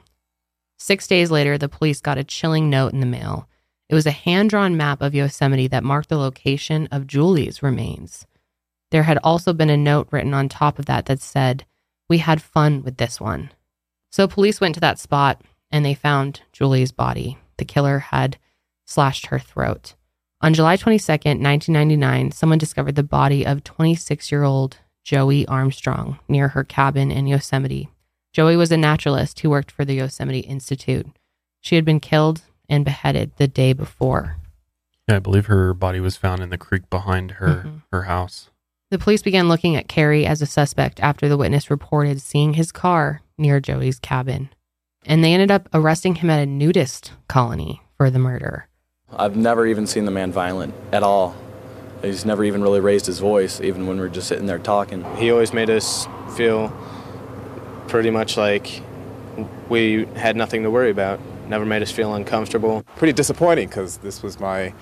Six 0.77 1.07
days 1.07 1.29
later, 1.29 1.57
the 1.57 1.69
police 1.69 2.01
got 2.01 2.17
a 2.17 2.23
chilling 2.23 2.69
note 2.69 2.93
in 2.93 2.99
the 2.99 3.05
mail. 3.05 3.47
It 3.89 3.95
was 3.95 4.05
a 4.05 4.11
hand 4.11 4.49
drawn 4.49 4.77
map 4.77 5.01
of 5.01 5.15
Yosemite 5.15 5.67
that 5.67 5.83
marked 5.83 6.09
the 6.09 6.17
location 6.17 6.87
of 6.91 7.07
Julie's 7.07 7.61
remains. 7.61 8.25
There 8.91 9.03
had 9.03 9.19
also 9.23 9.53
been 9.53 9.69
a 9.69 9.77
note 9.77 10.07
written 10.11 10.33
on 10.33 10.49
top 10.49 10.79
of 10.79 10.85
that 10.85 11.05
that 11.07 11.21
said, 11.21 11.65
We 12.07 12.19
had 12.19 12.41
fun 12.41 12.81
with 12.81 12.97
this 12.97 13.19
one. 13.19 13.51
So 14.11 14.27
police 14.27 14.61
went 14.61 14.75
to 14.75 14.81
that 14.81 14.99
spot 14.99 15.41
and 15.71 15.85
they 15.85 15.93
found 15.93 16.41
Julie's 16.51 16.91
body. 16.91 17.37
The 17.57 17.65
killer 17.65 17.99
had 17.99 18.37
slashed 18.85 19.27
her 19.27 19.39
throat. 19.39 19.95
On 20.41 20.53
July 20.53 20.77
22nd, 20.77 21.41
1999, 21.43 22.31
someone 22.31 22.57
discovered 22.57 22.95
the 22.95 23.03
body 23.03 23.45
of 23.45 23.63
26 23.63 24.31
year 24.31 24.43
old 24.43 24.77
Joie 25.03 25.45
Armstrong 25.47 26.19
near 26.27 26.49
her 26.49 26.63
cabin 26.63 27.11
in 27.11 27.27
Yosemite. 27.27 27.89
Joie 28.31 28.57
was 28.57 28.71
a 28.71 28.77
naturalist 28.77 29.39
who 29.39 29.49
worked 29.49 29.71
for 29.71 29.83
the 29.85 29.95
Yosemite 29.95 30.39
Institute. 30.39 31.07
She 31.61 31.75
had 31.75 31.85
been 31.85 31.99
killed 31.99 32.41
and 32.69 32.85
beheaded 32.85 33.31
the 33.37 33.47
day 33.47 33.73
before. 33.73 34.37
Yeah, 35.07 35.15
I 35.17 35.19
believe 35.19 35.47
her 35.47 35.73
body 35.73 35.99
was 35.99 36.15
found 36.15 36.41
in 36.41 36.49
the 36.49 36.57
creek 36.57 36.89
behind 36.89 37.31
her 37.31 37.63
Mhm. 37.65 37.81
her 37.91 38.03
house. 38.03 38.49
The 38.91 38.99
police 38.99 39.21
began 39.23 39.47
looking 39.49 39.75
at 39.75 39.87
Cary 39.87 40.25
as 40.25 40.41
a 40.41 40.45
suspect 40.45 40.99
after 40.99 41.27
the 41.27 41.37
witness 41.37 41.69
reported 41.71 42.21
seeing 42.21 42.53
his 42.53 42.71
car 42.71 43.21
near 43.37 43.59
Joie's 43.59 43.99
cabin. 43.99 44.49
And 45.05 45.23
they 45.23 45.33
ended 45.33 45.49
up 45.51 45.67
arresting 45.73 46.15
him 46.15 46.29
at 46.29 46.39
a 46.41 46.45
nudist 46.45 47.13
colony 47.27 47.81
for 47.97 48.09
the 48.09 48.19
murder. 48.19 48.67
I've 49.15 49.35
never 49.35 49.65
even 49.65 49.87
seen 49.87 50.05
the 50.05 50.11
man 50.11 50.31
violent 50.31 50.73
at 50.91 51.01
all. 51.03 51.35
He's 52.03 52.25
never 52.25 52.43
even 52.43 52.61
really 52.61 52.79
raised 52.79 53.07
his 53.07 53.19
voice, 53.19 53.59
even 53.59 53.87
when 53.87 53.97
we're 53.99 54.09
just 54.09 54.27
sitting 54.27 54.45
there 54.45 54.59
talking. 54.59 55.03
He 55.17 55.31
always 55.31 55.53
made 55.53 55.69
us 55.69 56.07
feel 56.35 56.71
pretty 57.89 58.11
much 58.11 58.37
like 58.37 58.81
we 59.67 60.05
had 60.15 60.35
nothing 60.35 60.63
to 60.63 60.71
worry 60.71 60.91
about. 60.91 61.19
Never 61.47 61.65
made 61.65 61.81
us 61.81 61.91
feel 61.91 62.13
uncomfortable. 62.13 62.83
Pretty 62.95 63.13
disappointing 63.13 63.67
because 63.67 63.97
this 63.97 64.21
was 64.21 64.39
my, 64.39 64.73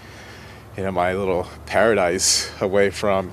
you 0.76 0.84
know, 0.84 0.92
my 0.92 1.14
little 1.14 1.48
paradise 1.66 2.52
away 2.62 2.90
from 2.90 3.32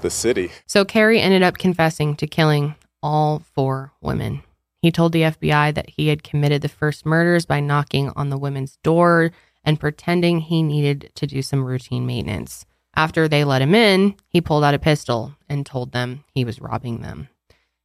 the 0.00 0.10
city. 0.10 0.50
So 0.66 0.84
Cary 0.84 1.20
ended 1.20 1.42
up 1.42 1.58
confessing 1.58 2.16
to 2.16 2.26
killing 2.26 2.74
all 3.02 3.42
four 3.54 3.92
women. 4.00 4.42
He 4.80 4.90
told 4.90 5.12
the 5.12 5.22
FBI 5.22 5.74
that 5.74 5.90
he 5.90 6.08
had 6.08 6.22
committed 6.22 6.62
the 6.62 6.68
first 6.68 7.06
murders 7.06 7.46
by 7.46 7.60
knocking 7.60 8.10
on 8.16 8.30
the 8.30 8.38
women's 8.38 8.78
door 8.82 9.30
and 9.64 9.80
pretending 9.80 10.40
he 10.40 10.62
needed 10.62 11.10
to 11.14 11.26
do 11.26 11.40
some 11.42 11.64
routine 11.64 12.06
maintenance. 12.06 12.66
After 12.96 13.26
they 13.26 13.44
let 13.44 13.62
him 13.62 13.74
in, 13.74 14.14
he 14.28 14.40
pulled 14.40 14.62
out 14.62 14.74
a 14.74 14.78
pistol 14.78 15.34
and 15.48 15.64
told 15.64 15.92
them 15.92 16.24
he 16.34 16.44
was 16.44 16.60
robbing 16.60 17.00
them. 17.00 17.28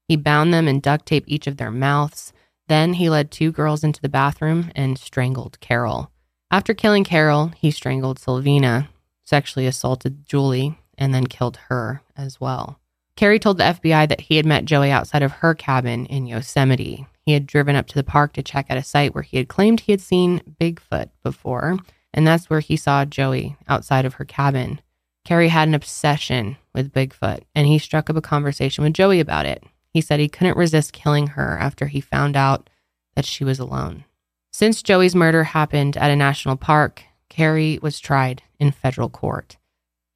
He 0.10 0.16
bound 0.16 0.52
them 0.52 0.68
and 0.68 0.82
duct 0.82 1.06
taped 1.06 1.30
each 1.30 1.46
of 1.46 1.58
their 1.58 1.70
mouths. 1.70 2.34
Then 2.68 2.94
he 2.94 3.12
led 3.12 3.30
two 3.30 3.52
girls 3.52 3.84
into 3.84 4.02
the 4.02 4.10
bathroom 4.10 4.72
and 4.76 4.98
strangled 4.98 5.60
Carol. 5.60 6.10
After 6.50 6.74
killing 6.74 7.04
Carol, 7.04 7.52
he 7.56 7.70
strangled 7.70 8.20
Silvina, 8.20 8.88
sexually 9.24 9.68
assaulted 9.68 10.26
Julie, 10.26 10.80
and 10.98 11.14
then 11.14 11.28
killed 11.28 11.58
her 11.70 12.02
as 12.18 12.42
well. 12.42 12.80
Cary 13.16 13.38
told 13.38 13.60
the 13.60 13.66
FBI 13.66 14.10
that 14.10 14.22
he 14.22 14.38
had 14.38 14.48
met 14.48 14.66
Joie 14.66 14.90
outside 14.90 15.22
of 15.22 15.32
her 15.32 15.54
cabin 15.54 16.08
in 16.08 16.26
Yosemite. 16.26 17.06
He 17.24 17.34
had 17.34 17.46
driven 17.46 17.76
up 17.76 17.86
to 17.88 17.96
the 17.96 18.04
park 18.04 18.34
to 18.34 18.42
check 18.42 18.66
out 18.72 18.80
a 18.80 18.84
site 18.84 19.14
where 19.14 19.22
he 19.22 19.38
had 19.38 19.48
claimed 19.48 19.82
he 19.82 19.92
had 19.92 20.02
seen 20.02 20.42
Bigfoot 20.60 21.12
before, 21.22 21.78
and 22.16 22.26
that's 22.26 22.50
where 22.50 22.62
he 22.62 22.76
saw 22.76 23.06
Joie 23.06 23.58
outside 23.68 24.06
of 24.06 24.16
her 24.16 24.26
cabin. 24.26 24.82
Cary 25.24 25.50
had 25.50 25.68
an 25.68 25.76
obsession 25.76 26.58
with 26.74 26.92
Bigfoot, 26.92 27.42
and 27.54 27.68
he 27.68 27.78
struck 27.78 28.10
up 28.10 28.16
a 28.16 28.22
conversation 28.22 28.84
with 28.84 28.94
Joie 28.94 29.20
about 29.20 29.46
it. 29.46 29.64
He 29.94 30.02
said 30.02 30.20
he 30.20 30.30
couldn't 30.30 30.58
resist 30.58 30.94
killing 30.94 31.28
her 31.28 31.58
after 31.60 31.88
he 31.88 32.02
found 32.02 32.36
out 32.36 32.70
that 33.16 33.26
she 33.26 33.44
was 33.44 33.60
alone. 33.60 34.06
Since 34.52 34.84
Joie's 34.84 35.16
murder 35.16 35.44
happened 35.46 35.98
at 35.98 36.12
a 36.12 36.16
national 36.16 36.58
park, 36.58 37.04
Cary 37.30 37.80
was 37.82 38.00
tried 38.00 38.44
in 38.60 38.72
federal 38.72 39.10
court. 39.10 39.58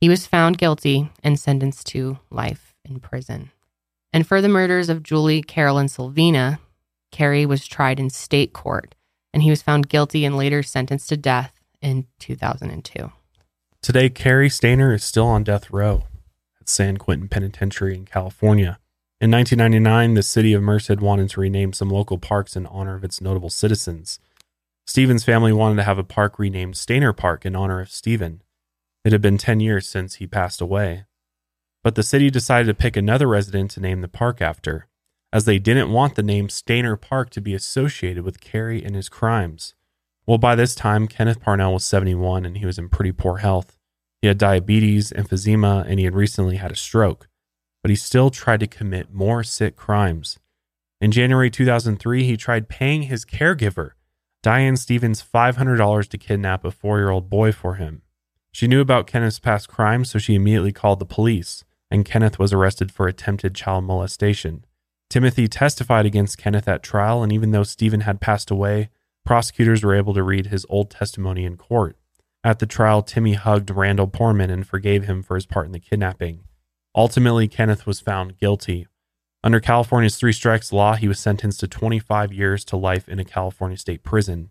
He 0.01 0.09
was 0.09 0.27
found 0.27 0.57
guilty 0.57 1.11
and 1.23 1.39
sentenced 1.39 1.87
to 1.87 2.19
life 2.29 2.75
in 2.83 2.99
prison. 2.99 3.51
And 4.11 4.27
for 4.27 4.41
the 4.41 4.49
murders 4.49 4.89
of 4.89 5.01
Julie, 5.01 5.41
Carol, 5.41 5.77
and 5.77 5.89
Silvina, 5.89 6.59
Cary 7.11 7.45
was 7.45 7.67
tried 7.67 7.99
in 7.99 8.09
state 8.09 8.53
court, 8.53 8.95
and 9.33 9.43
he 9.43 9.49
was 9.49 9.61
found 9.61 9.89
guilty 9.89 10.25
and 10.25 10.37
later 10.37 10.61
sentenced 10.61 11.09
to 11.09 11.17
death 11.17 11.53
in 11.81 12.07
2002. 12.19 13.11
Today, 13.81 14.09
Cary 14.09 14.49
Stayner 14.49 14.95
is 14.95 15.03
still 15.03 15.27
on 15.27 15.43
death 15.43 15.71
row 15.71 16.03
at 16.59 16.69
San 16.69 16.97
Quentin 16.97 17.27
Penitentiary 17.27 17.95
in 17.95 18.05
California. 18.05 18.79
In 19.23 19.31
1999, 19.31 20.15
the 20.15 20.21
city 20.21 20.51
of 20.51 20.61
Merced 20.61 20.99
wanted 20.99 21.29
to 21.29 21.39
rename 21.39 21.71
some 21.71 21.87
local 21.87 22.17
parks 22.17 22.57
in 22.57 22.65
honor 22.65 22.95
of 22.95 23.05
its 23.05 23.21
notable 23.21 23.49
citizens. 23.49 24.19
Steven's 24.85 25.23
family 25.23 25.53
wanted 25.53 25.77
to 25.77 25.83
have 25.83 25.97
a 25.97 26.03
park 26.03 26.37
renamed 26.37 26.73
Stayner 26.73 27.15
Park 27.15 27.45
in 27.45 27.55
honor 27.55 27.79
of 27.79 27.89
Steven. 27.89 28.41
It 29.05 29.13
had 29.13 29.21
been 29.21 29.37
10 29.37 29.61
years 29.61 29.87
since 29.87 30.15
he 30.15 30.27
passed 30.27 30.59
away. 30.59 31.05
But 31.83 31.95
the 31.95 32.03
city 32.03 32.29
decided 32.29 32.67
to 32.67 32.73
pick 32.73 32.97
another 32.97 33.25
resident 33.29 33.71
to 33.71 33.79
name 33.79 34.01
the 34.01 34.09
park 34.09 34.41
after, 34.41 34.87
as 35.31 35.45
they 35.45 35.57
didn't 35.57 35.93
want 35.93 36.15
the 36.15 36.21
name 36.21 36.49
Stayner 36.49 36.99
Park 36.99 37.29
to 37.29 37.39
be 37.39 37.53
associated 37.53 38.25
with 38.25 38.41
Cary 38.41 38.83
and 38.83 38.93
his 38.93 39.07
crimes. 39.07 39.73
Well, 40.27 40.37
by 40.37 40.55
this 40.55 40.75
time, 40.75 41.07
Kenneth 41.07 41.39
Parnell 41.39 41.75
was 41.75 41.85
71 41.85 42.45
and 42.45 42.57
he 42.57 42.65
was 42.65 42.77
in 42.77 42.89
pretty 42.89 43.13
poor 43.13 43.37
health. 43.37 43.77
He 44.21 44.27
had 44.27 44.37
diabetes, 44.37 45.13
emphysema, 45.13 45.85
and 45.87 45.97
he 45.97 46.03
had 46.03 46.13
recently 46.13 46.57
had 46.57 46.73
a 46.73 46.75
stroke, 46.75 47.29
but 47.83 47.91
he 47.91 47.95
still 47.95 48.31
tried 48.31 48.61
to 48.61 48.67
commit 48.67 49.13
more 49.13 49.43
sick 49.43 49.75
crimes. 49.75 50.39
In 50.99 51.11
January 51.11 51.51
2003, 51.51 52.23
he 52.23 52.37
tried 52.37 52.69
paying 52.69 53.03
his 53.03 53.25
caregiver, 53.25 53.91
Diane 54.41 54.77
Stevens, 54.77 55.23
$500 55.23 56.07
to 56.07 56.17
kidnap 56.17 56.65
a 56.65 56.71
four 56.71 56.97
year 56.97 57.09
old 57.09 57.29
boy 57.29 57.51
for 57.51 57.75
him. 57.75 58.01
She 58.51 58.67
knew 58.67 58.81
about 58.81 59.07
Kenneth's 59.07 59.39
past 59.39 59.67
crimes, 59.67 60.09
so 60.09 60.19
she 60.19 60.35
immediately 60.35 60.71
called 60.71 60.99
the 60.99 61.05
police, 61.05 61.63
and 61.91 62.05
Kenneth 62.05 62.39
was 62.39 62.53
arrested 62.53 62.91
for 62.91 63.07
attempted 63.07 63.53
child 63.53 63.83
molestation. 63.83 64.65
Timothy 65.09 65.47
testified 65.47 66.05
against 66.05 66.37
Kenneth 66.37 66.67
at 66.67 66.83
trial, 66.83 67.21
and 67.21 67.31
even 67.31 67.51
though 67.51 67.63
Steven 67.63 68.01
had 68.01 68.21
passed 68.21 68.49
away, 68.49 68.89
prosecutors 69.25 69.83
were 69.83 69.95
able 69.95 70.13
to 70.13 70.23
read 70.23 70.47
his 70.47 70.65
old 70.69 70.89
testimony 70.89 71.45
in 71.45 71.57
court. 71.57 71.97
At 72.43 72.59
the 72.59 72.65
trial, 72.65 73.01
Timmy 73.01 73.33
hugged 73.33 73.69
Randall 73.69 74.07
Poorman 74.07 74.49
and 74.49 74.67
forgave 74.67 75.05
him 75.05 75.23
for 75.23 75.35
his 75.35 75.45
part 75.45 75.65
in 75.65 75.71
the 75.71 75.79
kidnapping. 75.79 76.41
Ultimately, 76.95 77.47
Kenneth 77.47 77.85
was 77.85 77.99
found 77.99 78.37
guilty. 78.37 78.87
Under 79.43 79.59
California's 79.59 80.15
three 80.15 80.31
strikes 80.31 80.71
law, 80.71 80.95
he 80.95 81.07
was 81.07 81.19
sentenced 81.19 81.59
to 81.59 81.67
25 81.67 82.31
years 82.31 82.63
to 82.65 82.77
life 82.77 83.09
in 83.09 83.19
a 83.19 83.25
California 83.25 83.77
state 83.77 84.03
prison. 84.03 84.49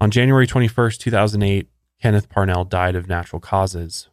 On 0.00 0.10
January 0.10 0.46
21, 0.46 0.92
2008, 0.92 1.68
Kenneth 2.00 2.28
Parnell 2.28 2.64
died 2.64 2.96
of 2.96 3.08
natural 3.08 3.40
causes. 3.40 4.08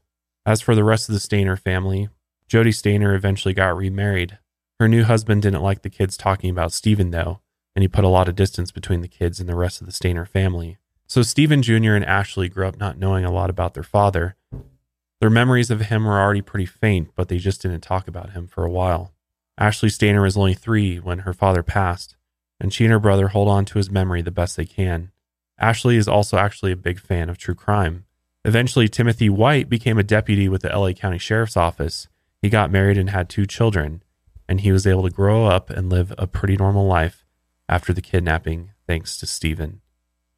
As 0.46 0.62
for 0.62 0.76
the 0.76 0.84
rest 0.84 1.10
of 1.10 1.14
the 1.14 1.20
Stayner 1.20 1.60
family, 1.60 2.10
Jody 2.48 2.72
Stayner 2.72 3.16
eventually 3.16 3.54
got 3.54 3.76
remarried. 3.76 4.38
Her 4.80 4.88
new 4.88 5.04
husband 5.04 5.42
didn't 5.42 5.62
like 5.62 5.82
the 5.82 5.90
kids 5.90 6.18
talking 6.18 6.50
about 6.50 6.74
Steven, 6.74 7.12
though, 7.12 7.40
and 7.76 7.82
he 7.82 7.88
put 7.88 8.04
a 8.04 8.10
lot 8.10 8.28
of 8.28 8.36
distance 8.36 8.72
between 8.72 9.02
the 9.02 9.08
kids 9.08 9.40
and 9.40 9.48
the 9.48 9.56
rest 9.56 9.82
of 9.82 9.88
the 9.88 9.94
Stayner 9.94 10.28
family. 10.28 10.78
So 11.08 11.22
Steven 11.22 11.62
Jr. 11.62 11.94
and 11.94 12.06
Ashley 12.06 12.50
grew 12.50 12.68
up 12.68 12.78
not 12.78 12.98
knowing 12.98 13.26
a 13.26 13.32
lot 13.32 13.50
about 13.50 13.74
their 13.74 13.84
father. 13.84 14.36
Their 15.22 15.30
memories 15.30 15.72
of 15.72 15.82
him 15.82 16.06
were 16.06 16.20
already 16.20 16.42
pretty 16.42 16.66
faint, 16.66 17.10
but 17.16 17.30
they 17.30 17.38
just 17.38 17.62
didn't 17.62 17.82
talk 17.82 18.08
about 18.08 18.32
him 18.32 18.48
for 18.48 18.66
a 18.66 18.72
while. 18.72 19.14
Ashley 19.58 19.90
Stayner 19.90 20.22
was 20.22 20.36
only 20.36 20.54
three 20.54 20.98
when 20.98 21.20
her 21.20 21.34
father 21.34 21.64
passed, 21.64 22.18
and 22.60 22.74
she 22.74 22.84
and 22.84 22.92
her 22.92 23.00
brother 23.00 23.30
hold 23.30 23.48
on 23.48 23.66
to 23.66 23.78
his 23.78 23.90
memory 23.90 24.22
the 24.22 24.32
best 24.32 24.58
they 24.58 24.66
can. 24.66 25.12
Ashley 25.58 25.96
is 25.96 26.08
also 26.08 26.38
actually 26.38 26.74
a 26.74 26.78
big 26.78 27.00
fan 27.00 27.30
of 27.30 27.38
true 27.38 27.56
crime. 27.56 28.06
Eventually, 28.44 28.88
Timothy 28.88 29.30
White 29.30 29.70
became 29.70 29.98
a 29.98 30.04
deputy 30.04 30.50
with 30.50 30.62
the 30.62 30.70
LA 30.70 30.92
County 30.92 31.18
Sheriff's 31.18 31.58
Office. 31.58 32.08
He 32.42 32.50
got 32.50 32.72
married 32.72 32.98
and 32.98 33.10
had 33.10 33.30
two 33.30 33.46
children, 33.46 34.04
and 34.48 34.62
he 34.62 34.72
was 34.72 34.86
able 34.86 35.04
to 35.04 35.10
grow 35.10 35.46
up 35.46 35.70
and 35.70 35.90
live 35.90 36.14
a 36.18 36.28
pretty 36.28 36.58
normal 36.58 36.86
life 36.86 37.26
after 37.68 37.94
the 37.94 38.02
kidnapping, 38.02 38.72
thanks 38.86 39.18
to 39.18 39.26
Steven. 39.26 39.82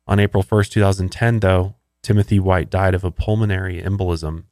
On 0.08 0.20
April 0.20 0.44
1st, 0.44 0.72
2010, 0.72 1.40
though, 1.42 1.76
Timothy 2.02 2.40
White 2.40 2.70
died 2.70 2.96
of 2.96 3.04
a 3.04 3.12
pulmonary 3.12 3.82
embolism. 3.82 4.46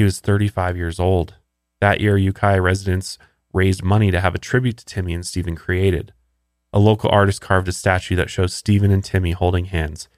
He 0.00 0.04
was 0.04 0.18
35 0.18 0.78
years 0.78 0.98
old. 0.98 1.34
That 1.82 2.00
year, 2.00 2.16
Ukiah 2.16 2.62
residents 2.62 3.18
raised 3.52 3.82
money 3.82 4.10
to 4.10 4.18
have 4.18 4.34
a 4.34 4.38
tribute 4.38 4.78
to 4.78 4.84
Timmy 4.86 5.12
and 5.12 5.26
Steven 5.26 5.54
created. 5.56 6.14
A 6.72 6.78
local 6.78 7.10
artist 7.10 7.42
carved 7.42 7.68
a 7.68 7.72
statue 7.72 8.16
that 8.16 8.30
shows 8.30 8.54
Steven 8.54 8.90
and 8.90 9.04
Timmy 9.04 9.32
holding 9.32 9.66
hands 9.66 10.08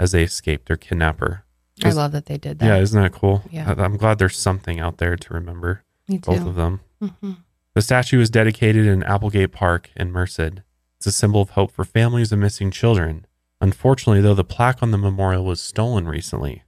as 0.00 0.12
they 0.12 0.22
escaped 0.22 0.68
their 0.68 0.78
kidnapper. 0.78 1.44
I 1.84 1.90
love 1.90 2.12
that 2.12 2.24
they 2.24 2.38
did 2.38 2.60
that. 2.60 2.64
Yeah, 2.66 2.78
isn't 2.78 2.98
that 2.98 3.12
cool? 3.12 3.42
Yeah. 3.50 3.74
I- 3.76 3.82
I'm 3.84 3.98
glad 3.98 4.18
there's 4.18 4.38
something 4.38 4.80
out 4.80 4.96
there 4.96 5.16
to 5.16 5.34
remember 5.34 5.82
Me 6.08 6.16
both 6.16 6.46
of 6.46 6.54
them. 6.54 6.80
Mhm. 7.02 7.36
The 7.74 7.82
statue 7.82 8.20
is 8.20 8.30
dedicated 8.30 8.86
in 8.86 9.02
Applegate 9.02 9.52
Park 9.52 9.90
in 9.96 10.10
Merced. 10.12 10.62
It's 10.96 11.06
a 11.06 11.12
symbol 11.12 11.42
of 11.42 11.50
hope 11.50 11.72
for 11.72 11.84
families 11.84 12.32
of 12.32 12.38
missing 12.38 12.70
children. 12.70 13.26
Unfortunately, 13.60 14.22
though, 14.22 14.32
the 14.32 14.44
plaque 14.44 14.82
on 14.82 14.92
the 14.92 14.96
memorial 14.96 15.44
was 15.44 15.60
stolen 15.60 16.08
recently. 16.08 16.62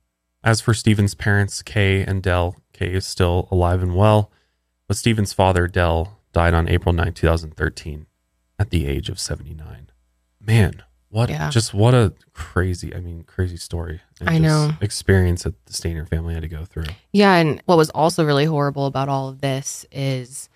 As 0.45 0.61
for 0.61 0.73
Steven's 0.75 1.15
parents, 1.15 1.63
Kay 1.63 2.03
and 2.03 2.23
Del, 2.23 2.57
Kay 2.73 2.93
is 2.93 3.05
still 3.07 3.49
alive 3.51 3.83
and 3.83 3.95
well, 3.95 4.31
but 4.87 4.97
Steven's 4.97 5.33
father, 5.33 5.67
Del, 5.67 6.19
died 6.33 6.55
on 6.55 6.69
April 6.69 6.93
9, 6.93 7.13
2013, 7.13 8.07
at 8.59 8.71
the 8.71 8.87
age 8.87 9.09
of 9.09 9.19
79. 9.19 9.91
Man, 10.41 10.83
what 11.11 11.29
Yeah. 11.29 11.51
just 11.51 11.75
what 11.75 11.95
a 11.95 12.13
crazy, 12.33 12.95
I 12.95 13.01
mean, 13.01 13.25
crazy 13.25 13.57
story. 13.57 14.01
and 14.21 14.29
I 14.31 14.33
just 14.39 14.43
know. 14.43 14.73
Experience 14.81 15.43
that 15.43 15.67
the 15.67 15.73
Stayner 15.73 16.09
family 16.09 16.35
had 16.35 16.43
to 16.43 16.49
go 16.49 16.65
through. 16.65 16.87
Yeah, 17.13 17.35
and 17.35 17.61
what 17.67 17.77
was 17.79 17.91
also 17.91 18.25
really 18.25 18.45
horrible 18.45 18.87
about 18.87 19.09
all 19.09 19.29
of 19.29 19.41
this 19.41 19.85
is 19.91 20.49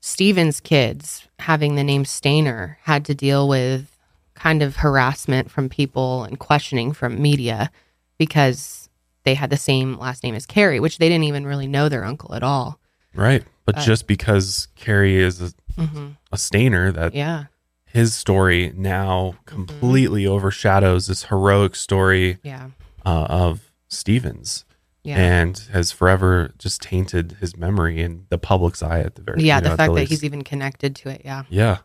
Steven's 0.00 0.60
kids 0.60 1.26
having 1.40 1.74
the 1.74 1.84
name 1.84 2.04
Stayner 2.04 2.76
had 2.82 3.04
to 3.06 3.14
deal 3.14 3.46
with 3.48 3.96
kind 4.34 4.62
of 4.62 4.76
harassment 4.76 5.50
from 5.50 5.68
people 5.68 6.24
and 6.24 6.38
questioning 6.38 6.92
from 6.92 7.20
media 7.20 7.70
because 8.18 8.87
they 9.28 9.34
had 9.34 9.50
the 9.50 9.56
same 9.58 9.98
last 9.98 10.22
name 10.24 10.34
as 10.34 10.46
Cary, 10.46 10.80
which 10.80 10.96
they 10.96 11.08
didn't 11.08 11.24
even 11.24 11.46
really 11.46 11.66
know 11.66 11.90
their 11.90 12.02
uncle 12.04 12.34
at 12.34 12.42
all. 12.42 12.80
Right. 13.14 13.44
But 13.66 13.74
But- 13.76 13.84
just 13.84 14.06
because 14.06 14.68
Cary 14.74 15.16
is 15.16 15.42
a, 15.42 15.52
Mhm. 15.78 16.16
a 16.32 16.36
Stayner, 16.36 16.92
that 16.94 17.14
Yeah. 17.14 17.44
his 17.84 18.14
story 18.14 18.72
now 18.74 19.34
completely 19.44 20.26
overshadows 20.26 21.08
this 21.08 21.24
heroic 21.24 21.76
story 21.76 22.38
Yeah. 22.42 22.70
uh, 23.04 23.26
of 23.28 23.70
Stevens. 23.88 24.64
Yeah. 25.04 25.16
And 25.18 25.58
has 25.72 25.92
forever 25.92 26.52
just 26.58 26.80
tainted 26.82 27.36
his 27.40 27.54
memory 27.56 28.00
in 28.00 28.24
the 28.30 28.38
public's 28.38 28.82
eye 28.82 29.00
at 29.00 29.14
the 29.14 29.22
very 29.22 29.42
Yeah, 29.42 29.56
you 29.58 29.62
know, 29.62 29.70
the 29.70 29.76
fact 29.76 29.94
that 29.94 30.08
he's 30.08 30.24
even 30.24 30.42
connected 30.42 30.96
to 30.96 31.10
it. 31.10 31.22
Yeah. 31.24 31.42
Yeah. 31.50 31.78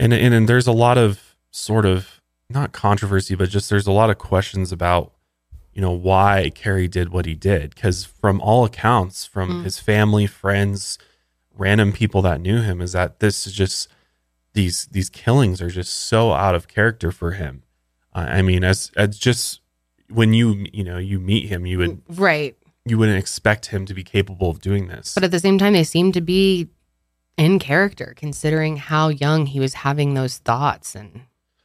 And, 0.00 0.12
and 0.14 0.34
and 0.34 0.48
there's 0.48 0.66
a 0.66 0.72
lot 0.72 0.96
of 0.98 1.36
sort 1.50 1.84
of 1.86 2.20
not 2.50 2.72
controversy, 2.72 3.34
but 3.34 3.48
just 3.50 3.68
there's 3.70 3.86
a 3.86 3.92
lot 3.92 4.08
of 4.10 4.16
questions 4.18 4.72
about, 4.72 5.12
you 5.72 5.80
know, 5.80 5.92
why 5.92 6.50
Cary 6.54 6.86
did 6.88 7.10
what 7.10 7.24
he 7.26 7.34
did. 7.34 7.74
Because 7.74 8.04
from 8.04 8.40
all 8.40 8.64
accounts, 8.64 9.24
from 9.24 9.48
Mm. 9.50 9.64
his 9.64 9.78
family, 9.78 10.26
friends, 10.26 10.98
random 11.56 11.92
people 11.92 12.22
that 12.22 12.40
knew 12.40 12.60
him, 12.62 12.80
is 12.80 12.92
that 12.92 13.20
this 13.20 13.46
is 13.46 13.52
just 13.52 13.88
these 14.54 14.86
these 14.92 15.08
killings 15.08 15.62
are 15.62 15.70
just 15.70 15.92
so 15.94 16.32
out 16.32 16.54
of 16.54 16.68
character 16.68 17.10
for 17.10 17.32
him. 17.32 17.62
Uh, 18.14 18.26
I 18.28 18.42
mean, 18.42 18.64
as 18.64 18.90
as 18.96 19.18
just 19.18 19.60
when 20.10 20.34
you 20.34 20.66
you 20.72 20.84
know 20.84 20.98
you 20.98 21.18
meet 21.18 21.48
him, 21.48 21.64
you 21.64 21.78
would 21.78 22.02
Right. 22.08 22.54
you 22.84 22.98
wouldn't 22.98 23.18
expect 23.18 23.66
him 23.66 23.86
to 23.86 23.94
be 23.94 24.02
capable 24.04 24.50
of 24.50 24.60
doing 24.60 24.88
this. 24.88 25.14
But 25.14 25.24
at 25.24 25.30
the 25.30 25.40
same 25.40 25.56
time, 25.56 25.72
they 25.72 25.84
seem 25.84 26.12
to 26.12 26.20
be 26.20 26.68
in 27.38 27.58
character 27.58 28.12
considering 28.14 28.76
how 28.76 29.08
young 29.08 29.46
he 29.46 29.58
was 29.58 29.72
having 29.72 30.12
those 30.12 30.36
thoughts 30.38 30.94
and 30.94 31.22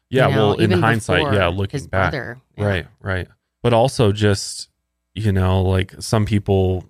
Yeah, 0.10 0.30
you 0.30 0.36
know, 0.36 0.47
well, 0.51 0.53
in 0.60 0.72
hindsight, 0.72 1.34
yeah, 1.34 1.47
looking 1.47 1.78
his 1.80 1.88
back, 1.88 2.12
brother, 2.12 2.39
yeah. 2.58 2.66
right, 2.66 2.88
right. 3.01 3.28
But 3.62 3.74
also, 3.74 4.12
just 4.12 4.70
you 5.16 5.32
know, 5.32 5.62
like 5.62 5.95
some 5.99 6.26
people 6.26 6.86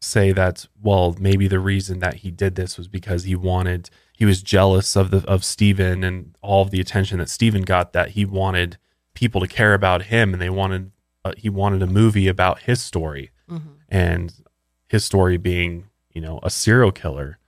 say 0.00 0.32
that, 0.32 0.66
well, 0.80 1.16
maybe 1.18 1.48
the 1.48 1.60
reason 1.60 1.98
that 2.00 2.14
he 2.16 2.30
did 2.30 2.54
this 2.54 2.78
was 2.78 2.88
because 2.88 3.24
he 3.24 3.34
wanted, 3.34 3.90
he 4.16 4.24
was 4.24 4.42
jealous 4.42 4.96
of 4.96 5.10
the 5.10 5.24
of 5.28 5.44
Steven 5.44 6.04
and 6.04 6.36
all 6.42 6.62
of 6.62 6.70
the 6.70 6.80
attention 6.80 7.18
that 7.18 7.28
Steven 7.28 7.62
got. 7.62 7.92
That 7.92 8.10
he 8.10 8.24
wanted 8.24 8.78
people 9.14 9.40
to 9.40 9.46
care 9.48 9.74
about 9.74 10.02
him, 10.04 10.32
and 10.32 10.40
they 10.40 10.50
wanted, 10.50 10.92
uh, 11.24 11.32
he 11.36 11.48
wanted 11.48 11.82
a 11.82 11.86
movie 11.86 12.28
about 12.28 12.60
his 12.60 12.80
story, 12.80 13.30
and 13.88 14.32
his 14.88 15.04
story 15.04 15.36
being, 15.36 15.86
you 16.12 16.20
know, 16.20 16.40
a 16.42 16.50
serial 16.50 16.92
killer. 16.92 17.38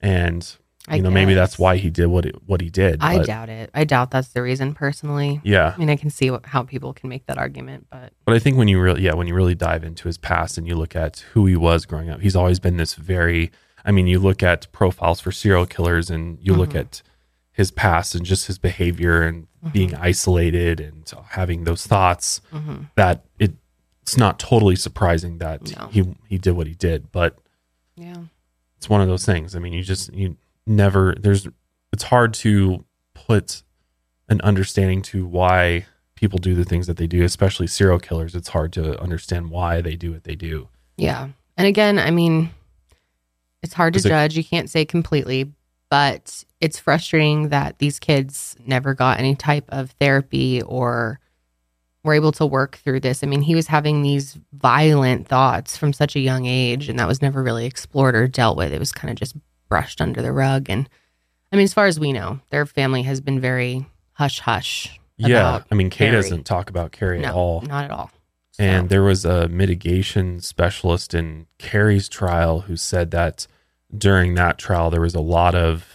And 0.00 0.56
I 0.88 0.96
you 0.96 1.02
know, 1.02 1.10
maybe 1.10 1.32
that's 1.34 1.58
why 1.60 1.76
he 1.76 1.90
did 1.90 2.06
what 2.06 2.26
it, 2.26 2.34
what 2.46 2.60
he 2.60 2.68
did. 2.68 2.98
I 3.00 3.18
but- 3.18 3.26
doubt 3.26 3.48
it. 3.48 3.70
I 3.72 3.84
doubt 3.84 4.10
that's 4.10 4.28
the 4.28 4.42
reason 4.42 4.74
personally. 4.74 5.40
Yeah. 5.44 5.72
I 5.76 5.78
mean, 5.78 5.88
I 5.90 5.96
can 5.96 6.10
see 6.10 6.30
what, 6.30 6.44
how 6.46 6.64
people 6.64 6.92
can 6.92 7.08
make 7.08 7.26
that 7.26 7.38
argument, 7.38 7.86
but 7.90 8.12
But 8.24 8.34
I 8.34 8.40
think 8.40 8.56
when 8.56 8.66
you 8.68 8.80
really, 8.80 9.02
yeah, 9.02 9.14
when 9.14 9.28
you 9.28 9.34
really 9.34 9.54
dive 9.54 9.84
into 9.84 10.08
his 10.08 10.18
past 10.18 10.58
and 10.58 10.66
you 10.66 10.74
look 10.74 10.96
at 10.96 11.20
who 11.34 11.46
he 11.46 11.54
was 11.56 11.86
growing 11.86 12.10
up, 12.10 12.20
he's 12.20 12.34
always 12.34 12.58
been 12.58 12.78
this 12.78 12.94
very. 12.94 13.52
I 13.84 13.92
mean, 13.92 14.06
you 14.08 14.18
look 14.18 14.42
at 14.42 14.70
profiles 14.72 15.20
for 15.20 15.30
serial 15.30 15.66
killers 15.66 16.10
and 16.10 16.38
you 16.40 16.54
look 16.54 16.70
Mhm. 16.70 16.80
at 16.80 17.02
his 17.52 17.70
past 17.70 18.14
and 18.14 18.24
just 18.24 18.46
his 18.46 18.58
behavior 18.58 19.22
and 19.22 19.46
being 19.72 19.94
isolated 19.94 20.80
and 20.80 21.08
having 21.30 21.62
those 21.64 21.86
thoughts 21.86 22.40
Mhm. 22.52 22.86
that 22.96 23.24
it 23.38 23.52
it's 24.00 24.16
not 24.16 24.40
totally 24.40 24.74
surprising 24.74 25.38
that 25.38 25.60
he 25.92 26.02
he 26.26 26.38
did 26.38 26.52
what 26.56 26.66
he 26.66 26.74
did, 26.74 27.12
but 27.12 27.38
yeah. 27.96 28.16
it's 28.76 28.88
one 28.88 29.00
of 29.00 29.06
those 29.06 29.24
things. 29.24 29.54
I 29.54 29.60
mean, 29.60 29.72
you 29.72 29.84
just 29.84 30.12
you 30.12 30.36
never 30.66 31.14
there's 31.18 31.48
it's 31.92 32.04
hard 32.04 32.34
to 32.34 32.84
put 33.14 33.62
an 34.28 34.40
understanding 34.42 35.02
to 35.02 35.26
why 35.26 35.86
people 36.14 36.38
do 36.38 36.54
the 36.54 36.64
things 36.64 36.86
that 36.86 36.96
they 36.96 37.06
do, 37.06 37.24
especially 37.24 37.66
serial 37.66 37.98
killers. 37.98 38.34
It's 38.34 38.48
hard 38.48 38.72
to 38.74 38.98
understand 39.00 39.50
why 39.50 39.80
they 39.80 39.96
do 39.96 40.12
what 40.12 40.24
they 40.24 40.36
do. 40.36 40.68
Yeah. 40.96 41.28
And 41.56 41.66
again, 41.66 41.98
I 41.98 42.10
mean, 42.10 42.50
it's 43.62 43.74
hard 43.74 43.94
to 43.94 43.98
it- 43.98 44.08
judge. 44.08 44.36
You 44.36 44.44
can't 44.44 44.70
say 44.70 44.84
completely, 44.84 45.52
but 45.90 46.44
it's 46.60 46.78
frustrating 46.78 47.48
that 47.48 47.78
these 47.78 47.98
kids 47.98 48.56
never 48.64 48.94
got 48.94 49.18
any 49.18 49.34
type 49.34 49.64
of 49.68 49.90
therapy 50.00 50.62
or 50.62 51.18
were 52.04 52.14
able 52.14 52.32
to 52.32 52.46
work 52.46 52.76
through 52.76 53.00
this. 53.00 53.22
I 53.22 53.26
mean, 53.26 53.42
he 53.42 53.54
was 53.54 53.66
having 53.66 54.02
these 54.02 54.38
violent 54.52 55.28
thoughts 55.28 55.76
from 55.76 55.92
such 55.92 56.16
a 56.16 56.20
young 56.20 56.46
age, 56.46 56.88
and 56.88 56.98
that 56.98 57.06
was 57.06 57.22
never 57.22 57.42
really 57.42 57.66
explored 57.66 58.14
or 58.14 58.26
dealt 58.26 58.56
with. 58.56 58.72
It 58.72 58.78
was 58.78 58.92
kind 58.92 59.10
of 59.10 59.16
just 59.16 59.36
brushed 59.72 60.00
under 60.02 60.20
the 60.20 60.32
rug. 60.32 60.68
And 60.68 60.86
I 61.50 61.56
mean, 61.56 61.64
as 61.64 61.72
far 61.72 61.86
as 61.86 61.98
we 61.98 62.12
know, 62.12 62.40
their 62.50 62.66
family 62.66 63.02
has 63.04 63.20
been 63.22 63.40
very 63.40 63.86
hush 64.12 64.40
hush. 64.40 65.00
yeah, 65.16 65.62
I 65.70 65.74
mean, 65.74 65.88
Kay 65.88 66.06
Cary. 66.08 66.16
doesn't 66.16 66.44
talk 66.44 66.68
about 66.68 66.92
Cary 66.92 67.20
No, 67.20 67.28
at 67.28 67.34
all. 67.34 67.60
not 67.62 67.84
at 67.86 67.90
all. 67.90 68.10
And 68.58 68.90
there 68.90 69.02
was 69.02 69.24
a 69.24 69.48
mitigation 69.48 70.40
specialist 70.40 71.14
in 71.14 71.46
Cary's 71.58 72.06
trial 72.08 72.60
who 72.62 72.76
said 72.76 73.10
that 73.12 73.46
during 73.96 74.34
that 74.34 74.58
trial 74.58 74.90
there 74.90 75.00
was 75.00 75.14
a 75.14 75.20
lot 75.20 75.54
of 75.54 75.86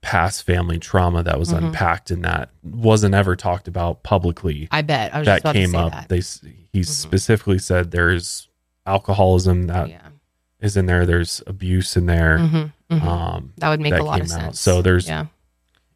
past 0.00 0.44
family 0.44 0.78
trauma 0.78 1.22
that 1.22 1.38
was 1.38 1.52
Mhm. 1.52 1.58
unpacked 1.66 2.10
and 2.10 2.24
that 2.24 2.48
wasn't 2.62 3.14
ever 3.14 3.36
talked 3.36 3.68
about 3.68 4.02
publicly. 4.02 4.68
I 4.70 4.80
bet. 4.80 5.14
I 5.14 5.18
was 5.18 5.26
that 5.26 5.34
just 5.36 5.44
about 5.44 5.52
to 5.52 5.58
came 5.58 5.74
up. 5.74 5.92
that. 5.92 6.08
Mm-hmm. 6.08 6.46
They 6.46 6.54
he 6.78 6.82
specifically 6.82 7.58
said 7.58 7.90
there's 7.90 8.48
alcoholism 8.86 9.66
that 9.66 9.90
is 10.60 10.76
in 10.76 10.86
there. 10.86 11.06
There's 11.06 11.42
abuse 11.46 11.96
in 11.96 12.06
there. 12.06 12.38
Mhm, 12.38 12.72
mhm. 12.90 13.02
Um, 13.02 13.52
That 13.58 13.70
would 13.70 13.80
make 13.80 13.94
a 13.94 14.02
lot 14.02 14.20
of 14.20 14.28
came 14.28 14.36
out. 14.36 14.42
sense. 14.42 14.60
So 14.60 14.82
there's, 14.82 15.08
Yeah. 15.08 15.26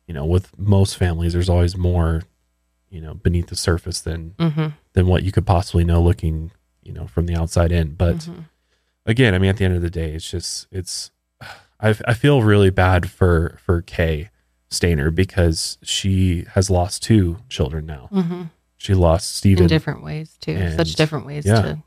you 0.06 0.14
know, 0.14 0.24
with 0.24 0.56
most 0.58 0.96
families, 0.96 1.32
there's 1.32 1.48
always 1.48 1.76
more, 1.76 2.22
you 2.90 3.00
know, 3.00 3.14
beneath 3.14 3.48
the 3.48 3.56
surface 3.56 4.00
than 4.00 4.30
Mhm. 4.38 4.72
than 4.94 5.06
what 5.06 5.22
you 5.22 5.32
could 5.32 5.46
possibly 5.46 5.84
know 5.84 6.00
looking, 6.02 6.50
you 6.82 6.92
know, 6.92 7.06
from 7.06 7.26
the 7.26 7.34
outside 7.36 7.72
in. 7.72 7.94
But 7.94 8.18
Mhm. 8.18 8.44
again, 9.06 9.34
I 9.34 9.38
mean, 9.38 9.50
at 9.50 9.56
the 9.56 9.64
end 9.64 9.74
of 9.76 9.82
the 9.82 9.90
day, 9.90 10.12
it's 10.12 10.30
just 10.30 10.66
it's. 10.70 11.10
I 11.80 11.90
I 12.06 12.14
feel 12.14 12.42
really 12.42 12.70
bad 12.70 13.10
for 13.10 13.58
for 13.62 13.82
Kay 13.82 14.30
Stayner 14.70 15.14
because 15.14 15.76
she 15.82 16.46
has 16.54 16.70
lost 16.70 17.02
two 17.02 17.38
children 17.48 17.84
now. 17.86 18.08
Mhm. 18.12 18.50
She 18.76 18.94
lost 18.94 19.34
Steven 19.36 19.64
in 19.64 19.68
different 19.68 20.02
ways 20.02 20.36
too. 20.40 20.72
Such 20.76 20.94
different 20.94 21.26
ways 21.26 21.44
yeah. 21.46 21.62
to 21.62 21.78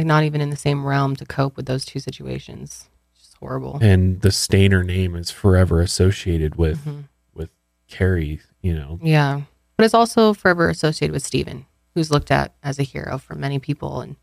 like 0.00 0.06
not 0.06 0.24
even 0.24 0.40
in 0.40 0.48
the 0.50 0.56
same 0.56 0.84
realm 0.86 1.14
to 1.16 1.26
cope 1.26 1.56
with 1.56 1.66
those 1.66 1.84
two 1.84 2.00
situations. 2.00 2.88
It's 3.14 3.22
just 3.24 3.36
horrible. 3.38 3.78
and 3.82 4.20
the 4.22 4.30
Stayner 4.30 4.84
name 4.84 5.14
is 5.14 5.30
forever 5.30 5.80
associated 5.82 6.56
with 6.56 6.84
Mhm. 6.86 7.04
with 7.34 7.50
Cary. 7.88 8.40
You 8.62 8.74
know, 8.74 8.98
Yeah. 9.02 9.42
But 9.76 9.84
it's 9.84 9.94
also 9.94 10.32
forever 10.34 10.68
associated 10.68 11.12
with 11.12 11.22
Steven, 11.24 11.66
who's 11.94 12.10
looked 12.10 12.30
at 12.30 12.54
as 12.62 12.78
a 12.78 12.82
hero 12.82 13.18
for 13.18 13.34
many 13.34 13.58
people 13.58 14.00
and 14.00 14.16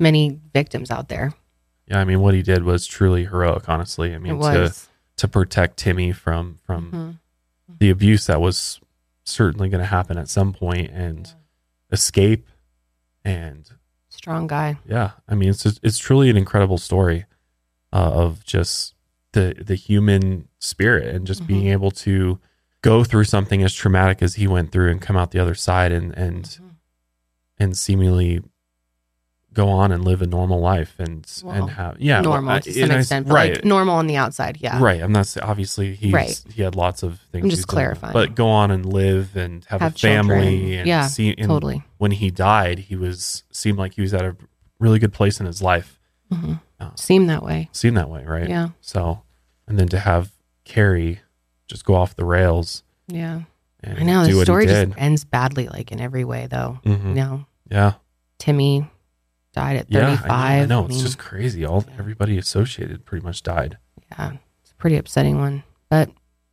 many 0.00 0.38
victims 0.52 0.90
out 0.90 1.08
there. 1.08 1.32
yeah. 1.86 2.00
I 2.00 2.04
mean, 2.04 2.20
what 2.20 2.34
he 2.34 2.42
did 2.42 2.62
was 2.64 2.86
truly 2.86 3.24
heroic. 3.24 3.68
Honestly, 3.68 4.14
I 4.14 4.18
mean, 4.18 4.40
to 4.40 4.72
to 5.16 5.28
protect 5.28 5.76
Timmy 5.78 6.12
from 6.12 6.58
from 6.64 6.90
Mhm. 6.92 7.78
the 7.78 7.90
abuse 7.90 8.26
that 8.26 8.40
was 8.40 8.80
certainly 9.24 9.68
going 9.68 9.80
to 9.80 9.86
happen 9.86 10.16
at 10.18 10.28
some 10.28 10.52
point 10.52 10.90
and 10.92 11.34
escape 11.92 12.46
and 13.24 13.70
Strong 14.18 14.48
guy. 14.48 14.76
yeah. 14.86 15.12
I 15.28 15.34
mean 15.34 15.48
it's 15.48 15.62
just, 15.62 15.80
it's 15.82 15.98
truly 15.98 16.28
an 16.28 16.36
incredible 16.36 16.76
story 16.78 17.24
uh, 17.92 18.10
of 18.12 18.44
just 18.44 18.94
the 19.32 19.54
the 19.64 19.74
human 19.76 20.48
spirit 20.58 21.14
and 21.14 21.26
just 21.26 21.46
being 21.46 21.68
able 21.68 21.90
to 21.92 22.38
go 22.82 23.04
through 23.04 23.24
something 23.24 23.62
as 23.62 23.72
traumatic 23.72 24.20
as 24.22 24.34
he 24.34 24.46
went 24.48 24.72
through 24.72 24.90
and 24.90 25.00
come 25.00 25.16
out 25.16 25.30
the 25.30 25.38
other 25.38 25.54
side 25.54 25.92
and 25.92 26.12
and 26.16 26.58
and 27.58 27.76
seemingly 27.76 28.42
go 29.58 29.68
on 29.68 29.90
and 29.92 30.04
live 30.04 30.22
a 30.22 30.26
normal 30.26 30.60
life 30.60 30.94
and 30.98 31.26
Well, 31.42 31.54
and 31.56 31.70
have 31.70 32.00
yeah 32.00 32.20
normal 32.20 32.50
I- 32.54 32.60
to 32.60 32.72
some 32.72 32.82
and 32.84 32.92
I- 32.92 32.98
extent, 33.00 33.26
but 33.28 33.34
right 33.34 33.54
like 33.56 33.64
normal 33.64 33.94
on 33.96 34.06
the 34.06 34.16
outside. 34.16 34.58
Yeah. 34.60 34.80
Right. 34.82 35.00
I'm 35.02 35.12
not 35.12 35.36
obviously 35.42 35.94
he's 35.94 36.12
Right. 36.12 36.40
he 36.54 36.62
had 36.62 36.74
lots 36.76 37.02
of 37.02 37.18
things. 37.32 37.44
I'm 37.44 37.50
just 37.50 37.60
he's 37.60 37.66
done, 37.66 37.74
clarifying. 37.74 38.12
But 38.12 38.34
go 38.34 38.48
on 38.48 38.70
and 38.70 38.84
live 38.86 39.36
and 39.36 39.64
have, 39.66 39.80
Have 39.80 39.94
a 39.96 39.98
family 39.98 40.34
children. 40.58 40.78
and 40.78 40.86
Yeah, 40.86 41.06
see 41.08 41.34
and 41.36 41.48
totally. 41.48 41.82
when 41.98 42.12
he 42.12 42.30
died, 42.30 42.78
he 42.90 42.96
was 42.96 43.42
seemed 43.52 43.78
like 43.78 43.94
he 43.94 44.00
was 44.02 44.14
at 44.14 44.22
a 44.24 44.36
really 44.78 44.98
good 45.00 45.12
place 45.12 45.40
in 45.40 45.46
his 45.46 45.60
life. 45.60 45.98
Mhm. 46.32 46.60
Uh, 46.80 46.90
Seemed 46.94 47.28
that 47.30 47.42
way. 47.42 47.68
seemed 47.72 47.96
that 47.96 48.08
way, 48.08 48.24
right? 48.24 48.48
Yeah. 48.48 48.68
So 48.80 49.22
and 49.66 49.78
then 49.78 49.88
to 49.88 49.98
have 49.98 50.30
Cary 50.64 51.20
just 51.66 51.84
go 51.84 51.94
off 51.96 52.14
the 52.14 52.24
rails. 52.24 52.82
Yeah. 53.08 53.40
And 53.82 53.98
I 53.98 54.02
know 54.02 54.24
the 54.26 54.44
story 54.44 54.66
just 54.66 54.92
ends 54.96 55.24
badly, 55.24 55.68
like 55.68 55.90
in 55.92 56.00
every 56.00 56.24
way, 56.24 56.46
though. 56.48 56.78
Mhm. 56.84 57.08
You 57.08 57.14
know, 57.14 57.46
Yeah. 57.70 57.92
Timmy 58.38 58.86
died 59.52 59.76
at 59.76 59.86
Yeah. 59.90 60.00
I 60.00 60.02
know, 60.02 60.16
35. 60.16 60.30
I 60.30 60.66
know. 60.66 60.80
I 60.80 60.84
It's 60.84 60.94
mean, 60.94 61.00
just 61.04 61.18
mm. 61.18 61.20
crazy. 61.22 61.64
All 61.64 61.84
everybody 61.98 62.38
associated 62.38 63.04
pretty 63.04 63.24
much 63.24 63.42
died. 63.42 63.78
yeah, 64.12 64.32
it's 64.62 64.70
a 64.72 64.74
pretty 64.76 64.96
upsetting 64.96 65.38
one, 65.38 65.62
but 65.90 66.10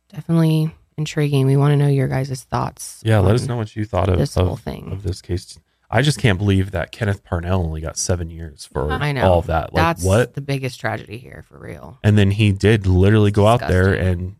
definitely 0.08 0.74
intriguing. 0.96 1.46
We 1.46 1.56
want 1.56 1.72
to 1.72 1.76
know 1.76 1.88
your 1.88 2.08
guys' 2.08 2.42
thoughts. 2.44 3.00
Yeah, 3.04 3.18
let 3.20 3.34
us 3.34 3.46
know 3.46 3.56
what 3.56 3.76
you 3.76 3.84
thought 3.84 4.08
of 4.08 4.18
this 4.18 4.36
of, 4.36 4.46
whole 4.46 4.56
thing. 4.56 4.92
of 4.92 5.02
this 5.02 5.20
case. 5.22 5.58
I 5.88 6.02
just 6.02 6.18
can't 6.18 6.36
believe 6.38 6.72
that 6.72 6.90
Kenneth 6.90 7.22
Parnell 7.22 7.62
only 7.62 7.80
got 7.80 7.96
seven 7.96 8.28
years 8.28 8.66
for 8.72 8.90
I 8.90 9.12
know 9.12 9.30
all 9.32 9.38
of 9.38 9.46
that. 9.46 9.72
Like 9.72 9.82
That's 9.82 10.02
what? 10.04 10.34
the 10.34 10.40
biggest 10.40 10.80
tragedy 10.80 11.16
here, 11.18 11.44
for 11.48 11.58
real. 11.58 11.98
And 12.02 12.18
then 12.18 12.32
he 12.32 12.50
did 12.50 12.86
literally 12.88 13.30
go 13.30 13.46
out 13.46 13.60
there 13.60 13.94
and 13.94 14.34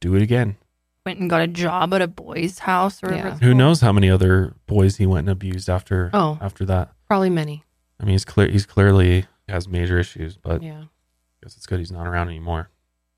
do 0.00 0.14
it 0.14 0.22
again. 0.22 0.56
Went 1.04 1.18
and 1.18 1.28
got 1.28 1.40
a 1.42 1.48
job 1.48 1.92
at 1.94 2.02
a 2.02 2.06
boys' 2.06 2.60
house 2.60 3.02
or. 3.02 3.12
Yeah. 3.12 3.36
Who 3.38 3.52
knows 3.52 3.80
how 3.80 3.90
many 3.90 4.08
other 4.08 4.54
boys 4.68 4.98
he 4.98 5.06
went 5.06 5.26
and 5.26 5.30
abused 5.30 5.68
after 5.68 6.10
Oh. 6.12 6.38
after 6.40 6.64
that? 6.66 6.92
Probably 7.08 7.30
many. 7.30 7.64
I 8.02 8.04
mean, 8.04 8.12
he's 8.14 8.24
clear. 8.24 8.48
He's 8.48 8.66
clearly 8.66 9.26
has 9.48 9.68
major 9.68 9.98
issues, 9.98 10.36
but 10.36 10.62
Yeah. 10.62 10.80
I 10.82 10.86
guess 11.42 11.56
it's 11.56 11.66
good 11.66 11.78
he's 11.78 11.92
not 11.92 12.06
around 12.06 12.28
anymore. 12.28 12.68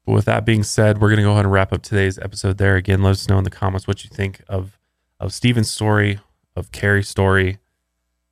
But 0.07 0.13
with 0.13 0.25
that 0.27 0.45
being 0.45 0.63
said, 0.63 1.01
we're 1.01 1.11
gonna 1.11 1.23
go 1.23 1.33
ahead 1.33 1.45
and 1.47 1.53
wrap 1.53 1.73
up 1.73 1.83
today's 1.83 2.19
episode 2.19 2.59
there. 2.59 2.77
Again, 2.77 3.03
let 3.03 3.11
us 3.13 3.29
know 3.29 3.39
in 3.39 3.45
the 3.45 3.51
comments 3.51 3.87
what 3.87 4.05
you 4.05 4.11
think 4.11 4.43
of 4.49 4.79
of 5.19 5.33
Steven's 5.33 5.71
story, 5.71 6.21
of 6.55 6.71
Cary's 6.73 7.09
story, 7.09 7.59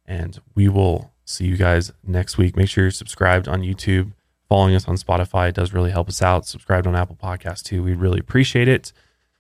and 0.05 0.41
we 0.55 0.69
will 0.69 1.13
see 1.25 1.47
you 1.47 1.57
guys 1.57 1.93
next 2.05 2.37
week. 2.37 2.57
Make 2.57 2.69
sure 2.69 2.85
you're 2.85 2.91
subscribed 2.91 3.49
on 3.49 3.63
YouTube, 3.63 4.13
following 4.49 4.75
us 4.75 4.87
on 4.89 4.97
Spotify. 4.97 5.49
It 5.49 5.55
does 5.55 5.73
really 5.73 5.93
help 5.93 6.09
us 6.09 6.21
out. 6.21 6.47
Subscribed 6.47 6.87
on 6.87 6.95
Apple 6.97 7.17
Podcasts 7.17 7.63
too. 7.63 7.83
We'd 7.83 7.97
really 7.97 8.19
appreciate 8.19 8.69
it. 8.69 8.93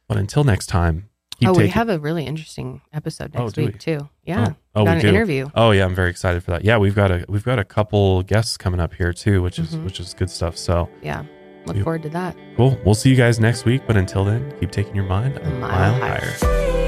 But 0.08 0.16
until 0.16 0.44
next 0.44 0.66
time, 0.66 1.08
oh, 1.46 1.52
we 1.54 1.68
have 1.68 1.88
a 1.88 1.98
really 1.98 2.24
interesting 2.26 2.80
episode 2.92 3.32
Oh, 3.36 3.44
next 3.44 3.54
do 3.54 3.62
week 3.64 3.72
we? 3.74 3.78
too. 3.78 4.08
Yeah, 4.24 4.48
Oh, 4.50 4.54
oh, 4.76 4.84
got 4.84 4.90
we 4.92 4.96
an 4.96 5.00
do. 5.00 5.08
interview. 5.08 5.48
Oh 5.54 5.70
yeah, 5.72 5.84
I'm 5.84 5.94
very 5.94 6.10
excited 6.10 6.42
for 6.42 6.50
that. 6.52 6.64
Yeah, 6.64 6.78
we've 6.78 6.94
got 6.94 7.10
a 7.10 7.24
we've 7.28 7.44
got 7.44 7.58
a 7.58 7.64
couple 7.64 8.22
guests 8.22 8.56
coming 8.56 8.80
up 8.80 8.94
here 8.94 9.12
too, 9.12 9.42
which 9.42 9.58
is 9.58 9.74
Mhm. 9.74 9.84
which 9.84 10.00
is 10.00 10.14
good 10.14 10.30
stuff. 10.30 10.56
So 10.56 10.88
Yeah, 11.02 11.24
look 11.66 11.76
You- 11.76 11.82
forward 11.84 12.02
to 12.04 12.08
that. 12.10 12.36
cool. 12.56 12.78
We'll 12.84 12.94
see 12.94 13.10
you 13.10 13.16
guys 13.16 13.38
next 13.40 13.64
week. 13.64 13.82
But 13.86 13.96
until 13.96 14.24
then, 14.24 14.52
keep 14.60 14.70
taking 14.70 14.94
your 14.94 15.04
mind 15.06 15.36
a 15.38 15.50
mile 15.50 15.60
mile 15.60 15.94
higher. 16.00 16.20
higher. 16.40 16.81